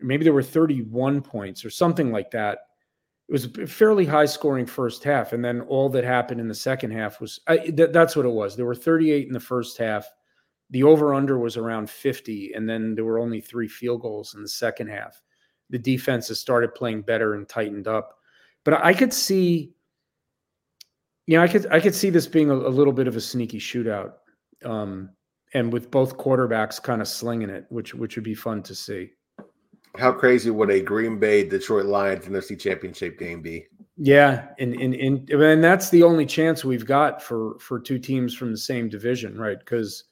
maybe 0.00 0.24
there 0.24 0.32
were 0.32 0.42
31 0.42 1.22
points 1.22 1.64
or 1.64 1.70
something 1.70 2.10
like 2.10 2.30
that. 2.32 2.58
It 3.28 3.32
was 3.32 3.44
a 3.44 3.66
fairly 3.66 4.06
high 4.06 4.24
scoring 4.24 4.64
first 4.64 5.04
half. 5.04 5.34
And 5.34 5.44
then 5.44 5.60
all 5.62 5.90
that 5.90 6.04
happened 6.04 6.40
in 6.40 6.48
the 6.48 6.54
second 6.54 6.92
half 6.92 7.20
was 7.20 7.40
I, 7.46 7.58
th- 7.58 7.92
that's 7.92 8.16
what 8.16 8.24
it 8.24 8.30
was. 8.30 8.56
There 8.56 8.64
were 8.64 8.74
38 8.74 9.26
in 9.26 9.34
the 9.34 9.40
first 9.40 9.76
half. 9.76 10.06
The 10.70 10.82
over 10.82 11.12
under 11.12 11.38
was 11.38 11.58
around 11.58 11.90
50. 11.90 12.54
And 12.54 12.68
then 12.68 12.94
there 12.94 13.04
were 13.04 13.18
only 13.18 13.42
three 13.42 13.68
field 13.68 14.00
goals 14.00 14.34
in 14.34 14.42
the 14.42 14.48
second 14.48 14.88
half. 14.88 15.20
The 15.68 15.78
defenses 15.78 16.40
started 16.40 16.74
playing 16.74 17.02
better 17.02 17.34
and 17.34 17.46
tightened 17.46 17.86
up. 17.86 18.14
But 18.64 18.82
I 18.82 18.94
could 18.94 19.12
see, 19.12 19.74
you 21.26 21.36
know, 21.36 21.42
I 21.42 21.48
could 21.48 21.66
I 21.70 21.80
could 21.80 21.94
see 21.94 22.08
this 22.08 22.26
being 22.26 22.50
a, 22.50 22.54
a 22.54 22.68
little 22.68 22.92
bit 22.94 23.08
of 23.08 23.16
a 23.16 23.20
sneaky 23.20 23.58
shootout. 23.58 24.14
Um, 24.64 25.10
and 25.54 25.72
with 25.72 25.90
both 25.90 26.16
quarterbacks 26.16 26.82
kind 26.82 27.00
of 27.00 27.08
slinging 27.08 27.50
it, 27.50 27.66
which 27.68 27.94
which 27.94 28.16
would 28.16 28.24
be 28.24 28.34
fun 28.34 28.62
to 28.64 28.74
see 28.74 29.10
how 29.96 30.12
crazy 30.12 30.50
would 30.50 30.70
a 30.70 30.80
Green 30.80 31.18
Bay 31.18 31.48
Detroit 31.48 31.86
Lions 31.86 32.26
NFC 32.26 32.58
Championship 32.58 33.18
game 33.18 33.42
be? 33.42 33.66
Yeah, 33.96 34.48
and 34.58 34.74
and 34.74 34.94
and, 34.94 35.28
and 35.30 35.64
that's 35.64 35.90
the 35.90 36.02
only 36.04 36.24
chance 36.24 36.64
we've 36.64 36.86
got 36.86 37.22
for 37.22 37.58
for 37.58 37.80
two 37.80 37.98
teams 37.98 38.34
from 38.34 38.52
the 38.52 38.58
same 38.58 38.88
division, 38.88 39.36
right? 39.36 39.58
Because 39.58 40.04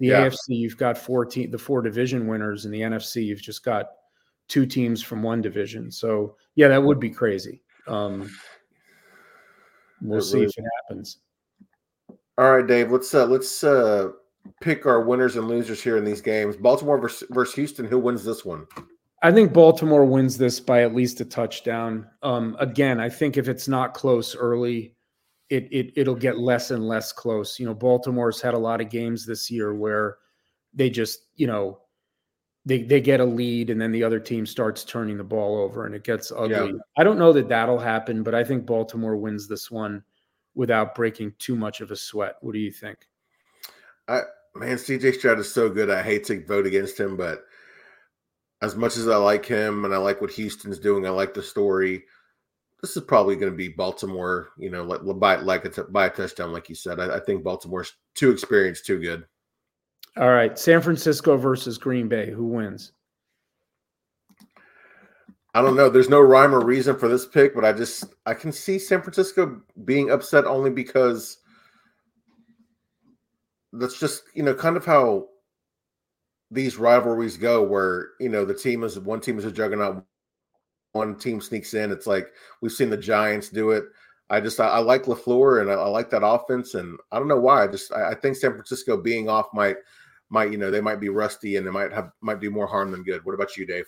the 0.00 0.08
yeah. 0.08 0.26
AFC 0.26 0.36
you've 0.48 0.76
got 0.76 0.98
four 0.98 1.24
te- 1.24 1.46
the 1.46 1.58
four 1.58 1.80
division 1.80 2.26
winners, 2.26 2.64
and 2.64 2.74
the 2.74 2.80
NFC 2.80 3.24
you've 3.24 3.42
just 3.42 3.64
got 3.64 3.90
two 4.48 4.66
teams 4.66 5.02
from 5.02 5.22
one 5.22 5.40
division. 5.40 5.92
So 5.92 6.36
yeah, 6.56 6.68
that 6.68 6.82
would 6.82 6.98
be 6.98 7.10
crazy. 7.10 7.62
Um, 7.86 8.28
we'll 10.02 10.22
see 10.22 10.42
if 10.42 10.50
it 10.56 10.64
happens. 10.82 11.18
All 12.36 12.56
right, 12.56 12.66
Dave. 12.66 12.90
Let's 12.90 13.14
uh, 13.14 13.26
let's 13.26 13.62
uh, 13.62 14.08
pick 14.60 14.86
our 14.86 15.02
winners 15.02 15.36
and 15.36 15.46
losers 15.46 15.82
here 15.82 15.96
in 15.96 16.04
these 16.04 16.20
games. 16.20 16.56
Baltimore 16.56 16.98
versus, 16.98 17.28
versus 17.30 17.54
Houston. 17.54 17.86
Who 17.86 17.98
wins 17.98 18.24
this 18.24 18.44
one? 18.44 18.66
I 19.22 19.32
think 19.32 19.52
Baltimore 19.52 20.04
wins 20.04 20.38
this 20.38 20.60
by 20.60 20.82
at 20.82 20.94
least 20.94 21.20
a 21.20 21.24
touchdown. 21.24 22.06
Um, 22.22 22.56
again, 22.58 22.98
I 23.00 23.08
think 23.08 23.36
if 23.36 23.48
it's 23.48 23.68
not 23.68 23.92
close 23.92 24.34
early, 24.34 24.94
it, 25.50 25.68
it 25.70 25.92
it'll 25.96 26.14
get 26.14 26.38
less 26.38 26.70
and 26.70 26.86
less 26.86 27.12
close. 27.12 27.58
You 27.58 27.66
know, 27.66 27.74
Baltimore's 27.74 28.40
had 28.40 28.54
a 28.54 28.58
lot 28.58 28.80
of 28.80 28.88
games 28.88 29.26
this 29.26 29.50
year 29.50 29.74
where 29.74 30.18
they 30.72 30.88
just, 30.88 31.26
you 31.34 31.46
know, 31.46 31.80
they 32.64 32.82
they 32.82 33.00
get 33.00 33.20
a 33.20 33.24
lead 33.24 33.68
and 33.68 33.80
then 33.80 33.92
the 33.92 34.04
other 34.04 34.20
team 34.20 34.46
starts 34.46 34.84
turning 34.84 35.16
the 35.16 35.24
ball 35.24 35.56
over 35.58 35.86
and 35.86 35.94
it 35.94 36.04
gets 36.04 36.30
ugly. 36.30 36.72
Yeah. 36.72 36.78
I 36.96 37.04
don't 37.04 37.18
know 37.18 37.32
that 37.32 37.48
that'll 37.48 37.78
happen, 37.78 38.22
but 38.22 38.34
I 38.34 38.44
think 38.44 38.64
Baltimore 38.64 39.16
wins 39.16 39.48
this 39.48 39.70
one 39.70 40.02
without 40.54 40.94
breaking 40.94 41.34
too 41.38 41.56
much 41.56 41.80
of 41.80 41.90
a 41.90 41.96
sweat. 41.96 42.36
What 42.40 42.52
do 42.52 42.58
you 42.58 42.70
think? 42.70 42.98
I 44.08 44.22
man, 44.54 44.76
CJ 44.76 45.14
Stroud 45.14 45.38
is 45.38 45.52
so 45.52 45.68
good. 45.68 45.90
I 45.90 46.02
hate 46.02 46.24
to 46.26 46.44
vote 46.44 46.66
against 46.66 46.98
him, 46.98 47.16
but 47.16 47.44
as 48.62 48.76
much 48.76 48.96
as 48.96 49.08
I 49.08 49.16
like 49.16 49.46
him 49.46 49.84
and 49.84 49.94
I 49.94 49.98
like 49.98 50.20
what 50.20 50.30
Houston's 50.32 50.78
doing, 50.78 51.06
I 51.06 51.10
like 51.10 51.34
the 51.34 51.42
story. 51.42 52.04
This 52.82 52.96
is 52.96 53.02
probably 53.02 53.36
going 53.36 53.52
to 53.52 53.56
be 53.56 53.68
Baltimore, 53.68 54.50
you 54.56 54.70
know, 54.70 54.84
like 54.84 55.00
by 55.18 55.36
like 55.36 55.64
a 55.64 55.84
by 55.84 56.06
a 56.06 56.10
touchdown, 56.10 56.52
like 56.52 56.68
you 56.68 56.74
said. 56.74 56.98
I, 56.98 57.16
I 57.16 57.20
think 57.20 57.44
Baltimore's 57.44 57.94
too 58.14 58.30
experienced, 58.30 58.86
too 58.86 59.00
good. 59.00 59.26
All 60.16 60.30
right, 60.30 60.58
San 60.58 60.80
Francisco 60.80 61.36
versus 61.36 61.78
Green 61.78 62.08
Bay. 62.08 62.30
Who 62.30 62.46
wins? 62.46 62.92
I 65.54 65.62
don't 65.62 65.76
know. 65.76 65.88
There's 65.88 66.08
no 66.08 66.20
rhyme 66.20 66.54
or 66.54 66.64
reason 66.64 66.96
for 66.96 67.08
this 67.08 67.26
pick, 67.26 67.54
but 67.54 67.64
I 67.64 67.72
just 67.72 68.04
I 68.24 68.34
can 68.34 68.52
see 68.52 68.78
San 68.78 69.02
Francisco 69.02 69.60
being 69.84 70.10
upset 70.10 70.44
only 70.44 70.70
because 70.70 71.38
that's 73.72 73.98
just 73.98 74.22
you 74.34 74.42
know 74.42 74.54
kind 74.54 74.76
of 74.76 74.84
how 74.84 75.28
these 76.50 76.76
rivalries 76.76 77.36
go 77.36 77.62
where 77.62 78.10
you 78.18 78.28
know 78.28 78.44
the 78.44 78.54
team 78.54 78.82
is 78.84 78.98
one 78.98 79.20
team 79.20 79.38
is 79.38 79.44
a 79.44 79.52
juggernaut 79.52 80.04
one 80.92 81.16
team 81.16 81.40
sneaks 81.40 81.74
in 81.74 81.92
it's 81.92 82.06
like 82.06 82.28
we've 82.60 82.72
seen 82.72 82.90
the 82.90 82.96
giants 82.96 83.48
do 83.48 83.70
it 83.70 83.84
i 84.28 84.40
just 84.40 84.58
i, 84.58 84.66
I 84.66 84.78
like 84.78 85.04
LaFleur 85.04 85.60
and 85.60 85.70
I, 85.70 85.74
I, 85.74 85.88
like 85.88 86.10
that 86.10 86.26
offense 86.26 86.74
and 86.74 86.98
i 87.12 87.18
don't 87.18 87.28
know 87.28 87.38
why 87.38 87.62
i 87.62 87.66
just 87.68 87.92
I, 87.92 88.10
I, 88.10 88.14
think 88.14 88.36
san 88.36 88.52
francisco 88.52 88.96
being 88.96 89.28
off 89.28 89.46
might 89.54 89.76
might 90.30 90.52
you 90.52 90.58
know 90.58 90.70
they 90.70 90.80
might 90.80 91.00
be 91.00 91.08
rusty 91.08 91.56
and 91.56 91.66
they 91.66 91.70
might 91.70 91.92
have 91.92 92.12
might 92.20 92.40
do 92.40 92.50
more 92.50 92.66
harm 92.66 92.90
than 92.90 93.02
good. 93.02 93.24
What 93.24 93.34
about 93.34 93.56
you, 93.56 93.66
Dave? 93.66 93.86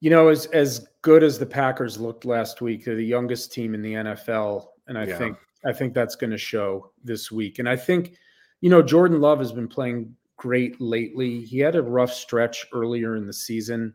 You 0.00 0.10
know, 0.10 0.28
as 0.28 0.46
as 0.46 0.86
good 1.00 1.22
as 1.22 1.38
the 1.38 1.46
Packers 1.46 1.98
looked 1.98 2.24
last 2.24 2.60
week, 2.60 2.84
they're 2.84 2.94
the 2.94 3.04
youngest 3.04 3.52
team 3.52 3.74
in 3.74 3.82
the 3.82 3.94
NFL, 3.94 4.66
and 4.86 4.96
I 4.96 5.06
yeah. 5.06 5.18
think 5.18 5.38
I 5.64 5.72
think 5.72 5.94
that's 5.94 6.14
going 6.14 6.30
to 6.30 6.38
show 6.38 6.92
this 7.02 7.32
week. 7.32 7.58
And 7.58 7.68
I 7.68 7.76
think, 7.76 8.14
you 8.60 8.70
know, 8.70 8.82
Jordan 8.82 9.20
Love 9.20 9.38
has 9.38 9.52
been 9.52 9.68
playing 9.68 10.14
great 10.42 10.80
lately. 10.80 11.40
He 11.40 11.60
had 11.60 11.76
a 11.76 11.82
rough 11.82 12.12
stretch 12.12 12.66
earlier 12.72 13.14
in 13.14 13.28
the 13.28 13.32
season. 13.32 13.94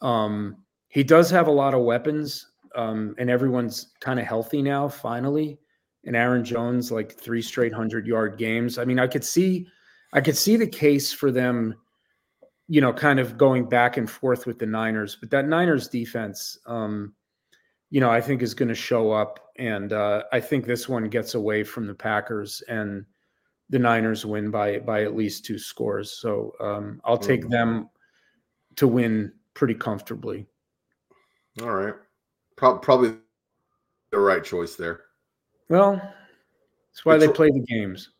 Um, 0.00 0.58
he 0.86 1.02
does 1.02 1.28
have 1.30 1.48
a 1.48 1.52
lot 1.52 1.74
of 1.74 1.82
weapons, 1.82 2.52
um, 2.76 3.16
and 3.18 3.28
everyone's 3.28 3.88
kind 4.00 4.20
of 4.20 4.26
healthy 4.26 4.62
now, 4.62 4.88
finally. 4.88 5.58
And 6.04 6.14
Aaron 6.14 6.44
Jones, 6.44 6.92
like 6.92 7.18
three 7.18 7.42
straight 7.42 7.72
hundred 7.72 8.06
yard 8.06 8.38
games. 8.38 8.78
I 8.78 8.84
mean, 8.84 9.00
I 9.00 9.08
could 9.08 9.24
see, 9.24 9.66
I 10.12 10.20
could 10.20 10.36
see 10.36 10.56
the 10.56 10.68
case 10.68 11.12
for 11.12 11.32
them 11.32 11.74
you 12.68 12.80
know, 12.80 12.92
kind 12.92 13.18
of 13.18 13.36
going 13.36 13.68
back 13.68 13.96
and 13.96 14.08
forth 14.08 14.46
with 14.46 14.58
the 14.58 14.66
Niners. 14.66 15.16
But 15.20 15.30
that 15.30 15.46
Niners 15.48 15.88
defense, 15.88 16.56
um, 16.66 17.12
you 17.90 18.00
know, 18.00 18.08
I 18.10 18.20
think 18.20 18.40
is 18.40 18.54
going 18.54 18.68
to 18.68 18.74
show 18.74 19.12
up, 19.12 19.40
and 19.58 19.92
uh, 19.92 20.22
I 20.32 20.40
think 20.40 20.64
this 20.64 20.88
one 20.88 21.08
gets 21.08 21.34
away 21.34 21.64
from 21.64 21.86
the 21.86 21.94
Packers, 21.94 22.62
and 22.68 23.04
the 23.70 23.78
Niners 23.78 24.26
win 24.26 24.50
by 24.50 24.78
by 24.78 25.02
at 25.02 25.16
least 25.16 25.44
two 25.44 25.58
scores. 25.58 26.12
So 26.12 26.52
um, 26.60 27.00
I'll 27.04 27.18
take 27.18 27.44
mm. 27.44 27.50
them 27.50 27.90
to 28.76 28.86
win 28.86 29.32
pretty 29.54 29.74
comfortably. 29.74 30.46
All 31.60 31.70
right, 31.70 31.94
Pro- 32.56 32.78
probably 32.78 33.14
the 34.10 34.18
right 34.18 34.42
choice 34.42 34.76
there. 34.76 35.00
Well, 35.68 35.94
that's 35.94 37.04
why 37.04 37.16
they 37.16 37.28
play 37.28 37.50
the 37.50 37.64
games. 37.68 38.10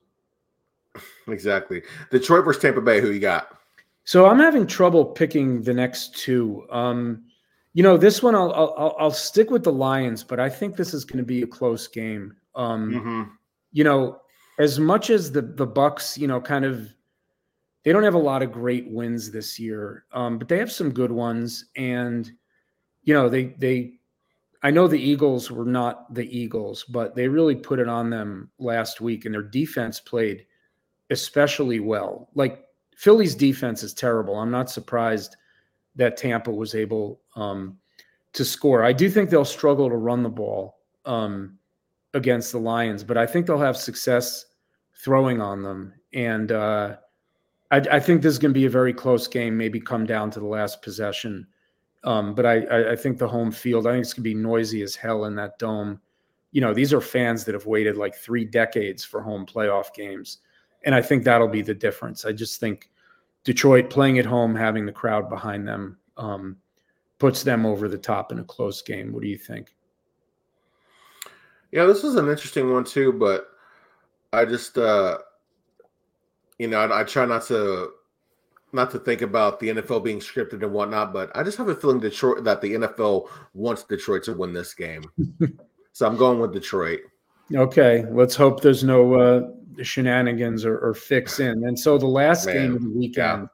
Exactly. 1.29 1.83
Detroit 2.11 2.45
versus 2.45 2.61
Tampa 2.61 2.81
Bay. 2.81 3.01
Who 3.01 3.13
you 3.13 3.21
got? 3.21 3.57
So 4.05 4.27
I'm 4.27 4.39
having 4.39 4.67
trouble 4.67 5.05
picking 5.05 5.63
the 5.63 5.73
next 5.73 6.17
two. 6.17 6.67
Um, 6.71 7.25
you 7.75 7.83
know, 7.83 7.97
this 7.97 8.23
one 8.23 8.35
I'll, 8.35 8.53
I'll 8.53 8.97
I'll 8.99 9.11
stick 9.13 9.51
with 9.51 9.65
the 9.65 9.73
Lions, 9.73 10.23
but 10.23 10.41
I 10.41 10.49
think 10.49 10.77
this 10.77 10.93
is 10.93 11.05
going 11.05 11.19
to 11.19 11.25
be 11.25 11.43
a 11.43 11.47
close 11.47 11.87
game. 11.87 12.35
Um, 12.55 12.91
mm-hmm. 12.91 13.23
You 13.73 13.85
know, 13.85 14.21
as 14.59 14.79
much 14.79 15.11
as 15.11 15.33
the 15.33 15.43
the 15.43 15.67
Bucs, 15.67 16.17
you 16.17 16.27
know, 16.27 16.41
kind 16.41 16.65
of 16.65 16.93
they 17.85 17.93
don't 17.93 18.05
have 18.05 18.15
a 18.15 18.19
lot 18.19 18.43
of 18.43 18.53
great 18.53 18.89
wins 18.91 19.31
this 19.31 19.59
year, 19.59 20.05
um, 20.13 20.39
but 20.39 20.49
they 20.49 20.59
have 20.59 20.71
some 20.71 20.93
good 20.93 21.11
ones, 21.11 21.67
and 21.77 22.31
you 23.03 23.15
know, 23.15 23.29
they 23.29 23.55
they. 23.59 23.95
I 24.65 24.71
know 24.71 24.87
the 24.87 25.01
Eagles 25.01 25.51
were 25.51 25.65
not 25.65 26.15
the 26.15 26.39
Eagles, 26.39 26.85
but 26.85 27.17
they 27.17 27.27
really 27.27 27.57
put 27.57 27.81
it 27.81 27.89
on 27.89 28.11
them 28.11 28.51
last 28.61 29.01
week, 29.01 29.25
and 29.25 29.35
their 29.35 29.43
defense 29.43 29.99
played 29.99 30.47
especially 31.11 31.81
well. 31.81 32.29
Like 32.35 32.65
Philly's 32.97 33.35
defense 33.35 33.83
is 33.83 33.93
terrible. 33.93 34.37
I'm 34.37 34.53
not 34.53 34.71
surprised 34.71 35.37
that 35.97 36.17
Tampa 36.17 36.51
was 36.51 36.75
able 36.77 37.21
um, 37.35 37.77
to 38.33 38.45
score. 38.45 38.85
I 38.85 38.93
do 38.93 39.11
think 39.11 39.29
they'll 39.29 39.45
struggle 39.45 39.89
to 39.89 39.97
run 39.97 40.23
the 40.23 40.29
ball 40.29 40.79
um, 41.05 41.59
against 42.15 42.53
the 42.53 42.59
Lions, 42.59 43.03
but 43.05 43.17
I 43.17 43.27
think 43.27 43.47
they'll 43.47 43.59
have 43.59 43.77
success 43.77 44.47
throwing 44.95 45.41
on 45.41 45.63
them. 45.63 45.95
And 46.13 46.53
uh, 46.53 46.97
I, 47.71 47.77
I, 47.77 48.01
think 48.01 48.23
this 48.23 48.33
is 48.33 48.39
going 48.39 48.53
to 48.53 48.59
be 48.59 48.67
a 48.67 48.71
very 48.71 48.93
close 48.93 49.27
game, 49.27 49.57
maybe 49.57 49.81
come 49.81 50.05
down 50.05 50.31
to 50.33 50.41
the 50.41 50.47
last 50.47 50.83
possession. 50.83 51.47
Um, 52.05 52.35
but 52.35 52.45
I, 52.45 52.93
I, 52.93 52.97
think 52.97 53.19
the 53.19 53.29
home 53.29 53.51
field, 53.51 53.87
I 53.87 53.93
think 53.93 54.03
it's 54.03 54.13
going 54.13 54.25
to 54.25 54.31
be 54.31 54.35
noisy 54.35 54.83
as 54.83 54.95
hell 54.95 55.25
in 55.25 55.35
that 55.37 55.59
dome. 55.59 56.01
You 56.51 56.61
know, 56.61 56.75
these 56.75 56.93
are 56.93 57.01
fans 57.01 57.45
that 57.45 57.55
have 57.55 57.67
waited 57.67 57.97
like 57.97 58.15
three 58.15 58.45
decades 58.45 59.05
for 59.05 59.23
home 59.23 59.47
playoff 59.47 59.95
games. 59.95 60.39
And 60.85 60.95
I 60.95 61.01
think 61.01 61.25
that'll 61.25 61.49
be 61.49 61.63
the 61.63 61.75
difference. 61.75 62.25
I 62.25 62.33
just 62.33 62.61
think 62.61 62.91
Detroit 63.45 63.89
playing 63.89 64.19
at 64.19 64.27
home, 64.27 64.55
having 64.55 64.85
the 64.85 64.93
crowd 64.93 65.31
behind 65.31 65.67
them, 65.67 65.99
um, 66.17 66.57
puts 67.19 67.43
them 67.43 67.65
over 67.65 67.89
the 67.89 67.97
top 67.97 68.33
in 68.33 68.41
a 68.41 68.45
close 68.45 68.83
game. 68.83 69.13
What 69.13 69.23
do 69.23 69.29
you 69.29 69.39
think? 69.39 69.75
Yeah, 71.73 71.87
this 71.87 72.05
is 72.05 72.15
an 72.17 72.29
interesting 72.29 72.71
one 72.71 72.85
too, 72.85 73.13
but 73.13 73.49
I 74.33 74.45
just, 74.45 74.79
uh, 74.79 75.19
you 76.59 76.69
know, 76.69 76.79
I, 76.79 77.01
I 77.01 77.05
try 77.05 77.25
not 77.25 77.43
to 77.47 77.91
not 78.73 78.91
to 78.91 78.99
think 78.99 79.23
about 79.23 79.61
the 79.61 79.69
NFL 79.69 80.05
being 80.05 80.21
scripted 80.21 80.63
and 80.63 80.73
whatnot, 80.73 81.13
but 81.13 81.31
I 81.35 81.43
just 81.43 81.59
have 81.59 81.69
a 81.69 81.75
feeling 81.75 82.01
Detroit 82.01 82.45
that 82.45 82.61
the 82.61 82.75
NFL 82.75 83.29
wants 83.55 83.85
Detroit 83.85 84.23
to 84.25 84.33
win 84.33 84.53
this 84.53 84.73
game. 84.73 85.05
so 85.93 86.07
I'm 86.07 86.17
going 86.17 86.39
with 86.39 86.53
Detroit. 86.53 87.01
Okay, 87.55 88.07
let's 88.11 88.35
hope 88.35 88.63
there's 88.63 88.83
no 88.83 89.15
uh, 89.15 89.83
shenanigans 89.83 90.65
or, 90.65 90.79
or, 90.79 90.95
fix 90.95 91.39
in. 91.39 91.67
And 91.67 91.79
so 91.79 91.99
the 91.99 92.07
last 92.07 92.47
Man, 92.47 92.57
game 92.57 92.77
of 92.77 92.83
the 92.83 92.91
weekend, 92.91 93.49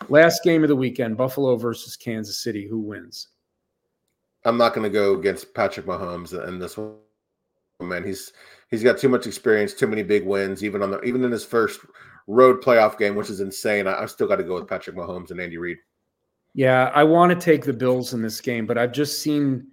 yeah. 0.00 0.06
last 0.08 0.42
game 0.42 0.62
of 0.62 0.68
the 0.68 0.76
weekend, 0.76 1.18
Buffalo 1.18 1.56
versus 1.56 1.94
Kansas 1.94 2.38
City. 2.38 2.66
Who 2.66 2.80
wins? 2.80 3.28
I'm 4.46 4.56
not 4.56 4.72
going 4.72 4.84
to 4.84 4.90
go 4.90 5.18
against 5.18 5.52
Patrick 5.52 5.84
Mahomes 5.84 6.32
in 6.48 6.58
this 6.58 6.78
one. 6.78 6.94
Man, 7.80 8.04
he's 8.04 8.32
he's 8.70 8.82
got 8.82 8.98
too 8.98 9.08
much 9.08 9.26
experience, 9.26 9.74
too 9.74 9.86
many 9.86 10.02
big 10.02 10.24
wins. 10.24 10.62
Even 10.62 10.82
on 10.82 10.90
the 10.90 11.00
even 11.02 11.24
in 11.24 11.30
his 11.30 11.44
first 11.44 11.80
road 12.26 12.62
playoff 12.62 12.98
game, 12.98 13.14
which 13.14 13.30
is 13.30 13.40
insane. 13.40 13.86
I, 13.86 14.06
still 14.06 14.28
got 14.28 14.36
to 14.36 14.44
go 14.44 14.54
with 14.54 14.68
Patrick 14.68 14.96
Mahomes 14.96 15.30
and 15.30 15.40
Andy 15.40 15.58
Reid. 15.58 15.78
Yeah, 16.54 16.90
I 16.94 17.04
want 17.04 17.30
to 17.38 17.44
take 17.44 17.64
the 17.64 17.72
Bills 17.72 18.14
in 18.14 18.22
this 18.22 18.40
game, 18.40 18.66
but 18.66 18.78
I've 18.78 18.92
just 18.92 19.20
seen 19.20 19.66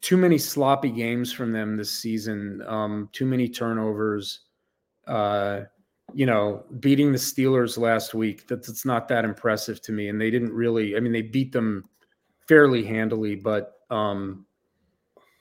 too 0.00 0.16
many 0.16 0.38
sloppy 0.38 0.90
games 0.90 1.32
from 1.32 1.52
them 1.52 1.76
this 1.76 1.92
season. 1.92 2.62
Um, 2.66 3.08
too 3.12 3.26
many 3.26 3.48
turnovers. 3.48 4.40
Uh, 5.06 5.62
you 6.14 6.24
know, 6.24 6.64
beating 6.80 7.12
the 7.12 7.18
Steelers 7.18 7.76
last 7.76 8.14
week. 8.14 8.46
That, 8.48 8.64
that's 8.64 8.84
not 8.84 9.08
that 9.08 9.24
impressive 9.24 9.82
to 9.82 9.92
me. 9.92 10.08
And 10.08 10.20
they 10.20 10.30
didn't 10.30 10.52
really. 10.52 10.96
I 10.96 11.00
mean, 11.00 11.12
they 11.12 11.22
beat 11.22 11.52
them 11.52 11.84
fairly 12.48 12.84
handily, 12.84 13.34
but 13.34 13.74
um, 13.90 14.45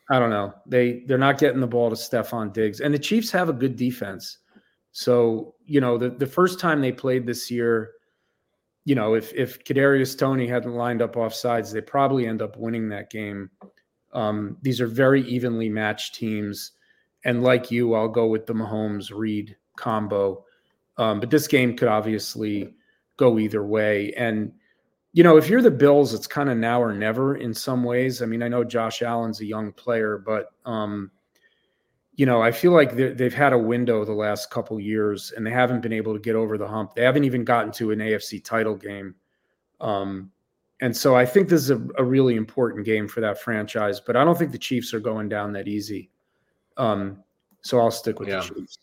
I 0.09 0.19
don't 0.19 0.29
know. 0.29 0.53
They 0.67 1.03
they're 1.07 1.17
not 1.17 1.39
getting 1.39 1.61
the 1.61 1.67
ball 1.67 1.89
to 1.89 1.95
Stefon 1.95 2.53
Diggs, 2.53 2.79
and 2.79 2.93
the 2.93 2.99
Chiefs 2.99 3.31
have 3.31 3.49
a 3.49 3.53
good 3.53 3.75
defense. 3.75 4.37
So 4.91 5.55
you 5.65 5.81
know, 5.81 5.97
the 5.97 6.09
the 6.09 6.27
first 6.27 6.59
time 6.59 6.81
they 6.81 6.91
played 6.91 7.25
this 7.25 7.49
year, 7.49 7.91
you 8.85 8.95
know, 8.95 9.15
if 9.15 9.33
if 9.33 9.63
Kadarius 9.63 10.17
Toney 10.17 10.47
hadn't 10.47 10.75
lined 10.75 11.01
up 11.01 11.17
off 11.17 11.33
sides, 11.33 11.71
they 11.71 11.81
probably 11.81 12.27
end 12.27 12.41
up 12.41 12.57
winning 12.57 12.89
that 12.89 13.09
game. 13.09 13.49
Um, 14.13 14.57
these 14.61 14.79
are 14.79 14.87
very 14.87 15.21
evenly 15.23 15.69
matched 15.69 16.15
teams. 16.15 16.71
And 17.25 17.43
like 17.43 17.69
you, 17.69 17.93
I'll 17.93 18.07
go 18.07 18.27
with 18.27 18.45
the 18.45 18.53
Mahomes 18.53 19.11
Reid 19.13 19.57
combo. 19.75 20.45
Um, 20.97 21.19
but 21.19 21.29
this 21.29 21.47
game 21.47 21.75
could 21.75 21.89
obviously 21.89 22.73
go 23.17 23.37
either 23.37 23.63
way. 23.65 24.13
And, 24.13 24.53
you 25.15 25.23
know, 25.23 25.37
if 25.37 25.47
you're 25.47 25.61
the 25.61 25.71
Bills, 25.71 26.13
it's 26.13 26.27
kind 26.27 26.49
of 26.49 26.57
now 26.57 26.83
or 26.83 26.91
never 26.91 27.37
in 27.37 27.53
some 27.53 27.85
ways. 27.85 28.21
I 28.21 28.25
mean, 28.25 28.43
I 28.43 28.49
know 28.49 28.65
Josh 28.65 29.01
Allen's 29.01 29.39
a 29.39 29.45
young 29.45 29.71
player, 29.71 30.17
but, 30.17 30.51
um, 30.65 31.09
you 32.17 32.25
know, 32.25 32.41
I 32.41 32.51
feel 32.51 32.73
like 32.73 32.97
they've 32.97 33.33
had 33.33 33.53
a 33.53 33.57
window 33.57 34.03
the 34.03 34.11
last 34.11 34.51
couple 34.51 34.77
years 34.77 35.31
and 35.31 35.47
they 35.47 35.51
haven't 35.51 35.79
been 35.79 35.93
able 35.93 36.11
to 36.13 36.19
get 36.19 36.35
over 36.35 36.57
the 36.57 36.67
hump. 36.67 36.95
They 36.95 37.03
haven't 37.03 37.23
even 37.23 37.45
gotten 37.45 37.71
to 37.73 37.91
an 37.91 37.99
AFC 37.99 38.43
title 38.43 38.75
game. 38.75 39.15
Um, 39.79 40.31
and 40.81 40.95
so 40.95 41.15
I 41.15 41.25
think 41.25 41.47
this 41.47 41.61
is 41.61 41.69
a, 41.69 41.81
a, 41.97 42.03
really 42.03 42.35
important 42.35 42.85
game 42.85 43.07
for 43.07 43.21
that 43.21 43.41
franchise, 43.41 44.01
but 44.01 44.17
I 44.17 44.25
don't 44.25 44.37
think 44.37 44.51
the 44.51 44.57
Chiefs 44.57 44.93
are 44.93 44.99
going 44.99 45.29
down 45.29 45.53
that 45.53 45.69
easy. 45.69 46.09
Um, 46.75 47.23
so 47.61 47.79
I'll 47.79 47.89
stick 47.89 48.19
with 48.19 48.27
yeah. 48.27 48.41
the 48.41 48.53
Chiefs. 48.53 48.79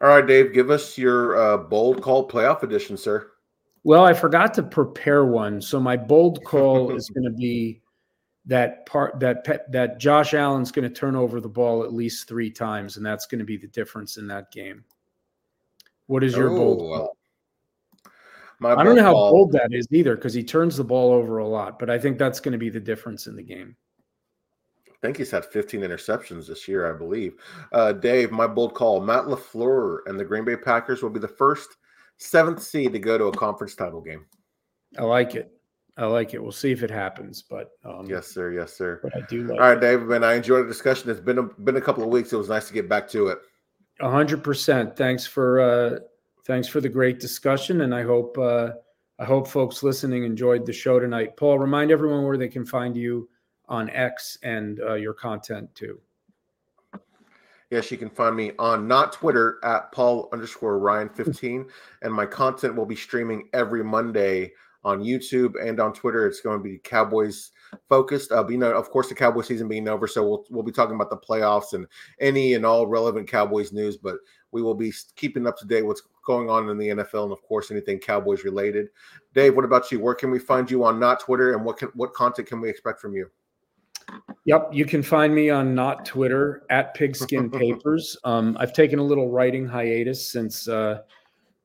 All 0.00 0.08
right, 0.08 0.26
Dave, 0.26 0.52
give 0.52 0.70
us 0.70 0.98
your 0.98 1.36
uh, 1.36 1.58
bold 1.58 2.02
call 2.02 2.28
playoff 2.28 2.64
edition, 2.64 2.96
sir. 2.96 3.28
Well, 3.84 4.04
I 4.04 4.14
forgot 4.14 4.54
to 4.54 4.62
prepare 4.62 5.24
one, 5.24 5.60
so 5.60 5.80
my 5.80 5.96
bold 5.96 6.44
call 6.46 6.94
is 6.94 7.10
going 7.10 7.24
to 7.24 7.36
be 7.36 7.80
that 8.46 8.86
part 8.86 9.20
that 9.20 9.44
that 9.70 9.98
Josh 9.98 10.34
Allen's 10.34 10.72
going 10.72 10.88
to 10.88 10.94
turn 10.94 11.14
over 11.14 11.40
the 11.40 11.48
ball 11.48 11.84
at 11.84 11.92
least 11.92 12.28
three 12.28 12.50
times, 12.50 12.96
and 12.96 13.06
that's 13.06 13.26
going 13.26 13.38
to 13.38 13.44
be 13.44 13.56
the 13.56 13.68
difference 13.68 14.16
in 14.16 14.26
that 14.28 14.50
game. 14.50 14.84
What 16.06 16.24
is 16.24 16.36
your 16.36 16.50
oh, 16.50 16.56
bold? 16.56 16.90
Well, 16.90 17.16
my 18.58 18.74
I 18.74 18.84
don't 18.84 18.96
know 18.96 19.02
how 19.02 19.12
ball, 19.12 19.30
bold 19.32 19.52
that 19.52 19.72
is 19.72 19.86
either 19.90 20.14
because 20.14 20.34
he 20.34 20.44
turns 20.44 20.76
the 20.76 20.84
ball 20.84 21.12
over 21.12 21.38
a 21.38 21.46
lot, 21.46 21.78
but 21.78 21.90
I 21.90 21.98
think 21.98 22.18
that's 22.18 22.40
going 22.40 22.52
to 22.52 22.58
be 22.58 22.70
the 22.70 22.80
difference 22.80 23.26
in 23.26 23.36
the 23.36 23.42
game. 23.42 23.76
I 24.88 24.94
think 25.00 25.16
he's 25.16 25.32
had 25.32 25.44
15 25.44 25.80
interceptions 25.80 26.46
this 26.46 26.68
year, 26.68 26.92
I 26.92 26.96
believe. 26.96 27.34
Uh, 27.72 27.92
Dave, 27.92 28.30
my 28.30 28.46
bold 28.46 28.74
call: 28.74 29.00
Matt 29.00 29.24
LaFleur 29.24 29.98
and 30.06 30.18
the 30.18 30.24
Green 30.24 30.44
Bay 30.44 30.56
Packers 30.56 31.02
will 31.02 31.10
be 31.10 31.18
the 31.18 31.26
first 31.26 31.76
seventh 32.22 32.62
seed 32.62 32.92
to 32.92 32.98
go 32.98 33.18
to 33.18 33.24
a 33.24 33.32
conference 33.32 33.74
title 33.74 34.00
game. 34.00 34.26
I 34.98 35.02
like 35.02 35.34
it. 35.34 35.52
I 35.96 36.06
like 36.06 36.32
it. 36.32 36.42
We'll 36.42 36.52
see 36.52 36.72
if 36.72 36.82
it 36.82 36.90
happens, 36.90 37.42
but 37.42 37.72
um, 37.84 38.06
yes, 38.08 38.26
sir. 38.26 38.52
Yes, 38.52 38.72
sir. 38.72 39.00
But 39.02 39.14
I 39.14 39.20
do 39.28 39.42
like. 39.42 39.60
All 39.60 39.68
right, 39.68 39.80
Dave, 39.80 40.02
man. 40.02 40.24
I 40.24 40.34
enjoyed 40.34 40.64
the 40.64 40.68
discussion. 40.68 41.10
It's 41.10 41.20
been 41.20 41.38
a, 41.38 41.42
been 41.42 41.76
a 41.76 41.82
couple 41.82 42.02
of 42.02 42.08
weeks. 42.08 42.32
It 42.32 42.36
was 42.36 42.48
nice 42.48 42.66
to 42.68 42.74
get 42.74 42.88
back 42.88 43.08
to 43.08 43.28
it. 43.28 43.38
A 44.00 44.10
hundred 44.10 44.42
percent. 44.42 44.96
Thanks 44.96 45.26
for 45.26 45.60
uh, 45.60 45.98
thanks 46.46 46.66
for 46.66 46.80
the 46.80 46.88
great 46.88 47.20
discussion, 47.20 47.82
and 47.82 47.94
I 47.94 48.02
hope 48.02 48.38
uh, 48.38 48.70
I 49.18 49.24
hope 49.26 49.46
folks 49.46 49.82
listening 49.82 50.24
enjoyed 50.24 50.64
the 50.64 50.72
show 50.72 50.98
tonight. 50.98 51.36
Paul, 51.36 51.58
remind 51.58 51.90
everyone 51.90 52.24
where 52.24 52.38
they 52.38 52.48
can 52.48 52.64
find 52.64 52.96
you 52.96 53.28
on 53.68 53.90
X 53.90 54.38
and 54.42 54.80
uh, 54.80 54.94
your 54.94 55.12
content 55.12 55.74
too. 55.74 56.00
Yes, 57.72 57.90
you 57.90 57.96
can 57.96 58.10
find 58.10 58.36
me 58.36 58.52
on 58.58 58.86
not 58.86 59.14
Twitter 59.14 59.58
at 59.64 59.90
Paul 59.92 60.28
underscore 60.30 60.78
Ryan 60.78 61.08
15. 61.08 61.66
and 62.02 62.12
my 62.12 62.26
content 62.26 62.76
will 62.76 62.84
be 62.84 62.94
streaming 62.94 63.48
every 63.54 63.82
Monday 63.82 64.52
on 64.84 65.02
YouTube 65.02 65.54
and 65.58 65.80
on 65.80 65.94
Twitter. 65.94 66.26
It's 66.26 66.42
going 66.42 66.58
to 66.58 66.62
be 66.62 66.76
Cowboys 66.84 67.50
focused. 67.88 68.30
Uh, 68.30 68.46
you 68.46 68.58
know, 68.58 68.72
of 68.72 68.90
course, 68.90 69.08
the 69.08 69.14
Cowboy 69.14 69.40
season 69.40 69.68
being 69.68 69.88
over, 69.88 70.06
so 70.06 70.22
we'll 70.22 70.44
we'll 70.50 70.62
be 70.62 70.70
talking 70.70 70.96
about 70.96 71.08
the 71.08 71.16
playoffs 71.16 71.72
and 71.72 71.86
any 72.20 72.52
and 72.52 72.66
all 72.66 72.86
relevant 72.86 73.26
Cowboys 73.26 73.72
news. 73.72 73.96
But 73.96 74.16
we 74.50 74.60
will 74.60 74.74
be 74.74 74.92
keeping 75.16 75.46
up 75.46 75.56
to 75.56 75.66
date 75.66 75.86
what's 75.86 76.02
going 76.26 76.50
on 76.50 76.68
in 76.68 76.76
the 76.76 76.88
NFL 76.88 77.24
and, 77.24 77.32
of 77.32 77.40
course, 77.40 77.70
anything 77.70 78.00
Cowboys 78.00 78.44
related. 78.44 78.88
Dave, 79.32 79.56
what 79.56 79.64
about 79.64 79.90
you? 79.90 79.98
Where 79.98 80.14
can 80.14 80.30
we 80.30 80.38
find 80.38 80.70
you 80.70 80.84
on 80.84 81.00
not 81.00 81.20
Twitter, 81.20 81.54
and 81.54 81.64
what 81.64 81.78
can 81.78 81.88
what 81.94 82.12
content 82.12 82.48
can 82.48 82.60
we 82.60 82.68
expect 82.68 83.00
from 83.00 83.14
you? 83.14 83.30
Yep, 84.44 84.70
you 84.72 84.84
can 84.84 85.02
find 85.02 85.34
me 85.34 85.50
on 85.50 85.74
not 85.74 86.04
Twitter 86.04 86.64
at 86.70 86.94
Pigskin 86.94 87.50
Papers. 87.58 88.16
Um, 88.24 88.56
I've 88.58 88.72
taken 88.72 88.98
a 88.98 89.02
little 89.02 89.30
writing 89.30 89.66
hiatus 89.66 90.30
since 90.30 90.68
uh, 90.68 91.02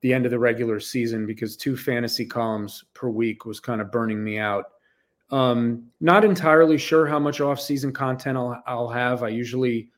the 0.01 0.13
end 0.13 0.25
of 0.25 0.31
the 0.31 0.39
regular 0.39 0.79
season 0.79 1.25
because 1.25 1.57
two 1.57 1.75
fantasy 1.75 2.25
columns 2.25 2.83
per 2.93 3.09
week 3.09 3.45
was 3.45 3.59
kind 3.59 3.81
of 3.81 3.91
burning 3.91 4.23
me 4.23 4.37
out. 4.37 4.65
Um, 5.29 5.87
not 5.99 6.23
entirely 6.23 6.77
sure 6.77 7.05
how 7.05 7.19
much 7.19 7.41
off-season 7.41 7.91
content 7.93 8.37
I'll, 8.37 8.61
I'll 8.65 8.89
have. 8.89 9.23
I 9.23 9.29
usually 9.29 9.89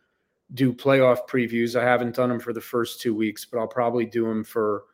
do 0.53 0.73
playoff 0.73 1.27
previews. 1.27 1.79
I 1.79 1.83
haven't 1.83 2.15
done 2.15 2.29
them 2.29 2.39
for 2.39 2.53
the 2.53 2.61
first 2.61 3.01
two 3.01 3.13
weeks, 3.13 3.45
but 3.45 3.59
I'll 3.59 3.67
probably 3.67 4.05
do 4.05 4.25
them 4.25 4.43
for 4.43 4.85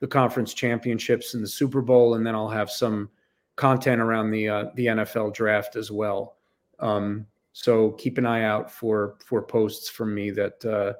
the 0.00 0.06
conference 0.06 0.54
championships 0.54 1.34
and 1.34 1.42
the 1.42 1.48
Super 1.48 1.82
Bowl, 1.82 2.14
and 2.14 2.26
then 2.26 2.34
I'll 2.34 2.48
have 2.48 2.70
some 2.70 3.10
content 3.56 4.00
around 4.00 4.30
the 4.30 4.48
uh, 4.48 4.64
the 4.74 4.86
NFL 4.86 5.34
draft 5.34 5.76
as 5.76 5.90
well. 5.90 6.36
Um, 6.82 7.26
so 7.52 7.92
keep 7.92 8.18
an 8.18 8.26
eye 8.26 8.42
out 8.42 8.70
for 8.70 9.16
for 9.24 9.40
posts 9.40 9.88
from 9.88 10.14
me 10.14 10.30
that 10.32 10.64
uh, 10.64 10.94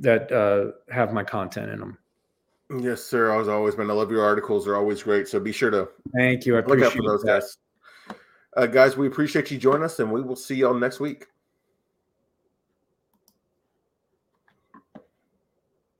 that 0.00 0.30
uh, 0.30 0.92
have 0.92 1.12
my 1.12 1.24
content 1.24 1.70
in 1.70 1.78
them. 1.78 1.98
Yes, 2.80 3.02
sir. 3.02 3.38
As 3.40 3.48
always, 3.48 3.78
man, 3.78 3.90
I 3.90 3.94
love 3.94 4.10
your 4.10 4.24
articles. 4.24 4.66
They're 4.66 4.76
always 4.76 5.02
great. 5.02 5.28
So 5.28 5.40
be 5.40 5.52
sure 5.52 5.70
to 5.70 5.88
thank 6.14 6.44
you. 6.44 6.56
I 6.58 6.60
look 6.60 6.82
out 6.82 6.92
for 6.92 7.02
those 7.02 7.22
that. 7.22 7.40
guys. 7.40 7.56
Uh, 8.56 8.66
guys, 8.66 8.96
we 8.96 9.06
appreciate 9.06 9.50
you 9.50 9.58
joining 9.58 9.84
us, 9.84 10.00
and 10.00 10.10
we 10.10 10.20
will 10.20 10.36
see 10.36 10.56
y'all 10.56 10.74
next 10.74 11.00
week. 11.00 11.26